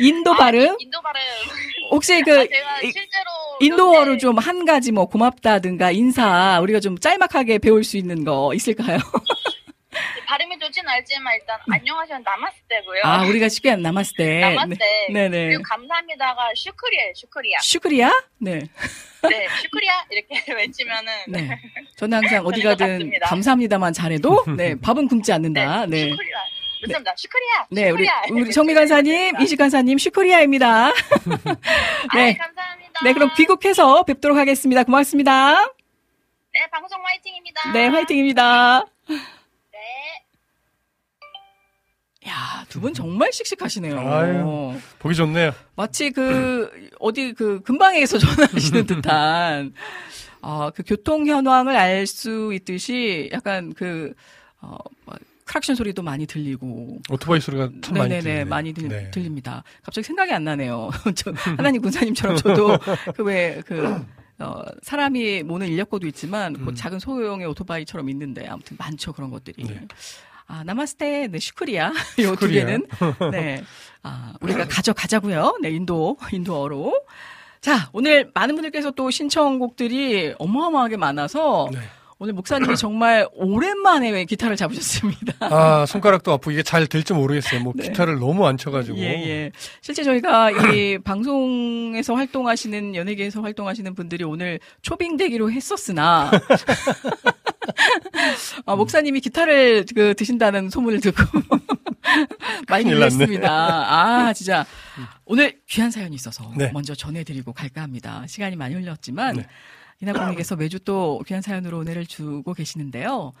인도 0.00 0.32
아, 0.32 0.36
발음? 0.36 0.76
인도 0.80 1.00
발음. 1.02 1.20
혹시 1.90 2.22
그, 2.22 2.38
아, 2.40 2.42
이- 2.44 2.90
실제로 2.90 3.30
인도어로 3.60 4.16
좀 4.16 4.38
한 4.38 4.64
가지 4.64 4.90
뭐 4.90 5.06
고맙다든가 5.06 5.90
인사 5.90 6.58
우리가 6.60 6.80
좀 6.80 6.98
짤막하게 6.98 7.58
배울 7.58 7.84
수 7.84 7.96
있는 7.98 8.24
거 8.24 8.52
있을까요? 8.54 8.96
발음 10.26 10.50
알지만 10.88 11.34
일단 11.34 11.58
안녕하세요 11.70 12.18
나마스테고요. 12.18 13.00
아, 13.04 13.24
우리가 13.26 13.48
쉽게 13.48 13.76
남았을 13.76 14.16
때. 14.16 14.40
나마스테. 14.54 15.08
네, 15.12 15.28
네. 15.28 15.46
그리고 15.48 15.62
감사합니다가 15.64 16.50
슈크리예요, 16.54 17.12
슈크리야. 17.14 17.58
슈크리야? 17.60 18.22
네. 18.38 18.58
네, 19.28 19.48
슈크리야 19.62 20.04
이렇게 20.10 20.52
외치면은 20.52 21.12
네. 21.28 21.60
저는 21.96 22.18
항상 22.18 22.44
어디 22.44 22.62
가든. 22.62 23.12
감사합니다만 23.22 23.92
잘해도 23.92 24.44
네, 24.56 24.74
밥은 24.80 25.08
굶지 25.08 25.32
않는다. 25.32 25.86
네. 25.86 26.10
슈크리야. 26.10 26.36
좋습니다. 26.80 27.14
슈크리야. 27.16 27.66
네, 27.70 27.90
우리 27.90 28.04
슈크리야. 28.04 28.22
우리 28.30 28.36
이렇게 28.38 28.52
정미 28.52 28.74
간사님. 28.74 29.40
이식 29.40 29.56
간사님 29.56 29.98
슈크리아입니다. 29.98 30.88
네. 32.14 32.20
아이, 32.20 32.36
감사합니다. 32.36 33.00
네, 33.04 33.12
그럼 33.12 33.30
귀국해서 33.36 34.02
뵙도록 34.04 34.36
하겠습니다. 34.36 34.82
고맙습니다. 34.82 35.54
네, 36.52 36.66
방송 36.72 36.98
화이팅입니다. 37.04 37.72
네, 37.72 37.86
화이팅입니다. 37.86 38.84
네. 42.24 42.30
야, 42.30 42.64
두 42.68 42.80
분 42.80 42.94
정말 42.94 43.32
씩씩하시네요. 43.32 43.98
아유. 43.98 44.78
보기 44.98 45.14
좋네요. 45.14 45.52
마치 45.76 46.10
그 46.10 46.70
어디 47.00 47.32
그 47.32 47.60
근방에서 47.62 48.18
전화하시는 48.18 48.86
듯한 48.86 49.72
어, 50.40 50.70
그 50.74 50.82
교통 50.86 51.26
현황을 51.26 51.76
알 51.76 52.06
수 52.06 52.52
있듯이 52.54 53.28
약간 53.32 53.72
그 53.74 54.12
어, 54.60 54.76
뭐 55.04 55.14
크락션 55.44 55.74
소리도 55.76 56.02
많이 56.02 56.26
들리고 56.26 56.98
오토바이 57.10 57.40
소리가 57.40 57.68
참 57.82 57.98
많이 57.98 58.18
들리네요. 58.20 58.46
많이 58.46 58.72
들, 58.72 58.88
네. 58.88 59.10
들립니다. 59.10 59.64
갑자기 59.82 60.06
생각이 60.06 60.32
안 60.32 60.44
나네요. 60.44 60.90
저 61.14 61.32
하나님 61.56 61.82
군사님처럼 61.82 62.36
저도 62.36 62.78
그 63.16 63.22
왜 63.24 63.60
그 63.66 64.04
어, 64.38 64.64
사람이 64.82 65.42
모는 65.44 65.68
인력거도 65.68 66.06
있지만 66.08 66.54
그 66.54 66.70
음. 66.70 66.74
작은 66.74 66.98
소형의 66.98 67.46
오토바이처럼 67.48 68.08
있는데 68.10 68.46
아무튼 68.48 68.76
많죠 68.78 69.12
그런 69.12 69.30
것들이. 69.30 69.62
네. 69.64 69.86
아 70.52 70.62
나마스테 70.64 71.28
네 71.28 71.38
슈크리야 71.38 71.94
요 72.20 72.36
두. 72.36 72.46
개는 72.46 72.86
네 73.30 73.64
아, 74.02 74.34
우리가 74.42 74.66
가져가자고요. 74.68 75.58
네 75.62 75.70
인도 75.70 76.18
인도어로. 76.30 76.92
자 77.62 77.88
오늘 77.92 78.30
많은 78.34 78.54
분들께서 78.56 78.90
또 78.90 79.10
신청곡들이 79.10 80.34
어마어마하게 80.38 80.98
많아서 80.98 81.70
네. 81.72 81.78
오늘 82.18 82.34
목사님이 82.34 82.76
정말 82.76 83.26
오랜만에 83.32 84.10
왜 84.10 84.24
기타를 84.24 84.54
잡으셨습니다. 84.54 85.34
아, 85.40 85.86
손가락도 85.86 86.30
아프고 86.30 86.52
이게 86.52 86.62
잘 86.62 86.86
될지 86.86 87.14
모르겠어요. 87.14 87.60
뭐 87.62 87.72
네. 87.76 87.88
기타를 87.88 88.20
너무 88.20 88.46
안 88.46 88.56
쳐가지고. 88.56 88.96
예, 88.98 89.04
예. 89.04 89.52
실제 89.80 90.04
저희가 90.04 90.52
이 90.52 90.98
방송에서 91.02 92.14
활동하시는, 92.14 92.94
연예계에서 92.94 93.40
활동하시는 93.40 93.92
분들이 93.96 94.22
오늘 94.22 94.60
초빙되기로 94.82 95.50
했었으나, 95.50 96.30
아, 98.66 98.76
목사님이 98.76 99.20
기타를 99.20 99.86
그 99.94 100.14
드신다는 100.14 100.70
소문을 100.70 101.00
듣고 101.00 101.22
많이. 102.68 102.90
놀랐습니다. 102.90 103.48
아, 103.50 104.32
진짜. 104.32 104.64
오늘 105.24 105.60
귀한 105.68 105.90
사연이 105.90 106.14
있어서 106.14 106.50
네. 106.56 106.70
먼저 106.72 106.94
전해드리고 106.94 107.52
갈까 107.52 107.82
합니다. 107.82 108.24
시간이 108.26 108.56
많이 108.56 108.74
흘렸지만, 108.74 109.36
네. 109.36 109.46
이나공님께서 110.00 110.56
매주 110.56 110.80
또 110.80 111.22
귀한 111.26 111.42
사연으로 111.42 111.80
은혜를 111.80 112.06
주고 112.06 112.54
계시는데요. 112.54 113.32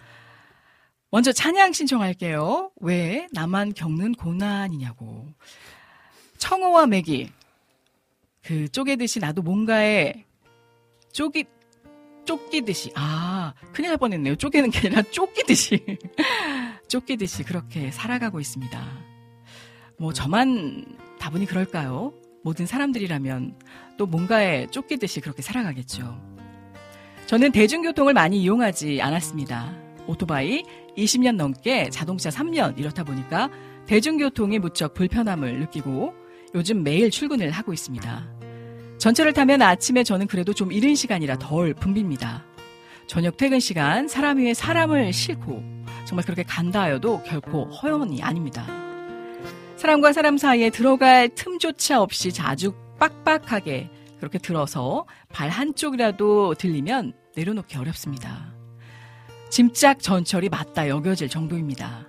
먼저 1.10 1.32
찬양 1.32 1.72
신청할게요. 1.72 2.70
왜 2.80 3.26
나만 3.32 3.74
겪는 3.74 4.14
고난이냐고. 4.14 5.28
청어와 6.38 6.86
맥이 6.86 7.30
그 8.42 8.68
쪼개듯이 8.68 9.20
나도 9.20 9.42
뭔가에 9.42 10.24
쪼기 11.12 11.44
쫓기듯이 12.24 12.92
아 12.94 13.54
큰일 13.72 13.90
날 13.90 13.98
뻔했네요. 13.98 14.36
쪼개는 14.36 14.70
게 14.70 14.88
아니라 14.88 15.02
쫓기듯이 15.02 15.84
쫓기듯이 16.88 17.42
그렇게 17.42 17.90
살아가고 17.90 18.40
있습니다. 18.40 18.80
뭐 19.98 20.12
저만 20.12 20.84
다분히 21.18 21.46
그럴까요? 21.46 22.12
모든 22.42 22.66
사람들이라면 22.66 23.58
또 23.96 24.06
뭔가에 24.06 24.66
쫓기듯이 24.66 25.20
그렇게 25.20 25.42
살아가겠죠. 25.42 26.20
저는 27.26 27.52
대중교통을 27.52 28.12
많이 28.12 28.42
이용하지 28.42 29.00
않았습니다. 29.00 29.72
오토바이 30.06 30.64
20년 30.96 31.36
넘게 31.36 31.90
자동차 31.90 32.30
3년 32.30 32.78
이렇다 32.78 33.04
보니까 33.04 33.48
대중교통이 33.86 34.58
무척 34.58 34.94
불편함을 34.94 35.60
느끼고 35.60 36.14
요즘 36.54 36.82
매일 36.82 37.10
출근을 37.10 37.50
하고 37.50 37.72
있습니다. 37.72 38.41
전철을 39.02 39.32
타면 39.32 39.62
아침에 39.62 40.04
저는 40.04 40.28
그래도 40.28 40.54
좀 40.54 40.70
이른 40.70 40.94
시간이라 40.94 41.38
덜 41.38 41.74
붐빕니다. 41.74 42.40
저녁 43.08 43.36
퇴근 43.36 43.58
시간 43.58 44.06
사람 44.06 44.38
위에 44.38 44.54
사람을 44.54 45.12
싣고 45.12 45.60
정말 46.04 46.24
그렇게 46.24 46.44
간다 46.44 46.82
하여도 46.82 47.20
결코 47.24 47.64
허연이 47.64 48.22
아닙니다. 48.22 48.64
사람과 49.76 50.12
사람 50.12 50.38
사이에 50.38 50.70
들어갈 50.70 51.28
틈조차 51.30 52.00
없이 52.00 52.32
자주 52.32 52.74
빡빡하게 53.00 53.90
그렇게 54.20 54.38
들어서 54.38 55.04
발 55.32 55.48
한쪽이라도 55.48 56.54
들리면 56.54 57.12
내려놓기 57.34 57.76
어렵습니다. 57.78 58.54
짐짝 59.50 59.98
전철이 59.98 60.48
맞다 60.48 60.88
여겨질 60.88 61.28
정도입니다. 61.28 62.06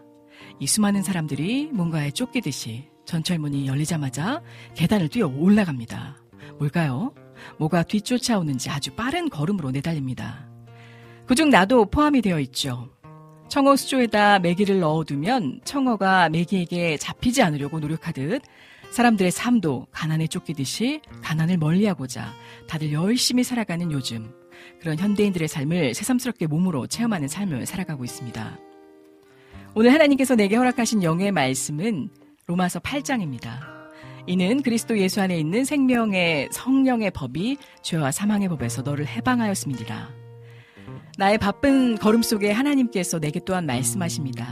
이 0.59 0.67
수많은 0.67 1.01
사람들이 1.01 1.71
뭔가에 1.73 2.11
쫓기듯이 2.11 2.87
전철문이 3.05 3.65
열리자마자 3.65 4.43
계단을 4.75 5.09
뛰어 5.09 5.25
올라갑니다. 5.25 6.22
뭘까요? 6.59 7.13
뭐가 7.57 7.83
뒤쫓아오는지 7.83 8.69
아주 8.69 8.93
빠른 8.95 9.29
걸음으로 9.29 9.71
내달립니다. 9.71 10.47
그중 11.25 11.49
나도 11.49 11.85
포함이 11.85 12.21
되어 12.21 12.39
있죠. 12.41 12.89
청어 13.49 13.75
수조에다 13.75 14.39
메기를 14.39 14.79
넣어두면 14.79 15.61
청어가 15.63 16.29
메기에게 16.29 16.97
잡히지 16.97 17.43
않으려고 17.43 17.79
노력하듯 17.79 18.41
사람들의 18.91 19.31
삶도 19.31 19.87
가난에 19.91 20.27
쫓기듯이 20.27 21.01
가난을 21.21 21.57
멀리하고자 21.57 22.31
다들 22.67 22.93
열심히 22.93 23.43
살아가는 23.43 23.91
요즘 23.91 24.31
그런 24.79 24.97
현대인들의 24.97 25.47
삶을 25.47 25.93
새삼스럽게 25.93 26.47
몸으로 26.47 26.87
체험하는 26.87 27.27
삶을 27.27 27.65
살아가고 27.65 28.03
있습니다. 28.03 28.57
오늘 29.75 29.93
하나님께서 29.93 30.35
내게 30.35 30.55
허락하신 30.55 31.03
영의 31.03 31.31
말씀은 31.31 32.09
로마서 32.45 32.79
8장입니다. 32.79 33.72
이는 34.25 34.61
그리스도 34.61 34.97
예수 34.97 35.21
안에 35.21 35.37
있는 35.37 35.65
생명의 35.65 36.47
성령의 36.51 37.11
법이 37.11 37.57
죄와 37.81 38.11
사망의 38.11 38.47
법에서 38.47 38.81
너를 38.81 39.05
해방하였음이니라. 39.05 40.09
나의 41.17 41.37
바쁜 41.37 41.97
걸음 41.97 42.21
속에 42.21 42.51
하나님께서 42.51 43.19
내게 43.19 43.39
또한 43.45 43.65
말씀하십니다. 43.65 44.47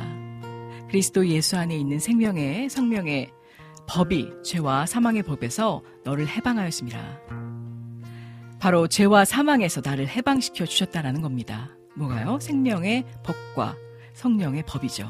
그리스도 0.90 1.26
예수 1.28 1.58
안에 1.58 1.78
있는 1.78 2.00
생명의 2.00 2.70
성령의 2.70 3.32
법이 3.88 4.30
죄와 4.44 4.86
사망의 4.86 5.24
법에서 5.24 5.82
너를 6.04 6.28
해방하였습니다. 6.28 7.20
바로 8.60 8.88
죄와 8.88 9.26
사망에서 9.26 9.82
나를 9.84 10.08
해방시켜 10.08 10.66
주셨다라는 10.66 11.22
겁니다. 11.22 11.70
뭐가요? 11.96 12.40
생명의 12.40 13.06
법과 13.24 13.76
성령의 14.14 14.64
법이죠. 14.68 15.10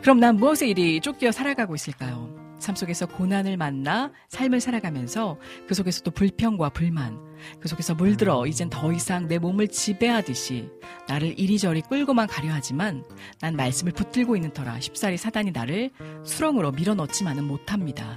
그럼 0.00 0.20
난 0.20 0.36
무엇에 0.36 0.68
이리 0.68 1.00
쫓겨 1.00 1.30
살아가고 1.30 1.74
있을까요? 1.74 2.41
삶 2.62 2.76
속에서 2.76 3.06
고난을 3.06 3.56
만나 3.56 4.12
삶을 4.28 4.60
살아가면서 4.60 5.36
그 5.66 5.74
속에서도 5.74 6.08
불평과 6.12 6.68
불만, 6.68 7.18
그 7.58 7.68
속에서 7.68 7.94
물들어 7.94 8.46
이젠 8.46 8.70
더 8.70 8.92
이상 8.92 9.26
내 9.26 9.38
몸을 9.38 9.66
지배하듯이 9.66 10.70
나를 11.08 11.38
이리저리 11.38 11.82
끌고만 11.82 12.28
가려 12.28 12.52
하지만 12.52 13.04
난 13.40 13.56
말씀을 13.56 13.92
붙들고 13.92 14.36
있는 14.36 14.52
터라 14.52 14.78
쉽사리 14.78 15.16
사단이 15.16 15.50
나를 15.50 15.90
수렁으로 16.24 16.70
밀어넣지만은 16.70 17.44
못합니다. 17.44 18.16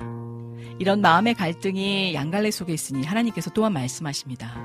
이런 0.78 1.02
마음의 1.02 1.34
갈등이 1.34 2.14
양갈래 2.14 2.52
속에 2.52 2.72
있으니 2.72 3.04
하나님께서 3.04 3.50
또한 3.50 3.74
말씀하십니다. 3.74 4.56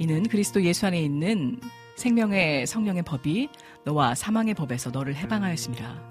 이는 0.00 0.24
그리스도 0.24 0.64
예수 0.64 0.86
안에 0.86 1.00
있는 1.00 1.60
생명의 1.94 2.66
성령의 2.66 3.04
법이 3.04 3.50
너와 3.84 4.16
사망의 4.16 4.54
법에서 4.54 4.90
너를 4.90 5.14
해방하였습니다. 5.14 6.10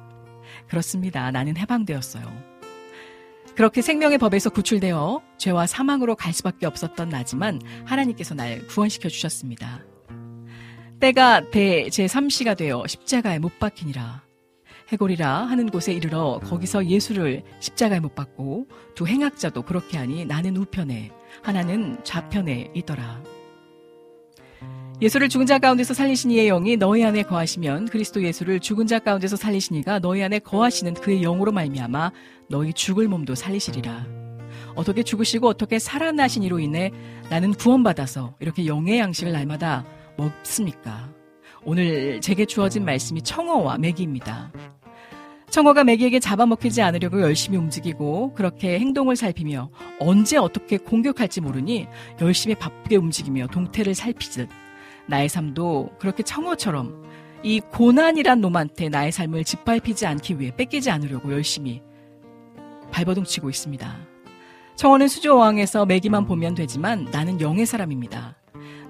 그렇습니다. 0.70 1.30
나는 1.32 1.58
해방되었어요. 1.58 2.61
그렇게 3.62 3.84
생명의 3.84 4.18
법에서 4.18 4.50
구출되어 4.50 5.22
죄와 5.38 5.68
사망으로 5.68 6.16
갈 6.16 6.34
수밖에 6.34 6.66
없었던 6.66 7.10
나지만 7.10 7.62
하나님께서 7.86 8.34
날 8.34 8.66
구원시켜 8.66 9.08
주셨습니다. 9.08 9.86
때가 11.00 11.52
대 11.52 11.86
제3시가 11.86 12.58
되어 12.58 12.88
십자가에 12.88 13.38
못 13.38 13.60
박히니라. 13.60 14.24
해골이라 14.88 15.46
하는 15.46 15.70
곳에 15.70 15.94
이르러 15.94 16.40
거기서 16.44 16.88
예수를 16.88 17.44
십자가에 17.60 18.00
못 18.00 18.16
박고 18.16 18.66
두 18.96 19.06
행악자도 19.06 19.62
그렇게 19.62 20.00
하니 20.00 20.26
나는 20.26 20.58
우편에 20.58 21.12
하나는 21.44 22.04
좌편에 22.04 22.72
있더라. 22.74 23.22
예수를 25.02 25.30
죽은 25.30 25.48
자 25.48 25.58
가운데서 25.58 25.96
살리신 25.96 26.30
이의 26.30 26.46
영이 26.46 26.78
너희 26.78 27.04
안에 27.04 27.24
거하시면 27.24 27.88
그리스도 27.88 28.22
예수를 28.22 28.60
죽은 28.60 28.86
자 28.86 29.00
가운데서 29.00 29.36
살리신 29.36 29.78
이가 29.78 29.98
너희 29.98 30.22
안에 30.22 30.38
거하시는 30.38 30.94
그의 30.94 31.22
영으로 31.22 31.52
말미암아 31.52 32.12
너희 32.50 32.72
죽을 32.72 33.08
몸도 33.08 33.34
살리시리라. 33.34 34.06
어떻게 34.76 35.02
죽으시고 35.02 35.48
어떻게 35.48 35.80
살아나신 35.80 36.44
이로 36.44 36.60
인해 36.60 36.92
나는 37.32 37.52
구원받아서 37.52 38.36
이렇게 38.40 38.68
영의 38.68 39.00
양식을 39.00 39.32
날마다 39.32 39.86
먹습니까? 40.18 41.12
오늘 41.64 42.22
제게 42.22 42.46
주어진 42.46 42.86
말씀이 42.86 43.24
청어와 43.24 43.80
맥입니다. 43.80 44.52
청어가 45.50 45.84
매기에게 45.84 46.20
잡아먹히지 46.20 46.84
않으려고 46.84 47.22
열심히 47.22 47.58
움직이고 47.58 48.36
그렇게 48.36 48.78
행동을 48.78 49.16
살피며 49.16 49.72
언제 50.00 50.38
어떻게 50.38 50.78
공격할지 50.78 51.42
모르니 51.42 51.88
열심히 52.22 52.54
바쁘게 52.54 52.98
움직이며 52.98 53.48
동태를 53.48 53.96
살피듯 53.96 54.48
나의 55.08 55.30
삶도 55.30 55.92
그렇게 56.00 56.24
청어처럼 56.24 57.04
이 57.44 57.60
고난이란 57.60 58.42
놈한테 58.42 58.90
나의 58.90 59.12
삶을 59.12 59.44
짓밟히지 59.44 60.06
않기 60.06 60.40
위해 60.40 60.56
뺏기지 60.56 60.92
않으려고 60.92 61.32
열심히 61.32 61.82
발버둥 62.92 63.24
치고 63.24 63.50
있습니다. 63.50 63.98
청어는 64.76 65.08
수조왕에서 65.08 65.86
매기만 65.86 66.26
보면 66.26 66.56
되지만 66.56 67.06
나는 67.12 67.42
영의 67.42 67.66
사람입니다. 67.66 68.36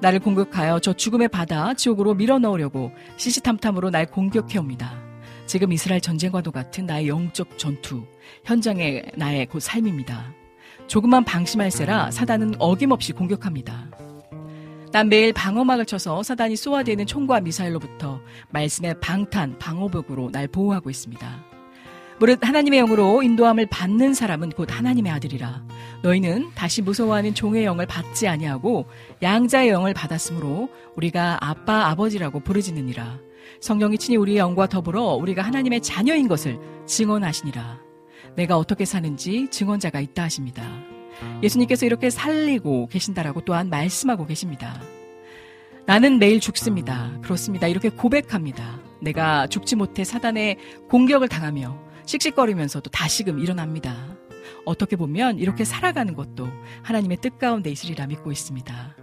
나를 0.02 0.20
공격하여 0.20 0.80
저 0.80 0.94
죽음의 0.94 1.28
바다 1.28 1.74
지옥으로 1.74 2.16
밀어넣으려고 2.16 2.92
시시탐탐으로 3.18 3.90
날 3.92 4.06
공격해옵니다. 4.08 5.00
지금 5.46 5.72
이스라엘 5.72 6.02
전쟁과도 6.02 6.52
같은 6.52 6.86
나의 6.86 7.08
영적 7.08 7.58
전투, 7.58 8.06
현장의 8.46 9.12
나의 9.16 9.46
곧 9.48 9.60
삶입니다. 9.60 10.34
조금만 10.88 11.24
방심할세라 11.24 12.12
사단은 12.12 12.56
어김없이 12.58 13.14
공격합니다. 13.14 13.92
난 14.92 15.08
매일 15.08 15.32
방어막을 15.32 15.86
쳐서 15.86 16.22
사단이 16.22 16.58
쏘아대는 16.58 17.06
총과 17.06 17.40
미사일로부터 17.42 18.20
말씀의 18.50 19.00
방탄, 19.00 19.58
방어벽으로 19.58 20.32
날 20.32 20.50
보호하고 20.50 20.90
있습니다. 20.90 21.46
무릇 22.20 22.46
하나님의 22.46 22.82
영으로 22.82 23.24
인도함을 23.24 23.68
받는 23.68 24.14
사람은 24.14 24.50
곧 24.50 24.68
하나님의 24.70 25.12
아들이라. 25.14 25.64
너희는 26.04 26.52
다시 26.56 26.82
무서워하는 26.82 27.34
종의 27.34 27.64
영을 27.64 27.86
받지 27.86 28.28
아니하고 28.28 28.86
양자의 29.22 29.70
영을 29.70 29.94
받았으므로 29.94 30.70
우리가 30.98 31.38
아빠 31.40 31.88
아버지라고 31.88 32.42
부르짖느니라. 32.42 33.18
성령이 33.62 33.98
친히 33.98 34.18
우리의 34.18 34.40
영과 34.40 34.68
더불어 34.68 35.14
우리가 35.14 35.42
하나님의 35.42 35.82
자녀인 35.82 36.28
것을 36.28 36.60
증언하시니라. 36.86 37.80
내가 38.36 38.58
어떻게 38.58 38.84
사는지 38.84 39.48
증언자가 39.50 40.02
있다 40.02 40.24
하십니다. 40.24 40.91
예수님께서 41.44 41.86
이렇게 41.86 42.10
살리고 42.10 42.88
계신다라고 42.88 43.42
또한 43.42 43.70
말씀하고 43.70 44.26
계십니다. 44.26 44.82
나는 45.86 46.20
매일 46.20 46.40
죽습니다. 46.40 47.12
그렇습니다. 47.22 47.68
이렇게 47.68 47.90
고백합니다. 47.90 48.80
내가 49.02 49.48
죽지 49.48 49.76
못해 49.76 50.04
사단의 50.04 50.58
공격을 50.90 51.28
당하며 51.28 51.78
씩씩거리면서도 52.06 52.90
다시금 52.92 53.40
일어납니다. 53.40 54.16
어떻게 54.66 54.96
보면 54.96 55.40
이렇게 55.40 55.64
살아가는 55.64 56.14
것도 56.14 56.48
하나님의 56.84 57.18
뜻 57.18 57.38
가운데 57.38 57.72
있으리라 57.72 58.08
믿고 58.08 58.32
있습니다. 58.32 58.96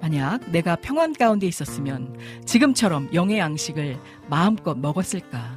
만약 0.00 0.50
내가 0.50 0.76
평안 0.76 1.12
가운데 1.12 1.46
있었으면 1.46 2.16
지금처럼 2.46 3.12
영의 3.12 3.38
양식을 3.38 3.98
마음껏 4.28 4.78
먹었을까? 4.78 5.56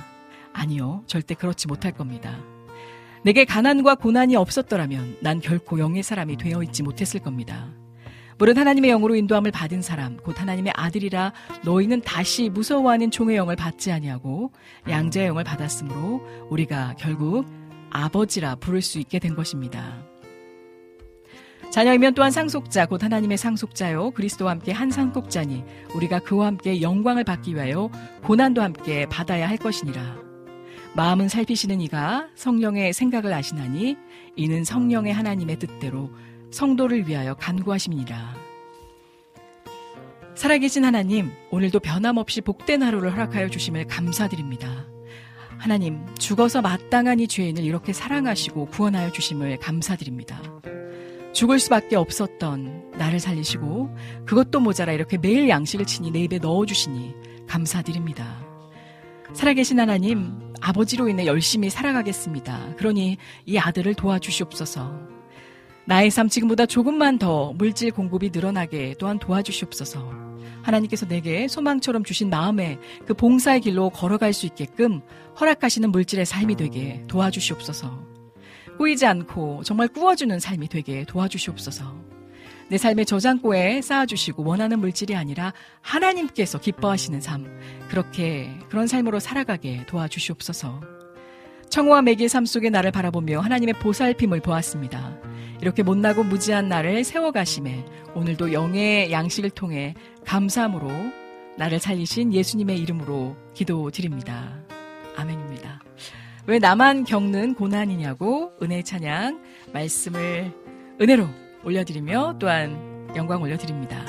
아니요, 0.54 1.04
절대 1.08 1.34
그렇지 1.34 1.68
못할 1.68 1.92
겁니다. 1.92 2.38
내게 3.24 3.46
가난과 3.46 3.96
고난이 3.96 4.36
없었더라면 4.36 5.18
난 5.22 5.40
결코 5.40 5.80
영의 5.80 6.04
사람이 6.04 6.38
되어 6.38 6.62
있지 6.64 6.84
못했을 6.84 7.22
겁니다. 7.22 7.70
물론 8.38 8.58
하나님의 8.58 8.92
영으로 8.92 9.16
인도함을 9.16 9.52
받은 9.52 9.82
사람, 9.82 10.18
곧 10.18 10.42
하나님의 10.42 10.74
아들이라 10.76 11.32
너희는 11.64 12.02
다시 12.02 12.50
무서워하는 12.50 13.12
종의 13.12 13.38
영을 13.38 13.56
받지 13.56 13.92
아니하고 13.92 14.52
양자의 14.90 15.28
영을 15.28 15.44
받았으므로 15.44 16.22
우리가 16.50 16.96
결국 16.98 17.46
아버지라 17.92 18.56
부를 18.56 18.82
수 18.82 19.00
있게 19.00 19.20
된 19.20 19.36
것입니다. 19.36 20.04
자녀이면 21.72 22.14
또한 22.14 22.32
상속자 22.32 22.86
곧 22.88 23.04
하나님의 23.04 23.38
상속자요 23.38 24.12
그리스도와 24.12 24.52
함께 24.52 24.72
한 24.72 24.92
상속자니 24.92 25.64
우리가 25.96 26.20
그와 26.20 26.48
함께 26.48 26.82
영광을 26.82 27.24
받기 27.24 27.56
위하여 27.56 27.90
고난도 28.24 28.62
함께 28.62 29.08
받아야 29.08 29.48
할 29.48 29.58
것이니라. 29.58 30.23
마음은 30.96 31.28
살피시는 31.28 31.82
이가 31.82 32.28
성령의 32.36 32.94
생각을 32.94 33.34
아시나니 33.34 33.98
이는 34.36 34.64
성령의 34.64 35.12
하나님의 35.14 35.58
뜻대로 35.58 36.12
성도를 36.52 37.08
위하여 37.08 37.34
간구하심이니라. 37.34 38.36
살아계신 40.36 40.86
하나님, 40.86 41.32
오늘도 41.52 41.80
변함없이 41.80 42.42
복된 42.42 42.84
하루를 42.84 43.12
허락하여 43.12 43.50
주심을 43.50 43.86
감사드립니다. 43.88 44.86
하나님, 45.58 46.06
죽어서 46.16 46.62
마땅한 46.62 47.20
이 47.20 47.28
죄인을 47.28 47.64
이렇게 47.64 47.94
사랑하시고 47.94 48.68
구원하여 48.68 49.12
주심을 49.12 49.58
감사드립니다. 49.58 50.42
죽을 51.34 51.58
수밖에 51.58 51.96
없었던 51.96 52.92
나를 52.98 53.20
살리시고 53.20 53.96
그것도 54.26 54.60
모자라 54.60 54.94
이렇게 54.94 55.18
매일 55.18 55.50
양식을 55.50 55.86
치니 55.86 56.12
내 56.12 56.20
입에 56.20 56.38
넣어주시니 56.38 57.16
감사드립니다. 57.48 58.46
살아계신 59.34 59.80
하나님, 59.80 60.53
아버지로 60.64 61.10
인해 61.10 61.26
열심히 61.26 61.70
살아가겠습니다. 61.70 62.76
그러니 62.78 63.18
이 63.46 63.58
아들을 63.58 63.94
도와주시옵소서. 63.96 64.98
나의 65.86 66.10
삶 66.10 66.30
지금보다 66.30 66.66
조금만 66.66 67.20
더 67.20 67.52
물질 67.54 67.92
공급이 67.92 68.30
늘어나게 68.34 68.96
또한 68.98 69.20
도와주시옵소서. 69.20 70.24
하나님께서 70.62 71.06
내게 71.06 71.50
소망처럼 71.50 72.06
주신 72.06 72.30
마음에 72.30 72.80
그 73.06 73.14
봉사의 73.14 73.60
길로 73.60 73.90
걸어갈 73.90 74.32
수 74.32 74.46
있게끔 74.46 75.02
허락하시는 75.38 75.92
물질의 75.92 76.26
삶이 76.26 76.56
되게 76.56 77.04
도와주시옵소서. 77.08 78.14
꾸이지 78.78 79.06
않고 79.06 79.64
정말 79.66 79.90
꾸어주는 79.90 80.40
삶이 80.40 80.70
되게 80.70 81.04
도와주시옵소서. 81.04 82.13
내 82.70 82.78
삶의 82.78 83.06
저장고에 83.06 83.82
쌓아주시고 83.82 84.44
원하는 84.44 84.80
물질이 84.80 85.16
아니라 85.16 85.54
하나님께서 85.82 86.60
기뻐하시는 86.60 87.22
삶, 87.22 87.46
그렇게 87.90 88.50
그런 88.70 88.88
삶으로 88.88 89.20
살아가게 89.20 89.86
도와주시옵소서. 89.86 90.82
청호와 91.70 92.04
매기의 92.04 92.30
삶 92.30 92.46
속에 92.46 92.70
나를 92.70 92.92
바라보며 92.92 93.40
하나님의 93.40 93.76
보살핌을 93.76 94.42
보았습니다. 94.42 95.18
이렇게 95.62 95.82
못나고 95.82 96.24
무지한 96.24 96.68
나를 96.68 97.04
세워가심에 97.04 97.86
오늘도 98.16 98.54
영의 98.54 99.12
양식을 99.12 99.50
통해 99.50 99.96
감사함으로 100.26 100.90
나를 101.58 101.80
살리신 101.80 102.34
예수님의 102.34 102.78
이름으로 102.80 103.36
기도드립니다. 103.54 104.60
아멘입니다. 105.16 105.82
왜 106.46 106.60
나만 106.60 107.06
겪는 107.06 107.56
고난이냐고 107.56 108.52
은혜의 108.62 108.84
찬양 108.84 109.42
말씀을 109.74 110.52
은혜로 111.00 111.43
올려드리며 111.64 112.36
또한 112.40 113.10
영광 113.16 113.42
올려드립니다. 113.42 114.04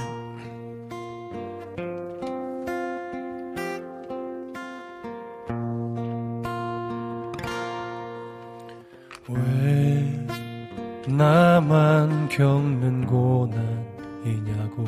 왜 9.28 10.26
나만 11.06 12.28
겪는 12.28 13.06
고난이냐고 13.06 14.84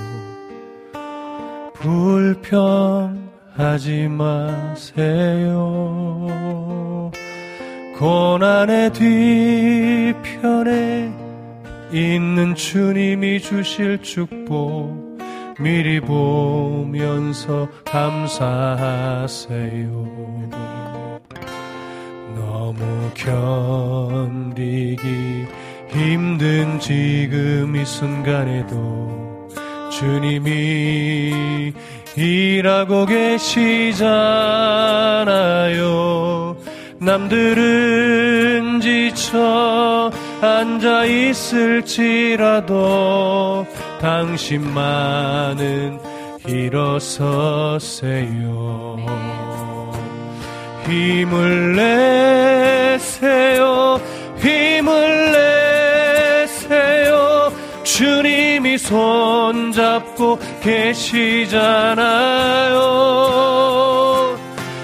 불평하지 1.74 3.18
마세요. 4.08 5.56
고난의 7.98 8.92
뒤편에 8.92 10.46
있는 11.92 12.54
주님이 12.54 13.40
주실 13.40 14.02
축복 14.02 15.18
미리 15.58 16.00
보면서 16.00 17.68
감사하세요. 17.84 19.46
너무 22.34 23.10
견디기 23.14 24.96
힘든 25.88 26.78
지금 26.78 27.74
이 27.76 27.84
순간에도 27.84 29.48
주님이 29.90 31.72
일하고 32.16 33.06
계시잖아요. 33.06 34.06
남들은 36.98 38.80
지쳐 38.80 40.10
앉아 40.40 41.04
있을지라도 41.06 42.76
당신만은 44.00 45.98
일어서세요. 46.46 47.86
힘을 50.86 51.74
내세요. 52.96 54.00
힘을 54.38 55.32
내세요. 56.46 57.52
주님이 57.82 58.78
손잡고 58.78 60.38
계시잖아요. 60.62 61.56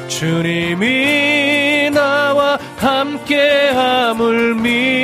주님이 0.09 1.91
나와 1.93 2.59
함께함을 2.79 4.55
믿 4.57 5.02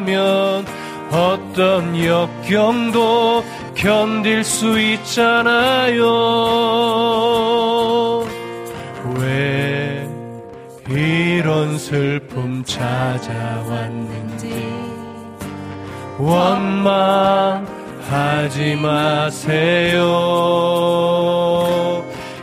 는다면 0.00 0.64
어떤 1.10 2.04
역경도 2.04 3.44
견딜 3.74 4.44
수 4.44 4.78
있잖아요. 4.80 6.04
왜 9.18 10.08
이런 10.88 11.78
슬픔 11.78 12.62
찾아왔는지 12.64 14.50
원망하지 16.18 17.66
마세요 18.76 20.04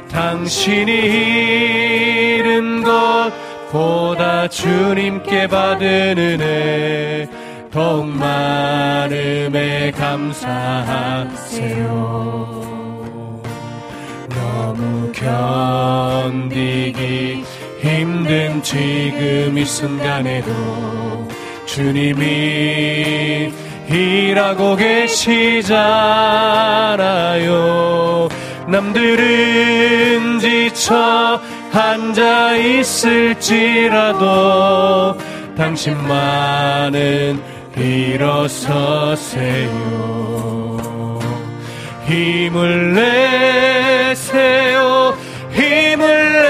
당신이 0.09 0.91
잃은 2.37 2.83
것보다 2.83 4.47
주님께 4.47 5.47
받은 5.47 6.17
은혜 6.17 7.27
더욱 7.71 8.07
많음에 8.07 9.91
감사하세요 9.91 11.87
너무 14.29 15.11
견디기 15.11 17.43
힘든 17.81 18.63
지금 18.63 19.57
이 19.57 19.65
순간에도 19.65 20.49
주님이 21.65 23.51
일하고 23.89 24.75
계시잖아요. 24.75 25.77
남들은 28.67 30.39
지쳐 30.39 31.39
앉아 31.71 32.57
있을지라도 32.57 34.25
당신만은 35.55 37.41
일어서세요. 37.79 39.69
힘을 42.05 42.93
내세요. 42.93 45.17
힘을 45.51 46.43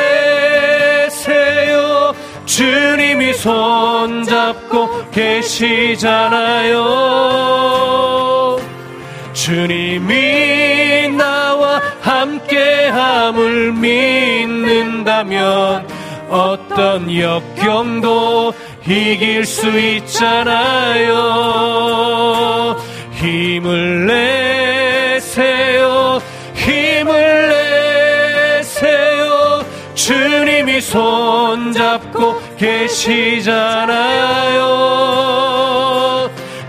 내세요. 1.08 2.14
주님이 2.46 3.34
손잡고 3.34 5.10
계시잖아요. 5.12 6.76
주님이 9.34 11.10
나와 11.10 11.82
함께함을 12.02 13.74
믿는다면 13.74 15.88
어떤 16.30 17.14
역경도 17.14 18.54
이길 18.88 19.46
수 19.46 19.68
있잖아요. 19.68 21.18
힘을 23.12 24.06
내세요. 25.18 26.22
힘을 26.56 27.50
내세요. 28.60 29.66
주님이 29.94 30.80
손잡고 30.80 32.42
계시잖아요. 32.58 33.98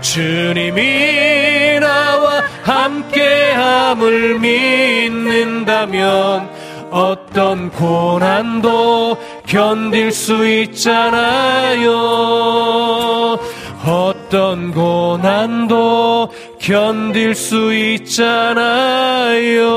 주님이 0.01 1.79
나와 1.79 2.43
함께함을 2.63 4.39
믿는다면 4.39 5.79
어떤 6.91 7.69
고난도 7.71 9.17
견딜 9.45 10.11
수 10.11 10.47
있잖아요. 10.47 11.89
어떤 13.85 14.71
고난도 14.71 16.29
견딜 16.59 17.33
수 17.33 17.73
있잖아요. 17.73 19.69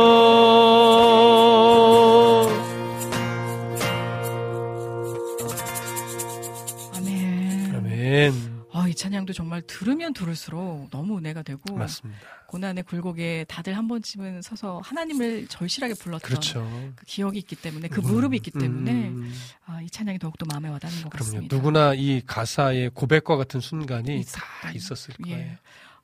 이 8.92 8.94
찬양도 8.94 9.32
정말 9.32 9.62
들으면 9.62 10.12
들을수록 10.12 10.90
너무 10.90 11.16
은혜가 11.18 11.42
되고 11.42 11.74
맞습니다. 11.74 12.20
고난의 12.46 12.84
굴곡에 12.84 13.46
다들 13.48 13.74
한 13.76 13.88
번쯤은 13.88 14.42
서서 14.42 14.80
하나님을 14.84 15.46
절실하게 15.48 15.94
불렀던 15.94 16.20
그렇죠. 16.28 16.92
그 16.94 17.06
기억이 17.06 17.38
있기 17.38 17.56
때문에 17.56 17.88
그 17.88 18.00
무릎이 18.00 18.36
있기 18.36 18.50
때문에 18.50 18.90
음, 19.08 19.32
아, 19.64 19.80
이 19.80 19.88
찬양이 19.88 20.18
더욱더 20.18 20.44
마음에 20.46 20.68
와닿는 20.68 21.02
것 21.04 21.08
그럼요. 21.10 21.24
같습니다. 21.24 21.56
누구나 21.56 21.94
이 21.94 22.20
가사의 22.26 22.90
고백과 22.90 23.36
같은 23.36 23.60
순간이 23.60 24.20
있었- 24.20 24.36
다 24.38 24.70
있었을 24.72 25.14
예. 25.26 25.30
거예요. 25.30 25.54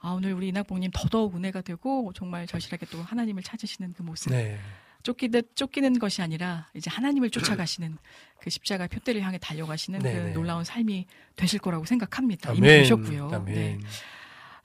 아, 0.00 0.10
오늘 0.12 0.32
우리 0.32 0.48
이낙봉님 0.48 0.90
더더욱 0.94 1.36
은혜가 1.36 1.60
되고 1.60 2.12
정말 2.14 2.46
절실하게 2.46 2.86
또 2.86 3.02
하나님을 3.02 3.42
찾으시는 3.42 3.92
그 3.94 4.02
모습. 4.02 4.30
네. 4.32 4.58
쫓기듯 5.02 5.56
쫓기는 5.56 5.98
것이 5.98 6.22
아니라 6.22 6.68
이제 6.74 6.90
하나님을 6.90 7.30
쫓아가시는 7.30 7.96
그 8.40 8.50
십자가 8.50 8.86
표대를 8.86 9.22
향해 9.22 9.38
달려가시는 9.38 10.00
네네. 10.00 10.32
그 10.32 10.38
놀라운 10.38 10.64
삶이 10.64 11.06
되실 11.36 11.58
거라고 11.58 11.84
생각합니다. 11.84 12.52
이미 12.52 12.66
아멘. 12.68 12.82
되셨고요. 12.82 13.30
아멘. 13.32 13.54
네. 13.54 13.78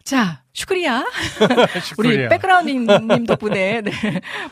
자, 0.04 0.43
슈크리야. 0.54 1.04
우리. 1.98 2.30
백그라운드님 2.30 3.26
덕분에 3.26 3.82
네, 3.84 3.92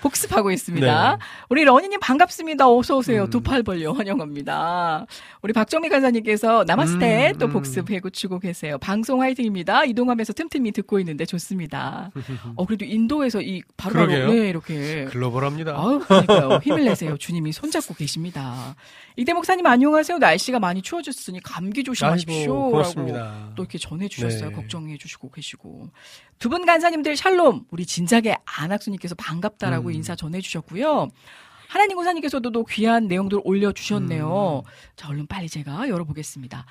복습하고 0.01 0.51
있습니다. 0.51 1.15
네. 1.15 1.25
우리 1.49 1.63
러니님 1.63 1.99
반갑습니다. 1.99 2.67
어서 2.69 2.97
오세요. 2.97 3.25
음. 3.25 3.29
두팔 3.29 3.63
벌려 3.63 3.91
환영합니다. 3.91 5.05
우리 5.43 5.53
박정미 5.53 5.89
간사님께서 5.89 6.63
나마스테 6.65 7.31
음, 7.31 7.37
또 7.37 7.45
음. 7.45 7.53
복습 7.53 7.89
해고치고 7.91 8.39
계세요. 8.39 8.77
방송 8.79 9.21
화이팅입니다. 9.21 9.85
이동하면서 9.85 10.33
틈틈이 10.33 10.71
듣고 10.71 10.99
있는데 10.99 11.25
좋습니다. 11.25 12.11
어 12.55 12.65
그래도 12.65 12.85
인도에서 12.85 13.41
이 13.41 13.61
바로바로 13.77 14.07
그러게요. 14.07 14.33
네, 14.33 14.49
이렇게 14.49 15.05
글로벌합니다. 15.05 15.73
아유, 15.77 15.99
그러니까요. 15.99 16.59
힘을 16.63 16.85
내세요. 16.85 17.17
주님이 17.17 17.51
손잡고 17.51 17.93
계십니다. 17.93 18.75
이대 19.17 19.33
목사님 19.33 19.65
안녕하세요. 19.65 20.17
날씨가 20.17 20.59
많이 20.59 20.81
추워졌으니 20.81 21.41
감기 21.41 21.83
조심하십시오. 21.83 22.35
아이고, 22.39 22.71
고맙습니다. 22.71 23.51
또 23.55 23.63
이렇게 23.63 23.77
전해주셨어요. 23.77 24.49
네. 24.49 24.55
걱정해 24.55 24.97
주시고 24.97 25.29
계시고. 25.31 25.90
두 26.39 26.49
분 26.49 26.65
간사님들 26.65 27.15
샬롬. 27.15 27.65
우리 27.69 27.85
진작에 27.85 28.35
안학수님께서 28.45 29.15
반갑다라고 29.15 29.89
음. 29.89 29.93
인사 29.93 30.15
전해주셨고요. 30.15 31.09
하나님 31.67 31.95
고사님께서도 31.97 32.51
또 32.51 32.65
귀한 32.65 33.07
내용들 33.07 33.39
올려주셨네요. 33.43 34.63
음. 34.65 34.69
자, 34.95 35.07
얼른 35.09 35.27
빨리 35.27 35.47
제가 35.47 35.87
열어보겠습니다. 35.87 36.65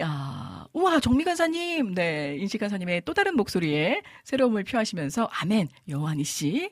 야, 0.00 0.66
우와, 0.72 1.00
정미 1.00 1.24
간사님, 1.24 1.94
네, 1.94 2.36
인식 2.38 2.58
간사님의 2.58 3.02
또 3.04 3.12
다른 3.12 3.36
목소리에 3.36 4.02
새로움을 4.24 4.64
표하시면서, 4.64 5.28
아멘, 5.40 5.68
여환이 5.88 6.24
씨. 6.24 6.70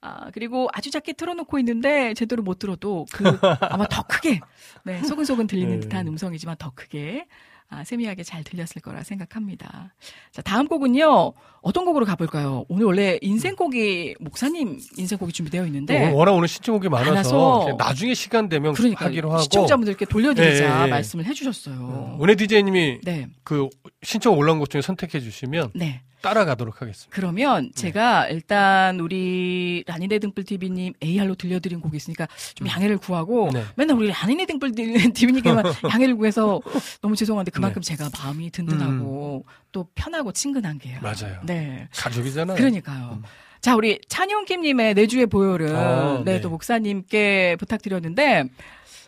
아, 0.00 0.30
그리고 0.32 0.68
아주 0.72 0.90
작게 0.90 1.12
틀어놓고 1.14 1.58
있는데, 1.60 2.12
제대로 2.14 2.42
못 2.42 2.58
들어도, 2.58 3.06
그, 3.12 3.24
아마 3.60 3.86
더 3.86 4.02
크게, 4.02 4.40
네, 4.84 5.02
소근소근 5.02 5.46
들리는 5.46 5.74
네. 5.74 5.80
듯한 5.80 6.08
음성이지만 6.08 6.56
더 6.58 6.72
크게, 6.74 7.26
아, 7.70 7.82
세미하게 7.82 8.22
잘 8.22 8.44
들렸을 8.44 8.82
거라 8.82 9.02
생각합니다. 9.02 9.94
자, 10.30 10.42
다음 10.42 10.68
곡은요, 10.68 11.32
어떤 11.62 11.84
곡으로 11.84 12.04
가볼까요? 12.06 12.64
오늘 12.68 12.84
원래 12.84 13.18
인생곡이, 13.20 14.16
목사님 14.20 14.78
인생곡이 14.96 15.32
준비되어 15.32 15.66
있는데, 15.66 16.04
오늘 16.04 16.12
워낙 16.12 16.32
오늘 16.32 16.46
신청곡이 16.46 16.88
많아서, 16.88 17.74
나중에 17.78 18.14
시간 18.14 18.48
되면 18.48 18.74
그러니까 18.74 19.06
하기로 19.06 19.30
하고 19.30 19.42
시청자분들께 19.42 20.04
돌려드리자 20.04 20.82
예, 20.82 20.84
예. 20.84 20.90
말씀을 20.90 21.24
해주셨어요. 21.24 22.18
은혜 22.22 22.34
디제이님이 22.36 23.00
네, 23.02 23.26
그 23.42 23.68
신청 24.02 24.36
올라온 24.36 24.58
곳 24.58 24.70
중에 24.70 24.82
선택해 24.82 25.20
주시면 25.20 25.72
네. 25.74 26.02
따라가도록 26.24 26.80
하겠습니다. 26.80 27.14
그러면 27.14 27.70
제가 27.74 28.28
일단 28.28 28.98
우리 28.98 29.84
라니네 29.86 30.18
등불 30.20 30.44
TV님 30.44 30.94
AR로 31.02 31.34
들려드린 31.34 31.80
곡이 31.80 31.96
있으니까 31.96 32.26
좀 32.54 32.66
양해를 32.66 32.96
구하고 32.96 33.50
네. 33.52 33.62
맨날 33.76 33.96
우리 33.96 34.08
라니네 34.08 34.46
등불 34.46 34.72
TV님께만 34.72 35.64
양해를 35.92 36.16
구해서 36.16 36.60
너무 37.02 37.14
죄송한데 37.14 37.50
그만큼 37.50 37.82
제가 37.82 38.08
마음이 38.18 38.50
든든하고 38.50 39.44
또 39.72 39.86
편하고 39.94 40.32
친근한 40.32 40.78
게요. 40.78 40.98
맞아요. 41.02 41.40
네. 41.44 41.88
가족이잖아요. 41.94 42.56
그러니까요. 42.56 43.20
자, 43.60 43.74
우리 43.76 43.98
찬용킴님의 44.08 44.92
내주의 44.92 45.26
보혈은 45.26 45.74
아, 45.74 46.22
네, 46.24 46.34
네. 46.34 46.40
또 46.42 46.50
목사님께 46.50 47.56
부탁드렸는데 47.58 48.44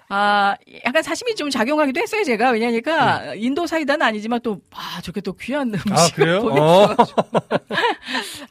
아, 0.08 0.54
약간 0.84 1.02
사심이 1.02 1.34
좀 1.34 1.50
작용하기도 1.50 2.00
했어요, 2.00 2.22
제가. 2.24 2.50
왜냐니까, 2.50 3.34
인도 3.34 3.66
사이다는 3.66 4.06
아니지만 4.06 4.40
또, 4.42 4.60
아, 4.70 5.00
저렇게 5.02 5.20
또 5.20 5.32
귀한 5.34 5.72
음식을 5.74 5.92
아, 5.92 6.08
그래요? 6.14 6.42
보내주셔가지고. 6.42 7.22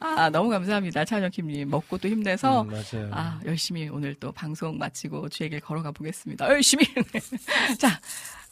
아, 0.00 0.30
너무 0.30 0.50
감사합니다, 0.50 1.04
찬영킴님. 1.04 1.70
먹고 1.70 1.98
또 1.98 2.08
힘내서, 2.08 2.62
음, 2.62 2.68
맞아요. 2.68 3.10
아, 3.12 3.40
열심히 3.46 3.88
오늘 3.88 4.14
또 4.14 4.32
방송 4.32 4.76
마치고 4.76 5.28
주의 5.30 5.48
길 5.48 5.60
걸어가 5.60 5.92
보겠습니다. 5.92 6.46
열심히. 6.48 6.84
자, 7.78 8.00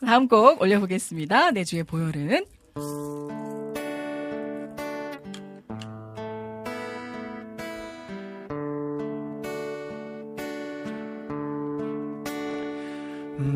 다음 0.04 0.26
곡 0.26 0.60
올려보겠습니다. 0.60 1.50
내 1.50 1.64
주의 1.64 1.82
보혈은. 1.84 2.44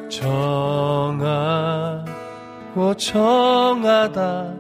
정하고 0.10 1.34
정하다. 2.96 4.54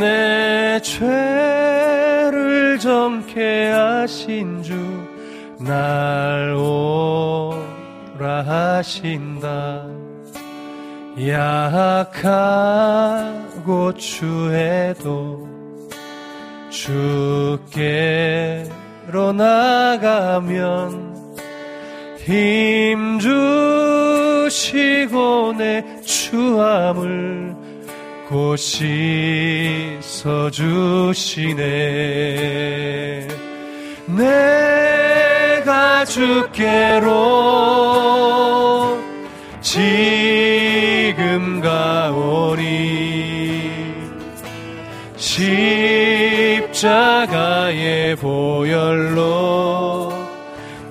내 0.00 0.80
죄를 0.80 2.78
정케 2.78 3.68
하신 3.70 4.62
주 4.62 5.14
날 5.64 6.54
오라 6.54 7.72
하신다. 8.44 9.86
약하고 11.26 12.64
추해도 13.94 15.43
주께로 16.74 17.62
나가면 19.32 21.14
힘 22.18 23.20
주시고 24.50 25.54
내 25.56 25.84
추함을 26.02 27.54
곧 28.28 28.56
씻어주시네. 28.56 29.94
내가 34.08 36.04
주께로 36.04 37.14
지금 39.60 41.60
가오니 41.60 43.04
십자가의 46.54 48.14
보혈로 48.16 50.12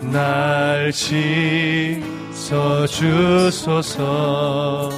날 0.01 0.91
씻어 0.91 2.01
주소서. 2.87 4.89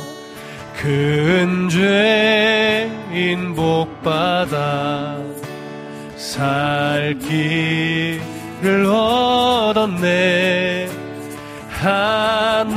큰 0.75 1.69
죄인 1.69 3.53
복받아 3.55 5.17
살 6.15 7.17
길을 7.19 8.85
얻었네. 8.87 10.89
한없이 11.69 12.71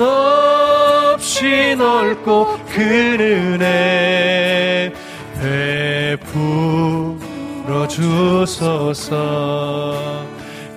넓고 1.77 2.59
큰 2.66 3.20
은혜 3.20 4.93
베풀어 5.40 7.07
주소서. 7.87 9.15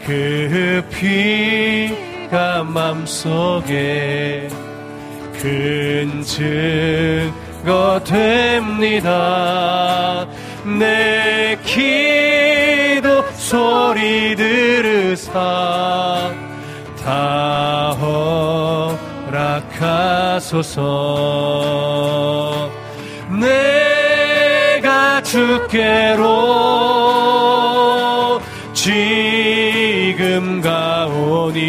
그 0.05 0.83
피가 0.89 2.63
맘속에 2.63 4.47
큰 5.39 6.21
증거 6.21 7.99
됩니다. 8.03 9.07
내 10.63 11.57
기도 11.63 13.23
소리 13.33 14.35
들으사 14.35 15.31
다 17.03 17.97
허락하소서. 19.31 20.79
내가 23.39 23.80
주께로 25.31 26.27
지금 28.73 30.59
가오니 30.59 31.61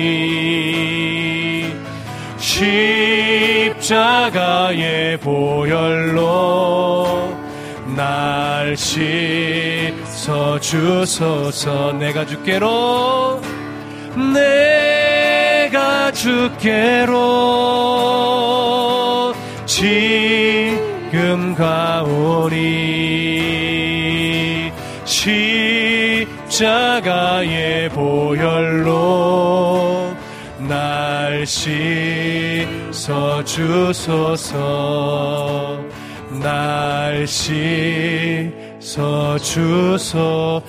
십자가의 3.78 5.16
보혈로 5.18 7.06
날 7.94 8.76
씻어 8.76 10.58
주소서. 10.58 11.92
내가 11.92 12.26
주께로 12.26 13.40
내가 14.34 16.10
주께로 16.10 17.12
지 19.66 20.81
금 21.12 21.54
가오니 21.54 22.52
십자가의 26.54 27.90
보혈로 27.90 30.16
날 30.66 31.46
씻어 31.46 33.44
주소서. 33.44 34.52
날 36.40 37.26
씻어 37.26 39.36
주소서 39.38 40.62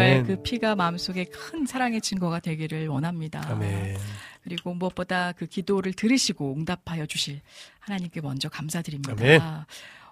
정말 0.00 0.22
그 0.24 0.42
피가 0.42 0.74
마음속에 0.76 1.24
큰 1.24 1.66
사랑의 1.66 2.00
증거가 2.00 2.40
되기를 2.40 2.88
원합니다. 2.88 3.46
아멘. 3.48 3.96
그리고 4.42 4.72
무엇보다 4.74 5.32
그 5.32 5.46
기도를 5.46 5.92
들으시고 5.92 6.54
응답하여 6.56 7.06
주실 7.06 7.40
하나님께 7.80 8.20
먼저 8.22 8.48
감사드립니다. 8.48 9.12
아멘. 9.12 9.40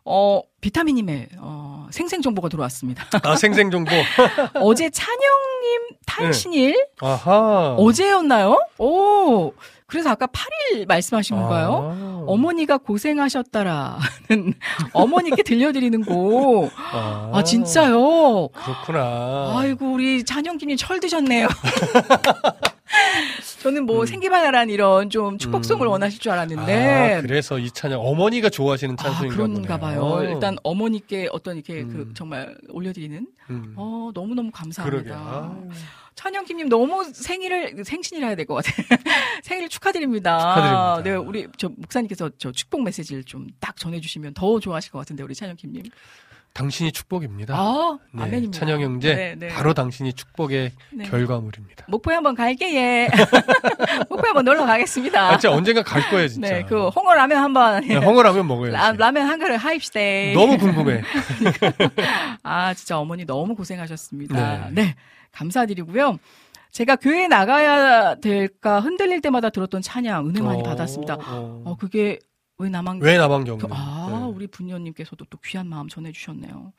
어, 0.05 0.41
비타민님의 0.61 1.29
어, 1.39 1.87
생생 1.91 2.23
정보가 2.23 2.49
들어왔습니다. 2.49 3.05
아 3.25 3.37
생생 3.37 3.71
정보 3.71 3.91
어제 4.61 4.91
찬영님 4.91 5.83
탄신일 6.07 6.87
아하 7.01 7.75
어제였나요? 7.79 8.59
오, 8.79 9.53
그래서 9.89 10.11
아까 10.11 10.27
8일 10.27 10.87
말씀하신 10.87 11.37
건가요? 11.37 11.97
아. 11.99 12.25
어머니가 12.27 12.77
고생하셨다라는 12.77 14.53
어머니께 14.93 15.43
들려드리는 15.43 16.05
곡. 16.05 16.71
아, 16.93 17.31
아, 17.33 17.43
진짜요? 17.43 18.49
그렇구나 18.49 19.55
아이고, 19.57 19.95
우리 19.95 20.23
찬영님이 20.25 20.77
철 20.77 21.01
드셨네요. 21.01 21.49
저는 23.63 23.87
뭐 23.87 24.03
음. 24.03 24.07
생기발랄한 24.07 24.69
이런 24.69 25.09
좀 25.09 25.39
축복송을 25.39 25.87
음. 25.87 25.93
원하실 25.93 26.21
줄 26.21 26.33
알았는데. 26.33 27.15
아, 27.17 27.21
그래서 27.23 27.59
이 27.59 27.71
찬양 27.71 27.99
어머니가 27.99 28.51
좋아하시는 28.51 28.95
아, 28.99 29.03
찬송인가 29.03 29.37
그런가 29.37 29.77
보네요. 29.79 30.01
봐요. 30.01 30.31
일단 30.31 30.59
어머니께 30.63 31.29
어떤 31.33 31.57
이렇게 31.57 31.85
그 31.85 32.09
음. 32.09 32.15
정말 32.15 32.55
올려드리는 32.69 33.27
음. 33.51 33.73
어, 33.77 34.11
너무 34.15 34.35
너무 34.35 34.51
그러게. 34.51 35.09
감사합니다. 35.11 35.17
아, 35.17 35.57
찬영킴님 36.19 36.69
너무 36.69 37.05
생일을 37.13 37.85
생신이라 37.85 38.27
해야 38.27 38.37
될 38.37 38.45
것 38.45 38.55
같아요. 38.55 38.85
생일 39.45 39.69
축하드립니다. 39.69 40.39
축하드립니다. 40.39 41.03
네, 41.05 41.11
우리 41.15 41.47
저 41.57 41.69
목사님께서 41.69 42.31
저 42.39 42.51
축복 42.51 42.83
메시지를 42.83 43.23
좀 43.25 43.47
딱 43.61 43.77
전해주시면 43.77 44.35
더 44.35 44.59
좋아하실 44.61 44.91
것 44.93 44.99
같은데 44.99 45.23
우리 45.23 45.35
찬영킴님. 45.35 45.85
당신이 46.55 46.91
축복입니다. 46.91 47.55
아, 47.57 47.99
네, 48.13 48.23
아멘입니다. 48.25 48.59
찬영 48.59 48.81
형제 48.81 49.15
네, 49.15 49.35
네. 49.39 49.49
바로 49.49 49.75
당신이 49.75 50.15
축복의 50.15 50.73
네. 50.91 51.05
결과물입니다. 51.05 51.85
목포에 51.89 52.15
한번 52.15 52.35
갈게 52.35 52.75
예. 52.75 53.09
목포에 54.11 54.29
한번 54.31 54.45
놀러 54.45 54.67
가겠습니다. 54.67 55.29
아, 55.29 55.39
진짜 55.39 55.55
언젠가 55.55 55.83
갈 55.85 56.03
거예요, 56.11 56.27
진짜. 56.27 56.49
네, 56.49 56.65
그 56.65 56.89
홍어 56.89 57.15
라면 57.15 57.39
한번 57.39 57.87
네, 57.87 57.97
홍어라면 57.97 58.47
먹어야지. 58.49 58.73
라, 58.73 58.93
라면 58.93 59.29
한 59.29 59.39
그릇 59.39 59.55
하입시다. 59.57 60.01
너무 60.35 60.59
궁금해. 60.59 61.03
아, 62.43 62.75
진짜 62.75 62.99
어머니 62.99 63.25
너무 63.25 63.55
고생하셨습니다. 63.55 64.71
네. 64.73 64.97
네. 65.39 65.45
감사드리고요. 65.45 66.19
제가 66.71 66.97
교회 66.97 67.29
나가야 67.29 68.17
될까 68.17 68.81
흔들릴 68.81 69.21
때마다 69.21 69.51
들었던 69.51 69.81
찬양 69.83 70.29
은혜 70.29 70.41
많이 70.43 70.61
어, 70.61 70.63
받았습니다. 70.65 71.15
어. 71.15 71.63
어, 71.65 71.77
그게 71.79 72.19
왜 72.59 72.69
나만 72.69 73.01
왜 73.01 73.17
나만 73.17 73.45
경례? 73.45 73.61
그- 73.67 73.69
아, 73.73 74.09
네. 74.11 74.27
우리 74.27 74.47
분녀님께서도 74.47 75.25
또 75.31 75.39
귀한 75.45 75.67
마음 75.69 75.89
전해주셨네요. 75.89 76.73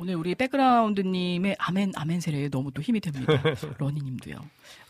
오늘 0.00 0.14
우리 0.14 0.34
백그라운드님의 0.36 1.56
아멘, 1.58 1.92
아멘 1.96 2.20
세례에 2.20 2.48
너무 2.50 2.70
또 2.72 2.80
힘이 2.80 3.00
됩니다. 3.00 3.32
러니님도요. 3.78 4.36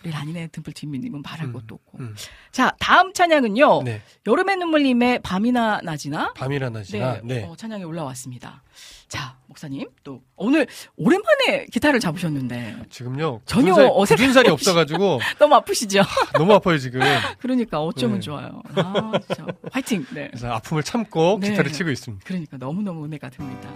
우리 0.02 0.10
라니네 0.10 0.48
듬플팀님은 0.48 1.22
말할 1.22 1.46
음, 1.46 1.52
것도 1.54 1.76
없고. 1.76 1.98
음. 1.98 2.14
자, 2.52 2.72
다음 2.78 3.14
찬양은요. 3.14 3.82
네. 3.84 4.02
여름의 4.26 4.56
눈물님의 4.58 5.20
밤이나 5.22 5.80
낮이나. 5.82 6.34
밤이라 6.34 6.68
낮이나. 6.70 7.20
네, 7.22 7.40
네. 7.40 7.44
어, 7.46 7.56
찬양이 7.56 7.84
올라왔습니다. 7.84 8.62
자, 9.08 9.36
목사님, 9.46 9.88
또 10.04 10.20
오늘 10.36 10.66
오랜만에 10.96 11.64
기타를 11.72 11.98
잡으셨는데 11.98 12.76
지금요. 12.90 13.40
전혀 13.46 13.72
굳은 13.72 13.86
살- 13.86 13.90
어색함이 13.94 14.26
굳은 14.28 14.32
살이 14.34 14.50
없이. 14.50 14.68
없어가지고 14.70 15.20
너무 15.40 15.54
아프시죠? 15.54 16.02
너무 16.36 16.52
아파요 16.52 16.76
지금. 16.78 17.00
그러니까 17.38 17.80
어쩌면 17.82 18.16
네. 18.16 18.20
좋아요. 18.20 18.62
아, 18.74 19.12
진짜. 19.26 19.46
화이팅! 19.72 20.04
네. 20.14 20.28
그래서 20.28 20.50
아픔을 20.52 20.82
참고 20.82 21.38
네. 21.40 21.50
기타를 21.50 21.72
치고 21.72 21.90
있습니다. 21.90 22.24
그러니까 22.26 22.58
너무 22.58 22.82
너무 22.82 23.04
은혜가 23.06 23.30
됩니다. 23.30 23.70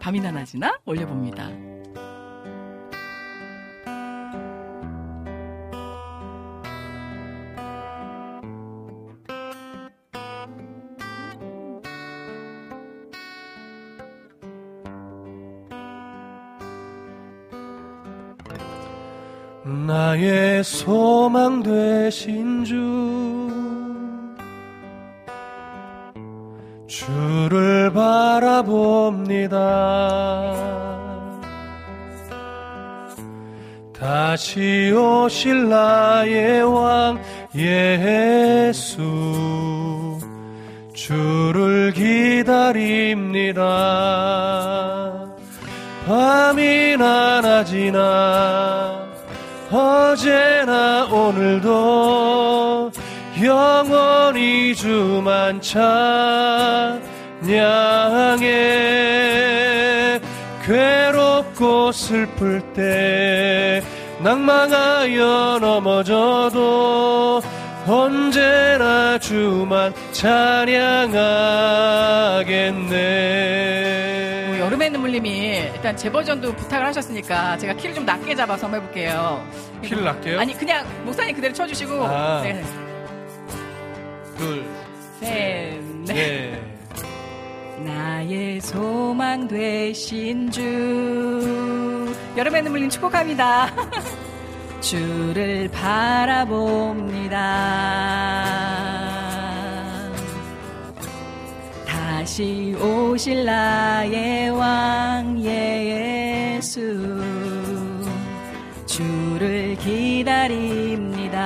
밤이나 0.00 0.32
낮이나 0.32 0.78
올려봅니다. 0.84 1.48
나의 20.24 20.64
소망 20.64 21.62
되신 21.62 22.64
주 22.64 22.74
주를 26.86 27.92
바라봅니다. 27.92 29.58
다시 33.92 34.90
오실 34.96 35.68
나의 35.68 36.62
왕 36.62 37.20
예수 37.54 39.02
주를 40.94 41.92
기다립니다. 41.92 43.62
밤이나 46.06 47.40
낮이나 47.42 48.73
오늘도 51.24 52.92
영원히 53.42 54.74
주만 54.74 55.58
찬양해 55.62 55.80
괴롭고 60.66 61.92
슬플 61.92 62.60
때 62.74 63.82
낭망하여 64.22 65.60
넘어져도 65.60 67.40
언제나 67.86 69.18
주만 69.18 69.94
찬양하겠네. 70.12 70.74
뭐 74.64 74.70
여름의 74.70 74.90
눈물님이 74.90 75.58
일단 75.74 75.94
제 75.94 76.10
버전도 76.10 76.54
부탁을 76.56 76.86
하셨으니까 76.86 77.58
제가 77.58 77.74
키를 77.74 77.94
좀 77.94 78.06
낮게 78.06 78.34
잡아서 78.34 78.64
한번 78.64 78.80
해볼게요. 78.80 79.46
키를 79.82 80.02
낮게요? 80.04 80.40
아니 80.40 80.56
그냥 80.56 80.86
목사님 81.04 81.34
그대로 81.34 81.52
쳐주시고 81.52 82.02
아. 82.02 82.40
네. 82.42 82.64
둘, 84.38 84.64
셋, 85.20 85.78
넷. 86.06 86.14
네. 86.14 86.62
나의 87.84 88.58
소망 88.62 89.46
되신 89.46 90.50
주 90.50 92.14
여름의 92.34 92.62
눈물님 92.62 92.88
축복합니다 92.88 93.70
주를 94.80 95.68
바라봅니다 95.68 97.34
다시 102.24 102.74
오실 102.80 103.44
나의 103.44 104.48
왕 104.48 105.38
예수. 105.44 106.80
주를 108.86 109.76
기다립니다. 109.76 111.42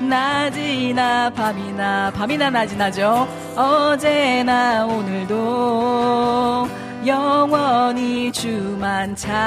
낮이나 0.00 1.28
밤이나 1.34 2.10
밤이나 2.12 2.48
낮이나죠? 2.48 3.28
어제나 3.56 4.86
오늘도 4.86 6.66
영원히 7.04 8.32
주만 8.32 9.14
찬양해. 9.14 9.44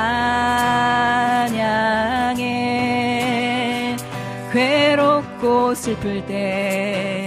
괴롭고 4.51 5.73
슬플 5.73 6.23
때 6.27 7.18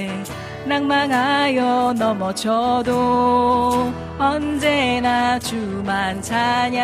낭망하여 0.64 1.94
넘어져도 1.98 3.92
언제나 4.18 5.38
주만 5.38 6.22
찬양하겠네. 6.22 6.82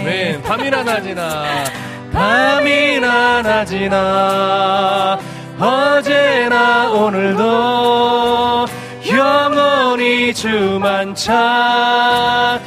아멘. 0.00 0.42
밤이나 0.42 0.82
낮이나. 0.82 1.64
밤이나 2.12 3.42
낮이나. 3.42 5.18
어제나 5.58 6.90
오늘도 6.90 8.66
영원히 9.08 10.34
주만 10.34 11.14
찬양해. 11.14 12.60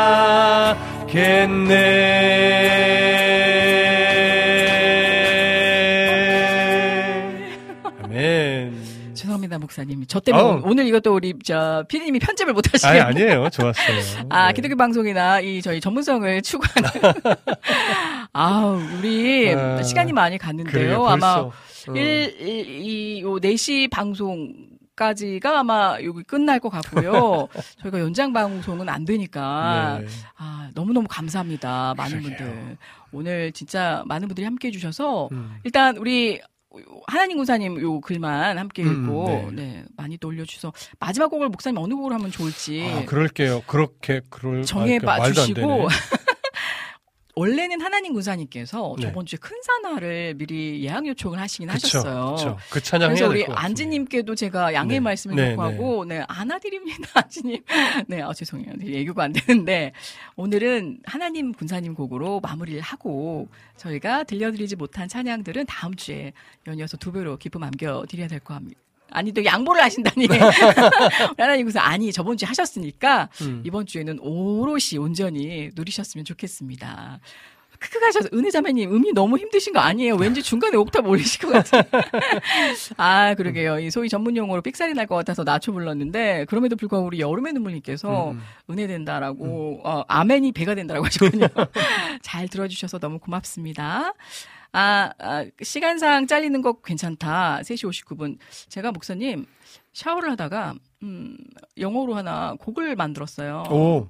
죄송합니다 9.44 9.58
목사님 9.58 10.04
저 10.08 10.20
때문에 10.20 10.42
아우. 10.44 10.60
오늘 10.64 10.86
이것도 10.86 11.14
우리 11.14 11.34
저 11.44 11.84
피디님이 11.88 12.18
편집을 12.18 12.52
못 12.52 12.64
아니, 12.84 12.98
하시네요 13.00 13.02
아니 13.04 13.22
에요. 13.22 13.48
좋았어요. 13.50 14.26
아, 14.30 14.48
네. 14.48 14.52
기독교 14.54 14.76
방송이나 14.76 15.40
이 15.40 15.62
저희 15.62 15.80
전문성을 15.80 16.42
추구하는. 16.42 16.90
아우, 18.32 18.80
우리 18.98 19.54
아, 19.54 19.82
시간이 19.82 20.12
많이 20.12 20.38
갔는데요. 20.38 20.72
그래요, 20.72 21.06
아마 21.06 21.42
벌써. 21.44 21.52
음. 21.90 21.96
1, 21.96 22.40
이, 22.40 23.22
요 23.22 23.36
4시 23.36 23.90
방송 23.90 24.52
까지가 24.96 25.60
아마 25.60 25.96
여기 26.04 26.22
끝날 26.22 26.60
것 26.60 26.68
같고요. 26.68 27.48
저희가 27.82 27.98
연장 28.00 28.32
방송은 28.32 28.88
안 28.88 29.04
되니까. 29.04 29.98
네. 30.00 30.06
아, 30.36 30.70
너무너무 30.74 31.06
감사합니다. 31.08 31.94
많은 31.96 32.22
분들. 32.22 32.76
오늘 33.12 33.52
진짜 33.52 34.02
많은 34.06 34.28
분들이 34.28 34.44
함께 34.44 34.68
해 34.68 34.72
주셔서 34.72 35.28
음. 35.32 35.56
일단 35.64 35.96
우리 35.96 36.40
하나님 37.06 37.36
군사님 37.36 37.80
요 37.80 38.00
글만 38.00 38.58
함께 38.58 38.82
음, 38.82 39.04
읽고 39.04 39.50
네. 39.52 39.62
네. 39.62 39.84
많이 39.96 40.16
또 40.18 40.28
올려주셔서 40.28 40.72
마지막 40.98 41.28
곡을 41.28 41.48
목사님 41.48 41.78
어느 41.78 41.94
곡을 41.94 42.12
하면 42.12 42.30
좋을지 42.30 42.88
아, 42.90 43.04
그럴게요. 43.04 43.62
그렇게 43.66 44.20
그럴 44.30 44.60
예. 44.60 44.62
정해 44.64 44.96
아, 44.96 45.00
그 45.00 45.04
말도 45.04 45.24
안 45.24 45.28
봐주시고 45.30 45.60
되네. 45.60 45.86
원래는 47.36 47.80
하나님 47.80 48.12
군사님께서 48.12 48.94
네. 48.98 49.06
저번 49.06 49.26
주에 49.26 49.38
큰 49.40 49.56
산화를 49.62 50.34
미리 50.34 50.84
예약 50.84 51.04
요청을 51.06 51.38
하시긴 51.40 51.68
그쵸, 51.68 51.98
하셨어요. 51.98 52.34
그쵸. 52.36 52.58
그 52.70 52.80
찬양 52.80 53.08
그래서 53.10 53.28
우리. 53.28 53.44
안지님께도 53.44 54.34
제가 54.36 54.72
양해의 54.72 55.00
네. 55.00 55.00
말씀을 55.00 55.36
네, 55.36 55.50
요구하고 55.52 56.04
네, 56.04 56.24
안아드립니다, 56.28 57.08
안지님. 57.14 57.62
네, 58.06 58.22
아, 58.22 58.32
죄송해요. 58.32 58.74
네, 58.76 59.00
애교가 59.00 59.24
안 59.24 59.32
되는데 59.32 59.92
오늘은 60.36 61.00
하나님 61.04 61.52
군사님 61.52 61.94
곡으로 61.94 62.40
마무리를 62.40 62.80
하고 62.80 63.48
저희가 63.76 64.22
들려드리지 64.24 64.76
못한 64.76 65.08
찬양들은 65.08 65.66
다음 65.66 65.94
주에 65.96 66.32
연이어서 66.66 66.96
두 66.98 67.10
배로 67.12 67.36
기쁨 67.36 67.62
안겨 67.64 68.04
드려야 68.08 68.28
될 68.28 68.38
것 68.40 68.54
같습니다. 68.54 68.80
아니 69.14 69.32
또 69.32 69.44
양보를 69.44 69.82
하신다니 69.82 70.26
하나님 71.38 71.66
군사 71.66 71.80
아니 71.80 72.12
저번 72.12 72.36
주에 72.36 72.46
하셨으니까 72.46 73.28
음. 73.42 73.62
이번 73.64 73.86
주에는 73.86 74.18
오롯이 74.20 74.98
온전히 74.98 75.70
누리셨으면 75.74 76.24
좋겠습니다. 76.24 77.20
크크가 77.78 78.06
하셔서 78.06 78.28
은혜 78.32 78.50
자매님 78.50 78.94
음이 78.94 79.12
너무 79.12 79.36
힘드신 79.36 79.72
거 79.74 79.78
아니에요? 79.80 80.14
왠지 80.16 80.42
중간에 80.42 80.74
옥탑 80.76 81.06
올리실 81.06 81.42
것 81.42 81.52
같아요. 81.52 81.82
아 82.96 83.34
그러게요. 83.34 83.78
이 83.78 83.90
소위 83.90 84.08
전문 84.08 84.36
용어로 84.36 84.62
삑살이 84.62 84.94
날 84.94 85.06
것 85.06 85.16
같아서 85.16 85.44
낮춰 85.44 85.70
불렀는데 85.70 86.46
그럼에도 86.48 86.76
불구하고 86.76 87.06
우리 87.06 87.20
여름의 87.20 87.52
눈물님께서 87.52 88.30
음. 88.30 88.42
은혜 88.70 88.86
된다라고 88.86 89.80
어, 89.84 90.02
아멘이 90.08 90.52
배가 90.52 90.74
된다라고 90.74 91.04
하셨거든요. 91.06 91.46
잘 92.22 92.48
들어주셔서 92.48 92.98
너무 93.00 93.18
고맙습니다. 93.18 94.14
아, 94.76 95.12
아, 95.20 95.46
시간상 95.62 96.26
잘리는 96.26 96.60
거 96.60 96.80
괜찮다. 96.80 97.60
3시 97.62 97.88
59분. 97.88 98.38
제가 98.68 98.90
목사님 98.90 99.46
샤워를 99.92 100.32
하다가 100.32 100.74
음, 101.04 101.36
영어로 101.78 102.14
하나 102.16 102.54
곡을 102.58 102.96
만들었어요. 102.96 103.62
오. 103.70 104.08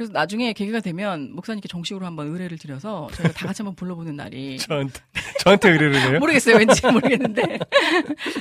그래서 0.00 0.14
나중에 0.14 0.54
계기가 0.54 0.80
되면 0.80 1.30
목사님께 1.34 1.68
정식으로 1.68 2.06
한번 2.06 2.28
의뢰를 2.28 2.56
드려서 2.56 3.10
저희가 3.12 3.34
다 3.34 3.46
같이 3.46 3.60
한번 3.60 3.74
불러보는 3.74 4.16
날이 4.16 4.56
저한테 4.56 4.98
저한테 5.40 5.68
의뢰를 5.72 6.00
해요? 6.00 6.18
모르겠어요. 6.20 6.56
왠지 6.56 6.86
모르겠는데. 6.86 7.58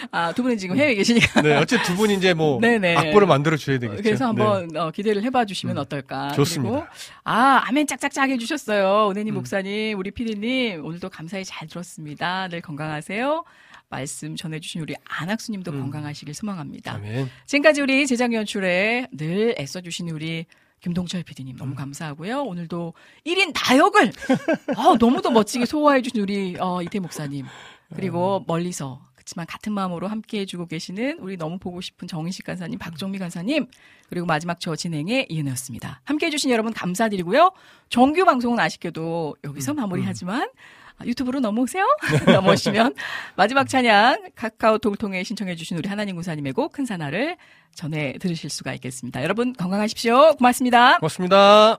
아, 0.09 0.31
두 0.31 0.41
분은 0.41 0.57
지금 0.57 0.77
해외에 0.77 0.95
계시니까. 0.95 1.41
네, 1.41 1.57
어쨌든 1.57 1.83
두 1.83 1.97
분이 1.97 2.13
이제 2.13 2.33
뭐 2.33 2.61
네네. 2.61 2.95
악보를 2.95 3.27
만들어 3.27 3.57
줘야 3.57 3.77
되겠죠. 3.77 4.01
그래서 4.01 4.31
네. 4.31 4.41
한번 4.41 4.77
어, 4.77 4.89
기대를 4.91 5.21
해봐 5.23 5.43
주시면 5.43 5.77
어떨까. 5.79 6.31
좋습니다. 6.31 6.71
그리고 6.71 6.87
아 7.25 7.61
아멘 7.65 7.87
짝짝짝 7.87 8.29
해주셨어요. 8.29 9.09
은혜님 9.11 9.33
음. 9.33 9.35
목사님, 9.35 9.99
우리 9.99 10.11
피디님 10.11 10.85
오늘도 10.85 11.09
감사히 11.09 11.43
잘 11.43 11.67
들었습니다. 11.67 12.47
늘 12.47 12.61
건강하세요. 12.61 13.43
말씀 13.89 14.37
전해주신 14.37 14.81
우리 14.81 14.95
안학수님도 15.03 15.71
음. 15.71 15.81
건강하시길 15.81 16.33
소망합니다. 16.33 16.93
아멘. 16.93 17.29
지금까지 17.47 17.81
우리 17.81 18.07
제작 18.07 18.31
연출에 18.31 19.07
늘 19.11 19.55
애써주신 19.59 20.09
우리 20.11 20.45
김동철 20.81 21.23
PD님 21.23 21.55
음. 21.55 21.57
너무 21.57 21.75
감사하고요. 21.75 22.43
오늘도 22.43 22.93
1인 23.25 23.51
다역을 23.53 24.11
어, 24.77 24.95
너무도 24.95 25.31
멋지게 25.31 25.65
소화해 25.65 26.01
주신 26.01 26.21
우리 26.21 26.55
어, 26.59 26.81
이태 26.81 26.99
목사님 26.99 27.45
음. 27.45 27.49
그리고 27.95 28.43
멀리서 28.47 29.01
그렇지만 29.29 29.45
같은 29.45 29.73
마음으로 29.73 30.07
함께 30.07 30.39
해주고 30.39 30.65
계시는 30.65 31.19
우리 31.19 31.37
너무 31.37 31.59
보고 31.59 31.81
싶은 31.81 32.07
정인식 32.07 32.45
간사님, 32.45 32.79
박정미 32.79 33.19
간사님, 33.19 33.67
그리고 34.09 34.25
마지막 34.25 34.59
저 34.59 34.75
진행의 34.75 35.27
이은혜였습니다. 35.29 36.01
함께 36.03 36.27
해주신 36.27 36.49
여러분 36.49 36.73
감사드리고요. 36.73 37.51
정규 37.89 38.25
방송은 38.25 38.59
아쉽게도 38.59 39.35
여기서 39.43 39.75
마무리하지만 39.75 40.41
아, 40.41 40.49
유튜브로 41.05 41.39
넘어오세요. 41.39 41.85
넘어오시면 42.27 42.95
마지막 43.35 43.67
찬양 43.69 44.29
카카오톡을 44.35 44.97
통해 44.97 45.23
신청해 45.23 45.55
주신 45.55 45.77
우리 45.77 45.87
하나님 45.89 46.15
구사님의 46.15 46.53
곡 46.53 46.71
큰 46.71 46.85
사나를 46.85 47.35
전해 47.73 48.13
들으실 48.19 48.49
수가 48.49 48.73
있겠습니다. 48.75 49.23
여러분 49.23 49.53
건강하십시오. 49.53 50.35
고맙습니다. 50.37 50.97
고맙습니다. 50.99 51.77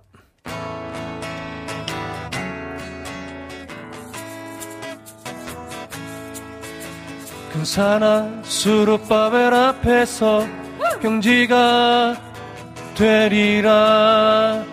근사나 7.52 8.42
수르바벨 8.44 9.52
앞에서 9.52 10.46
평지가 11.02 12.16
되리라 12.94 14.64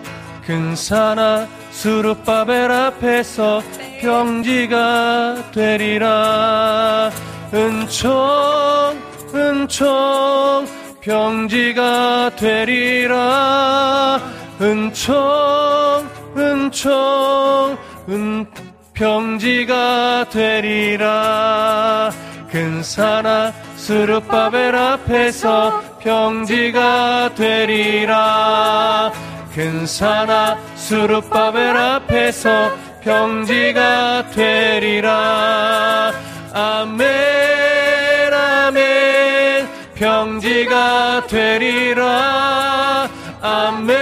근사나 0.46 1.48
수르바벨 1.78 2.72
앞에서 2.72 3.62
평지가 4.00 5.52
되리라. 5.52 7.08
은총 7.54 8.98
은총 9.32 10.66
평지가 11.00 12.32
되리라. 12.34 14.20
은총 14.60 16.08
은총 16.36 17.78
은 18.08 18.46
평지가 18.92 20.30
되리라. 20.30 22.10
근사나 22.50 23.52
스룹바벨 23.76 24.74
앞에서 24.74 25.80
평지가 26.00 27.36
되리라. 27.36 29.12
근사나 29.54 30.56
스룹바벨 30.88 31.76
앞에서 31.76 32.72
평지가 33.02 34.30
되리라. 34.30 36.10
아멘 36.54 38.32
아멘. 38.32 39.68
평지가 39.94 41.26
되리라. 41.26 43.06
아멘 43.42 43.96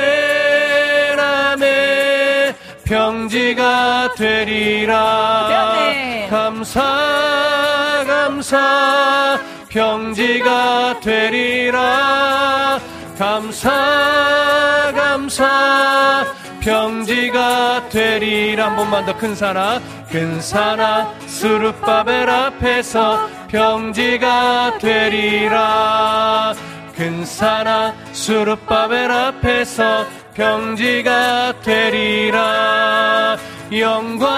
아멘. 1.18 2.54
평지가 2.84 4.14
되리라. 4.16 5.48
네. 5.74 6.28
감사 6.30 8.04
감사. 8.06 9.40
평지가 9.70 11.00
되리라. 11.00 12.78
감사 13.18 14.92
감사 14.94 16.35
평지가 16.66 17.90
되리라. 17.90 18.66
한 18.66 18.76
번만 18.76 19.06
더 19.06 19.16
큰 19.16 19.36
사나 19.36 19.80
큰 20.10 20.40
사나 20.40 21.14
수르바벨 21.28 22.28
앞에서 22.28 23.28
평지가 23.46 24.78
되리라. 24.78 26.54
큰 26.96 27.24
사나 27.24 27.94
수르바벨 28.10 29.12
앞에서 29.12 30.06
평지가 30.34 31.60
되리라. 31.62 33.36
영광 33.72 34.28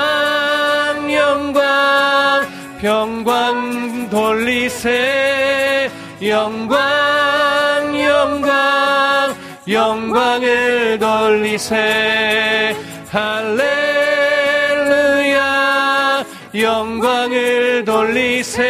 영광 1.11 2.47
평광 2.79 4.11
돌리세. 4.11 5.91
영광 6.21 6.79
영광 8.05 9.28
영광을 9.69 10.99
돌리세. 10.99 12.75
할렐루야. 13.11 13.69
영광을 16.55 17.85
돌리세 17.85 18.63